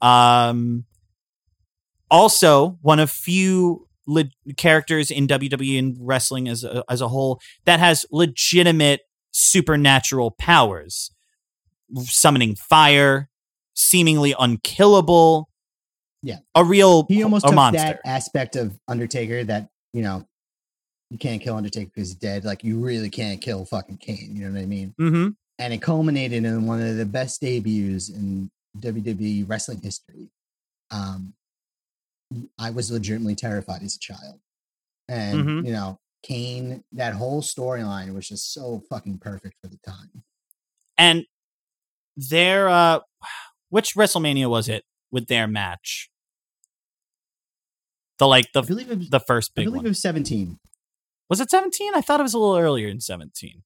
um 0.00 0.84
also 2.10 2.78
one 2.82 3.00
of 3.00 3.10
few 3.10 3.86
le- 4.06 4.24
characters 4.56 5.10
in 5.10 5.26
WWE 5.26 5.78
and 5.78 5.96
wrestling 6.00 6.48
as 6.48 6.64
a, 6.64 6.84
as 6.88 7.00
a 7.00 7.08
whole 7.08 7.40
that 7.64 7.80
has 7.80 8.06
legitimate 8.10 9.00
supernatural 9.32 10.32
powers, 10.32 11.10
summoning 12.02 12.54
fire, 12.54 13.28
seemingly 13.74 14.34
unkillable. 14.38 15.48
Yeah. 16.22 16.38
a 16.54 16.64
real 16.64 17.06
He 17.08 17.22
almost 17.24 17.44
a 17.44 17.48
took 17.48 17.56
monster. 17.56 17.78
that 17.82 18.00
aspect 18.04 18.56
of 18.56 18.78
Undertaker 18.88 19.42
that, 19.44 19.68
you 19.92 20.02
know, 20.02 20.26
you 21.10 21.18
can't 21.18 21.42
kill 21.42 21.56
Undertaker 21.56 21.90
because 21.94 22.10
he's 22.10 22.14
dead. 22.16 22.44
Like 22.44 22.62
you 22.64 22.78
really 22.78 23.10
can't 23.10 23.40
kill 23.40 23.64
fucking 23.64 23.98
Kane. 23.98 24.34
You 24.36 24.46
know 24.46 24.52
what 24.54 24.62
I 24.62 24.66
mean? 24.66 24.94
hmm 24.98 25.28
And 25.58 25.74
it 25.74 25.82
culminated 25.82 26.44
in 26.44 26.66
one 26.66 26.80
of 26.80 26.96
the 26.96 27.04
best 27.06 27.40
debuts 27.40 28.08
in 28.08 28.50
WWE 28.78 29.48
wrestling 29.48 29.80
history. 29.82 30.30
Um, 30.90 31.34
I 32.58 32.70
was 32.70 32.90
legitimately 32.90 33.34
terrified 33.34 33.82
as 33.82 33.96
a 33.96 33.98
child. 33.98 34.40
And, 35.08 35.44
Mhm. 35.44 35.66
you 35.66 35.72
know, 35.72 35.98
Kane, 36.22 36.84
that 36.92 37.14
whole 37.14 37.42
storyline 37.42 38.14
was 38.14 38.28
just 38.28 38.52
so 38.54 38.82
fucking 38.88 39.18
perfect 39.18 39.56
for 39.60 39.66
the 39.68 39.76
time. 39.78 40.22
And 40.96 41.26
their 42.16 42.68
uh, 42.68 43.00
which 43.70 43.94
WrestleMania 43.94 44.48
was 44.48 44.68
it 44.68 44.84
with 45.10 45.26
their 45.26 45.46
match? 45.46 46.08
The 48.18 48.26
like 48.28 48.46
the 48.52 48.60
was, 48.62 49.08
the 49.10 49.20
first 49.20 49.54
big 49.54 49.62
I 49.62 49.64
believe 49.66 49.76
one 49.78 49.86
it 49.86 49.90
was 49.90 50.02
17. 50.02 50.58
was 51.28 51.40
it 51.40 51.50
seventeen? 51.50 51.92
I 51.94 52.00
thought 52.00 52.20
it 52.20 52.24
was 52.24 52.34
a 52.34 52.38
little 52.38 52.58
earlier 52.58 52.88
in 52.88 53.00
seventeen. 53.00 53.62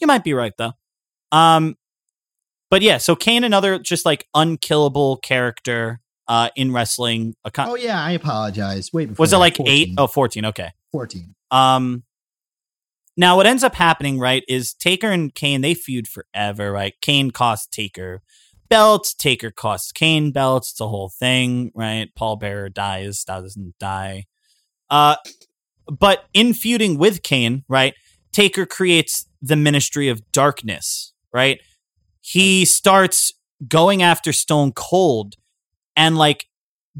You 0.00 0.06
might 0.06 0.24
be 0.24 0.34
right 0.34 0.52
though. 0.58 0.72
Um, 1.32 1.76
but 2.70 2.82
yeah, 2.82 2.98
so 2.98 3.14
Kane, 3.16 3.44
another 3.44 3.78
just 3.78 4.04
like 4.04 4.26
unkillable 4.34 5.18
character 5.18 6.00
uh 6.28 6.48
in 6.56 6.72
wrestling. 6.72 7.34
Con- 7.52 7.68
Oh, 7.68 7.76
yeah. 7.76 8.02
I 8.02 8.12
apologize. 8.12 8.90
Wait, 8.92 9.18
was 9.18 9.32
it 9.32 9.38
like 9.38 9.58
eight? 9.60 9.88
14. 9.88 9.94
Oh, 9.98 10.06
14. 10.06 10.44
Okay. 10.46 10.70
14. 10.92 11.34
Um, 11.50 12.02
now 13.16 13.36
what 13.36 13.46
ends 13.46 13.64
up 13.64 13.74
happening, 13.74 14.18
right, 14.18 14.42
is 14.48 14.74
Taker 14.74 15.10
and 15.10 15.34
Kane 15.34 15.60
they 15.60 15.74
feud 15.74 16.06
forever, 16.08 16.70
right? 16.72 16.94
Kane 17.00 17.30
costs 17.30 17.66
Taker 17.68 18.22
belts, 18.68 19.14
Taker 19.14 19.50
costs 19.50 19.92
Kane 19.92 20.32
belts. 20.32 20.72
It's 20.72 20.80
a 20.80 20.88
whole 20.88 21.08
thing, 21.08 21.72
right? 21.74 22.08
Paul 22.14 22.36
Bearer 22.36 22.68
dies, 22.68 23.24
doesn't 23.24 23.74
die. 23.78 24.26
Uh, 24.90 25.16
but 25.86 26.24
in 26.32 26.54
feuding 26.54 26.98
with 26.98 27.22
Kane, 27.22 27.64
right, 27.68 27.94
Taker 28.32 28.66
creates 28.66 29.26
the 29.40 29.56
Ministry 29.56 30.08
of 30.08 30.30
Darkness, 30.32 31.12
right? 31.32 31.60
He 32.20 32.64
starts 32.64 33.32
going 33.68 34.02
after 34.02 34.32
Stone 34.32 34.72
Cold 34.72 35.34
and 35.96 36.18
like 36.18 36.46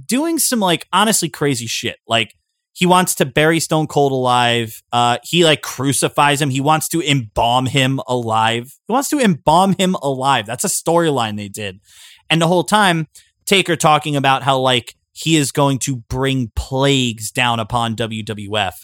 doing 0.06 0.38
some 0.38 0.60
like 0.60 0.86
honestly 0.92 1.28
crazy 1.28 1.66
shit, 1.66 1.98
like 2.06 2.34
he 2.76 2.84
wants 2.84 3.14
to 3.14 3.24
bury 3.24 3.58
Stone 3.58 3.86
Cold 3.86 4.12
alive. 4.12 4.82
Uh, 4.92 5.16
he 5.22 5.46
like 5.46 5.62
crucifies 5.62 6.42
him. 6.42 6.50
He 6.50 6.60
wants 6.60 6.88
to 6.88 7.00
embalm 7.00 7.64
him 7.64 8.00
alive. 8.06 8.78
He 8.86 8.92
wants 8.92 9.08
to 9.08 9.18
embalm 9.18 9.74
him 9.78 9.94
alive. 10.02 10.44
That's 10.44 10.62
a 10.62 10.68
storyline 10.68 11.38
they 11.38 11.48
did. 11.48 11.80
And 12.28 12.42
the 12.42 12.46
whole 12.46 12.64
time, 12.64 13.08
Taker 13.46 13.76
talking 13.76 14.14
about 14.14 14.42
how 14.42 14.58
like 14.58 14.94
he 15.12 15.36
is 15.36 15.52
going 15.52 15.78
to 15.80 15.96
bring 15.96 16.52
plagues 16.54 17.30
down 17.30 17.60
upon 17.60 17.96
WWF. 17.96 18.74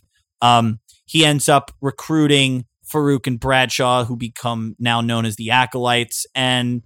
Um, 0.40 0.80
he 1.04 1.26
ends 1.26 1.50
up 1.50 1.70
recruiting 1.82 2.64
Faarooq 2.90 3.26
and 3.26 3.38
Bradshaw, 3.38 4.06
who 4.06 4.16
become 4.16 4.74
now 4.78 5.02
known 5.02 5.26
as 5.26 5.36
the 5.36 5.50
Acolytes. 5.50 6.24
And 6.34 6.80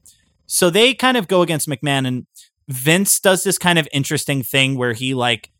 so 0.46 0.70
they 0.70 0.92
kind 0.92 1.16
of 1.16 1.28
go 1.28 1.42
against 1.42 1.68
McMahon. 1.68 2.04
And 2.04 2.26
Vince 2.66 3.20
does 3.20 3.44
this 3.44 3.58
kind 3.58 3.78
of 3.78 3.86
interesting 3.92 4.42
thing 4.42 4.76
where 4.76 4.92
he 4.92 5.14
like 5.14 5.52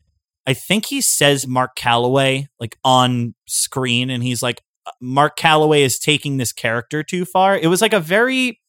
I 0.47 0.55
think 0.55 0.87
he 0.87 1.01
says 1.01 1.47
Mark 1.47 1.77
Calaway 1.77 2.47
like 2.61 2.77
on 2.85 3.35
screen, 3.47 4.11
and 4.11 4.23
he's 4.23 4.43
like, 4.43 4.63
uh, 4.87 4.93
Mark 5.01 5.37
Calaway 5.37 5.81
is 5.81 5.99
taking 5.99 6.37
this 6.37 6.53
character 6.53 7.03
too 7.03 7.25
far. 7.25 7.57
It 7.57 7.67
was 7.67 7.83
like 7.83 7.93
a 7.93 8.01
very, 8.01 8.61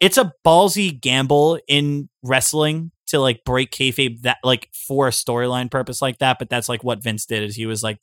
it's 0.00 0.16
a 0.16 0.32
ballsy 0.46 0.98
gamble 0.98 1.58
in 1.68 2.08
wrestling 2.22 2.90
to 3.08 3.18
like 3.18 3.44
break 3.44 3.70
kayfabe 3.70 4.22
that 4.22 4.38
like 4.42 4.68
for 4.72 5.06
a 5.08 5.10
storyline 5.10 5.70
purpose 5.70 6.00
like 6.00 6.18
that. 6.18 6.38
But 6.38 6.48
that's 6.48 6.68
like 6.70 6.82
what 6.82 7.02
Vince 7.02 7.26
did 7.26 7.42
is 7.42 7.54
he 7.54 7.66
was 7.66 7.82
like, 7.82 7.98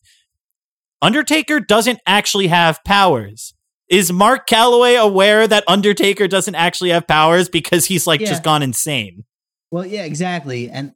Undertaker 1.02 1.60
doesn't 1.60 2.00
actually 2.06 2.48
have 2.48 2.84
powers. 2.84 3.56
Is 3.90 4.14
Mark 4.14 4.48
Calaway 4.48 5.02
aware 5.02 5.48
that 5.48 5.64
Undertaker 5.68 6.28
doesn't 6.28 6.56
actually 6.56 6.92
have 6.92 7.08
powers 7.08 7.50
because 7.50 7.86
he's 7.86 8.06
like 8.06 8.22
Yeah. 8.22 8.28
just 8.30 8.44
gone 8.44 8.62
insane? 8.62 9.26
Well, 9.72 9.86
yeah, 9.86 10.04
exactly. 10.04 10.70
And 10.70 10.94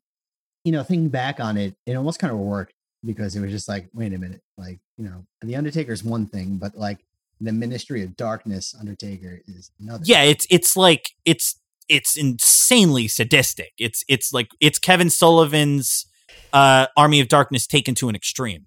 you 0.66 0.74
know, 0.74 0.84
thinking 0.84 1.08
back 1.08 1.40
on 1.40 1.56
it, 1.56 1.76
it 1.86 1.96
almost 1.96 2.20
kind 2.20 2.34
of 2.34 2.40
worked 2.40 2.74
because 3.06 3.36
it 3.38 3.40
was 3.40 3.52
just 3.52 3.70
like, 3.70 3.88
wait 3.94 4.14
a 4.14 4.18
minute, 4.18 4.42
like 4.58 4.80
you 4.98 5.06
know, 5.06 5.26
the 5.42 5.56
Undertaker 5.56 5.94
is 5.94 6.04
one 6.04 6.26
thing, 6.26 6.58
but 6.58 6.76
like 6.76 7.00
the 7.40 7.54
Ministry 7.54 8.04
of 8.04 8.18
Darkness 8.18 8.76
Undertaker 8.78 9.42
is 9.48 9.72
another. 9.80 10.04
yeah 10.06 10.24
it's 10.24 10.48
it's 10.50 10.76
like 10.76 11.12
it's 11.26 11.60
it's 11.90 12.18
insanely 12.18 13.08
sadistic 13.08 13.74
it's 13.78 14.04
it's 14.08 14.32
like 14.34 14.48
it's 14.60 14.80
kevin 14.80 15.10
sullivan's 15.10 16.08
uh 16.54 16.88
army 16.96 17.20
of 17.20 17.28
darkness 17.28 17.68
taken 17.68 17.94
to 17.94 18.10
an 18.10 18.16
extreme 18.16 18.66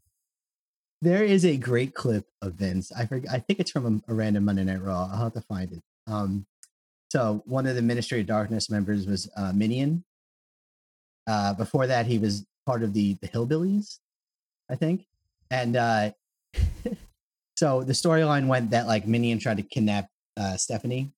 There 1.00 1.24
is 1.24 1.44
a 1.44 1.56
great 1.56 1.94
clip 1.94 2.26
of 2.42 2.54
Vince. 2.54 2.90
I 2.92 3.06
forget, 3.06 3.32
I 3.32 3.38
think 3.38 3.60
it's 3.60 3.70
from 3.70 4.02
a, 4.08 4.12
a 4.12 4.14
random 4.14 4.44
Monday 4.44 4.64
Night 4.64 4.82
Raw. 4.82 5.08
I'll 5.12 5.24
have 5.24 5.32
to 5.34 5.40
find 5.40 5.72
it. 5.72 5.82
Um, 6.06 6.46
so 7.10 7.42
one 7.46 7.66
of 7.66 7.76
the 7.76 7.82
Ministry 7.82 8.20
of 8.20 8.26
Darkness 8.26 8.68
members 8.68 9.06
was 9.06 9.30
uh, 9.36 9.52
Minion. 9.52 10.04
Uh, 11.28 11.52
before 11.52 11.86
that, 11.86 12.06
he 12.06 12.18
was 12.18 12.46
part 12.66 12.82
of 12.82 12.94
the 12.94 13.14
the 13.20 13.28
Hillbillies, 13.28 13.98
I 14.70 14.74
think. 14.76 15.06
And 15.50 15.76
uh, 15.76 16.10
so 17.56 17.82
the 17.82 17.92
storyline 17.92 18.46
went 18.46 18.70
that 18.70 18.86
like 18.86 19.06
Minion 19.06 19.38
tried 19.38 19.58
to 19.58 19.62
kidnap 19.62 20.08
uh, 20.36 20.56
Stephanie. 20.56 21.12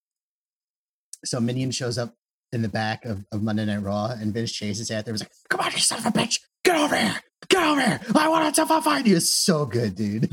So 1.24 1.38
Minion 1.38 1.70
shows 1.70 1.96
up 1.96 2.14
in 2.52 2.62
the 2.62 2.68
back 2.68 3.04
of, 3.04 3.24
of 3.30 3.42
Monday 3.42 3.64
Night 3.64 3.82
Raw, 3.82 4.06
and 4.06 4.34
Vince 4.34 4.52
chases 4.52 4.90
after. 4.90 5.12
Was 5.12 5.22
like, 5.22 5.30
"Come 5.48 5.60
on, 5.60 5.70
you 5.72 5.78
son 5.78 5.98
of 5.98 6.06
a 6.06 6.10
bitch! 6.10 6.40
Get 6.64 6.76
over 6.76 6.96
here! 6.96 7.20
Get 7.48 7.62
over 7.62 7.80
here! 7.80 8.00
I 8.16 8.28
want 8.28 8.54
to 8.54 8.66
fight 8.66 9.06
you!" 9.06 9.16
It's 9.16 9.32
so 9.32 9.64
good, 9.64 9.94
dude. 9.94 10.30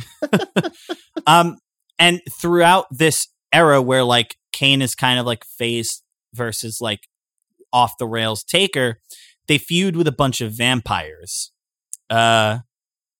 um 1.28 1.58
and 2.00 2.22
throughout 2.40 2.86
this 2.92 3.28
era 3.52 3.82
where 3.82 4.04
like 4.04 4.36
kane 4.52 4.82
is 4.82 4.96
kind 4.96 5.20
of 5.20 5.26
like 5.26 5.46
face 5.46 6.02
versus 6.34 6.80
like 6.82 7.08
off 7.74 7.98
the 7.98 8.08
rails 8.08 8.44
taker 8.44 9.00
they 9.48 9.58
feud 9.58 9.96
with 9.96 10.08
a 10.08 10.12
bunch 10.12 10.42
of 10.42 10.52
vampires 10.52 11.52
uh 12.10 12.60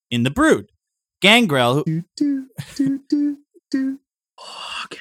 in 0.10 0.24
the 0.24 0.32
brood 0.32 0.72
gangrel 1.22 1.76
who, 1.76 1.84
do, 1.84 2.04
do, 2.16 2.48
do, 2.76 3.00
do, 3.10 3.38
do. 3.72 4.00
Oh, 4.40 4.84
okay. 4.86 5.00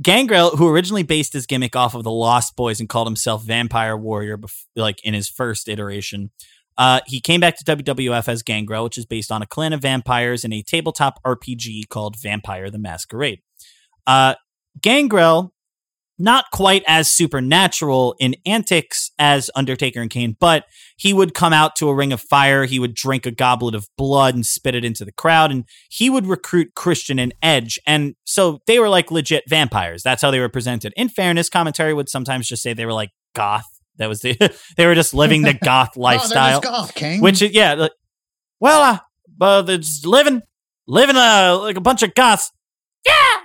Gangrel, 0.00 0.50
who 0.50 0.68
originally 0.68 1.02
based 1.02 1.32
his 1.32 1.46
gimmick 1.46 1.74
off 1.74 1.94
of 1.94 2.04
the 2.04 2.10
Lost 2.10 2.54
Boys 2.54 2.78
and 2.78 2.88
called 2.88 3.08
himself 3.08 3.42
Vampire 3.42 3.96
Warrior, 3.96 4.38
bef- 4.38 4.66
like 4.76 5.02
in 5.04 5.12
his 5.12 5.28
first 5.28 5.68
iteration, 5.68 6.30
uh, 6.76 7.00
he 7.06 7.20
came 7.20 7.40
back 7.40 7.56
to 7.56 7.64
WWF 7.64 8.28
as 8.28 8.44
Gangrel, 8.44 8.84
which 8.84 8.98
is 8.98 9.06
based 9.06 9.32
on 9.32 9.42
a 9.42 9.46
clan 9.46 9.72
of 9.72 9.82
vampires 9.82 10.44
in 10.44 10.52
a 10.52 10.62
tabletop 10.62 11.20
RPG 11.24 11.88
called 11.88 12.14
Vampire 12.16 12.70
the 12.70 12.78
Masquerade. 12.78 13.40
Uh, 14.06 14.36
Gangrel 14.80 15.52
not 16.18 16.46
quite 16.52 16.82
as 16.86 17.10
supernatural 17.10 18.16
in 18.18 18.34
antics 18.44 19.10
as 19.18 19.50
Undertaker 19.54 20.00
and 20.00 20.10
Kane, 20.10 20.36
but 20.38 20.64
he 20.96 21.12
would 21.12 21.32
come 21.32 21.52
out 21.52 21.76
to 21.76 21.88
a 21.88 21.94
ring 21.94 22.12
of 22.12 22.20
fire. 22.20 22.64
He 22.64 22.78
would 22.78 22.94
drink 22.94 23.24
a 23.24 23.30
goblet 23.30 23.74
of 23.74 23.88
blood 23.96 24.34
and 24.34 24.44
spit 24.44 24.74
it 24.74 24.84
into 24.84 25.04
the 25.04 25.12
crowd. 25.12 25.50
And 25.52 25.64
he 25.88 26.10
would 26.10 26.26
recruit 26.26 26.74
Christian 26.74 27.18
and 27.18 27.34
Edge. 27.40 27.78
And 27.86 28.16
so 28.24 28.60
they 28.66 28.78
were 28.78 28.88
like 28.88 29.10
legit 29.10 29.44
vampires. 29.48 30.02
That's 30.02 30.22
how 30.22 30.30
they 30.30 30.40
were 30.40 30.48
presented. 30.48 30.92
In 30.96 31.08
fairness, 31.08 31.48
commentary 31.48 31.94
would 31.94 32.08
sometimes 32.08 32.48
just 32.48 32.62
say 32.62 32.72
they 32.72 32.86
were 32.86 32.92
like 32.92 33.10
goth. 33.34 33.68
That 33.98 34.08
was 34.08 34.20
the, 34.20 34.36
they 34.76 34.86
were 34.86 34.94
just 34.94 35.14
living 35.14 35.42
the 35.42 35.54
goth 35.54 35.96
lifestyle. 35.96 36.58
oh, 36.58 36.60
goth, 36.60 36.94
King. 36.94 37.20
which 37.20 37.42
yeah. 37.42 37.74
like, 37.74 37.92
well, 38.60 38.82
uh, 38.82 38.98
but 39.36 39.62
they're 39.62 39.78
just 39.78 40.04
living, 40.04 40.42
living 40.88 41.16
uh, 41.16 41.58
like 41.60 41.76
a 41.76 41.80
bunch 41.80 42.02
of 42.02 42.14
goths. 42.14 42.50
Yeah. 43.06 43.36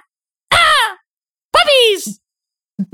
Ah, 0.51 0.95
puppies. 1.53 2.19
Uh, 2.79 2.85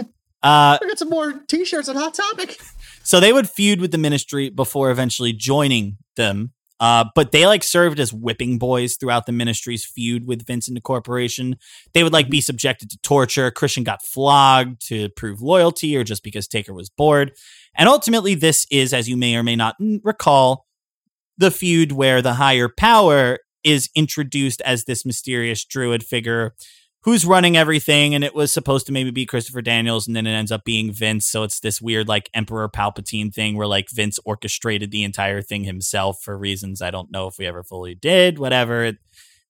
I 0.42 0.80
got 0.82 1.00
some 1.00 1.10
more 1.10 1.34
T-shirts 1.48 1.90
on 1.90 1.96
Hot 1.96 2.14
Topic. 2.14 2.60
so 3.04 3.20
they 3.20 3.34
would 3.34 3.50
feud 3.50 3.82
with 3.82 3.92
the 3.92 3.98
ministry 3.98 4.50
before 4.50 4.92
eventually 4.92 5.34
joining 5.34 5.98
them. 6.16 6.54
Uh, 6.80 7.04
but 7.14 7.34
they 7.34 7.46
like 7.46 7.62
served 7.62 8.00
as 8.00 8.14
whipping 8.14 8.58
boys 8.58 8.96
throughout 8.96 9.26
the 9.26 9.34
ministry's 9.34 9.86
feud 9.86 10.26
with 10.26 10.46
Vince 10.46 10.68
and 10.68 10.78
the 10.78 10.82
corporation. 10.82 11.58
They 11.94 12.04
would 12.04 12.14
like 12.14 12.30
be 12.30 12.40
subjected 12.40 12.90
to 12.92 12.98
torture. 13.00 13.52
Christian 13.52 13.84
got 13.84 14.02
flogged 14.02 14.88
to 14.88 15.10
prove 15.10 15.42
loyalty 15.42 15.98
or 15.98 16.06
just 16.06 16.24
because 16.24 16.48
Taker 16.48 16.74
was 16.74 16.90
bored. 16.90 17.34
And 17.76 17.90
ultimately, 17.90 18.34
this 18.34 18.66
is, 18.72 18.94
as 18.94 19.10
you 19.10 19.18
may 19.18 19.36
or 19.36 19.44
may 19.44 19.58
not 19.58 19.76
recall, 20.04 20.66
the 21.38 21.52
feud 21.52 21.92
where 21.92 22.22
the 22.22 22.36
higher 22.36 22.70
power 22.70 23.40
is 23.64 23.90
introduced 23.94 24.62
as 24.62 24.86
this 24.86 25.06
mysterious 25.06 25.66
druid 25.66 26.04
figure 26.04 26.54
who's 27.04 27.26
running 27.26 27.56
everything 27.56 28.14
and 28.14 28.24
it 28.24 28.36
was 28.36 28.54
supposed 28.54 28.86
to 28.86 28.92
maybe 28.92 29.12
be 29.12 29.26
Christopher 29.26 29.62
Daniels 29.62 30.06
and 30.06 30.16
then 30.16 30.28
it 30.28 30.34
ends 30.34 30.52
up 30.52 30.66
being 30.66 30.92
Vince. 30.92 31.28
So 31.28 31.44
it's 31.44 31.60
this 31.60 31.82
weird 31.82 32.08
like 32.08 32.30
Emperor 32.34 32.68
Palpatine 32.68 33.34
thing 33.34 33.56
where 33.56 33.68
like 33.68 33.90
Vince 33.90 34.20
orchestrated 34.26 34.92
the 34.92 35.04
entire 35.04 35.42
thing 35.42 35.64
himself 35.64 36.18
for 36.22 36.38
reasons 36.38 36.82
I 36.82 36.92
don't 36.92 37.12
know 37.12 37.28
if 37.28 37.38
we 37.40 37.46
ever 37.46 37.64
fully 37.64 37.96
did 37.96 38.38
whatever. 38.38 38.84
It, 38.84 38.98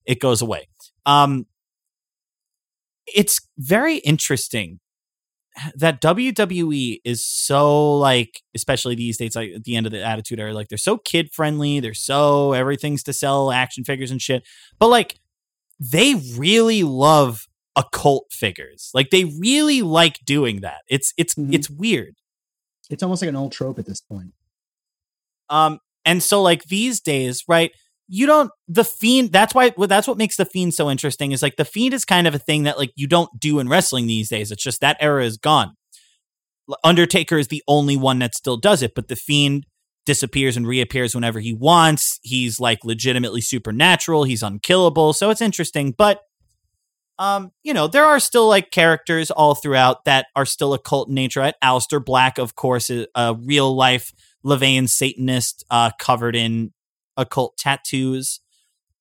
it 0.04 0.20
goes 0.20 0.42
away. 0.42 0.68
Um 1.06 1.46
it's 3.06 3.40
very 3.58 3.96
interesting 3.96 4.78
that 5.74 6.00
WWE 6.00 7.00
is 7.04 7.26
so 7.26 7.96
like 7.98 8.42
especially 8.54 8.94
these 8.94 9.18
days 9.18 9.34
like 9.34 9.50
at 9.56 9.64
the 9.64 9.74
end 9.74 9.86
of 9.86 9.92
the 9.92 10.04
attitude 10.04 10.38
era 10.38 10.54
like 10.54 10.68
they're 10.68 10.78
so 10.78 10.96
kid 10.96 11.32
friendly 11.32 11.80
they're 11.80 11.92
so 11.92 12.52
everything's 12.52 13.02
to 13.02 13.12
sell 13.12 13.50
action 13.50 13.82
figures 13.82 14.12
and 14.12 14.22
shit. 14.22 14.44
But 14.78 14.88
like 14.88 15.18
they 15.80 16.14
really 16.36 16.82
love 16.82 17.40
occult 17.76 18.26
figures. 18.30 18.90
Like 18.94 19.10
they 19.10 19.24
really 19.24 19.80
like 19.82 20.18
doing 20.26 20.60
that. 20.60 20.82
It's 20.88 21.12
it's 21.16 21.34
Mhm. 21.34 21.54
it's 21.54 21.70
weird. 21.70 22.14
It's 22.90 23.02
almost 23.02 23.22
like 23.22 23.28
an 23.30 23.36
old 23.36 23.52
trope 23.52 23.78
at 23.78 23.86
this 23.86 24.00
point. 24.00 24.32
Um 25.48 25.78
and 26.04 26.22
so 26.22 26.42
like 26.42 26.64
these 26.64 27.00
days, 27.00 27.44
right? 27.48 27.70
You 28.08 28.26
don't 28.26 28.50
the 28.68 28.84
fiend 28.84 29.32
that's 29.32 29.54
why 29.54 29.72
well, 29.76 29.88
that's 29.88 30.08
what 30.08 30.18
makes 30.18 30.36
the 30.36 30.44
fiend 30.44 30.74
so 30.74 30.90
interesting 30.90 31.32
is 31.32 31.42
like 31.42 31.56
the 31.56 31.64
fiend 31.64 31.94
is 31.94 32.04
kind 32.04 32.26
of 32.26 32.34
a 32.34 32.38
thing 32.38 32.64
that 32.64 32.78
like 32.78 32.90
you 32.96 33.06
don't 33.06 33.30
do 33.38 33.58
in 33.60 33.68
wrestling 33.68 34.06
these 34.06 34.28
days. 34.28 34.50
It's 34.50 34.62
just 34.62 34.80
that 34.80 34.96
era 35.00 35.24
is 35.24 35.36
gone. 35.38 35.74
Undertaker 36.84 37.38
is 37.38 37.48
the 37.48 37.62
only 37.66 37.96
one 37.96 38.18
that 38.20 38.34
still 38.34 38.56
does 38.56 38.82
it, 38.82 38.92
but 38.94 39.08
the 39.08 39.16
fiend 39.16 39.66
disappears 40.10 40.56
and 40.56 40.66
reappears 40.66 41.14
whenever 41.14 41.38
he 41.38 41.54
wants. 41.54 42.18
He's 42.24 42.58
like 42.58 42.84
legitimately 42.84 43.40
supernatural. 43.42 44.24
He's 44.24 44.42
unkillable. 44.42 45.12
So 45.12 45.30
it's 45.30 45.40
interesting, 45.40 45.94
but 45.96 46.20
um, 47.20 47.52
you 47.62 47.72
know, 47.72 47.86
there 47.86 48.04
are 48.04 48.18
still 48.18 48.48
like 48.48 48.72
characters 48.72 49.30
all 49.30 49.54
throughout 49.54 50.06
that 50.06 50.26
are 50.34 50.44
still 50.44 50.74
occult 50.74 51.08
in 51.08 51.14
nature. 51.14 51.38
Right? 51.38 51.54
Aleister 51.62 52.04
Black, 52.04 52.38
of 52.38 52.56
course, 52.56 52.90
is 52.90 53.06
a 53.14 53.36
real 53.36 53.72
life 53.72 54.12
LaVeyan 54.44 54.88
Satanist 54.88 55.64
uh, 55.70 55.92
covered 55.96 56.34
in 56.34 56.72
occult 57.16 57.56
tattoos. 57.56 58.40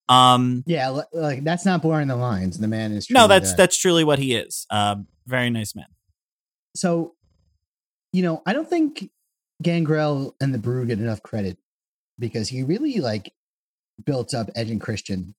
Um, 0.09 0.63
Yeah, 0.67 1.01
like 1.11 1.43
that's 1.43 1.65
not 1.65 1.81
blurring 1.81 2.07
the 2.07 2.17
lines. 2.17 2.59
The 2.59 2.67
man 2.67 2.91
is 2.91 3.09
no, 3.09 3.25
that's 3.25 3.49
that. 3.51 3.57
that's 3.57 3.79
truly 3.79 4.03
what 4.03 4.19
he 4.19 4.35
is. 4.35 4.67
Um, 4.69 5.07
very 5.25 5.49
nice 5.49 5.75
man. 5.75 5.87
so. 6.75 7.15
You 8.11 8.23
know, 8.23 8.41
I 8.43 8.53
don't 8.53 8.67
think 8.67 9.11
Gangrel 9.61 10.35
and 10.39 10.53
the 10.53 10.57
Brood 10.59 10.87
get 10.87 10.99
enough 10.99 11.21
credit 11.21 11.57
because 12.17 12.49
he 12.49 12.63
really 12.63 12.99
like 12.99 13.33
built 14.05 14.33
up 14.33 14.49
Edge 14.55 14.69
and 14.71 14.81
Christian, 14.81 15.35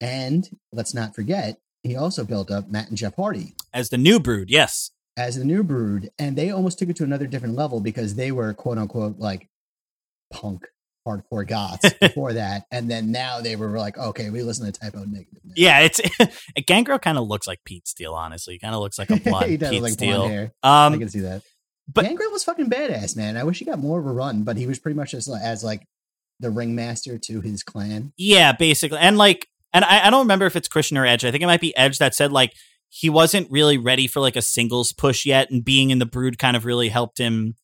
and 0.00 0.48
let's 0.72 0.94
not 0.94 1.14
forget 1.14 1.58
he 1.82 1.96
also 1.96 2.24
built 2.24 2.50
up 2.50 2.68
Matt 2.70 2.88
and 2.88 2.96
Jeff 2.96 3.14
Hardy 3.16 3.54
As 3.72 3.90
the 3.90 3.98
new 3.98 4.18
brood, 4.18 4.48
yes. 4.50 4.90
as 5.16 5.36
the 5.36 5.44
new 5.44 5.62
Brood, 5.62 6.10
and 6.18 6.36
they 6.36 6.50
almost 6.50 6.78
took 6.78 6.88
it 6.88 6.96
to 6.96 7.04
another 7.04 7.26
different 7.26 7.54
level 7.56 7.80
because 7.80 8.14
they 8.14 8.32
were 8.32 8.52
quote 8.54 8.78
unquote 8.78 9.18
like 9.18 9.48
punk 10.32 10.66
hardcore 11.06 11.46
goths 11.46 11.92
before 12.00 12.32
that, 12.32 12.64
and 12.70 12.90
then 12.90 13.12
now 13.12 13.40
they 13.42 13.56
were 13.56 13.78
like, 13.78 13.98
okay, 13.98 14.30
we 14.30 14.42
listen 14.42 14.64
to 14.64 14.72
Type 14.72 14.94
O 14.96 15.04
Negative. 15.04 15.40
now. 15.44 15.52
Yeah, 15.54 15.80
it's 15.80 16.00
Gangrel 16.66 16.98
kind 16.98 17.18
of 17.18 17.28
looks 17.28 17.46
like 17.46 17.60
Pete 17.66 17.86
Steele, 17.86 18.14
honestly. 18.14 18.54
He 18.54 18.58
kind 18.58 18.74
of 18.74 18.80
looks 18.80 18.98
like 18.98 19.10
a 19.10 19.16
blonde 19.20 19.50
he 19.50 19.56
does 19.58 19.70
Pete 19.70 19.82
like 19.82 19.92
Steele. 19.92 20.16
blonde 20.20 20.32
hair. 20.32 20.52
I 20.62 20.86
Um, 20.86 20.98
can 20.98 21.10
see 21.10 21.20
that. 21.20 21.42
But- 21.92 22.04
Gangrel 22.04 22.30
was 22.30 22.44
fucking 22.44 22.70
badass, 22.70 23.16
man. 23.16 23.36
I 23.36 23.44
wish 23.44 23.58
he 23.58 23.64
got 23.64 23.78
more 23.78 24.00
of 24.00 24.06
a 24.06 24.12
run, 24.12 24.42
but 24.42 24.56
he 24.56 24.66
was 24.66 24.78
pretty 24.78 24.96
much 24.96 25.14
like, 25.14 25.42
as 25.42 25.62
like 25.62 25.86
the 26.40 26.50
ringmaster 26.50 27.18
to 27.18 27.40
his 27.40 27.62
clan. 27.62 28.12
Yeah, 28.16 28.52
basically. 28.52 28.98
And 28.98 29.18
like, 29.18 29.48
and 29.72 29.84
I, 29.84 30.06
I 30.06 30.10
don't 30.10 30.20
remember 30.20 30.46
if 30.46 30.56
it's 30.56 30.68
Christian 30.68 30.96
or 30.96 31.06
Edge. 31.06 31.24
I 31.24 31.30
think 31.30 31.42
it 31.42 31.46
might 31.46 31.60
be 31.60 31.76
Edge 31.76 31.98
that 31.98 32.14
said 32.14 32.32
like 32.32 32.52
he 32.88 33.10
wasn't 33.10 33.50
really 33.50 33.76
ready 33.76 34.06
for 34.06 34.20
like 34.20 34.36
a 34.36 34.42
singles 34.42 34.92
push 34.92 35.26
yet, 35.26 35.50
and 35.50 35.64
being 35.64 35.90
in 35.90 35.98
the 35.98 36.06
Brood 36.06 36.38
kind 36.38 36.56
of 36.56 36.64
really 36.64 36.88
helped 36.88 37.18
him 37.18 37.54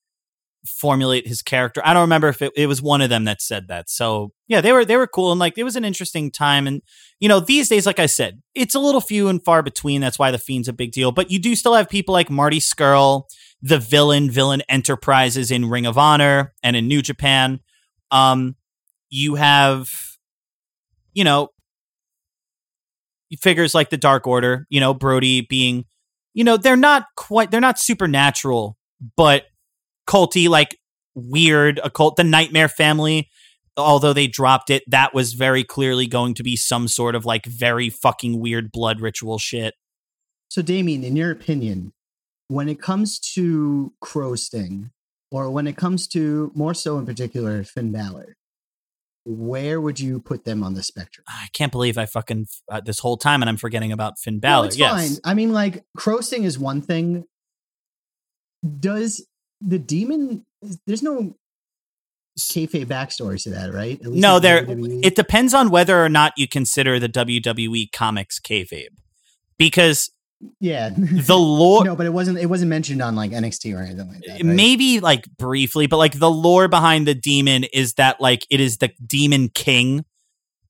formulate 0.67 1.27
his 1.27 1.41
character. 1.41 1.81
I 1.85 1.95
don't 1.95 2.03
remember 2.03 2.29
if 2.29 2.43
it, 2.43 2.53
it 2.57 2.67
was 2.67 2.83
one 2.83 3.01
of 3.01 3.09
them 3.09 3.25
that 3.25 3.41
said 3.41 3.69
that. 3.69 3.89
So 3.89 4.33
yeah, 4.49 4.61
they 4.61 4.73
were 4.73 4.85
they 4.85 4.97
were 4.97 5.07
cool 5.07 5.31
and 5.31 5.39
like 5.39 5.57
it 5.57 5.65
was 5.65 5.77
an 5.77 5.85
interesting 5.85 6.31
time. 6.31 6.67
And 6.67 6.83
you 7.19 7.29
know, 7.29 7.41
these 7.41 7.69
days, 7.69 7.87
like 7.87 7.99
I 7.99 8.07
said, 8.07 8.43
it's 8.55 8.75
a 8.75 8.81
little 8.81 9.01
few 9.01 9.29
and 9.29 9.43
far 9.43 9.63
between. 9.63 10.01
That's 10.01 10.19
why 10.19 10.31
the 10.31 10.39
Fiend's 10.39 10.69
a 10.69 10.73
big 10.73 10.93
deal. 10.93 11.13
But 11.13 11.31
you 11.31 11.39
do 11.39 11.55
still 11.55 11.75
have 11.75 11.89
people 11.89 12.13
like 12.13 12.29
Marty 12.29 12.59
Scurll, 12.59 13.25
the 13.63 13.79
villain, 13.79 14.31
Villain 14.31 14.63
Enterprises 14.69 15.51
in 15.51 15.69
Ring 15.69 15.87
of 15.87 15.99
Honor 15.99 16.53
and 16.63 16.77
in 16.77 16.89
New 16.89 17.03
Japan. 17.03 17.61
Um, 18.11 18.57
you 19.09 19.35
have, 19.35 19.89
you 21.13 21.25
know, 21.25 21.49
figures 23.41 23.75
like 23.75 23.91
the 23.91 23.97
Dark 23.97 24.27
Order, 24.27 24.67
you 24.71 24.81
know, 24.81 24.95
Brodie 24.95 25.43
being, 25.43 25.85
you 26.33 26.45
know, 26.45 26.57
they're 26.57 26.77
not 26.77 27.05
quite, 27.17 27.51
they're 27.51 27.61
not 27.61 27.79
supernatural, 27.79 28.77
but 29.17 29.45
culty, 30.07 30.49
like 30.49 30.77
weird 31.15 31.81
occult. 31.85 32.17
The 32.17 32.25
Nightmare 32.25 32.69
Family, 32.69 33.29
although 33.77 34.13
they 34.13 34.27
dropped 34.27 34.71
it, 34.71 34.83
that 34.89 35.15
was 35.15 35.35
very 35.35 35.65
clearly 35.65 36.07
going 36.07 36.35
to 36.35 36.43
be 36.43 36.57
some 36.57 36.89
sort 36.89 37.15
of 37.15 37.25
like 37.25 37.47
very 37.47 37.91
fucking 37.91 38.41
weird 38.41 38.73
blood 38.73 39.01
ritual 39.01 39.39
shit. 39.39 39.75
So, 40.49 40.63
Damien, 40.63 41.05
in 41.05 41.15
your 41.15 41.31
opinion, 41.31 41.93
when 42.51 42.69
it 42.69 42.81
comes 42.83 43.19
to 43.35 43.93
Crow 44.01 44.35
Sting, 44.35 44.91
or 45.31 45.49
when 45.51 45.67
it 45.69 45.77
comes 45.77 46.09
to 46.09 46.51
more 46.55 46.75
so 46.75 46.99
in 46.99 47.07
particular 47.07 47.63
Finn 47.63 47.93
Balor, 47.93 48.37
where 49.25 49.81
would 49.81 50.01
you 50.01 50.19
put 50.19 50.45
them 50.45 50.65
on 50.65 50.75
the 50.75 50.83
spectrum? 50.83 51.25
I 51.29 51.47
can't 51.53 51.71
believe 51.71 51.97
I 51.97 52.07
fucking 52.07 52.49
uh, 52.69 52.81
this 52.81 52.99
whole 52.99 53.17
time 53.17 53.41
and 53.43 53.49
I'm 53.49 53.57
forgetting 53.57 53.93
about 53.93 54.19
Finn 54.19 54.35
No, 54.37 54.41
Balor. 54.41 54.67
it's 54.67 54.77
yes. 54.79 54.91
fine. 54.93 55.19
I 55.25 55.35
mean, 55.35 55.53
like 55.53 55.85
Crow 55.97 56.21
Sting 56.21 56.43
is 56.43 56.59
one 56.59 56.83
thing. 56.83 57.25
Does 58.81 59.25
the 59.61 59.79
demon? 59.79 60.45
There's 60.87 61.03
no 61.03 61.37
kayfabe 62.39 62.87
backstory 62.87 63.43
to 63.45 63.51
that, 63.51 63.73
right? 63.73 64.01
At 64.01 64.09
least 64.09 64.23
No, 64.23 64.39
there- 64.39 64.65
WWE. 64.65 65.05
It 65.05 65.15
depends 65.15 65.55
on 65.55 65.71
whether 65.71 66.03
or 66.05 66.09
not 66.09 66.33
you 66.37 66.49
consider 66.49 66.99
the 66.99 67.09
WWE 67.09 67.93
comics 67.93 68.41
kayfabe, 68.41 68.89
because 69.59 70.11
yeah. 70.61 70.91
the 70.97 71.37
lore 71.37 71.85
no, 71.87 71.95
but 71.97 72.07
it 72.07 72.13
wasn't. 72.13 72.39
It 72.39 72.47
wasn't 72.47 72.71
mentioned 72.71 73.03
on 73.03 73.15
like 73.15 73.31
NXT 73.33 73.75
or 73.77 73.83
anything 73.83 74.09
like 74.09 74.21
that. 74.27 74.33
right? 74.33 74.45
maybe 74.45 75.01
like 75.01 75.27
briefly, 75.37 75.87
but 75.87 75.97
like 75.99 76.19
the 76.19 76.31
lore 76.31 76.69
behind 76.69 77.07
the 77.07 77.15
demon 77.15 77.65
is 77.65 77.95
that 77.95 78.21
like 78.21 78.47
it 78.51 78.61
is 78.61 78.79
the 78.79 78.91
demon 79.07 79.49
king. 79.51 80.05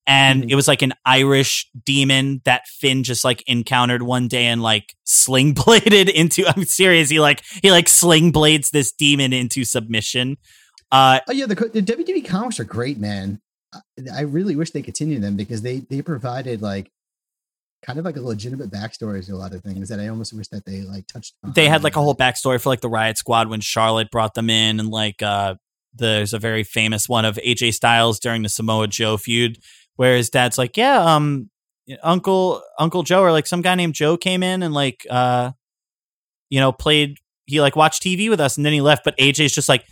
And 0.06 0.42
Mhm. 0.44 0.51
it 0.51 0.55
was 0.56 0.66
like 0.66 0.82
an 0.82 0.92
Irish 1.05 1.68
demon 1.84 2.40
that 2.44 2.66
Finn 2.66 3.05
just 3.05 3.22
like 3.24 3.44
encountered 3.47 4.02
one 4.02 4.26
day 4.26 4.47
and 4.47 4.60
like 4.62 4.94
sling 5.05 5.52
bladed 5.55 6.09
into. 6.09 6.44
I'm 6.48 6.64
serious. 6.64 7.10
He 7.10 7.20
like 7.20 7.42
he 7.62 7.70
like 7.70 7.88
sling 7.88 8.32
blades 8.32 8.70
this 8.70 8.90
demon 8.92 9.32
into 9.32 9.64
submission. 9.64 10.36
Uh, 10.90 11.20
Oh 11.28 11.32
yeah, 11.32 11.47
the, 11.47 11.55
the 11.55 11.82
WWE 11.82 12.24
comics 12.26 12.59
are 12.59 12.64
great, 12.64 12.98
man. 12.98 13.40
I- 13.72 13.80
I 14.16 14.20
really 14.22 14.56
wish 14.56 14.72
they 14.72 14.82
continued 14.82 15.22
them 15.22 15.36
because 15.36 15.62
they 15.62 15.80
they 15.80 16.02
provided 16.02 16.60
like 16.60 16.90
kind 17.82 17.98
of 17.98 18.05
like 18.05 18.16
a 18.16 18.20
legitimate 18.20 18.70
backstory 18.70 19.24
to 19.27 19.32
a 19.32 19.36
lot 19.36 19.55
of 19.55 19.62
things 19.62 19.89
that 19.89 20.01
I 20.01 20.09
almost 20.09 20.32
wish 20.32 20.48
that 20.48 20.65
they 20.65 20.82
like 20.82 21.07
touched 21.07 21.35
on. 21.43 21.52
they 21.55 21.69
had 21.69 21.82
like 21.82 21.97
a 21.97 22.01
whole 22.01 22.15
backstory 22.15 22.61
for 22.61 22.69
like 22.69 22.81
the 22.81 22.89
Riot 22.89 23.19
Squad 23.19 23.48
when 23.48 23.61
Charlotte 23.61 24.11
brought 24.11 24.35
them 24.35 24.51
in, 24.51 24.81
and 24.81 24.89
like 24.89 25.23
uh, 25.23 25.55
there's 25.94 26.32
a 26.32 26.39
very 26.39 26.62
famous 26.62 27.09
one 27.09 27.24
of 27.24 27.36
AJ 27.36 27.74
Styles 27.74 28.20
during 28.20 28.43
the 28.43 28.48
Samoa 28.48 28.86
Joe 28.89 29.16
feud, 29.16 29.59
where 29.97 30.16
his 30.16 30.31
dad's 30.31 30.59
like, 30.59 30.77
"Yeah, 30.77 31.15
um, 31.15 31.51
Uncle 32.02 32.62
Uncle 32.78 33.02
Joe 33.02 33.23
or 33.23 33.32
like 33.32 33.47
some 33.47 33.62
guy 33.62 33.74
named 33.74 33.94
Joe 33.94 34.16
came 34.16 34.43
in 34.43 34.62
and 34.62 34.74
like 34.74 35.07
uh, 35.09 35.52
you 36.51 36.61
know, 36.61 36.73
played 36.73 37.16
he 37.47 37.61
like 37.61 37.77
watched 37.77 38.02
TV 38.02 38.28
with 38.28 38.40
us 38.40 38.57
and 38.57 38.65
then 38.65 38.73
he 38.73 38.81
left. 38.81 39.05
But 39.05 39.16
AJ's 39.19 39.52
just 39.52 39.69
like, 39.69 39.85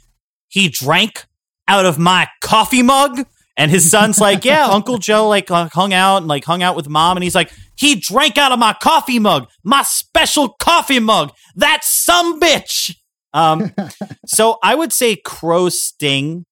he 0.48 0.68
drank 0.68 1.26
out 1.66 1.86
of 1.86 1.98
my 1.98 2.28
coffee 2.40 2.82
mug. 2.82 3.26
And 3.58 3.72
his 3.72 3.90
son's 3.90 4.20
like, 4.20 4.44
yeah, 4.44 4.66
Uncle 4.66 4.98
Joe 4.98 5.28
like 5.28 5.50
uh, 5.50 5.68
hung 5.72 5.92
out 5.92 6.18
and 6.18 6.28
like 6.28 6.44
hung 6.44 6.62
out 6.62 6.76
with 6.76 6.88
mom. 6.88 7.16
And 7.16 7.24
he's 7.24 7.34
like, 7.34 7.52
he 7.74 7.96
drank 7.96 8.38
out 8.38 8.52
of 8.52 8.58
my 8.60 8.72
coffee 8.80 9.18
mug, 9.18 9.48
my 9.64 9.82
special 9.82 10.50
coffee 10.60 11.00
mug. 11.00 11.32
That 11.56 11.80
some 11.82 12.40
bitch. 12.40 12.94
Um, 13.34 13.74
so 14.26 14.58
I 14.62 14.76
would 14.76 14.92
say 14.92 15.16
Crow 15.16 15.68
Sting 15.70 16.46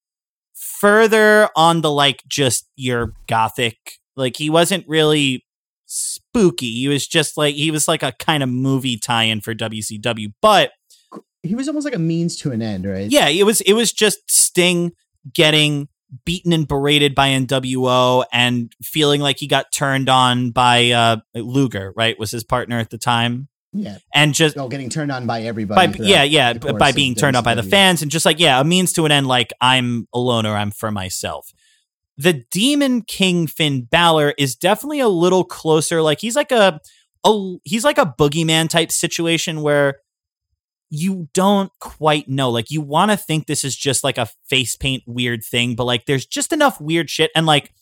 further 0.55 1.49
on 1.55 1.81
the 1.81 1.93
like 1.93 2.24
just 2.27 2.69
your 2.74 3.12
gothic. 3.28 3.77
Like 4.16 4.37
he 4.37 4.51
wasn't 4.51 4.85
really 4.89 5.45
spooky. 5.87 6.73
He 6.73 6.89
was 6.89 7.07
just 7.07 7.37
like 7.37 7.55
he 7.55 7.70
was 7.70 7.87
like 7.87 8.03
a 8.03 8.15
kind 8.19 8.43
of 8.43 8.49
movie 8.49 8.99
tie-in 8.99 9.43
for 9.43 9.55
WCW. 9.55 10.33
But 10.43 10.73
he 11.45 11.55
was 11.55 11.69
almost 11.69 11.85
like 11.85 11.95
a 11.95 12.01
means 12.01 12.37
to 12.39 12.51
an 12.51 12.62
end, 12.62 12.85
right? 12.85 13.09
yeah, 13.09 13.28
it 13.28 13.45
was 13.45 13.61
it 13.61 13.74
was 13.74 13.93
just 13.93 14.19
Sting 14.28 14.91
getting 15.33 15.89
beaten 16.24 16.53
and 16.53 16.69
berated 16.69 17.15
by 17.15 17.28
NWO 17.31 18.24
and 18.33 18.73
feeling 18.83 19.20
like 19.20 19.39
he 19.39 19.47
got 19.47 19.73
turned 19.73 20.09
on 20.09 20.51
by 20.51 20.91
uh 20.91 21.16
Luger, 21.35 21.93
right? 21.97 22.19
Was 22.19 22.31
his 22.31 22.45
partner 22.45 22.78
at 22.78 22.91
the 22.91 22.99
time. 22.99 23.49
Yeah. 23.73 23.99
And 24.15 24.33
just 24.33 24.57
Oh, 24.57 24.69
getting 24.69 24.89
turned 24.89 25.12
on 25.12 25.27
by 25.27 25.43
everybody. 25.43 25.93
by 25.99 26.05
yeah 26.05 26.23
yeah 26.23 26.55
the 26.55 26.61
b- 26.61 26.69
course 26.69 26.78
by 26.78 26.93
being 26.93 27.15
turned 27.15 27.37
on 27.37 27.45
by 27.45 27.55
the 27.55 27.62
fans 27.62 28.01
and 28.01 28.11
just 28.11 28.24
like 28.24 28.41
yeah 28.41 28.59
a 28.61 28.65
means 28.65 28.93
to 28.95 29.05
an 29.05 29.12
end 29.12 29.27
like 29.27 29.53
i'm 29.61 30.09
alone 30.15 30.47
or 30.47 30.57
i'm 30.57 30.70
for 30.70 30.91
myself 30.91 31.53
the 32.16 32.43
demon 32.51 33.03
king 33.03 33.47
finn 33.47 33.83
Balor 33.83 34.33
is 34.39 34.55
definitely 34.57 35.01
a 35.01 35.09
little 35.09 35.45
closer 35.45 36.01
like 36.01 36.20
he's 36.23 36.37
like 36.37 36.53
a, 36.53 36.81
a 37.27 37.55
he's 37.65 37.85
like 37.85 37.99
a 37.99 38.15
boogeyman 38.19 38.70
type 38.70 38.91
situation 38.91 39.61
where 39.61 39.97
you 40.91 41.29
don't 41.35 41.71
quite 41.81 42.29
know 42.29 42.49
like 42.51 42.71
you 42.71 42.81
want 42.81 43.11
to 43.11 43.17
think 43.17 43.47
this 43.47 43.65
is 43.65 43.75
just 43.77 44.05
like 44.05 44.19
a 44.19 44.29
face 44.49 44.77
paint 44.77 45.03
weird 45.07 45.43
thing 45.43 45.75
but 45.75 45.85
like 45.85 46.07
there's 46.07 46.25
just 46.27 46.53
enough 46.53 46.81
weird 46.81 47.11
shit 47.11 47.31
and 47.35 47.45
like 47.47 47.73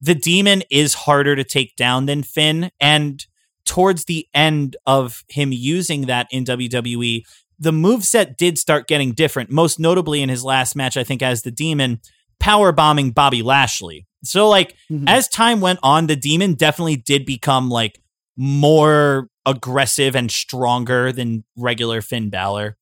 the 0.00 0.14
demon 0.14 0.62
is 0.70 0.92
harder 0.92 1.34
to 1.34 1.44
take 1.44 1.74
down 1.76 2.04
than 2.06 2.22
finn 2.22 2.70
and 2.80 3.26
towards 3.64 4.04
the 4.04 4.26
end 4.34 4.76
of 4.84 5.24
him 5.28 5.50
using 5.50 6.02
that 6.02 6.26
in 6.30 6.44
WWE, 6.44 7.22
the 7.58 7.70
moveset 7.70 8.36
did 8.36 8.58
start 8.58 8.86
getting 8.86 9.12
different, 9.12 9.50
most 9.50 9.80
notably 9.80 10.20
in 10.20 10.28
his 10.28 10.44
last 10.44 10.76
match, 10.76 10.98
I 10.98 11.04
think, 11.04 11.22
as 11.22 11.40
the 11.40 11.50
demon, 11.50 12.00
power 12.38 12.72
bombing 12.72 13.12
Bobby 13.12 13.42
Lashley. 13.42 14.06
So, 14.22 14.50
like, 14.50 14.76
Mhm. 14.92 15.04
as 15.08 15.28
time 15.28 15.62
went 15.62 15.78
on, 15.82 16.08
the 16.08 16.16
demon 16.16 16.52
definitely 16.54 16.96
did 16.96 17.24
become 17.24 17.70
like 17.70 18.02
more 18.36 19.28
aggressive 19.46 20.14
and 20.16 20.30
stronger 20.30 21.12
than 21.12 21.44
regular 21.56 22.00
Finn 22.00 22.30
Balor. 22.30 22.76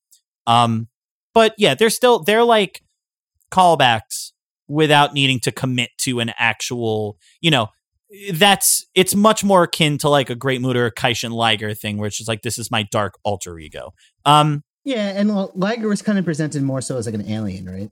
Um, 0.47 0.87
but 1.33 1.53
yeah, 1.57 1.73
they're 1.75 1.89
still 1.89 2.19
they're 2.19 2.43
like 2.43 2.81
callbacks 3.51 4.31
without 4.67 5.13
needing 5.13 5.39
to 5.41 5.51
commit 5.51 5.89
to 5.99 6.19
an 6.19 6.31
actual, 6.37 7.17
you 7.41 7.51
know, 7.51 7.67
that's 8.33 8.85
it's 8.95 9.15
much 9.15 9.43
more 9.43 9.63
akin 9.63 9.97
to 9.99 10.09
like 10.09 10.29
a 10.29 10.35
Great 10.35 10.61
Mood 10.61 10.75
or 10.75 10.85
a 10.85 10.93
Kishin 10.93 11.31
Liger 11.31 11.73
thing, 11.73 11.97
where 11.97 12.07
it's 12.07 12.17
just 12.17 12.27
like 12.27 12.43
this 12.43 12.59
is 12.59 12.69
my 12.69 12.83
dark 12.83 13.15
alter 13.23 13.57
ego. 13.57 13.93
Um, 14.25 14.63
Yeah, 14.83 15.09
and 15.15 15.29
well, 15.29 15.51
Liger 15.55 15.87
was 15.87 16.01
kind 16.01 16.19
of 16.19 16.25
presented 16.25 16.61
more 16.61 16.81
so 16.81 16.97
as 16.97 17.05
like 17.07 17.15
an 17.15 17.27
alien, 17.29 17.69
right? 17.69 17.89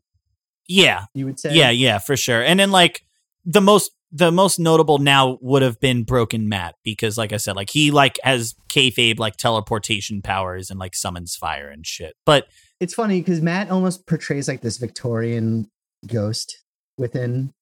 yeah, 0.68 1.06
You 1.14 1.26
would 1.26 1.39
say. 1.39 1.53
yeah, 1.53 1.69
yeah, 1.72 1.98
for 1.98 2.15
sure. 2.15 2.41
And 2.41 2.60
then 2.60 2.72
like 2.72 3.02
the 3.43 3.61
most 3.61 3.91
the 4.11 4.31
most 4.31 4.59
notable 4.59 4.97
now 4.97 5.38
would 5.41 5.61
have 5.61 5.79
been 5.79 6.03
Broken 6.03 6.49
Matt 6.49 6.75
because, 6.83 7.17
like 7.17 7.31
I 7.31 7.38
said, 7.38 7.55
like 7.55 7.69
he 7.69 7.91
like 7.91 8.19
has 8.23 8.55
kayfabe 8.69 9.19
like 9.19 9.38
teleportation 9.38 10.21
powers 10.21 10.69
and 10.69 10.79
like 10.79 10.95
summons 10.95 11.35
fire 11.35 11.69
and 11.69 11.85
shit. 11.85 12.15
But 12.25 12.47
It's 12.79 12.93
funny 12.93 13.21
because 13.21 13.41
Matt 13.41 13.69
almost 13.69 14.05
portrays 14.07 14.47
like 14.47 14.61
this 14.61 14.77
Victorian 14.77 15.69
ghost 16.07 16.61
within. 16.97 17.53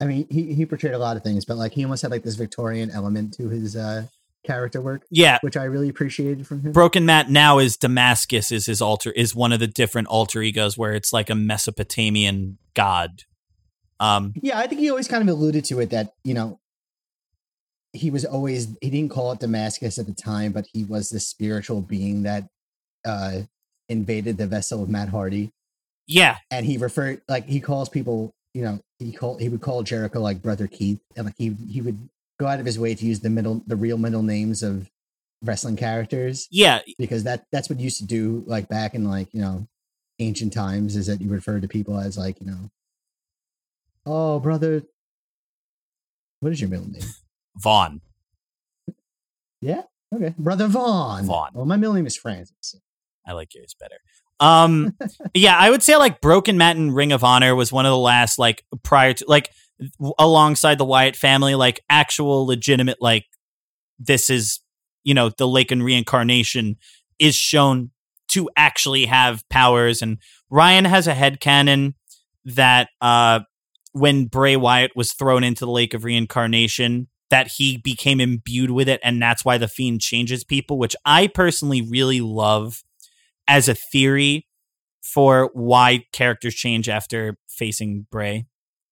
I 0.00 0.06
mean, 0.06 0.26
he 0.30 0.54
he 0.54 0.66
portrayed 0.66 0.94
a 0.94 0.98
lot 0.98 1.16
of 1.16 1.22
things, 1.22 1.44
but 1.44 1.56
like 1.56 1.72
he 1.72 1.84
almost 1.84 2.02
had 2.02 2.10
like 2.10 2.22
this 2.22 2.36
Victorian 2.36 2.90
element 2.90 3.34
to 3.34 3.48
his 3.48 3.76
uh 3.76 4.06
character 4.44 4.80
work, 4.80 5.02
yeah, 5.10 5.38
which 5.42 5.56
I 5.56 5.64
really 5.64 5.88
appreciated 5.88 6.46
from 6.46 6.62
him. 6.62 6.72
Broken 6.72 7.04
Matt 7.04 7.30
now 7.30 7.58
is 7.58 7.76
Damascus 7.76 8.50
is 8.50 8.66
his 8.66 8.80
alter 8.80 9.12
is 9.12 9.34
one 9.34 9.52
of 9.52 9.60
the 9.60 9.66
different 9.66 10.08
alter 10.08 10.42
egos 10.42 10.76
where 10.78 10.94
it's 10.94 11.12
like 11.12 11.30
a 11.30 11.34
Mesopotamian 11.34 12.58
god. 12.74 13.24
Um, 14.00 14.32
Yeah, 14.42 14.58
I 14.58 14.66
think 14.66 14.80
he 14.80 14.90
always 14.90 15.08
kind 15.08 15.22
of 15.22 15.28
alluded 15.28 15.64
to 15.66 15.80
it 15.80 15.90
that, 15.90 16.14
you 16.24 16.34
know, 16.34 16.58
he 17.92 18.10
was 18.10 18.24
always 18.24 18.68
he 18.80 18.90
didn't 18.90 19.10
call 19.10 19.32
it 19.32 19.40
Damascus 19.40 19.98
at 19.98 20.06
the 20.06 20.14
time, 20.14 20.52
but 20.52 20.66
he 20.72 20.84
was 20.84 21.10
the 21.10 21.20
spiritual 21.20 21.80
being 21.80 22.22
that 22.22 22.48
uh 23.04 23.42
invaded 23.88 24.38
the 24.38 24.46
vessel 24.46 24.82
of 24.82 24.88
Matt 24.88 25.08
Hardy. 25.08 25.50
yeah, 26.06 26.36
And 26.50 26.64
he 26.64 26.76
referred 26.78 27.22
like 27.28 27.46
he 27.46 27.60
calls 27.60 27.88
people, 27.88 28.32
you 28.54 28.62
know, 28.62 28.80
he 28.98 29.12
called 29.12 29.40
he 29.40 29.48
would 29.48 29.60
call 29.60 29.82
Jericho 29.82 30.20
like 30.20 30.40
brother 30.42 30.66
Keith. 30.66 31.00
And 31.16 31.26
like 31.26 31.34
he 31.36 31.56
he 31.68 31.80
would 31.80 32.08
go 32.38 32.46
out 32.46 32.60
of 32.60 32.66
his 32.66 32.78
way 32.78 32.94
to 32.94 33.04
use 33.04 33.20
the 33.20 33.30
middle 33.30 33.62
the 33.66 33.76
real 33.76 33.98
middle 33.98 34.22
names 34.22 34.62
of 34.62 34.88
wrestling 35.42 35.76
characters 35.76 36.46
yeah, 36.50 36.80
because 36.98 37.24
that 37.24 37.44
that's 37.50 37.68
what 37.68 37.78
you 37.78 37.84
used 37.84 37.98
to 37.98 38.06
do 38.06 38.44
like 38.46 38.68
back 38.68 38.94
in 38.94 39.04
like, 39.04 39.28
you 39.32 39.40
know, 39.40 39.66
ancient 40.20 40.52
times 40.52 40.96
is 40.96 41.06
that 41.06 41.20
you 41.20 41.28
refer 41.30 41.58
to 41.60 41.66
people 41.68 41.98
as 41.98 42.16
like, 42.16 42.40
you 42.40 42.46
know, 42.46 42.70
oh 44.06 44.40
brother 44.40 44.82
what 46.40 46.52
is 46.52 46.60
your 46.60 46.70
middle 46.70 46.88
name? 46.88 47.02
Vaughn. 47.56 48.00
Yeah. 49.60 49.82
Okay. 50.14 50.34
Brother 50.38 50.66
Vaughn. 50.66 51.24
Vaughn. 51.24 51.50
Well, 51.54 51.66
my 51.66 51.76
middle 51.76 51.94
name 51.94 52.06
is 52.06 52.16
Francis. 52.16 52.74
I 53.26 53.32
like 53.32 53.54
yours 53.54 53.76
better. 53.78 53.96
Um, 54.40 54.96
yeah, 55.34 55.56
I 55.56 55.70
would 55.70 55.82
say 55.82 55.96
like 55.96 56.20
Broken 56.20 56.56
Matt 56.56 56.76
and 56.76 56.94
Ring 56.94 57.12
of 57.12 57.22
Honor 57.22 57.54
was 57.54 57.70
one 57.70 57.84
of 57.84 57.90
the 57.90 57.98
last 57.98 58.38
like 58.38 58.64
prior 58.82 59.12
to 59.12 59.24
like 59.28 59.50
alongside 60.18 60.78
the 60.78 60.84
Wyatt 60.84 61.16
family, 61.16 61.54
like 61.54 61.80
actual 61.90 62.46
legitimate 62.46 62.98
like 63.00 63.26
this 63.98 64.30
is 64.30 64.60
you 65.04 65.12
know 65.12 65.28
the 65.28 65.46
Lake 65.46 65.70
and 65.70 65.84
reincarnation 65.84 66.76
is 67.18 67.34
shown 67.34 67.90
to 68.28 68.48
actually 68.56 69.04
have 69.06 69.46
powers, 69.50 70.00
and 70.00 70.16
Ryan 70.48 70.86
has 70.86 71.06
a 71.06 71.14
head 71.14 71.40
canon 71.40 71.94
that 72.46 72.88
uh 73.02 73.40
when 73.92 74.26
Bray 74.26 74.56
Wyatt 74.56 74.92
was 74.94 75.12
thrown 75.12 75.44
into 75.44 75.64
the 75.64 75.70
Lake 75.70 75.94
of 75.94 76.04
Reincarnation. 76.04 77.08
That 77.30 77.52
he 77.58 77.76
became 77.76 78.20
imbued 78.20 78.72
with 78.72 78.88
it, 78.88 79.00
and 79.04 79.22
that's 79.22 79.44
why 79.44 79.56
the 79.56 79.68
fiend 79.68 80.00
changes 80.00 80.42
people, 80.42 80.78
which 80.78 80.96
I 81.04 81.28
personally 81.28 81.80
really 81.80 82.20
love 82.20 82.82
as 83.46 83.68
a 83.68 83.74
theory 83.74 84.48
for 85.02 85.50
why 85.52 86.04
characters 86.12 86.54
change 86.54 86.88
after 86.88 87.36
facing 87.48 88.06
Bray. 88.10 88.46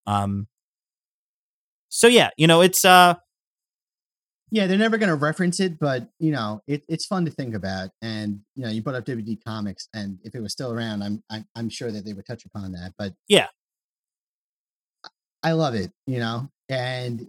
Um 0.07 0.47
so 1.89 2.07
yeah, 2.07 2.31
you 2.37 2.47
know, 2.47 2.61
it's 2.61 2.85
uh 2.85 3.15
Yeah, 4.51 4.67
they're 4.67 4.79
never 4.79 4.99
going 4.99 5.11
to 5.11 5.15
reference 5.15 5.61
it, 5.61 5.79
but 5.79 6.09
you 6.19 6.31
know, 6.33 6.63
it, 6.67 6.85
it's 6.89 7.07
fun 7.07 7.25
to 7.27 7.31
think 7.31 7.55
about. 7.55 7.91
And 8.01 8.41
you 8.55 8.65
know, 8.65 8.71
you 8.71 8.83
put 8.83 8.95
up 8.95 9.05
WD 9.05 9.45
Comics, 9.45 9.89
and 9.93 10.19
if 10.23 10.35
it 10.35 10.41
was 10.41 10.53
still 10.53 10.73
around, 10.73 11.03
I'm 11.03 11.23
I'm, 11.31 11.47
I'm 11.55 11.69
sure 11.69 11.91
that 11.91 12.05
they 12.05 12.13
would 12.13 12.27
touch 12.27 12.45
upon 12.45 12.73
that. 12.73 12.95
But 12.97 13.15
Yeah. 13.29 13.49
I 15.43 15.53
love 15.53 15.75
it. 15.75 15.93
You 16.07 16.19
know, 16.19 16.49
and 16.69 17.29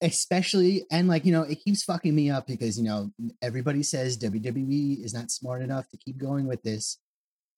especially 0.00 0.84
and 0.90 1.08
like 1.08 1.24
you 1.24 1.32
know, 1.32 1.42
it 1.42 1.62
keeps 1.64 1.84
fucking 1.84 2.14
me 2.14 2.30
up 2.30 2.46
because 2.46 2.78
you 2.78 2.84
know 2.84 3.10
everybody 3.42 3.82
says 3.82 4.18
WWE 4.18 5.02
is 5.04 5.14
not 5.14 5.30
smart 5.30 5.62
enough 5.62 5.88
to 5.90 5.96
keep 5.96 6.18
going 6.18 6.46
with 6.46 6.62
this. 6.62 6.98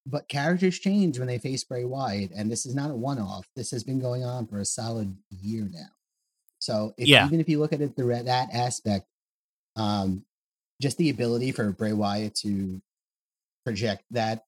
But 0.08 0.28
characters 0.28 0.78
change 0.78 1.18
when 1.18 1.26
they 1.26 1.38
face 1.38 1.64
Bray 1.64 1.84
Wyatt, 1.84 2.30
and 2.30 2.48
this 2.50 2.64
is 2.64 2.76
not 2.76 2.92
a 2.92 2.94
one-off. 2.94 3.48
This 3.56 3.72
has 3.72 3.82
been 3.82 3.98
going 3.98 4.24
on 4.24 4.46
for 4.46 4.60
a 4.60 4.64
solid 4.64 5.16
year 5.30 5.68
now. 5.68 5.88
So 6.60 6.94
if, 6.96 7.08
Yeah. 7.08 7.26
even 7.26 7.40
if 7.40 7.48
you 7.48 7.58
look 7.58 7.72
at 7.72 7.80
it 7.80 7.96
through 7.96 8.22
that 8.22 8.48
aspect, 8.54 9.08
um, 9.74 10.24
just 10.80 10.96
the 10.96 11.10
ability 11.10 11.50
for 11.50 11.72
Bray 11.72 11.92
Wyatt 11.92 12.36
to 12.36 12.80
project 13.64 14.04
that 14.12 14.44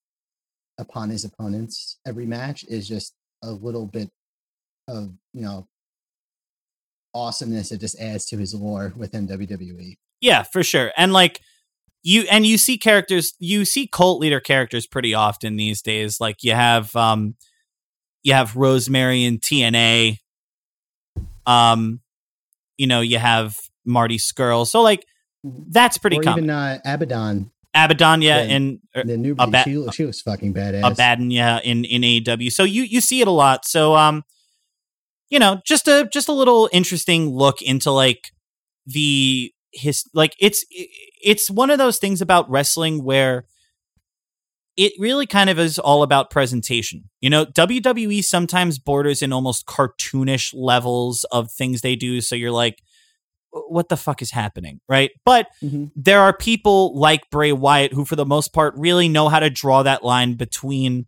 upon 0.78 1.10
his 1.10 1.24
opponents 1.24 1.98
every 2.06 2.24
match 2.24 2.64
is 2.68 2.86
just 2.86 3.14
a 3.42 3.50
little 3.50 3.86
bit 3.86 4.12
of 4.88 5.12
you 5.32 5.42
know 5.42 5.68
awesomeness 7.14 7.72
it 7.72 7.80
just 7.80 7.98
adds 8.00 8.26
to 8.26 8.36
his 8.36 8.54
lore 8.54 8.92
within. 8.96 9.28
WWE. 9.28 9.96
yeah, 10.20 10.42
for 10.42 10.62
sure. 10.62 10.92
And 10.96 11.12
like 11.12 11.40
you 12.02 12.22
and 12.30 12.46
you 12.46 12.58
see 12.58 12.78
characters 12.78 13.34
you 13.38 13.64
see 13.64 13.86
cult 13.86 14.20
leader 14.20 14.40
characters 14.40 14.86
pretty 14.86 15.14
often 15.14 15.56
these 15.56 15.82
days. 15.82 16.20
Like 16.20 16.42
you 16.42 16.52
have 16.52 16.94
um 16.96 17.34
you 18.22 18.32
have 18.32 18.56
Rosemary 18.56 19.24
in 19.24 19.38
TNA. 19.38 20.18
Um 21.46 22.00
you 22.76 22.86
know, 22.86 23.00
you 23.00 23.18
have 23.18 23.56
Marty 23.84 24.18
Scurll. 24.18 24.66
So 24.66 24.82
like 24.82 25.04
that's 25.44 25.98
pretty 25.98 26.18
or 26.18 26.22
common. 26.22 26.44
even 26.44 26.50
uh, 26.50 26.78
Abaddon, 26.84 27.50
Abaddon, 27.74 28.22
yeah, 28.22 28.38
and 28.38 28.80
uh, 28.94 29.02
the 29.04 29.16
new 29.16 29.34
ba- 29.34 29.62
she, 29.64 29.86
she 29.92 30.04
was 30.04 30.20
fucking 30.20 30.52
badass. 30.54 30.90
Abaddon, 30.90 31.30
yeah, 31.30 31.60
in 31.60 31.84
in 31.84 32.02
AEW. 32.02 32.50
So 32.50 32.64
you 32.64 32.82
you 32.82 33.00
see 33.00 33.20
it 33.20 33.28
a 33.28 33.32
lot. 33.32 33.64
So 33.64 33.94
um, 33.94 34.24
you 35.30 35.38
know, 35.38 35.60
just 35.64 35.88
a 35.88 36.08
just 36.12 36.28
a 36.28 36.32
little 36.32 36.68
interesting 36.72 37.30
look 37.30 37.60
into 37.62 37.90
like 37.90 38.30
the 38.86 39.52
his 39.72 40.04
like 40.14 40.34
it's 40.40 40.64
it's 40.70 41.50
one 41.50 41.70
of 41.70 41.78
those 41.78 41.98
things 41.98 42.20
about 42.22 42.48
wrestling 42.50 43.04
where 43.04 43.44
it 44.76 44.92
really 44.98 45.26
kind 45.26 45.50
of 45.50 45.58
is 45.58 45.78
all 45.78 46.02
about 46.02 46.30
presentation. 46.30 47.10
You 47.20 47.30
know, 47.30 47.44
WWE 47.44 48.22
sometimes 48.22 48.78
borders 48.78 49.22
in 49.22 49.32
almost 49.32 49.66
cartoonish 49.66 50.52
levels 50.54 51.24
of 51.32 51.50
things 51.50 51.80
they 51.80 51.96
do. 51.96 52.20
So 52.20 52.36
you're 52.36 52.52
like, 52.52 52.80
what 53.50 53.88
the 53.88 53.96
fuck 53.96 54.22
is 54.22 54.30
happening? 54.30 54.80
Right. 54.88 55.10
But 55.24 55.48
Mm-hmm. 55.64 55.86
there 55.96 56.20
are 56.20 56.32
people 56.36 56.96
like 56.96 57.28
Bray 57.30 57.50
Wyatt 57.50 57.92
who, 57.92 58.04
for 58.04 58.14
the 58.14 58.24
most 58.24 58.52
part, 58.52 58.74
really 58.76 59.08
know 59.08 59.28
how 59.28 59.40
to 59.40 59.50
draw 59.50 59.82
that 59.82 60.04
line 60.04 60.34
between 60.34 61.06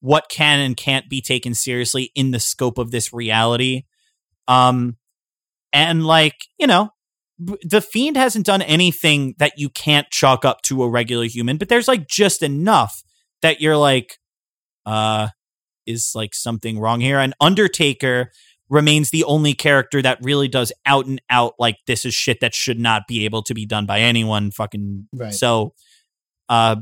what 0.00 0.28
can 0.30 0.60
and 0.60 0.76
can't 0.76 1.08
be 1.08 1.20
taken 1.20 1.54
seriously 1.54 2.10
in 2.14 2.30
the 2.30 2.40
scope 2.40 2.78
of 2.78 2.90
this 2.90 3.12
reality. 3.12 3.84
Um, 4.48 4.96
and 5.72 6.04
like, 6.04 6.36
you 6.58 6.66
know, 6.66 6.90
b- 7.42 7.58
the 7.62 7.80
fiend 7.80 8.16
hasn't 8.16 8.46
done 8.46 8.62
anything 8.62 9.34
that 9.38 9.52
you 9.56 9.68
can't 9.68 10.10
chalk 10.10 10.44
up 10.44 10.62
to 10.62 10.82
a 10.82 10.88
regular 10.88 11.26
human, 11.26 11.58
but 11.58 11.68
there's 11.68 11.86
like 11.88 12.08
just 12.08 12.42
enough 12.42 13.02
that 13.42 13.60
you're 13.60 13.76
like, 13.76 14.18
uh, 14.86 15.28
is 15.86 16.12
like 16.14 16.34
something 16.34 16.78
wrong 16.78 17.00
here. 17.00 17.18
And 17.18 17.34
Undertaker 17.40 18.30
remains 18.68 19.10
the 19.10 19.24
only 19.24 19.52
character 19.52 20.00
that 20.00 20.18
really 20.22 20.48
does 20.48 20.72
out 20.86 21.06
and 21.06 21.20
out 21.28 21.54
like 21.58 21.76
this 21.86 22.04
is 22.04 22.14
shit 22.14 22.40
that 22.40 22.54
should 22.54 22.78
not 22.78 23.02
be 23.08 23.24
able 23.24 23.42
to 23.42 23.54
be 23.54 23.66
done 23.66 23.84
by 23.86 24.00
anyone. 24.00 24.50
Fucking 24.50 25.08
Right. 25.12 25.34
so, 25.34 25.74
uh, 26.48 26.76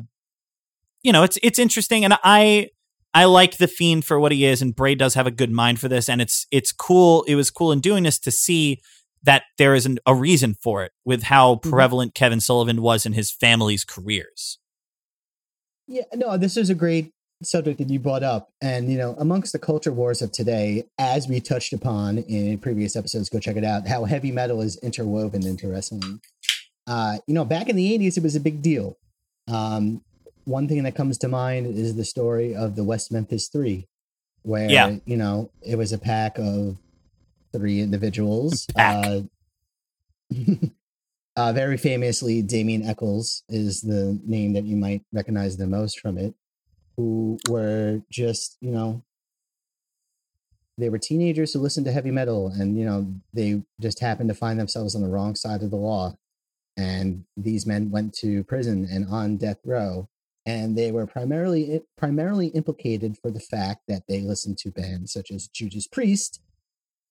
you 1.03 1.13
know, 1.13 1.23
it's 1.23 1.39
it's 1.43 1.59
interesting, 1.59 2.05
and 2.05 2.19
I 2.25 2.71
I 3.15 3.25
like 3.25 3.57
the 3.57 3.69
fiend 3.69 4.05
for 4.05 4.21
what 4.21 4.33
he 4.33 4.45
is, 4.45 4.61
and 4.63 4.77
Bray 4.77 4.95
does 4.95 5.15
have 5.15 5.27
a 5.27 5.31
good 5.31 5.51
mind 5.51 5.81
for 5.81 5.89
this, 5.89 6.09
and 6.09 6.21
it's 6.21 6.47
it's 6.51 6.73
cool. 6.73 7.23
It 7.25 7.35
was 7.35 7.51
cool 7.51 7.73
in 7.73 7.81
doing 7.81 8.05
this 8.05 8.19
to 8.21 8.31
see 8.31 8.81
that 9.23 9.45
there 9.57 9.75
is 9.75 9.87
an, 9.87 9.99
a 10.07 10.15
reason 10.15 10.55
for 10.63 10.85
it 10.85 10.93
with 11.05 11.25
how 11.25 11.57
Mhm. 11.57 11.71
prevalent 11.71 12.15
Kevin 12.15 12.41
Sullivan 12.41 12.81
was 12.83 13.05
in 13.05 13.15
his 13.15 13.31
family's 13.33 13.85
careers. 13.85 14.59
Yeah, 15.89 16.05
no, 16.15 16.37
this 16.37 16.57
is 16.57 16.71
a 16.71 16.75
great 16.75 17.11
subject 17.43 17.79
that 17.79 17.89
you 17.89 17.99
brought 17.99 18.23
up. 18.23 18.51
And, 18.61 18.91
you 18.91 18.99
know, 18.99 19.15
amongst 19.19 19.53
the 19.53 19.59
culture 19.59 19.93
wars 19.93 20.23
of 20.23 20.33
today, 20.33 20.85
as 20.99 21.29
we 21.29 21.41
touched 21.41 21.73
upon 21.73 22.19
in 22.19 22.59
previous 22.59 22.95
episodes, 22.95 23.29
go 23.29 23.39
check 23.41 23.57
it 23.57 23.65
out, 23.65 23.87
how 23.89 24.05
heavy 24.05 24.31
metal 24.33 24.61
is 24.61 24.77
interwoven 24.79 25.47
into 25.47 25.69
wrestling. 25.69 26.21
Uh, 26.87 27.19
you 27.27 27.35
know, 27.35 27.45
back 27.45 27.69
in 27.69 27.77
the 27.77 27.93
80s, 27.93 28.17
it 28.17 28.23
was 28.23 28.37
a 28.37 28.41
big 28.41 28.61
deal. 28.63 28.97
Um, 29.47 30.03
one 30.49 30.67
thing 30.67 30.83
that 30.85 30.95
comes 30.95 31.19
to 31.19 31.29
mind 31.29 31.67
is 31.67 31.95
the 31.95 32.05
story 32.05 32.55
of 32.55 32.75
the 32.75 32.83
West 32.83 33.13
Memphis 33.13 33.49
Three, 33.49 33.87
where, 34.43 34.71
Yeah. 34.71 34.97
you 35.05 35.17
know, 35.17 35.51
it 35.63 35.77
was 35.77 35.93
a 35.93 35.99
pack 35.99 36.39
of 36.39 36.79
three 37.53 37.81
individuals. 37.81 38.67
Pack. 38.75 39.05
Uh, 39.07 39.21
uh, 41.37 41.53
very 41.53 41.77
famously, 41.77 42.41
Damien 42.43 42.83
Echols 42.83 43.43
is 43.49 43.83
the 43.83 44.19
name 44.25 44.55
that 44.55 44.65
you 44.65 44.77
might 44.77 45.03
recognize 45.13 45.57
the 45.59 45.67
most 45.67 46.01
from 46.01 46.17
it, 46.17 46.35
who 46.97 47.39
were 47.49 48.01
just, 48.11 48.57
you 48.61 48.71
know, 48.71 49.03
they 50.79 50.89
were 50.89 50.99
teenagers 50.99 51.53
who 51.53 51.59
listened 51.59 51.87
to 51.87 51.93
heavy 51.93 52.11
metal 52.11 52.49
and, 52.49 52.79
you 52.79 52.85
know, 52.85 53.13
they 53.35 53.63
just 53.81 54.01
happened 54.01 54.29
to 54.29 54.35
find 54.35 54.59
themselves 54.59 54.95
on 54.95 55.03
the 55.03 55.09
wrong 55.09 55.35
side 55.35 55.63
of 55.63 55.71
the 55.71 55.77
law. 55.77 56.17
And 56.77 57.25
these 57.37 57.67
men 57.67 57.91
went 57.91 58.15
to 58.19 58.45
prison 58.45 58.87
and 58.91 59.07
on 59.09 59.37
death 59.37 59.59
row. 59.65 60.09
And 60.49 60.79
they 60.79 60.91
were 60.93 61.07
primarily 61.07 61.83
primarily 61.97 62.47
implicated 62.49 63.17
for 63.21 63.31
the 63.31 63.41
fact 63.41 63.83
that 63.89 64.05
they 64.09 64.21
listened 64.23 64.57
to 64.59 64.71
bands 64.71 65.13
such 65.13 65.31
as 65.31 65.47
Judas 65.49 65.87
Priest 65.87 66.41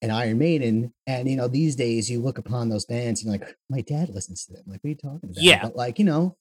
and 0.02 0.10
Iron 0.10 0.38
Maiden. 0.38 0.92
And 1.06 1.28
you 1.30 1.36
know, 1.36 1.46
these 1.46 1.76
days 1.76 2.10
you 2.10 2.20
look 2.20 2.38
upon 2.38 2.68
those 2.68 2.84
bands 2.84 3.22
and 3.22 3.32
you're 3.32 3.38
like, 3.40 3.56
my 3.70 3.80
dad 3.80 4.08
listens 4.08 4.44
to 4.46 4.54
them. 4.54 4.64
Like, 4.66 4.80
what 4.82 4.88
are 4.88 4.90
you 4.90 4.94
talking 4.96 5.30
about? 5.30 5.42
Yeah. 5.42 5.62
But 5.62 5.76
like, 5.76 5.98
you 6.00 6.04
know, 6.04 6.36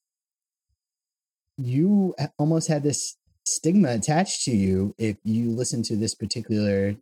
you 1.57 2.15
almost 2.37 2.67
had 2.67 2.83
this 2.83 3.17
stigma 3.45 3.89
attached 3.91 4.43
to 4.45 4.51
you 4.51 4.93
if 4.97 5.17
you 5.23 5.51
listened 5.51 5.85
to 5.85 5.95
this 5.95 6.13
particular 6.15 6.95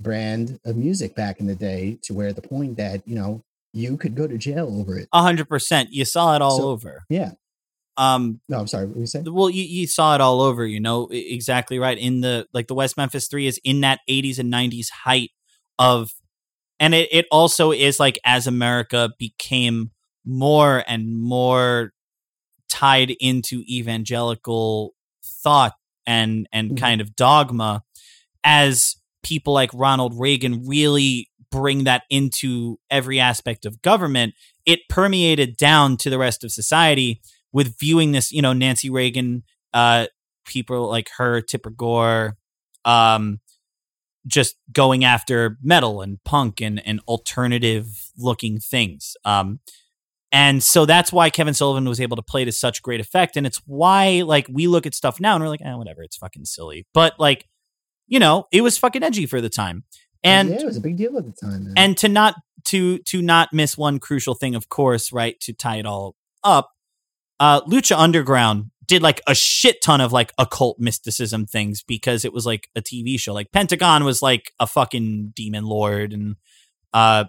brand 0.00 0.58
of 0.64 0.76
music 0.76 1.14
back 1.14 1.40
in 1.40 1.46
the 1.46 1.54
day 1.54 1.98
to 2.02 2.14
where 2.14 2.32
the 2.32 2.42
point 2.42 2.76
that, 2.76 3.06
you 3.06 3.14
know, 3.14 3.42
you 3.72 3.96
could 3.96 4.14
go 4.14 4.26
to 4.26 4.38
jail 4.38 4.68
over 4.80 4.96
it. 4.96 5.08
A 5.12 5.22
hundred 5.22 5.48
percent, 5.48 5.92
you 5.92 6.04
saw 6.04 6.34
it 6.36 6.42
all 6.42 6.58
So- 6.58 6.68
over. 6.70 7.04
Yeah. 7.08 7.32
Um, 7.96 8.40
No, 8.48 8.58
I'm 8.58 8.66
sorry. 8.66 8.86
What 8.86 8.94
were 8.96 9.00
you 9.02 9.06
saying? 9.06 9.32
well, 9.32 9.50
you, 9.50 9.62
you 9.62 9.86
saw 9.86 10.14
it 10.14 10.20
all 10.20 10.40
over. 10.40 10.66
You 10.66 10.80
know 10.80 11.08
exactly 11.10 11.78
right. 11.78 11.96
In 11.98 12.20
the 12.20 12.46
like 12.52 12.66
the 12.66 12.74
West 12.74 12.96
Memphis 12.96 13.28
Three 13.28 13.46
is 13.46 13.60
in 13.64 13.80
that 13.82 14.00
'80s 14.10 14.38
and 14.38 14.52
'90s 14.52 14.90
height 14.90 15.30
of, 15.78 16.10
and 16.80 16.94
it 16.94 17.08
it 17.12 17.26
also 17.30 17.70
is 17.72 18.00
like 18.00 18.18
as 18.24 18.46
America 18.46 19.10
became 19.18 19.90
more 20.24 20.82
and 20.88 21.16
more 21.20 21.92
tied 22.70 23.10
into 23.20 23.62
evangelical 23.68 24.94
thought 25.24 25.74
and 26.06 26.46
and 26.52 26.72
Mhm. 26.72 26.76
kind 26.78 27.00
of 27.00 27.14
dogma 27.16 27.82
as 28.42 28.96
people 29.22 29.52
like 29.54 29.70
Ronald 29.72 30.18
Reagan 30.18 30.66
really 30.66 31.30
bring 31.50 31.84
that 31.84 32.02
into 32.10 32.78
every 32.90 33.20
aspect 33.20 33.64
of 33.64 33.80
government 33.82 34.34
it 34.66 34.80
permeated 34.88 35.56
down 35.56 35.96
to 35.98 36.10
the 36.10 36.18
rest 36.18 36.42
of 36.42 36.50
society 36.50 37.20
with 37.54 37.78
viewing 37.78 38.12
this 38.12 38.30
you 38.30 38.42
know 38.42 38.52
Nancy 38.52 38.90
Reagan 38.90 39.44
uh 39.72 40.06
people 40.44 40.90
like 40.90 41.08
her 41.16 41.40
Tipper 41.40 41.70
Gore 41.70 42.36
um 42.84 43.40
just 44.26 44.56
going 44.72 45.04
after 45.04 45.56
metal 45.62 46.02
and 46.02 46.22
punk 46.24 46.60
and 46.60 46.86
and 46.86 47.00
alternative 47.08 47.86
looking 48.18 48.58
things 48.58 49.16
um 49.24 49.60
and 50.34 50.64
so 50.64 50.84
that's 50.84 51.12
why 51.12 51.30
Kevin 51.30 51.54
Sullivan 51.54 51.88
was 51.88 52.00
able 52.00 52.16
to 52.16 52.22
play 52.22 52.44
to 52.44 52.50
such 52.50 52.82
great 52.82 52.98
effect. 52.98 53.36
And 53.36 53.46
it's 53.46 53.58
why, 53.66 54.22
like, 54.26 54.48
we 54.50 54.66
look 54.66 54.84
at 54.84 54.92
stuff 54.92 55.20
now 55.20 55.36
and 55.36 55.44
we're 55.44 55.48
like, 55.48 55.62
eh, 55.62 55.74
whatever, 55.74 56.02
it's 56.02 56.16
fucking 56.16 56.44
silly. 56.44 56.88
But, 56.92 57.20
like, 57.20 57.46
you 58.08 58.18
know, 58.18 58.48
it 58.50 58.62
was 58.62 58.76
fucking 58.76 59.04
edgy 59.04 59.26
for 59.26 59.40
the 59.40 59.48
time. 59.48 59.84
And 60.24 60.48
yeah, 60.48 60.56
it 60.56 60.64
was 60.64 60.76
a 60.76 60.80
big 60.80 60.96
deal 60.96 61.16
at 61.16 61.24
the 61.24 61.32
time. 61.32 61.66
Man. 61.66 61.74
and 61.76 61.96
to 61.98 62.08
not 62.08 62.34
to 62.64 62.98
to 62.98 63.22
not 63.22 63.52
miss 63.52 63.78
one 63.78 64.00
crucial 64.00 64.34
thing, 64.34 64.54
of 64.54 64.68
course, 64.68 65.12
right, 65.12 65.38
to 65.40 65.52
tie 65.52 65.76
it 65.76 65.86
all 65.86 66.16
up, 66.42 66.70
uh 67.40 67.60
Lucha 67.62 67.96
Underground 67.98 68.70
did 68.86 69.02
like 69.02 69.20
a 69.26 69.34
shit 69.34 69.80
ton 69.82 70.00
of 70.00 70.12
like 70.12 70.32
occult 70.38 70.78
mysticism 70.78 71.46
things 71.46 71.82
because 71.82 72.24
it 72.24 72.32
was 72.32 72.44
like 72.46 72.68
a 72.76 72.82
TV 72.82 73.18
show. 73.18 73.32
Like 73.32 73.50
Pentagon 73.50 74.04
was 74.04 74.20
like 74.22 74.52
a 74.60 74.66
fucking 74.66 75.32
demon 75.34 75.64
lord 75.64 76.12
and 76.12 76.36
uh 76.92 77.24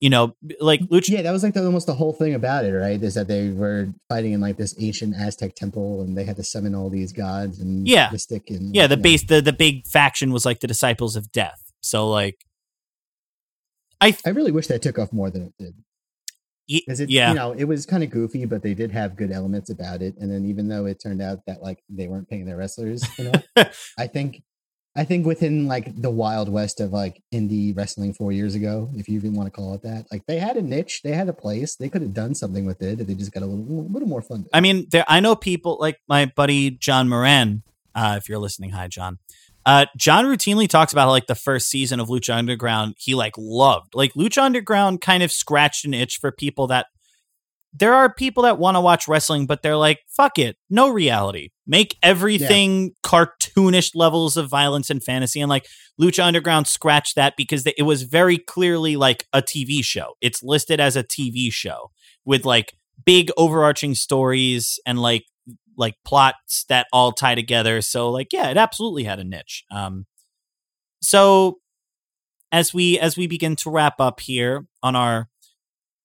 you 0.00 0.10
know, 0.10 0.36
like 0.60 0.80
Lucha 0.82 1.08
yeah, 1.08 1.22
that 1.22 1.32
was 1.32 1.42
like 1.42 1.54
the, 1.54 1.64
almost 1.64 1.88
the 1.88 1.94
whole 1.94 2.12
thing 2.12 2.32
about 2.34 2.64
it, 2.64 2.72
right? 2.72 3.02
Is 3.02 3.14
that 3.14 3.26
they 3.26 3.48
were 3.48 3.88
fighting 4.08 4.32
in 4.32 4.40
like 4.40 4.56
this 4.56 4.76
ancient 4.80 5.16
Aztec 5.16 5.56
temple, 5.56 6.02
and 6.02 6.16
they 6.16 6.22
had 6.22 6.36
to 6.36 6.44
summon 6.44 6.72
all 6.76 6.88
these 6.88 7.12
gods 7.12 7.58
and 7.58 7.88
Yeah. 7.88 8.08
mystic 8.12 8.48
and 8.50 8.72
yeah 8.76 8.86
the 8.86 8.92
you 8.94 8.96
know. 8.98 9.02
base 9.02 9.24
the 9.24 9.40
the 9.40 9.52
big 9.52 9.86
faction 9.88 10.32
was 10.32 10.46
like 10.46 10.60
the 10.60 10.68
disciples 10.68 11.16
of 11.16 11.32
death 11.32 11.72
so 11.80 12.08
like 12.08 12.44
i 14.00 14.12
th- 14.12 14.22
I 14.24 14.30
really 14.30 14.52
wish 14.52 14.68
that 14.68 14.82
took 14.82 14.98
off 15.00 15.12
more 15.12 15.30
than 15.30 15.42
it 15.46 15.54
did. 15.58 15.74
Because 16.68 17.00
it, 17.00 17.08
yeah 17.10 17.30
you 17.30 17.34
know, 17.34 17.52
it 17.52 17.64
was 17.64 17.86
kind 17.86 18.02
of 18.04 18.10
goofy, 18.10 18.44
but 18.44 18.62
they 18.62 18.74
did 18.74 18.92
have 18.92 19.16
good 19.16 19.32
elements 19.32 19.70
about 19.70 20.02
it. 20.02 20.14
And 20.18 20.30
then 20.30 20.44
even 20.44 20.68
though 20.68 20.86
it 20.86 21.00
turned 21.02 21.22
out 21.22 21.40
that 21.46 21.62
like 21.62 21.82
they 21.88 22.06
weren't 22.06 22.28
paying 22.28 22.44
their 22.44 22.56
wrestlers, 22.58 23.02
you 23.18 23.24
know, 23.24 23.64
I 23.98 24.06
think, 24.06 24.42
I 24.96 25.04
think 25.04 25.26
within 25.26 25.66
like 25.68 26.00
the 26.00 26.10
wild 26.10 26.48
west 26.48 26.80
of 26.80 26.92
like 26.92 27.22
indie 27.32 27.74
wrestling 27.76 28.12
four 28.14 28.32
years 28.32 28.54
ago, 28.54 28.90
if 28.96 29.08
you 29.08 29.14
even 29.16 29.34
want 29.34 29.46
to 29.46 29.50
call 29.50 29.74
it 29.74 29.82
that, 29.82 30.06
like 30.10 30.26
they 30.26 30.38
had 30.38 30.56
a 30.56 30.62
niche, 30.62 31.02
they 31.04 31.12
had 31.12 31.28
a 31.28 31.32
place, 31.32 31.76
they 31.76 31.88
could 31.88 32.02
have 32.02 32.14
done 32.14 32.34
something 32.34 32.66
with 32.66 32.82
it. 32.82 33.06
They 33.06 33.14
just 33.14 33.32
got 33.32 33.42
a 33.42 33.46
little, 33.46 33.88
little 33.88 34.08
more 34.08 34.22
fun. 34.22 34.46
i 34.52 34.60
mean 34.60 34.86
there 34.90 35.04
i 35.08 35.20
know 35.20 35.36
people 35.36 35.78
like 35.80 35.98
my 36.08 36.26
buddy 36.26 36.70
john 36.70 37.08
moran 37.08 37.62
uh 37.94 38.14
if 38.18 38.28
you're 38.28 38.38
listening 38.38 38.70
hi 38.70 38.88
john 38.88 39.18
uh 39.68 39.86
john 39.96 40.24
routinely 40.24 40.68
talks 40.68 40.92
about 40.92 41.08
like 41.08 41.26
the 41.26 41.34
first 41.34 41.68
season 41.68 42.00
of 42.00 42.08
lucha 42.08 42.34
underground 42.34 42.94
he 42.98 43.14
like 43.14 43.34
loved 43.38 43.94
like 43.94 44.12
lucha 44.14 44.42
underground 44.42 45.00
kind 45.00 45.22
of 45.22 45.30
scratched 45.30 45.84
an 45.84 45.94
itch 45.94 46.18
for 46.20 46.32
people 46.32 46.66
that 46.66 46.86
there 47.72 47.94
are 47.94 48.12
people 48.12 48.44
that 48.44 48.58
want 48.58 48.76
to 48.76 48.80
watch 48.80 49.06
wrestling, 49.06 49.46
but 49.46 49.62
they're 49.62 49.76
like, 49.76 50.00
fuck 50.08 50.38
it, 50.38 50.56
no 50.70 50.88
reality. 50.88 51.50
Make 51.66 51.96
everything 52.02 52.94
cartoonish 53.04 53.90
levels 53.94 54.36
of 54.36 54.48
violence 54.48 54.90
and 54.90 55.02
fantasy. 55.02 55.40
And 55.40 55.50
like 55.50 55.66
Lucha 56.00 56.24
Underground 56.24 56.66
scratched 56.66 57.16
that 57.16 57.34
because 57.36 57.66
it 57.66 57.82
was 57.82 58.02
very 58.02 58.38
clearly 58.38 58.96
like 58.96 59.26
a 59.32 59.42
TV 59.42 59.84
show. 59.84 60.14
It's 60.20 60.42
listed 60.42 60.80
as 60.80 60.96
a 60.96 61.04
TV 61.04 61.52
show 61.52 61.90
with 62.24 62.44
like 62.44 62.72
big 63.04 63.30
overarching 63.36 63.94
stories 63.94 64.80
and 64.86 64.98
like 64.98 65.24
like 65.78 65.94
plots 66.04 66.66
that 66.68 66.86
all 66.92 67.12
tie 67.12 67.34
together. 67.34 67.80
So 67.80 68.10
like 68.10 68.28
yeah, 68.32 68.50
it 68.50 68.58
absolutely 68.58 69.04
had 69.04 69.18
a 69.18 69.24
niche. 69.24 69.64
Um 69.70 70.04
so 71.00 71.58
as 72.52 72.74
we 72.74 72.98
as 72.98 73.16
we 73.16 73.26
begin 73.26 73.56
to 73.56 73.70
wrap 73.70 74.00
up 74.00 74.20
here 74.20 74.66
on 74.82 74.94
our 74.94 75.28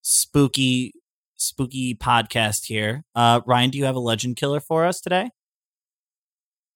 spooky 0.02 0.94
spooky 1.36 1.94
podcast 1.94 2.66
here. 2.66 3.04
Uh, 3.16 3.41
Ryan, 3.45 3.70
do 3.70 3.78
you 3.78 3.86
have 3.86 3.95
a 3.95 4.00
legend 4.00 4.38
killer 4.38 4.60
for 4.60 4.86
us 4.86 5.02
today? 5.02 5.32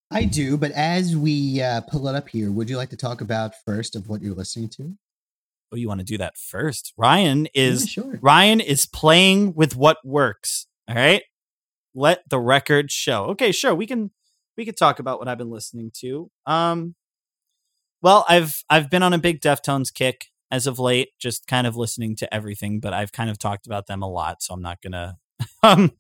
I 0.10 0.26
do, 0.26 0.58
but 0.58 0.72
as 0.72 1.18
we 1.18 1.62
uh, 1.62 1.82
pull 1.82 2.08
it 2.08 2.16
up 2.16 2.30
here, 2.30 2.52
would 2.52 2.70
you 2.70 2.78
like 2.78 2.90
to 2.92 2.98
talk 2.98 3.22
about 3.22 3.54
first 3.66 3.96
of 3.96 4.08
what 4.08 4.22
you're 4.22 4.36
listening 4.36 4.70
to? 4.70 4.98
Oh, 5.72 5.76
you 5.76 5.88
want 5.88 6.00
to 6.00 6.06
do 6.06 6.18
that 6.18 6.38
first? 6.38 6.94
Ryan 6.96 7.48
is 7.54 7.82
Yeah, 7.84 8.04
sure. 8.04 8.20
Ryan 8.22 8.62
is 8.62 8.86
playing 8.86 9.54
with 9.54 9.76
what 9.76 9.98
works. 10.06 10.68
All 10.88 10.96
right. 10.96 11.24
Let 11.98 12.30
the 12.30 12.40
record 12.40 12.92
show. 12.92 13.26
Okay, 13.30 13.52
sure. 13.52 13.74
We 13.74 13.88
can 13.88 14.12
we 14.56 14.66
could 14.66 14.78
talk 14.78 15.00
about 15.00 15.18
what 15.18 15.28
I've 15.28 15.40
been 15.40 15.50
listening 15.50 15.92
to. 16.02 16.30
Um 16.46 16.94
well, 18.04 18.24
I've 18.30 18.64
I've 18.70 18.92
been 18.92 19.02
on 19.02 19.14
a 19.14 19.18
big 19.18 19.42
Deftones 19.42 19.92
kick 19.92 20.28
as 20.52 20.68
of 20.68 20.78
late, 20.78 21.10
just 21.20 21.48
kind 21.48 21.66
of 21.66 21.76
listening 21.76 22.16
to 22.18 22.32
everything, 22.32 22.80
but 22.80 22.94
I've 22.94 23.12
kind 23.12 23.32
of 23.32 23.40
talked 23.40 23.66
about 23.66 23.88
them 23.88 24.04
a 24.04 24.08
lot, 24.08 24.44
so 24.44 24.54
I'm 24.54 24.62
not 24.62 24.80
gonna 24.80 25.18
um 25.64 25.92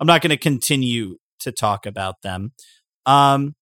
I'm 0.00 0.08
not 0.08 0.22
gonna 0.22 0.36
continue 0.36 1.18
to 1.40 1.52
talk 1.52 1.86
about 1.86 2.22
them. 2.22 2.50
Um 3.06 3.54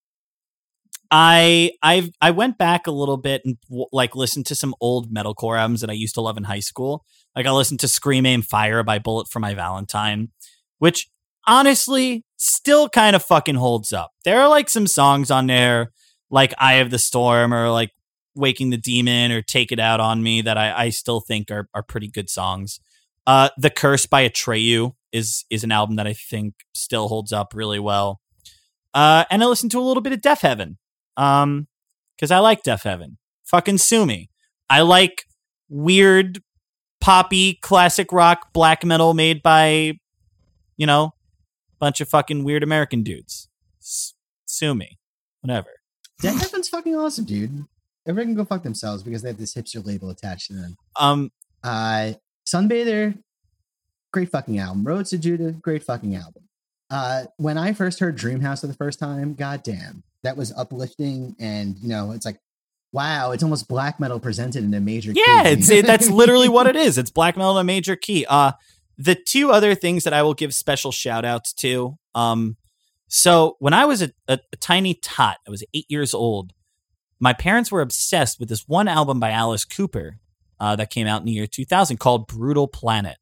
I 1.11 1.73
I 1.83 2.11
I 2.23 2.31
went 2.31 2.57
back 2.57 2.87
a 2.87 2.91
little 2.91 3.19
bit 3.19 3.43
and 3.45 3.59
like 3.93 4.17
listened 4.17 4.47
to 4.47 4.55
some 4.55 4.75
old 4.81 5.13
metalcore 5.13 5.61
albums 5.61 5.83
that 5.83 5.91
I 5.91 5.93
used 5.93 6.15
to 6.15 6.23
love 6.23 6.39
in 6.39 6.45
high 6.45 6.61
school. 6.61 7.05
Like 7.37 7.45
I 7.45 7.51
listened 7.51 7.81
to 7.81 7.89
Scream 7.89 8.25
Aim 8.25 8.41
Fire 8.41 8.83
by 8.83 8.99
Bullet 8.99 9.29
for 9.29 9.41
My 9.41 9.53
Valentine, 9.53 10.31
which 10.79 11.12
honestly 11.47 12.25
still 12.37 12.89
kind 12.89 13.15
of 13.17 13.23
fucking 13.25 13.55
holds 13.55 13.93
up. 13.93 14.13
There 14.25 14.41
are 14.41 14.49
like 14.49 14.69
some 14.69 14.87
songs 14.87 15.31
on 15.31 15.47
there 15.47 15.93
like 16.31 16.55
Eye 16.59 16.75
of 16.75 16.91
the 16.91 16.99
Storm 16.99 17.53
or 17.53 17.71
like 17.71 17.91
Waking 18.35 18.71
the 18.71 18.79
Demon 18.79 19.31
or 19.31 19.43
Take 19.43 19.71
It 19.71 19.79
Out 19.79 20.01
on 20.01 20.23
Me 20.23 20.41
that 20.43 20.57
I, 20.57 20.85
I 20.87 20.89
still 20.89 21.21
think 21.21 21.51
are 21.51 21.69
are 21.75 21.83
pretty 21.83 22.09
good 22.09 22.31
songs. 22.31 22.81
Uh 23.27 23.51
The 23.59 23.71
Curse 23.71 24.07
by 24.07 24.29
Atreyu 24.29 24.93
is 25.13 25.45
is 25.51 25.63
an 25.63 25.73
album 25.73 25.97
that 25.97 26.07
I 26.07 26.15
think 26.15 26.55
still 26.75 27.09
holds 27.09 27.33
up 27.33 27.53
really 27.55 27.79
well. 27.79 28.21
Uh 28.95 29.25
and 29.31 29.43
I 29.43 29.47
listened 29.47 29.71
to 29.73 29.79
a 29.81 29.83
little 29.87 30.03
bit 30.03 30.13
of 30.13 30.21
Deafheaven. 30.21 30.77
Um 31.17 31.69
cuz 32.19 32.31
I 32.31 32.39
like 32.39 32.63
Deafheaven. 32.63 33.17
Fucking 33.45 33.79
sue 33.79 34.07
me. 34.07 34.31
I 34.71 34.81
like 34.81 35.25
weird 35.69 36.41
poppy 37.01 37.59
classic 37.61 38.13
rock 38.13 38.53
black 38.53 38.85
metal 38.85 39.13
made 39.13 39.43
by 39.43 39.93
you 40.77 40.87
know 40.87 41.13
bunch 41.83 42.01
of 42.01 42.09
fucking 42.09 42.45
weird 42.45 42.63
American 42.63 43.03
dudes. 43.03 43.49
S- 43.81 44.15
sue 44.47 44.73
me. 44.73 44.99
Whatever. 45.41 45.69
Deafheaven's 46.23 46.69
fucking 46.69 46.95
awesome, 46.95 47.25
dude. 47.25 47.65
Everyone 48.07 48.29
can 48.29 48.37
go 48.37 48.45
fuck 48.45 48.63
themselves 48.63 49.03
because 49.03 49.23
they 49.23 49.29
have 49.31 49.37
this 49.39 49.53
hipster 49.55 49.85
label 49.85 50.09
attached 50.09 50.47
to 50.47 50.55
them. 50.55 50.77
Um 50.99 51.31
Uh, 51.65 52.13
Sunbather, 52.47 53.19
great 54.13 54.31
fucking 54.31 54.59
album. 54.59 54.85
Roads 54.85 55.11
to 55.11 55.19
Judah, 55.19 55.53
great 55.53 55.83
fucking 55.83 56.15
album. 56.15 56.45
Uh, 56.91 57.25
when 57.37 57.59
I 57.59 57.73
first 57.73 57.99
heard 58.01 58.17
Dreamhouse 58.17 58.61
for 58.61 58.67
the 58.69 58.75
first 58.75 58.99
time, 58.99 59.35
goddamn, 59.35 60.03
that 60.23 60.37
was 60.37 60.53
uplifting, 60.57 61.35
and 61.41 61.77
you 61.81 61.89
know, 61.89 62.13
it's 62.13 62.27
like, 62.27 62.39
wow, 62.93 63.31
it's 63.33 63.43
almost 63.43 63.67
black 63.69 63.99
metal 63.99 64.21
presented 64.21 64.63
in 64.63 64.75
a 64.75 64.81
major. 64.81 65.13
Yeah, 65.15 65.45
key. 65.45 65.49
it's 65.51 65.71
it, 65.71 65.87
that's 65.87 66.11
literally 66.11 66.49
what 66.49 66.67
it 66.67 66.77
is. 66.77 66.99
It's 66.99 67.11
black 67.11 67.37
metal 67.37 67.57
in 67.59 67.63
a 67.63 67.65
major 67.65 67.97
key. 67.97 68.27
Uh 68.29 68.53
the 68.99 69.15
two 69.15 69.51
other 69.51 69.75
things 69.75 70.05
that 70.05 70.13
I 70.13 70.23
will 70.23 70.35
give 70.35 70.55
special 70.55 70.93
shout 70.93 71.25
outs 71.25 71.53
to. 71.55 71.97
Um 72.15 72.57
so 73.09 73.57
when 73.59 73.75
I 73.75 73.85
was 73.85 74.01
a, 74.01 74.11
a, 74.27 74.39
a 74.53 74.57
tiny 74.57 74.95
tot, 74.95 75.37
I 75.47 75.51
was 75.51 75.63
eight 75.75 75.87
years 75.89 76.15
old, 76.15 76.53
my 77.21 77.33
parents 77.33 77.71
were 77.71 77.83
obsessed 77.83 78.41
with 78.41 78.49
this 78.49 78.67
one 78.67 78.89
album 78.89 79.21
by 79.21 79.31
Alice 79.31 79.65
Cooper 79.65 80.19
uh, 80.59 80.77
that 80.77 80.91
came 80.91 81.07
out 81.07 81.21
in 81.21 81.27
the 81.27 81.33
year 81.33 81.47
2000 81.47 81.99
called 81.99 82.27
Brutal 82.27 82.69
Planet. 82.69 83.19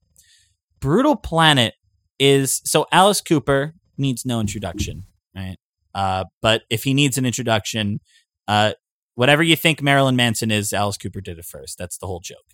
Brutal 0.78 1.16
Planet 1.16 1.74
is 2.18 2.62
so 2.64 2.86
Alice 2.92 3.20
Cooper 3.20 3.74
needs 3.98 4.24
no 4.24 4.40
introduction, 4.40 5.04
right? 5.34 5.56
Uh, 5.94 6.24
but 6.40 6.62
if 6.70 6.84
he 6.84 6.94
needs 6.94 7.18
an 7.18 7.26
introduction, 7.26 8.00
uh, 8.46 8.72
whatever 9.16 9.42
you 9.42 9.56
think 9.56 9.82
Marilyn 9.82 10.16
Manson 10.16 10.50
is, 10.50 10.72
Alice 10.72 10.96
Cooper 10.96 11.20
did 11.20 11.38
it 11.38 11.44
first. 11.44 11.78
That's 11.78 11.98
the 11.98 12.06
whole 12.06 12.20
joke. 12.20 12.44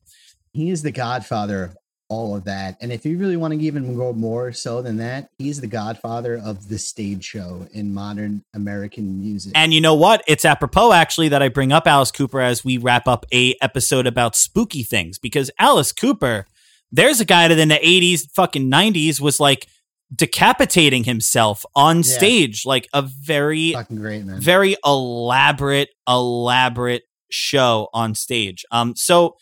he 0.53 0.71
is 0.71 0.83
the 0.83 0.91
godfather 0.91 1.65
of 1.65 1.77
all 2.09 2.37
of 2.37 2.45
that. 2.45 2.77
And 2.81 2.93
if 2.93 3.05
you 3.05 3.19
really 3.19 3.37
want 3.37 3.53
to 3.55 3.61
even 3.61 3.97
go 3.97 4.13
more 4.13 4.53
so 4.53 4.81
than 4.83 4.99
that, 4.99 5.29
he's 5.39 5.61
the 5.61 5.67
godfather 5.67 6.37
of 6.37 6.69
the 6.69 6.79
stage 6.79 7.25
show 7.25 7.67
in 7.73 7.93
modern 7.93 8.43
American 8.55 9.21
music. 9.21 9.53
And 9.57 9.75
you 9.75 9.81
know 9.81 9.95
what? 9.95 10.23
It's 10.29 10.45
apropos 10.45 10.93
actually 10.93 11.29
that 11.31 11.43
I 11.43 11.49
bring 11.49 11.73
up 11.73 11.87
Alice 11.87 12.13
Cooper 12.13 12.41
as 12.41 12.65
we 12.65 12.79
wrap 12.79 13.09
up 13.09 13.27
a 13.33 13.57
episode 13.61 14.07
about 14.07 14.37
spooky 14.37 14.83
things 14.85 15.19
because 15.19 15.51
Alice 15.59 15.91
Cooper, 15.93 16.47
there's 16.93 17.21
a 17.21 17.25
guy 17.25 17.49
that 17.49 17.59
in 17.59 17.69
the 17.69 17.75
80s, 17.75 18.31
fucking 18.35 18.71
90s 18.71 19.21
was 19.21 19.41
like 19.41 19.67
decapitating 20.15 21.05
himself 21.05 21.65
on 21.75 21.97
Yeah. 21.99 22.03
stage, 22.03 22.63
like 22.65 22.87
a 22.93 23.03
very 23.03 23.73
fucking 23.73 23.97
great, 23.97 24.25
man. 24.25 24.41
very 24.41 24.77
elaborate, 24.85 25.89
elaborate 26.09 27.03
show 27.31 27.89
on 27.93 28.15
stage. 28.15 28.65
Um, 28.71 28.95
so 28.95 29.37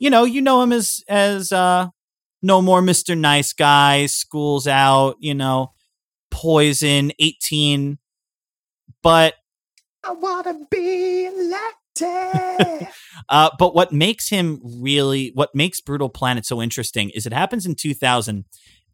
you 0.00 0.10
know, 0.10 0.24
you 0.24 0.40
know 0.40 0.62
him 0.62 0.72
as 0.72 1.04
as 1.08 1.52
uh, 1.52 1.88
no 2.42 2.60
more 2.60 2.82
Mister 2.82 3.14
Nice 3.14 3.52
Guy, 3.52 4.06
School's 4.06 4.66
Out, 4.66 5.16
you 5.20 5.34
know, 5.34 5.74
Poison, 6.32 7.12
eighteen, 7.20 7.98
but 9.02 9.34
I 10.02 10.12
wanna 10.12 10.58
be 10.70 11.26
elected. 11.26 12.88
uh, 13.28 13.50
but 13.58 13.74
what 13.74 13.92
makes 13.92 14.30
him 14.30 14.60
really, 14.64 15.32
what 15.34 15.54
makes 15.54 15.80
Brutal 15.82 16.08
Planet 16.08 16.46
so 16.46 16.62
interesting 16.62 17.10
is 17.10 17.26
it 17.26 17.34
happens 17.34 17.66
in 17.66 17.74
two 17.74 17.92
thousand, 17.92 18.46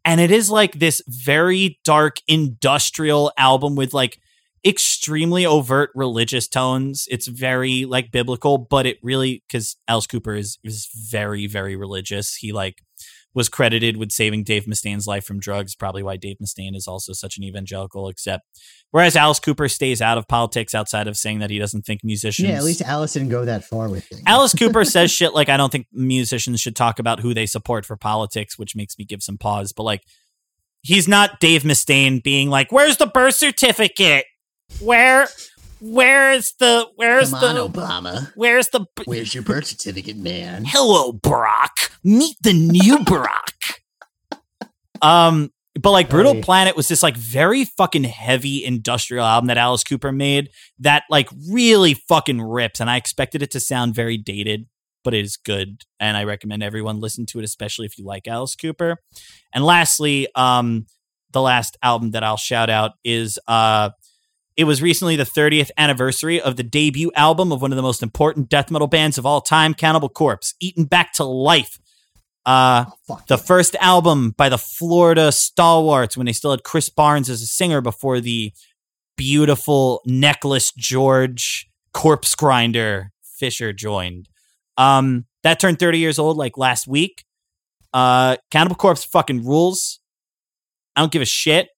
and 0.03 0.19
it 0.19 0.29
is 0.29 0.51
like 0.51 0.73
this 0.73 1.01
very 1.07 1.79
dark 1.85 2.17
industrial 2.27 3.31
album 3.37 3.75
with 3.75 3.93
like 3.93 4.19
extremely 4.65 5.45
overt 5.45 5.91
religious 5.95 6.47
tones. 6.47 7.05
It's 7.09 7.27
very 7.27 7.85
like 7.85 8.11
biblical, 8.11 8.57
but 8.57 8.85
it 8.85 8.97
really 9.01 9.43
because 9.47 9.75
Alice 9.87 10.07
Cooper 10.07 10.35
is 10.35 10.57
is 10.63 10.89
very 10.93 11.47
very 11.47 11.75
religious. 11.75 12.35
He 12.35 12.51
like 12.51 12.81
was 13.33 13.49
credited 13.49 13.97
with 13.97 14.11
saving 14.11 14.43
Dave 14.43 14.65
Mustaine's 14.65 15.05
life 15.05 15.23
from 15.23 15.39
drugs. 15.39 15.75
Probably 15.75 16.01
why 16.01 16.17
Dave 16.17 16.37
Mustaine 16.41 16.75
is 16.75 16.87
also 16.87 17.13
such 17.13 17.37
an 17.37 17.43
evangelical. 17.43 18.09
Except 18.09 18.43
whereas 18.91 19.15
Alice 19.15 19.39
Cooper 19.39 19.69
stays 19.69 20.01
out 20.01 20.17
of 20.17 20.27
politics 20.27 20.73
outside 20.73 21.07
of 21.07 21.15
saying 21.15 21.39
that 21.39 21.51
he 21.51 21.59
doesn't 21.59 21.83
think 21.83 22.01
musicians. 22.03 22.49
yeah, 22.49 22.55
at 22.55 22.63
least 22.63 22.81
Alice 22.81 23.13
didn't 23.13 23.29
go 23.29 23.45
that 23.45 23.63
far 23.63 23.89
with 23.89 24.05
things. 24.05 24.23
Alice 24.25 24.53
Cooper 24.53 24.83
says 24.85 25.11
shit 25.11 25.33
like 25.33 25.49
I 25.49 25.57
don't 25.57 25.71
think 25.71 25.87
musicians 25.91 26.59
should 26.59 26.75
talk 26.75 26.99
about 26.99 27.19
who 27.19 27.33
they 27.33 27.45
support 27.45 27.85
for 27.85 27.95
politics, 27.95 28.57
which 28.57 28.75
makes 28.75 28.97
me 28.97 29.05
give 29.05 29.21
some 29.21 29.37
pause. 29.37 29.71
But 29.71 29.83
like, 29.83 30.01
he's 30.81 31.07
not 31.07 31.39
Dave 31.39 31.61
Mustaine 31.61 32.23
being 32.23 32.49
like, 32.49 32.71
"Where's 32.71 32.97
the 32.97 33.07
birth 33.07 33.35
certificate? 33.35 34.25
Where, 34.79 35.27
where's 35.79 36.53
the, 36.59 36.87
where's 36.95 37.31
Come 37.31 37.43
on, 37.43 37.55
the, 37.55 37.67
Obama. 37.67 38.31
where's 38.35 38.69
the? 38.69 38.85
Where's 39.05 39.33
your 39.33 39.43
birth 39.43 39.65
certificate, 39.65 40.17
man? 40.17 40.65
Hello, 40.65 41.11
Brock. 41.13 41.91
Meet 42.03 42.37
the 42.41 42.53
new 42.53 42.99
Brock." 43.05 43.53
um, 45.01 45.51
but 45.79 45.91
like 45.91 46.09
Brutal 46.09 46.33
Hey. 46.33 46.41
Planet 46.41 46.75
was 46.75 46.87
this 46.87 47.03
like 47.03 47.15
very 47.15 47.63
fucking 47.65 48.03
heavy 48.03 48.65
industrial 48.65 49.25
album 49.25 49.47
that 49.47 49.57
Alice 49.57 49.83
Cooper 49.83 50.11
made 50.11 50.49
that 50.79 51.03
like 51.09 51.29
really 51.51 51.93
fucking 51.93 52.41
rips, 52.41 52.79
and 52.79 52.89
I 52.89 52.97
expected 52.97 53.41
it 53.43 53.51
to 53.51 53.59
sound 53.59 53.93
very 53.95 54.17
dated, 54.17 54.65
but 55.03 55.13
it 55.13 55.23
is 55.23 55.37
good, 55.37 55.83
and 55.99 56.17
I 56.17 56.23
recommend 56.23 56.63
everyone 56.63 56.99
listen 56.99 57.25
to 57.27 57.39
it, 57.39 57.45
especially 57.45 57.85
if 57.85 57.97
you 57.97 58.05
like 58.05 58.27
Alice 58.27 58.55
Cooper. 58.55 58.97
And 59.53 59.63
lastly, 59.63 60.27
um, 60.35 60.87
the 61.31 61.41
last 61.41 61.77
album 61.83 62.11
that 62.11 62.23
I'll 62.23 62.37
shout 62.37 62.69
out 62.71 62.93
is 63.03 63.37
uh, 63.47 63.91
it 64.57 64.63
was 64.63 64.81
recently 64.81 65.15
the 65.15 65.23
30th 65.23 65.69
anniversary 65.77 66.41
of 66.41 66.55
the 66.55 66.63
debut 66.63 67.11
album 67.15 67.51
of 67.51 67.61
one 67.61 67.71
of 67.71 67.75
the 67.75 67.83
most 67.83 68.01
important 68.01 68.49
death 68.49 68.71
metal 68.71 68.87
bands 68.87 69.17
of 69.17 69.25
all 69.25 69.39
time, 69.39 69.73
Cannibal 69.75 70.09
Corpse, 70.09 70.55
Eaten 70.59 70.85
Back 70.85 71.13
to 71.13 71.23
Life. 71.23 71.79
Uh, 72.45 72.85
Oh, 73.09 73.19
the 73.27 73.37
first 73.37 73.75
album 73.79 74.31
by 74.31 74.49
the 74.49 74.57
Florida 74.57 75.31
Stalwarts 75.31 76.17
when 76.17 76.25
they 76.25 76.33
still 76.33 76.51
had 76.51 76.63
Chris 76.63 76.89
Barnes 76.89 77.29
as 77.29 77.41
a 77.41 77.45
singer 77.45 77.81
before 77.81 78.19
the 78.19 78.51
beautiful 79.15 80.01
necklace 80.05 80.71
George 80.75 81.69
corpse 81.93 82.35
grinder 82.35 83.11
Fisher 83.21 83.73
joined. 83.73 84.27
Um, 84.77 85.25
that 85.43 85.59
turned 85.59 85.79
30 85.79 85.99
years 85.99 86.19
old 86.19 86.37
like 86.37 86.57
last 86.57 86.87
week. 86.87 87.25
Uh, 87.93 88.37
Cannibal 88.51 88.75
Corpse 88.75 89.03
fucking 89.03 89.45
rules. 89.45 89.99
I 90.95 91.01
don't 91.01 91.11
give 91.11 91.21
a 91.21 91.25
shit. 91.25 91.69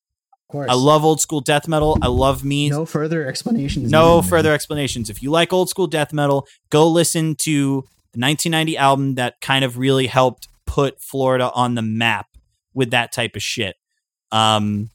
Course. 0.49 0.69
I 0.69 0.73
love 0.73 1.05
old 1.05 1.21
school 1.21 1.39
death 1.39 1.67
metal. 1.67 1.97
I 2.01 2.07
love 2.07 2.43
me. 2.43 2.69
no 2.69 2.85
further 2.85 3.25
explanations. 3.25 3.89
No 3.89 4.15
needed, 4.15 4.21
man. 4.23 4.29
further 4.29 4.53
explanations. 4.53 5.09
If 5.09 5.23
you 5.23 5.31
like 5.31 5.53
old 5.53 5.69
school 5.69 5.87
death 5.87 6.11
metal, 6.11 6.45
go 6.69 6.87
listen 6.87 7.35
to 7.43 7.85
the 8.11 8.19
1990 8.19 8.77
album 8.77 9.15
that 9.15 9.39
kind 9.39 9.63
of 9.63 9.77
really 9.77 10.07
helped 10.07 10.47
put 10.65 11.01
Florida 11.01 11.51
on 11.53 11.75
the 11.75 11.81
map 11.81 12.27
with 12.73 12.91
that 12.91 13.11
type 13.13 13.35
of 13.35 13.43
shit. 13.43 13.75
Um, 14.31 14.89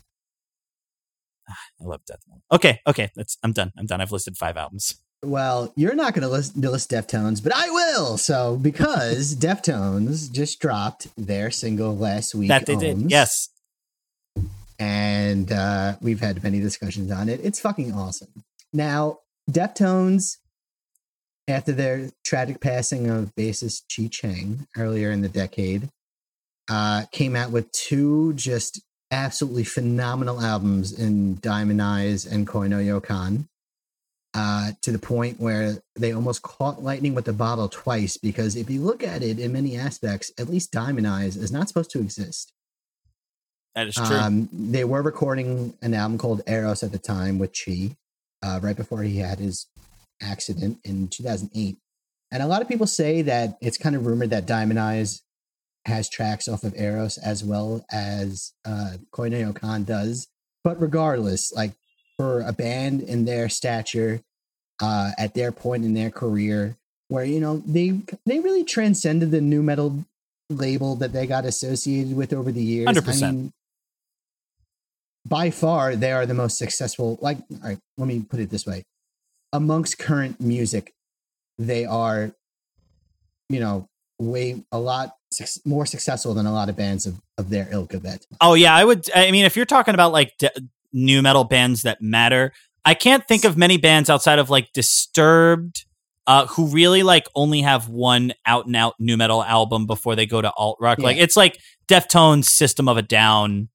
I 1.48 1.84
love 1.84 2.04
death 2.06 2.20
metal. 2.28 2.42
Okay, 2.52 2.80
okay, 2.86 3.10
that's 3.16 3.38
I'm 3.42 3.52
done. 3.52 3.72
I'm 3.78 3.86
done. 3.86 4.00
I've 4.00 4.12
listed 4.12 4.36
five 4.36 4.56
albums. 4.56 4.96
Well, 5.22 5.72
you're 5.74 5.94
not 5.94 6.12
going 6.12 6.22
to 6.22 6.28
list, 6.28 6.60
to 6.60 6.70
list 6.70 6.90
Deftones, 6.90 7.42
but 7.42 7.54
I 7.54 7.70
will. 7.70 8.18
So, 8.18 8.56
because 8.56 9.34
Deftones 9.34 10.30
just 10.30 10.60
dropped 10.60 11.08
their 11.16 11.50
single 11.50 11.96
last 11.96 12.34
week, 12.34 12.48
that 12.48 12.66
they 12.66 12.76
did. 12.76 13.10
Yes. 13.10 13.48
And 14.78 15.52
uh, 15.52 15.96
we've 16.00 16.20
had 16.20 16.42
many 16.42 16.60
discussions 16.60 17.10
on 17.10 17.28
it. 17.28 17.40
It's 17.42 17.60
fucking 17.60 17.92
awesome. 17.92 18.44
Now, 18.72 19.20
Deftones, 19.50 20.38
after 21.46 21.72
their 21.72 22.10
tragic 22.24 22.60
passing 22.60 23.08
of 23.08 23.34
bassist 23.34 23.82
Chi 23.94 24.08
Cheng 24.08 24.66
earlier 24.76 25.10
in 25.10 25.22
the 25.22 25.28
decade, 25.28 25.90
uh, 26.68 27.04
came 27.12 27.36
out 27.36 27.50
with 27.50 27.70
two 27.72 28.32
just 28.34 28.80
absolutely 29.10 29.64
phenomenal 29.64 30.40
albums 30.40 30.92
in 30.92 31.36
Diamond 31.36 31.80
Eyes 31.80 32.26
and 32.26 32.46
Koi 32.46 32.66
no 32.66 32.78
Yokan. 32.78 33.46
Uh, 34.36 34.72
to 34.82 34.90
the 34.90 34.98
point 34.98 35.38
where 35.38 35.78
they 35.94 36.12
almost 36.12 36.42
caught 36.42 36.82
lightning 36.82 37.14
with 37.14 37.24
the 37.24 37.32
bottle 37.32 37.68
twice 37.68 38.16
because 38.16 38.56
if 38.56 38.68
you 38.68 38.80
look 38.80 39.04
at 39.04 39.22
it 39.22 39.38
in 39.38 39.52
many 39.52 39.76
aspects, 39.76 40.32
at 40.36 40.48
least 40.48 40.72
Diamond 40.72 41.06
Eyes 41.06 41.36
is 41.36 41.52
not 41.52 41.68
supposed 41.68 41.92
to 41.92 42.00
exist. 42.00 42.52
That 43.74 43.88
is 43.88 43.94
true. 43.94 44.16
Um, 44.16 44.48
they 44.52 44.84
were 44.84 45.02
recording 45.02 45.74
an 45.82 45.94
album 45.94 46.18
called 46.18 46.42
Eros 46.46 46.82
at 46.82 46.92
the 46.92 46.98
time 46.98 47.38
with 47.38 47.54
Chi, 47.54 47.96
uh, 48.42 48.60
right 48.62 48.76
before 48.76 49.02
he 49.02 49.18
had 49.18 49.38
his 49.38 49.66
accident 50.22 50.78
in 50.84 51.08
2008. 51.08 51.76
And 52.30 52.42
a 52.42 52.46
lot 52.46 52.62
of 52.62 52.68
people 52.68 52.86
say 52.86 53.22
that 53.22 53.56
it's 53.60 53.76
kind 53.76 53.96
of 53.96 54.06
rumored 54.06 54.30
that 54.30 54.46
Diamond 54.46 54.78
Eyes 54.78 55.22
has 55.86 56.08
tracks 56.08 56.48
off 56.48 56.64
of 56.64 56.74
Eros 56.76 57.18
as 57.18 57.44
well 57.44 57.84
as 57.92 58.52
uh, 58.64 58.94
Koi 59.10 59.28
no 59.28 59.52
Yokan 59.52 59.84
does. 59.84 60.28
But 60.62 60.80
regardless, 60.80 61.52
like 61.52 61.72
for 62.16 62.40
a 62.40 62.52
band 62.52 63.02
in 63.02 63.24
their 63.24 63.48
stature, 63.48 64.22
uh, 64.80 65.10
at 65.18 65.34
their 65.34 65.52
point 65.52 65.84
in 65.84 65.94
their 65.94 66.10
career, 66.10 66.76
where 67.08 67.24
you 67.24 67.38
know 67.40 67.62
they 67.66 68.00
they 68.24 68.40
really 68.40 68.64
transcended 68.64 69.30
the 69.30 69.40
nu 69.40 69.62
metal 69.62 70.04
label 70.48 70.96
that 70.96 71.12
they 71.12 71.26
got 71.26 71.44
associated 71.44 72.16
with 72.16 72.32
over 72.32 72.50
the 72.50 72.62
years. 72.62 72.88
100%. 72.88 73.22
I 73.22 73.30
mean, 73.30 73.52
by 75.26 75.50
far, 75.50 75.96
they 75.96 76.12
are 76.12 76.26
the 76.26 76.34
most 76.34 76.58
successful. 76.58 77.18
Like, 77.20 77.38
all 77.50 77.58
right, 77.68 77.78
let 77.96 78.06
me 78.06 78.20
put 78.20 78.40
it 78.40 78.50
this 78.50 78.66
way: 78.66 78.84
amongst 79.52 79.98
current 79.98 80.40
music, 80.40 80.92
they 81.58 81.84
are, 81.84 82.32
you 83.48 83.60
know, 83.60 83.88
way 84.18 84.64
a 84.72 84.78
lot 84.78 85.14
suc- 85.32 85.64
more 85.64 85.86
successful 85.86 86.34
than 86.34 86.46
a 86.46 86.52
lot 86.52 86.68
of 86.68 86.76
bands 86.76 87.06
of, 87.06 87.20
of 87.38 87.50
their 87.50 87.68
ilk 87.70 87.94
of 87.94 88.02
time. 88.02 88.18
Oh 88.40 88.54
yeah, 88.54 88.74
I 88.74 88.84
would. 88.84 89.08
I 89.14 89.30
mean, 89.30 89.44
if 89.44 89.56
you're 89.56 89.66
talking 89.66 89.94
about 89.94 90.12
like 90.12 90.32
d- 90.38 90.50
nu 90.92 91.22
metal 91.22 91.44
bands 91.44 91.82
that 91.82 92.00
matter, 92.00 92.52
I 92.84 92.94
can't 92.94 93.26
think 93.26 93.44
of 93.44 93.56
many 93.56 93.76
bands 93.76 94.10
outside 94.10 94.38
of 94.38 94.50
like 94.50 94.72
Disturbed, 94.72 95.84
uh, 96.26 96.46
who 96.46 96.66
really 96.66 97.02
like 97.02 97.26
only 97.34 97.62
have 97.62 97.88
one 97.88 98.32
out 98.46 98.66
and 98.66 98.76
out 98.76 98.94
nu 98.98 99.16
metal 99.16 99.42
album 99.42 99.86
before 99.86 100.14
they 100.16 100.26
go 100.26 100.40
to 100.42 100.52
alt 100.56 100.78
rock. 100.80 100.98
Like 100.98 101.16
it's 101.16 101.36
like 101.36 101.58
Deftones, 101.88 102.44
System 102.44 102.88
of 102.88 102.96
a 102.96 103.02
Down, 103.02 103.68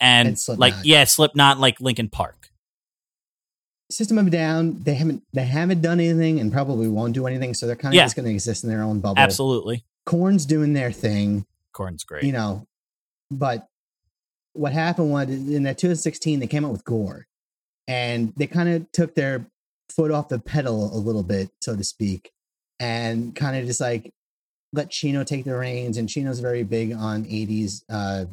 and, 0.00 0.28
And 0.28 0.38
Slipknot. 0.38 0.60
like 0.60 0.74
yeah, 0.84 1.04
Slipknot, 1.04 1.58
like 1.58 1.80
Linkin 1.80 2.08
Park. 2.08 2.50
System 3.90 4.18
of 4.18 4.26
a 4.26 4.30
Down, 4.30 4.82
they 4.82 4.94
haven't 4.94 5.22
they 5.32 5.44
haven't 5.44 5.80
done 5.80 6.00
anything 6.00 6.40
and 6.40 6.52
probably 6.52 6.88
won't 6.88 7.14
do 7.14 7.26
anything, 7.26 7.54
so 7.54 7.66
they're 7.66 7.76
kind 7.76 7.94
of 7.94 7.96
Yeah. 7.96 8.04
just 8.04 8.16
going 8.16 8.26
to 8.26 8.32
exist 8.32 8.64
in 8.64 8.70
their 8.70 8.82
own 8.82 8.98
bubble. 8.98 9.18
Absolutely, 9.20 9.84
Korn's 10.04 10.44
doing 10.44 10.72
their 10.72 10.90
thing. 10.90 11.46
Korn's 11.72 12.02
great. 12.02 12.24
you 12.24 12.32
know, 12.32 12.66
but 13.30 13.68
what 14.54 14.72
happened 14.72 15.10
was 15.12 15.28
in 15.28 15.62
that 15.64 15.78
2016 15.78 16.40
they 16.40 16.46
came 16.48 16.64
out 16.64 16.72
with 16.72 16.84
Gore, 16.84 17.26
and 17.86 18.32
they 18.36 18.48
kind 18.48 18.68
of 18.68 18.90
took 18.90 19.14
their 19.14 19.46
foot 19.88 20.10
off 20.10 20.28
the 20.30 20.40
pedal 20.40 20.92
a 20.92 20.98
little 20.98 21.22
bit, 21.22 21.50
so 21.60 21.76
to 21.76 21.84
speak, 21.84 22.32
and 22.80 23.36
kind 23.36 23.56
of 23.56 23.66
just 23.66 23.80
like 23.80 24.10
let 24.72 24.90
Chino 24.90 25.22
take 25.22 25.44
the 25.44 25.54
reins. 25.56 25.96
And 25.96 26.08
Chino's 26.08 26.40
very 26.40 26.64
big 26.64 26.92
on 26.92 27.24
80s 27.24 27.82
uh, 27.88 28.24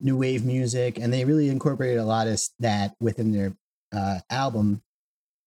new 0.00 0.16
wave 0.16 0.44
music, 0.44 0.98
and 0.98 1.12
they 1.12 1.24
really 1.24 1.48
incorporated 1.48 1.98
a 1.98 2.04
lot 2.04 2.26
of 2.26 2.40
that 2.58 2.94
within 3.00 3.32
their 3.32 3.56
uh, 3.94 4.20
album, 4.30 4.82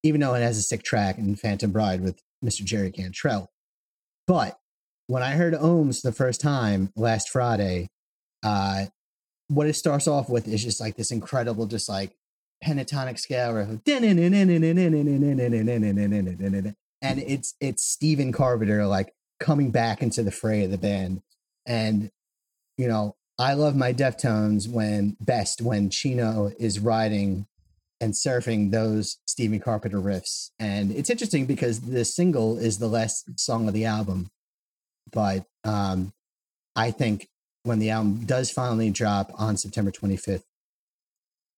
even 0.03 0.21
though 0.21 0.33
it 0.33 0.41
has 0.41 0.57
a 0.57 0.61
sick 0.61 0.83
track 0.83 1.17
in 1.17 1.35
Phantom 1.35 1.71
Bride 1.71 2.01
with 2.01 2.21
Mr. 2.43 2.63
Jerry 2.63 2.91
Cantrell. 2.91 3.49
But 4.25 4.57
when 5.07 5.23
I 5.23 5.31
heard 5.31 5.53
Ohms 5.53 6.01
the 6.01 6.11
first 6.11 6.41
time 6.41 6.91
last 6.95 7.29
Friday, 7.29 7.89
uh, 8.43 8.85
what 9.47 9.67
it 9.67 9.75
starts 9.75 10.07
off 10.07 10.29
with 10.29 10.47
is 10.47 10.63
just 10.63 10.81
like 10.81 10.97
this 10.97 11.11
incredible, 11.11 11.65
just 11.65 11.87
like 11.87 12.15
pentatonic 12.63 13.19
scale 13.19 13.55
and 17.01 17.19
it's 17.19 17.55
it's 17.59 17.83
Stephen 17.83 18.31
Carpenter 18.31 18.85
like 18.85 19.13
coming 19.39 19.71
back 19.71 20.01
into 20.01 20.23
the 20.23 20.31
fray 20.31 20.63
of 20.63 20.71
the 20.71 20.77
band, 20.77 21.21
and 21.65 22.09
you 22.77 22.87
know 22.87 23.15
I 23.39 23.53
love 23.53 23.75
my 23.75 23.93
Deftones 23.93 24.67
when 24.67 25.15
best 25.19 25.61
when 25.61 25.89
Chino 25.89 26.51
is 26.59 26.79
riding 26.79 27.45
and 28.01 28.13
surfing 28.13 28.71
those 28.71 29.17
Stephen 29.27 29.59
Carpenter 29.59 29.99
riffs, 29.99 30.49
and 30.59 30.91
it's 30.91 31.09
interesting 31.09 31.45
because 31.45 31.81
the 31.81 32.05
single 32.05 32.57
is 32.57 32.77
the 32.77 32.87
last 32.87 33.39
song 33.39 33.67
of 33.67 33.73
the 33.73 33.85
album, 33.85 34.29
but 35.11 35.45
um, 35.63 36.13
I 36.75 36.91
think 36.91 37.27
when 37.63 37.79
the 37.79 37.89
album 37.89 38.25
does 38.25 38.49
finally 38.49 38.89
drop 38.89 39.31
on 39.35 39.57
September 39.57 39.91
25th, 39.91 40.43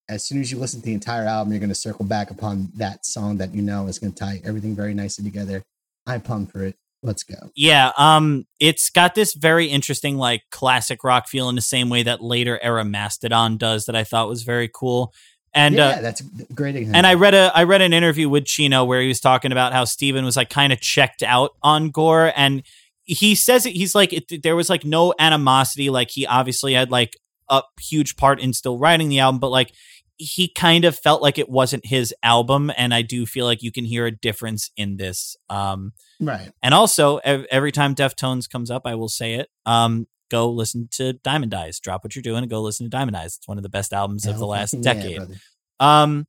as 0.09 0.25
soon 0.25 0.41
as 0.41 0.51
you 0.51 0.57
listen 0.57 0.79
to 0.79 0.85
the 0.85 0.93
entire 0.93 1.25
album, 1.25 1.53
you're 1.53 1.59
going 1.59 1.69
to 1.69 1.75
circle 1.75 2.05
back 2.05 2.31
upon 2.31 2.69
that 2.75 3.05
song 3.05 3.37
that 3.37 3.53
you 3.53 3.61
know 3.61 3.87
is 3.87 3.99
going 3.99 4.11
to 4.11 4.19
tie 4.19 4.41
everything 4.43 4.75
very 4.75 4.93
nicely 4.93 5.23
together. 5.23 5.63
I'm 6.07 6.21
pumped 6.21 6.51
for 6.51 6.63
it. 6.63 6.75
Let's 7.01 7.23
go. 7.23 7.35
Yeah, 7.55 7.91
um, 7.97 8.45
it's 8.59 8.89
got 8.89 9.15
this 9.15 9.33
very 9.33 9.67
interesting, 9.67 10.17
like 10.17 10.43
classic 10.51 11.03
rock 11.03 11.29
feel 11.29 11.47
in 11.47 11.55
the 11.55 11.61
same 11.61 11.89
way 11.89 12.03
that 12.03 12.21
later 12.21 12.59
era 12.61 12.83
Mastodon 12.83 13.57
does. 13.57 13.85
That 13.85 13.95
I 13.95 14.03
thought 14.03 14.27
was 14.27 14.43
very 14.43 14.69
cool. 14.73 15.13
And 15.53 15.75
yeah, 15.75 15.87
uh, 15.87 16.01
that's 16.01 16.21
a 16.21 16.53
great 16.53 16.75
example. 16.75 16.97
and 16.97 17.07
I 17.07 17.13
read 17.13 17.33
a 17.33 17.51
I 17.55 17.63
read 17.63 17.81
an 17.81 17.93
interview 17.93 18.27
with 18.27 18.45
Chino 18.45 18.83
where 18.83 19.01
he 19.01 19.07
was 19.07 19.21
talking 19.21 19.51
about 19.51 19.71
how 19.71 19.85
Stephen 19.85 20.25
was 20.25 20.35
like 20.35 20.49
kind 20.49 20.73
of 20.73 20.81
checked 20.81 21.23
out 21.23 21.51
on 21.63 21.89
Gore, 21.89 22.33
and 22.35 22.63
he 23.05 23.33
says 23.33 23.65
it, 23.65 23.71
he's 23.71 23.95
like 23.95 24.13
it, 24.13 24.43
there 24.43 24.55
was 24.55 24.69
like 24.69 24.83
no 24.83 25.13
animosity. 25.17 25.89
Like 25.89 26.11
he 26.11 26.27
obviously 26.27 26.73
had 26.73 26.91
like 26.91 27.15
a 27.49 27.63
huge 27.79 28.15
part 28.17 28.39
in 28.39 28.53
still 28.53 28.77
writing 28.77 29.09
the 29.09 29.19
album, 29.19 29.39
but 29.39 29.49
like 29.49 29.71
he 30.19 30.51
kind 30.53 30.83
of 30.83 30.97
felt 30.97 31.21
like 31.21 31.37
it 31.37 31.49
wasn't 31.49 31.85
his 31.85 32.13
album, 32.23 32.71
and 32.77 32.93
I 32.93 33.01
do 33.01 33.25
feel 33.25 33.45
like 33.45 33.63
you 33.63 33.71
can 33.71 33.85
hear 33.85 34.05
a 34.05 34.11
difference 34.11 34.69
in 34.75 34.97
this. 34.97 35.37
Um, 35.49 35.93
right. 36.19 36.51
and 36.61 36.73
also, 36.73 37.17
ev- 37.17 37.45
every 37.49 37.71
time 37.71 37.95
Deftones 37.95 38.49
comes 38.49 38.69
up, 38.69 38.83
I 38.85 38.95
will 38.95 39.07
say 39.07 39.35
it. 39.35 39.47
Um, 39.65 40.07
go 40.29 40.51
listen 40.51 40.89
to 40.91 41.13
Diamond 41.13 41.53
Eyes. 41.53 41.79
Drop 41.79 42.03
what 42.03 42.15
you're 42.15 42.21
doing 42.21 42.43
and 42.43 42.49
go 42.49 42.61
listen 42.61 42.85
to 42.85 42.89
Diamond 42.89 43.15
Eyes. 43.15 43.37
It's 43.37 43.47
one 43.47 43.57
of 43.57 43.63
the 43.63 43.69
best 43.69 43.93
albums 43.93 44.27
of 44.27 44.37
the 44.37 44.45
last 44.47 44.71
fucking 44.71 44.83
yeah, 44.83 44.93
decade. 44.93 45.39
um, 45.79 46.27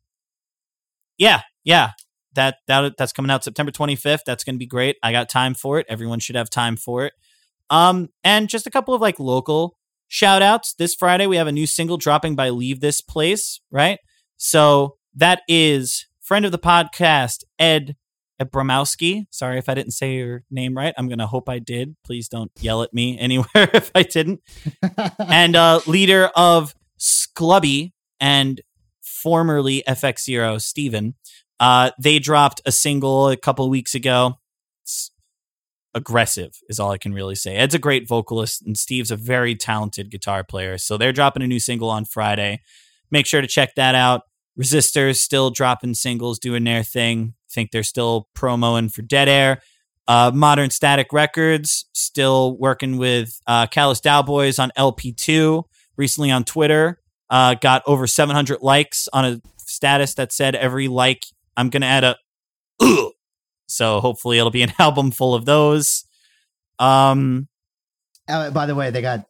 yeah, 1.19 1.43
yeah. 1.65 1.91
That 2.35 2.59
that 2.69 2.97
that's 2.97 3.13
coming 3.13 3.31
out 3.31 3.43
September 3.43 3.73
25th. 3.73 4.21
That's 4.25 4.45
going 4.45 4.55
to 4.55 4.59
be 4.59 4.67
great. 4.67 4.97
I 5.03 5.11
got 5.11 5.29
time 5.29 5.55
for 5.55 5.81
it. 5.81 5.87
Everyone 5.89 6.21
should 6.21 6.37
have 6.37 6.49
time 6.49 6.77
for 6.77 7.05
it. 7.07 7.13
Um, 7.71 8.09
and 8.23 8.49
just 8.49 8.69
a 8.69 8.71
couple 8.71 8.95
of 8.95 9.01
like 9.01 9.19
local 9.19 9.77
shout 10.11 10.43
outs. 10.43 10.75
This 10.75 10.95
Friday 10.95 11.27
we 11.27 11.37
have 11.37 11.47
a 11.47 11.53
new 11.53 11.67
single 11.67 11.97
dropping 11.97 12.35
by 12.35 12.51
Leave 12.51 12.81
This 12.81 13.01
Place, 13.01 13.61
right? 13.71 14.01
So 14.37 14.97
that 15.15 15.43
is 15.49 16.07
friend 16.21 16.45
of 16.45 16.51
the 16.53 16.59
podcast, 16.59 17.45
Ed 17.59 17.97
Abramowski. 18.43 19.27
Sorry 19.31 19.57
if 19.59 19.69
I 19.69 19.75
didn't 19.75 19.93
say 19.93 20.17
your 20.17 20.43
name 20.51 20.77
right. 20.77 20.93
I'm 20.99 21.09
gonna 21.09 21.29
hope 21.29 21.49
I 21.49 21.61
did. 21.61 21.95
Please 22.05 22.29
don't 22.29 22.51
yell 22.61 22.83
at 22.83 22.93
me 22.93 23.19
anywhere 23.21 23.71
if 23.73 23.91
I 23.95 24.03
didn't. 24.03 24.41
And 25.19 25.55
uh, 25.55 25.81
leader 25.87 26.31
of 26.35 26.75
Sclubby 26.99 27.93
and 28.19 28.61
formerly 29.01 29.85
FX 29.87 30.25
Zero, 30.25 30.59
Steven. 30.59 31.15
Uh, 31.61 31.93
they 32.01 32.19
dropped 32.19 32.61
a 32.67 32.73
single 32.73 33.29
a 33.29 33.37
couple 33.37 33.69
weeks 33.71 33.95
ago. 33.95 34.39
Aggressive 35.95 36.53
is 36.69 36.79
all 36.79 36.91
I 36.91 36.99
can 36.99 37.13
really 37.13 37.35
say. 37.35 37.57
Ed's 37.57 37.75
a 37.75 37.79
great 37.79 38.07
vocalist 38.07 38.63
and 38.63 38.77
Steve's 38.77 39.11
a 39.11 39.17
very 39.17 39.55
talented 39.57 40.11
guitar 40.11 40.45
player. 40.45 40.79
So 40.79 40.97
they're 40.97 41.13
dropping 41.13 41.43
a 41.43 41.47
new 41.47 41.59
single 41.61 41.91
on 41.91 42.05
Friday. 42.05 42.61
Make 43.11 43.27
sure 43.27 43.41
to 43.41 43.49
check 43.49 43.75
that 43.75 43.95
out. 43.95 44.23
Resistors 44.59 45.17
still 45.17 45.51
dropping 45.51 45.95
singles, 45.95 46.39
doing 46.39 46.65
their 46.65 46.83
thing. 46.83 47.35
Think 47.51 47.71
they're 47.71 47.83
still 47.83 48.29
promoing 48.37 48.93
for 48.93 49.03
Dead 49.03 49.29
Air. 49.29 49.63
Uh, 50.07 50.31
Modern 50.35 50.71
Static 50.71 51.13
Records 51.13 51.87
still 51.93 52.57
working 52.59 52.97
with 52.97 53.41
uh, 53.47 53.67
Callous 53.67 54.01
Daoboys 54.01 54.59
on 54.59 54.71
LP2. 54.77 55.65
Recently 55.97 56.31
on 56.31 56.45
Twitter, 56.45 56.99
uh, 57.29 57.55
got 57.55 57.83
over 57.87 58.07
700 58.07 58.63
likes 58.63 59.07
on 59.13 59.25
a 59.25 59.41
status 59.59 60.15
that 60.15 60.33
said 60.33 60.55
every 60.55 60.89
like 60.89 61.25
I'm 61.57 61.69
gonna 61.69 61.87
add 61.87 62.05
a. 62.05 62.17
So 63.71 64.01
hopefully 64.01 64.39
it'll 64.39 64.51
be 64.51 64.63
an 64.63 64.73
album 64.79 65.11
full 65.11 65.35
of 65.35 65.45
those. 65.45 66.05
Um, 66.79 67.49
Uh, 68.29 68.51
by 68.51 68.67
the 68.67 68.75
way, 68.75 68.91
they 68.91 69.03
got 69.03 69.27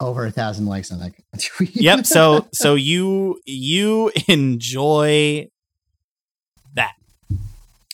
over 0.00 0.26
a 0.26 0.30
thousand 0.30 0.66
likes 0.66 0.90
on 0.90 0.98
that 0.98 1.12
yep. 1.74 2.06
So 2.06 2.48
so 2.52 2.74
you 2.74 3.40
you 3.46 4.10
enjoy 4.28 5.48
that. 6.74 6.94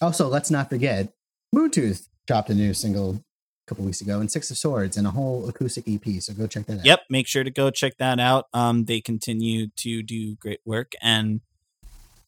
also, 0.00 0.28
let's 0.28 0.50
not 0.50 0.68
forget, 0.70 1.12
Moontooth 1.54 2.08
dropped 2.26 2.50
a 2.50 2.54
new 2.54 2.72
single 2.72 3.16
a 3.16 3.20
couple 3.68 3.84
weeks 3.84 4.00
ago, 4.00 4.20
and 4.20 4.30
Six 4.30 4.50
of 4.50 4.56
Swords, 4.56 4.96
and 4.96 5.06
a 5.06 5.10
whole 5.10 5.48
acoustic 5.48 5.84
EP. 5.86 6.22
So 6.22 6.32
go 6.32 6.46
check 6.46 6.66
that 6.66 6.78
out. 6.78 6.86
Yep, 6.86 7.00
make 7.10 7.26
sure 7.26 7.44
to 7.44 7.50
go 7.50 7.70
check 7.70 7.98
that 7.98 8.18
out. 8.18 8.46
Um, 8.54 8.86
they 8.86 9.00
continue 9.00 9.66
to 9.76 10.02
do 10.02 10.36
great 10.36 10.60
work, 10.64 10.92
and 11.02 11.40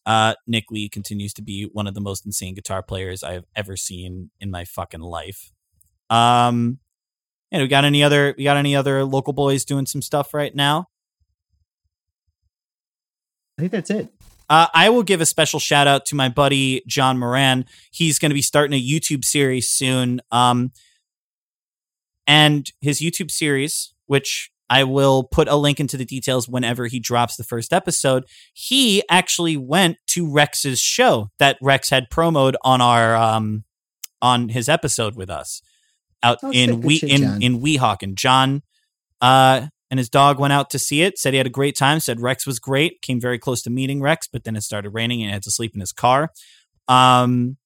uh, 0.05 0.35
Nick 0.47 0.65
Lee 0.71 0.89
continues 0.89 1.33
to 1.33 1.41
be 1.41 1.69
one 1.71 1.87
of 1.87 1.93
the 1.93 2.01
most 2.01 2.25
insane 2.25 2.55
guitar 2.55 2.81
players 2.81 3.23
I've 3.23 3.45
ever 3.55 3.77
seen 3.77 4.31
in 4.39 4.51
my 4.51 4.65
fucking 4.65 5.01
life. 5.01 5.51
Um, 6.09 6.79
and 7.51 7.61
we 7.61 7.67
got 7.67 7.85
any 7.85 8.03
other 8.03 8.33
we 8.37 8.43
got 8.43 8.57
any 8.57 8.75
other 8.75 9.05
local 9.05 9.33
boys 9.33 9.65
doing 9.65 9.85
some 9.85 10.01
stuff 10.01 10.33
right 10.33 10.55
now? 10.55 10.87
I 13.57 13.61
think 13.61 13.71
that's 13.71 13.89
it. 13.89 14.11
Uh, 14.49 14.67
I 14.73 14.89
will 14.89 15.03
give 15.03 15.21
a 15.21 15.25
special 15.25 15.59
shout 15.59 15.87
out 15.87 16.05
to 16.07 16.15
my 16.15 16.27
buddy 16.27 16.83
John 16.87 17.17
Moran. 17.17 17.65
He's 17.91 18.19
going 18.19 18.31
to 18.31 18.35
be 18.35 18.41
starting 18.41 18.77
a 18.77 18.83
YouTube 18.83 19.23
series 19.23 19.69
soon. 19.69 20.19
Um, 20.31 20.71
and 22.27 22.69
his 22.81 22.99
YouTube 22.99 23.31
series, 23.31 23.93
which 24.07 24.51
I 24.71 24.85
will 24.85 25.23
put 25.25 25.49
a 25.49 25.55
link 25.57 25.81
into 25.81 25.97
the 25.97 26.05
details 26.05 26.47
whenever 26.47 26.87
he 26.87 26.99
drops 26.99 27.35
the 27.35 27.43
first 27.43 27.73
episode. 27.73 28.23
He 28.53 29.03
actually 29.09 29.57
went 29.57 29.97
to 30.11 30.31
Rex's 30.31 30.79
show 30.79 31.29
that 31.39 31.57
Rex 31.61 31.89
had 31.89 32.09
promoted 32.09 32.57
on 32.63 32.79
our 32.79 33.13
um, 33.15 33.65
on 34.21 34.47
his 34.49 34.69
episode 34.69 35.15
with 35.15 35.29
us 35.29 35.61
out 36.23 36.37
Oh, 36.41 36.51
in. 36.51 36.79
We 36.81 36.99
shit, 36.99 37.09
in 37.11 37.21
John. 37.21 37.41
in 37.41 37.59
Weehawken. 37.61 38.03
And 38.03 38.17
John 38.17 38.61
uh, 39.19 39.67
and 39.89 39.99
his 39.99 40.09
dog 40.09 40.39
went 40.39 40.53
out 40.53 40.69
to 40.69 40.79
see 40.79 41.01
it. 41.01 41.19
Said 41.19 41.33
he 41.33 41.37
had 41.37 41.47
a 41.47 41.49
great 41.49 41.75
time. 41.75 41.99
Said 41.99 42.21
Rex 42.21 42.47
was 42.47 42.59
great. 42.59 43.01
Came 43.01 43.19
very 43.19 43.37
close 43.39 43.61
to 43.63 43.69
meeting 43.69 44.01
Rex, 44.01 44.29
but 44.31 44.45
then 44.45 44.55
it 44.55 44.61
started 44.61 44.91
raining 44.91 45.21
and 45.21 45.29
he 45.29 45.33
had 45.33 45.43
to 45.43 45.51
sleep 45.51 45.73
in 45.75 45.81
his 45.81 45.91
car. 45.91 46.31
Um, 46.87 47.57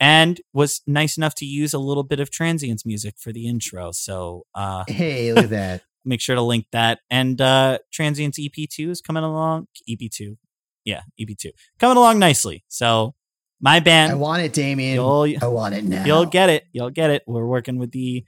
and 0.00 0.40
was 0.52 0.82
nice 0.86 1.16
enough 1.16 1.34
to 1.36 1.46
use 1.46 1.72
a 1.72 1.78
little 1.78 2.02
bit 2.02 2.18
of 2.18 2.30
transients 2.30 2.84
music 2.84 3.14
for 3.18 3.32
the 3.32 3.46
intro. 3.46 3.92
So 3.92 4.46
uh, 4.54 4.82
Hey, 4.88 5.32
look 5.32 5.44
at 5.44 5.50
that. 5.50 5.82
make 6.04 6.20
sure 6.20 6.36
to 6.36 6.42
link 6.42 6.66
that. 6.72 7.00
And 7.10 7.40
uh, 7.40 7.78
transients 7.92 8.38
EP2 8.38 8.90
is 8.90 9.00
coming 9.00 9.24
along. 9.24 9.68
EP2, 9.88 10.36
yeah, 10.84 11.02
EP2 11.20 11.50
coming 11.78 11.96
along 11.96 12.18
nicely. 12.18 12.64
So 12.68 13.14
my 13.60 13.80
band. 13.80 14.12
I 14.12 14.16
want 14.16 14.42
it, 14.42 14.52
Damien. 14.52 14.94
you'll 14.94 15.26
I 15.40 15.46
want 15.46 15.74
it 15.74 15.84
now. 15.84 16.04
you'll 16.04 16.26
get 16.26 16.50
it. 16.50 16.64
You'll 16.72 16.90
get 16.90 17.10
it. 17.10 17.22
We're 17.26 17.46
working 17.46 17.78
with 17.78 17.92
the 17.92 18.24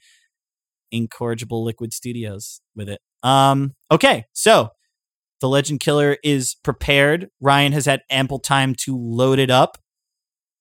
Incorrigible 0.90 1.64
Liquid 1.64 1.92
Studios 1.92 2.60
with 2.74 2.88
it. 2.88 3.00
Um, 3.22 3.74
okay, 3.90 4.24
so 4.32 4.70
the 5.40 5.48
Legend 5.48 5.80
Killer 5.80 6.16
is 6.22 6.54
prepared. 6.54 7.28
Ryan 7.40 7.72
has 7.72 7.86
had 7.86 8.02
ample 8.08 8.38
time 8.38 8.74
to 8.80 8.96
load 8.96 9.38
it 9.38 9.50
up. 9.50 9.78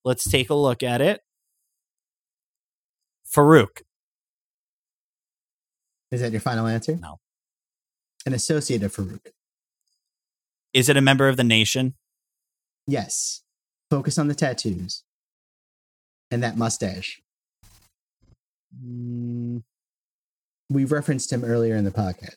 Let's 0.04 0.30
take 0.30 0.50
a 0.50 0.56
look 0.56 0.84
at 0.84 1.02
it. 1.02 1.22
Faarooq, 3.34 3.82
Is 6.16 6.22
that 6.22 6.32
your 6.32 6.40
final 6.42 6.66
answer? 6.66 6.96
No. 6.96 7.20
An 8.26 8.34
associate 8.34 8.82
of 8.84 8.96
Faarooq. 8.96 9.20
is 10.74 10.88
it 10.90 10.96
a 10.98 11.02
member 11.02 11.28
of 11.28 11.36
the 11.38 11.44
nation? 11.44 11.94
Yes. 12.88 13.42
Focus 13.90 14.18
on 14.18 14.28
the 14.30 14.34
tattoos 14.36 15.04
and 16.32 16.42
that 16.42 16.58
mustache. 16.58 17.22
Mm, 18.82 19.64
We 20.70 20.86
referenced 20.86 21.32
him 21.34 21.44
earlier 21.44 21.76
in 21.76 21.84
the 21.84 21.92
podcast. 21.92 22.36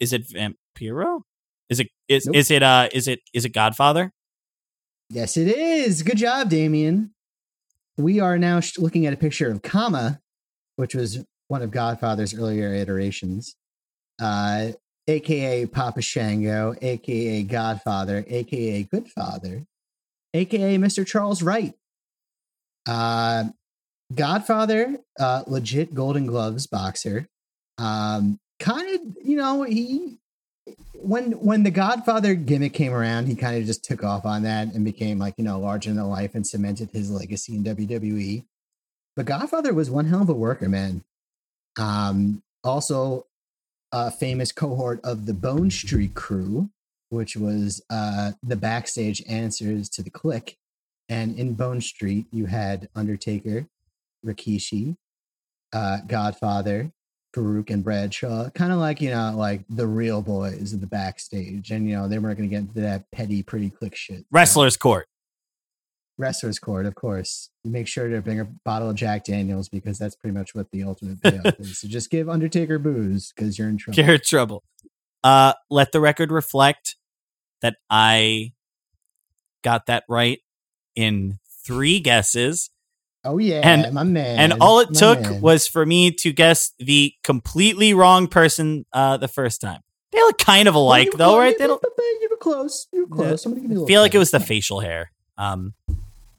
is 0.00 0.12
it 0.12 0.28
Vampiro? 0.28 1.22
Is 1.68 1.78
it 1.80 1.88
is 2.08 2.26
Nope. 2.26 2.36
is 2.36 2.50
it 2.50 2.62
uh 2.62 2.88
is 2.92 3.06
it 3.08 3.20
is 3.32 3.44
it 3.44 3.50
Godfather? 3.50 4.12
Yes, 5.10 5.36
it 5.36 5.46
is. 5.48 6.02
Good 6.02 6.16
job, 6.18 6.48
Damien. 6.50 7.14
We 7.96 8.18
are 8.20 8.36
now 8.38 8.60
sh- 8.60 8.78
looking 8.78 9.06
at 9.06 9.12
a 9.12 9.16
picture 9.16 9.50
of 9.50 9.62
Kama, 9.62 10.20
which 10.76 10.94
was 10.94 11.24
one 11.52 11.60
of 11.60 11.70
Godfather's 11.70 12.32
earlier 12.32 12.72
iterations, 12.72 13.56
uh, 14.20 14.68
aka 15.06 15.66
Papa 15.66 16.00
Shango, 16.00 16.74
aka 16.80 17.42
Godfather, 17.42 18.24
aka 18.26 18.84
Goodfather, 18.84 19.66
aka 20.32 20.78
Mr. 20.78 21.06
Charles 21.06 21.42
Wright. 21.42 21.74
Uh, 22.88 23.44
Godfather, 24.14 24.96
uh, 25.20 25.42
legit 25.46 25.94
Golden 25.94 26.24
Gloves 26.26 26.66
boxer. 26.66 27.28
Um, 27.76 28.40
kind 28.58 28.94
of, 28.94 29.16
you 29.22 29.36
know, 29.36 29.62
he 29.62 30.18
when 30.94 31.32
when 31.32 31.64
the 31.64 31.70
Godfather 31.70 32.34
gimmick 32.34 32.72
came 32.72 32.94
around, 32.94 33.26
he 33.26 33.34
kind 33.34 33.58
of 33.58 33.66
just 33.66 33.84
took 33.84 34.02
off 34.02 34.24
on 34.24 34.42
that 34.44 34.72
and 34.72 34.86
became 34.86 35.18
like 35.18 35.34
you 35.36 35.44
know 35.44 35.60
larger 35.60 35.92
than 35.92 36.08
life 36.08 36.34
and 36.34 36.46
cemented 36.46 36.90
his 36.92 37.10
legacy 37.10 37.54
in 37.56 37.64
WWE. 37.64 38.44
But 39.16 39.26
Godfather 39.26 39.74
was 39.74 39.90
one 39.90 40.06
hell 40.06 40.22
of 40.22 40.30
a 40.30 40.32
worker, 40.32 40.70
man. 40.70 41.04
Um, 41.78 42.42
also, 42.64 43.26
a 43.92 44.10
famous 44.10 44.52
cohort 44.52 45.00
of 45.04 45.26
the 45.26 45.34
Bone 45.34 45.70
Street 45.70 46.14
Crew, 46.14 46.70
which 47.10 47.36
was 47.36 47.82
uh, 47.90 48.32
the 48.42 48.56
backstage 48.56 49.22
answers 49.28 49.88
to 49.90 50.02
the 50.02 50.10
Kliq. 50.10 50.56
And 51.08 51.38
in 51.38 51.54
Bone 51.54 51.80
Street, 51.80 52.26
you 52.30 52.46
had 52.46 52.88
Undertaker, 52.94 53.66
Rikishi, 54.24 54.96
uh, 55.72 55.98
Godfather, 56.06 56.92
Faarooq 57.34 57.70
and 57.70 57.82
Bradshaw, 57.82 58.50
kind 58.50 58.72
of 58.72 58.78
like 58.78 59.00
you 59.00 59.10
know, 59.10 59.34
like 59.36 59.64
the 59.68 59.86
real 59.86 60.22
boys 60.22 60.72
in 60.72 60.80
the 60.80 60.86
backstage, 60.86 61.70
and 61.70 61.88
you 61.88 61.94
know 61.94 62.08
they 62.08 62.18
weren't 62.18 62.38
going 62.38 62.48
to 62.48 62.54
get 62.54 62.60
into 62.60 62.80
that 62.80 63.10
petty, 63.10 63.42
pretty 63.42 63.70
Kliq 63.70 63.94
shit. 63.94 64.24
Wrestler's 64.30 64.76
Court. 64.76 65.06
Wrestlers 66.18 66.58
court, 66.58 66.86
of 66.86 66.94
course. 66.94 67.50
Make 67.64 67.86
sure 67.88 68.08
to 68.08 68.20
bring 68.22 68.40
a 68.40 68.44
bottle 68.64 68.90
of 68.90 68.96
Jack 68.96 69.24
Daniels 69.24 69.68
because 69.68 69.98
that's 69.98 70.14
pretty 70.16 70.36
much 70.36 70.54
what 70.54 70.70
the 70.70 70.82
ultimate 70.84 71.20
payoff 71.22 71.54
is. 71.60 71.78
So 71.78 71.88
just 71.88 72.10
give 72.10 72.28
Undertaker 72.28 72.78
booze 72.78 73.32
because 73.34 73.58
you're 73.58 73.68
in 73.68 73.76
trouble. 73.78 74.02
You're 74.02 74.14
in 74.14 74.20
trouble. 74.24 74.62
Uh, 75.24 75.54
let 75.70 75.92
the 75.92 76.00
record 76.00 76.30
reflect 76.32 76.96
that 77.62 77.76
I 77.88 78.52
got 79.62 79.86
that 79.86 80.04
right 80.08 80.40
in 80.96 81.38
three 81.64 82.00
guesses, 82.00 82.70
Oh 83.24 83.38
yeah, 83.38 83.60
And- 83.62 83.94
my 83.94 84.02
man. 84.02 84.38
and 84.40 84.60
all 84.60 84.80
it 84.80 84.90
my 84.90 84.98
took 84.98 85.20
man. 85.20 85.40
was 85.40 85.68
for 85.68 85.86
me 85.86 86.10
to 86.10 86.32
guess 86.32 86.72
the 86.80 87.14
completely 87.22 87.94
wrong 87.94 88.26
person 88.26 88.84
uh, 88.92 89.16
the 89.16 89.28
first 89.28 89.60
time. 89.60 89.80
They 90.10 90.18
look 90.18 90.38
kind 90.38 90.66
of 90.66 90.74
alike, 90.74 91.04
you 91.06 91.10
were 91.12 91.18
though, 91.18 91.24
close, 91.28 91.38
right? 91.38 91.52
You, 91.52 91.58
They 91.58 91.66
don't 91.68 91.82
were- 91.82 92.04
you 92.20 92.28
were 92.30 92.36
close. 92.36 92.88
You 92.92 93.06
were 93.06 93.16
close. 93.16 93.42
Somebody 93.44 93.62
give 93.62 93.70
me 93.70 93.80
a 93.80 93.86
feel 93.86 94.00
like 94.02 94.16
it 94.16 94.18
was 94.18 94.32
the 94.32 94.40
facial 94.40 94.80
hair. 94.80 95.12
Um, 95.38 95.74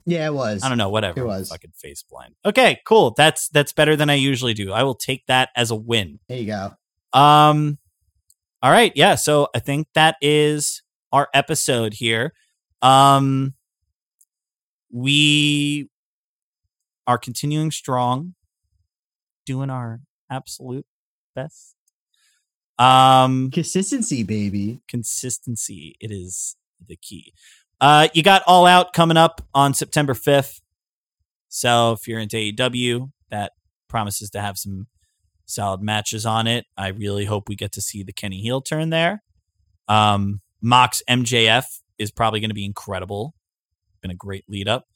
Yeah, 0.05 0.27
it 0.27 0.33
was. 0.33 0.63
I 0.63 0.69
don't 0.69 0.77
know, 0.77 0.89
whatever. 0.89 1.19
It 1.21 1.25
was. 1.25 1.49
fucking 1.49 1.71
face 1.75 2.03
blind. 2.03 2.35
Okay, 2.45 2.79
cool. 2.85 3.13
That's 3.15 3.47
that's 3.49 3.71
better 3.71 3.95
than 3.95 4.09
I 4.09 4.15
usually 4.15 4.53
do. 4.53 4.71
I 4.73 4.83
will 4.83 4.95
take 4.95 5.25
that 5.27 5.49
as 5.55 5.71
a 5.71 5.75
win. 5.75 6.19
There 6.27 6.37
you 6.37 6.47
go. 6.47 6.73
Um 7.17 7.77
all 8.61 8.71
right, 8.71 8.91
yeah, 8.95 9.15
so 9.15 9.49
I 9.55 9.59
think 9.59 9.87
that 9.93 10.15
is 10.21 10.81
our 11.11 11.27
episode 11.33 11.93
here. 11.95 12.33
Um 12.81 13.53
we 14.91 15.89
are 17.07 17.17
continuing 17.17 17.71
strong, 17.71 18.35
doing 19.45 19.69
our 19.69 20.01
absolute 20.29 20.85
best. 21.35 21.75
Um 22.79 23.51
Consistency, 23.51 24.23
baby. 24.23 24.81
consistency 24.87 25.95
it 25.99 26.11
is 26.11 26.55
the 26.85 26.95
key 26.97 27.33
uh 27.81 28.07
you 28.13 28.23
got 28.23 28.43
all 28.47 28.65
out 28.65 28.93
coming 28.93 29.17
up 29.17 29.41
on 29.53 29.73
september 29.73 30.13
5th 30.13 30.61
so 31.49 31.91
if 31.93 32.07
you're 32.07 32.19
into 32.19 32.37
aew 32.37 33.11
that 33.29 33.51
promises 33.87 34.29
to 34.31 34.41
have 34.41 34.57
some 34.57 34.87
solid 35.45 35.81
matches 35.81 36.25
on 36.25 36.47
it. 36.47 36.65
I 36.77 36.87
really 36.87 37.25
hope 37.25 37.47
we 37.47 37.55
get 37.55 37.73
to 37.73 37.81
see 37.81 38.01
the 38.01 38.13
kenny 38.13 38.39
heel 38.41 38.61
turn 38.61 38.89
there. 38.89 39.21
Um 39.87 40.41
mox 40.61 41.01
mjf 41.09 41.65
is 41.99 42.09
probably 42.11 42.39
going 42.39 42.49
to 42.49 42.55
be 42.55 42.65
incredible. 42.65 43.35
Been 44.01 44.09
a 44.09 44.15
great 44.15 44.45
lead 44.47 44.67
up. 44.67 44.87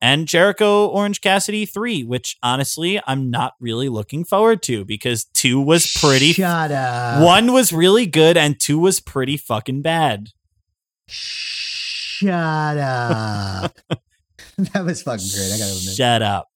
And 0.00 0.28
Jericho 0.28 0.86
Orange 0.86 1.20
Cassidy 1.20 1.66
3, 1.66 2.04
which 2.04 2.36
honestly 2.42 3.00
I'm 3.06 3.30
not 3.30 3.54
really 3.60 3.88
looking 3.88 4.24
forward 4.24 4.62
to 4.64 4.84
because 4.84 5.24
2 5.34 5.60
was 5.60 5.92
pretty 6.00 6.32
Shut 6.32 6.70
up. 6.70 7.22
one 7.22 7.52
was 7.52 7.72
really 7.72 8.06
good 8.06 8.36
and 8.36 8.58
two 8.58 8.78
was 8.78 9.00
pretty 9.00 9.36
fucking 9.36 9.82
bad. 9.82 10.28
Shut 12.18 12.78
up. 12.78 13.76
that 14.58 14.84
was 14.84 15.02
fucking 15.02 15.26
great. 15.34 15.52
I 15.52 15.58
gotta 15.58 15.72
admit. 15.72 15.94
Shut 15.94 16.22
up. 16.22 16.48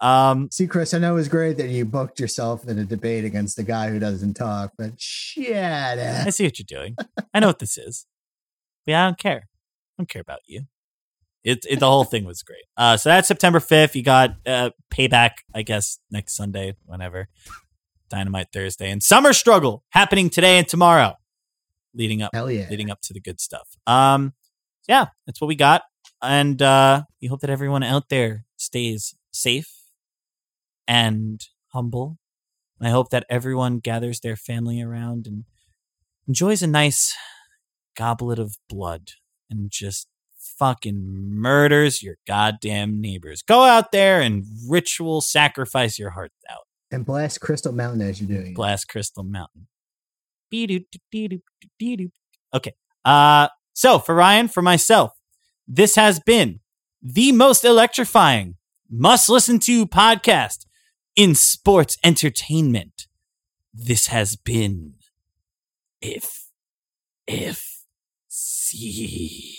um, 0.00 0.48
See, 0.52 0.68
Chris, 0.68 0.94
I 0.94 0.98
know 0.98 1.12
it 1.12 1.16
was 1.16 1.28
great 1.28 1.56
that 1.56 1.68
you 1.68 1.84
booked 1.84 2.20
yourself 2.20 2.68
in 2.68 2.78
a 2.78 2.84
debate 2.84 3.24
against 3.24 3.58
a 3.58 3.64
guy 3.64 3.90
who 3.90 3.98
doesn't 3.98 4.34
talk, 4.34 4.72
but 4.78 4.92
shut 5.00 5.98
I 5.98 6.30
see 6.30 6.44
what 6.44 6.58
you're 6.60 6.66
doing. 6.68 6.96
I 7.34 7.40
know 7.40 7.48
what 7.48 7.58
this 7.58 7.76
is. 7.76 8.06
But 8.86 8.94
I 8.94 9.06
don't 9.06 9.18
care. 9.18 9.48
I 9.98 10.02
don't 10.02 10.08
care 10.08 10.22
about 10.22 10.40
you. 10.46 10.62
It, 11.42 11.64
it 11.68 11.80
the 11.80 11.88
whole 11.88 12.04
thing 12.04 12.24
was 12.24 12.42
great. 12.44 12.64
Uh, 12.76 12.96
so 12.96 13.08
that's 13.08 13.26
September 13.26 13.58
5th. 13.58 13.96
You 13.96 14.04
got 14.04 14.36
uh, 14.46 14.70
payback, 14.92 15.30
I 15.52 15.62
guess, 15.62 15.98
next 16.10 16.36
Sunday, 16.36 16.74
whenever. 16.84 17.28
Dynamite 18.10 18.48
Thursday 18.52 18.90
and 18.90 19.02
Summer 19.02 19.32
Struggle 19.32 19.84
happening 19.90 20.30
today 20.30 20.58
and 20.58 20.68
tomorrow, 20.68 21.16
leading 21.94 22.22
up 22.22 22.30
Hell 22.34 22.50
yeah. 22.50 22.66
leading 22.70 22.90
up 22.90 23.00
to 23.02 23.12
the 23.12 23.20
good 23.20 23.40
stuff. 23.40 23.68
Um, 23.86 24.34
yeah, 24.88 25.06
that's 25.26 25.40
what 25.40 25.48
we 25.48 25.56
got, 25.56 25.82
and 26.22 26.60
uh, 26.62 27.02
we 27.20 27.28
hope 27.28 27.40
that 27.40 27.50
everyone 27.50 27.82
out 27.82 28.08
there 28.08 28.44
stays 28.56 29.14
safe 29.32 29.72
and 30.86 31.46
humble. 31.68 32.18
And 32.78 32.88
I 32.88 32.90
hope 32.90 33.10
that 33.10 33.26
everyone 33.28 33.78
gathers 33.78 34.20
their 34.20 34.36
family 34.36 34.80
around 34.80 35.26
and 35.26 35.44
enjoys 36.26 36.62
a 36.62 36.66
nice 36.66 37.14
goblet 37.96 38.38
of 38.38 38.56
blood 38.68 39.10
and 39.50 39.70
just 39.70 40.06
fucking 40.58 41.00
murders 41.30 42.02
your 42.02 42.16
goddamn 42.26 43.00
neighbors. 43.00 43.42
Go 43.42 43.62
out 43.62 43.92
there 43.92 44.20
and 44.20 44.44
ritual 44.68 45.20
sacrifice 45.20 45.98
your 45.98 46.10
heart 46.10 46.32
out. 46.50 46.62
And 46.90 47.04
blast 47.04 47.40
Crystal 47.40 47.72
Mountain 47.72 48.02
as 48.02 48.20
you're 48.20 48.40
doing. 48.40 48.54
Blast 48.54 48.88
Crystal 48.88 49.24
Mountain. 49.24 49.66
Okay. 52.54 52.74
Uh, 53.04 53.48
so 53.72 53.98
for 53.98 54.14
Ryan, 54.14 54.48
for 54.48 54.62
myself, 54.62 55.12
this 55.66 55.96
has 55.96 56.20
been 56.20 56.60
the 57.02 57.32
most 57.32 57.64
electrifying, 57.64 58.56
must 58.90 59.28
listen 59.28 59.58
to 59.60 59.86
podcast 59.86 60.66
in 61.14 61.34
sports 61.34 61.98
entertainment. 62.04 63.06
This 63.72 64.08
has 64.08 64.36
been 64.36 64.94
if, 66.00 66.48
if, 67.26 67.84
see. 68.28 69.57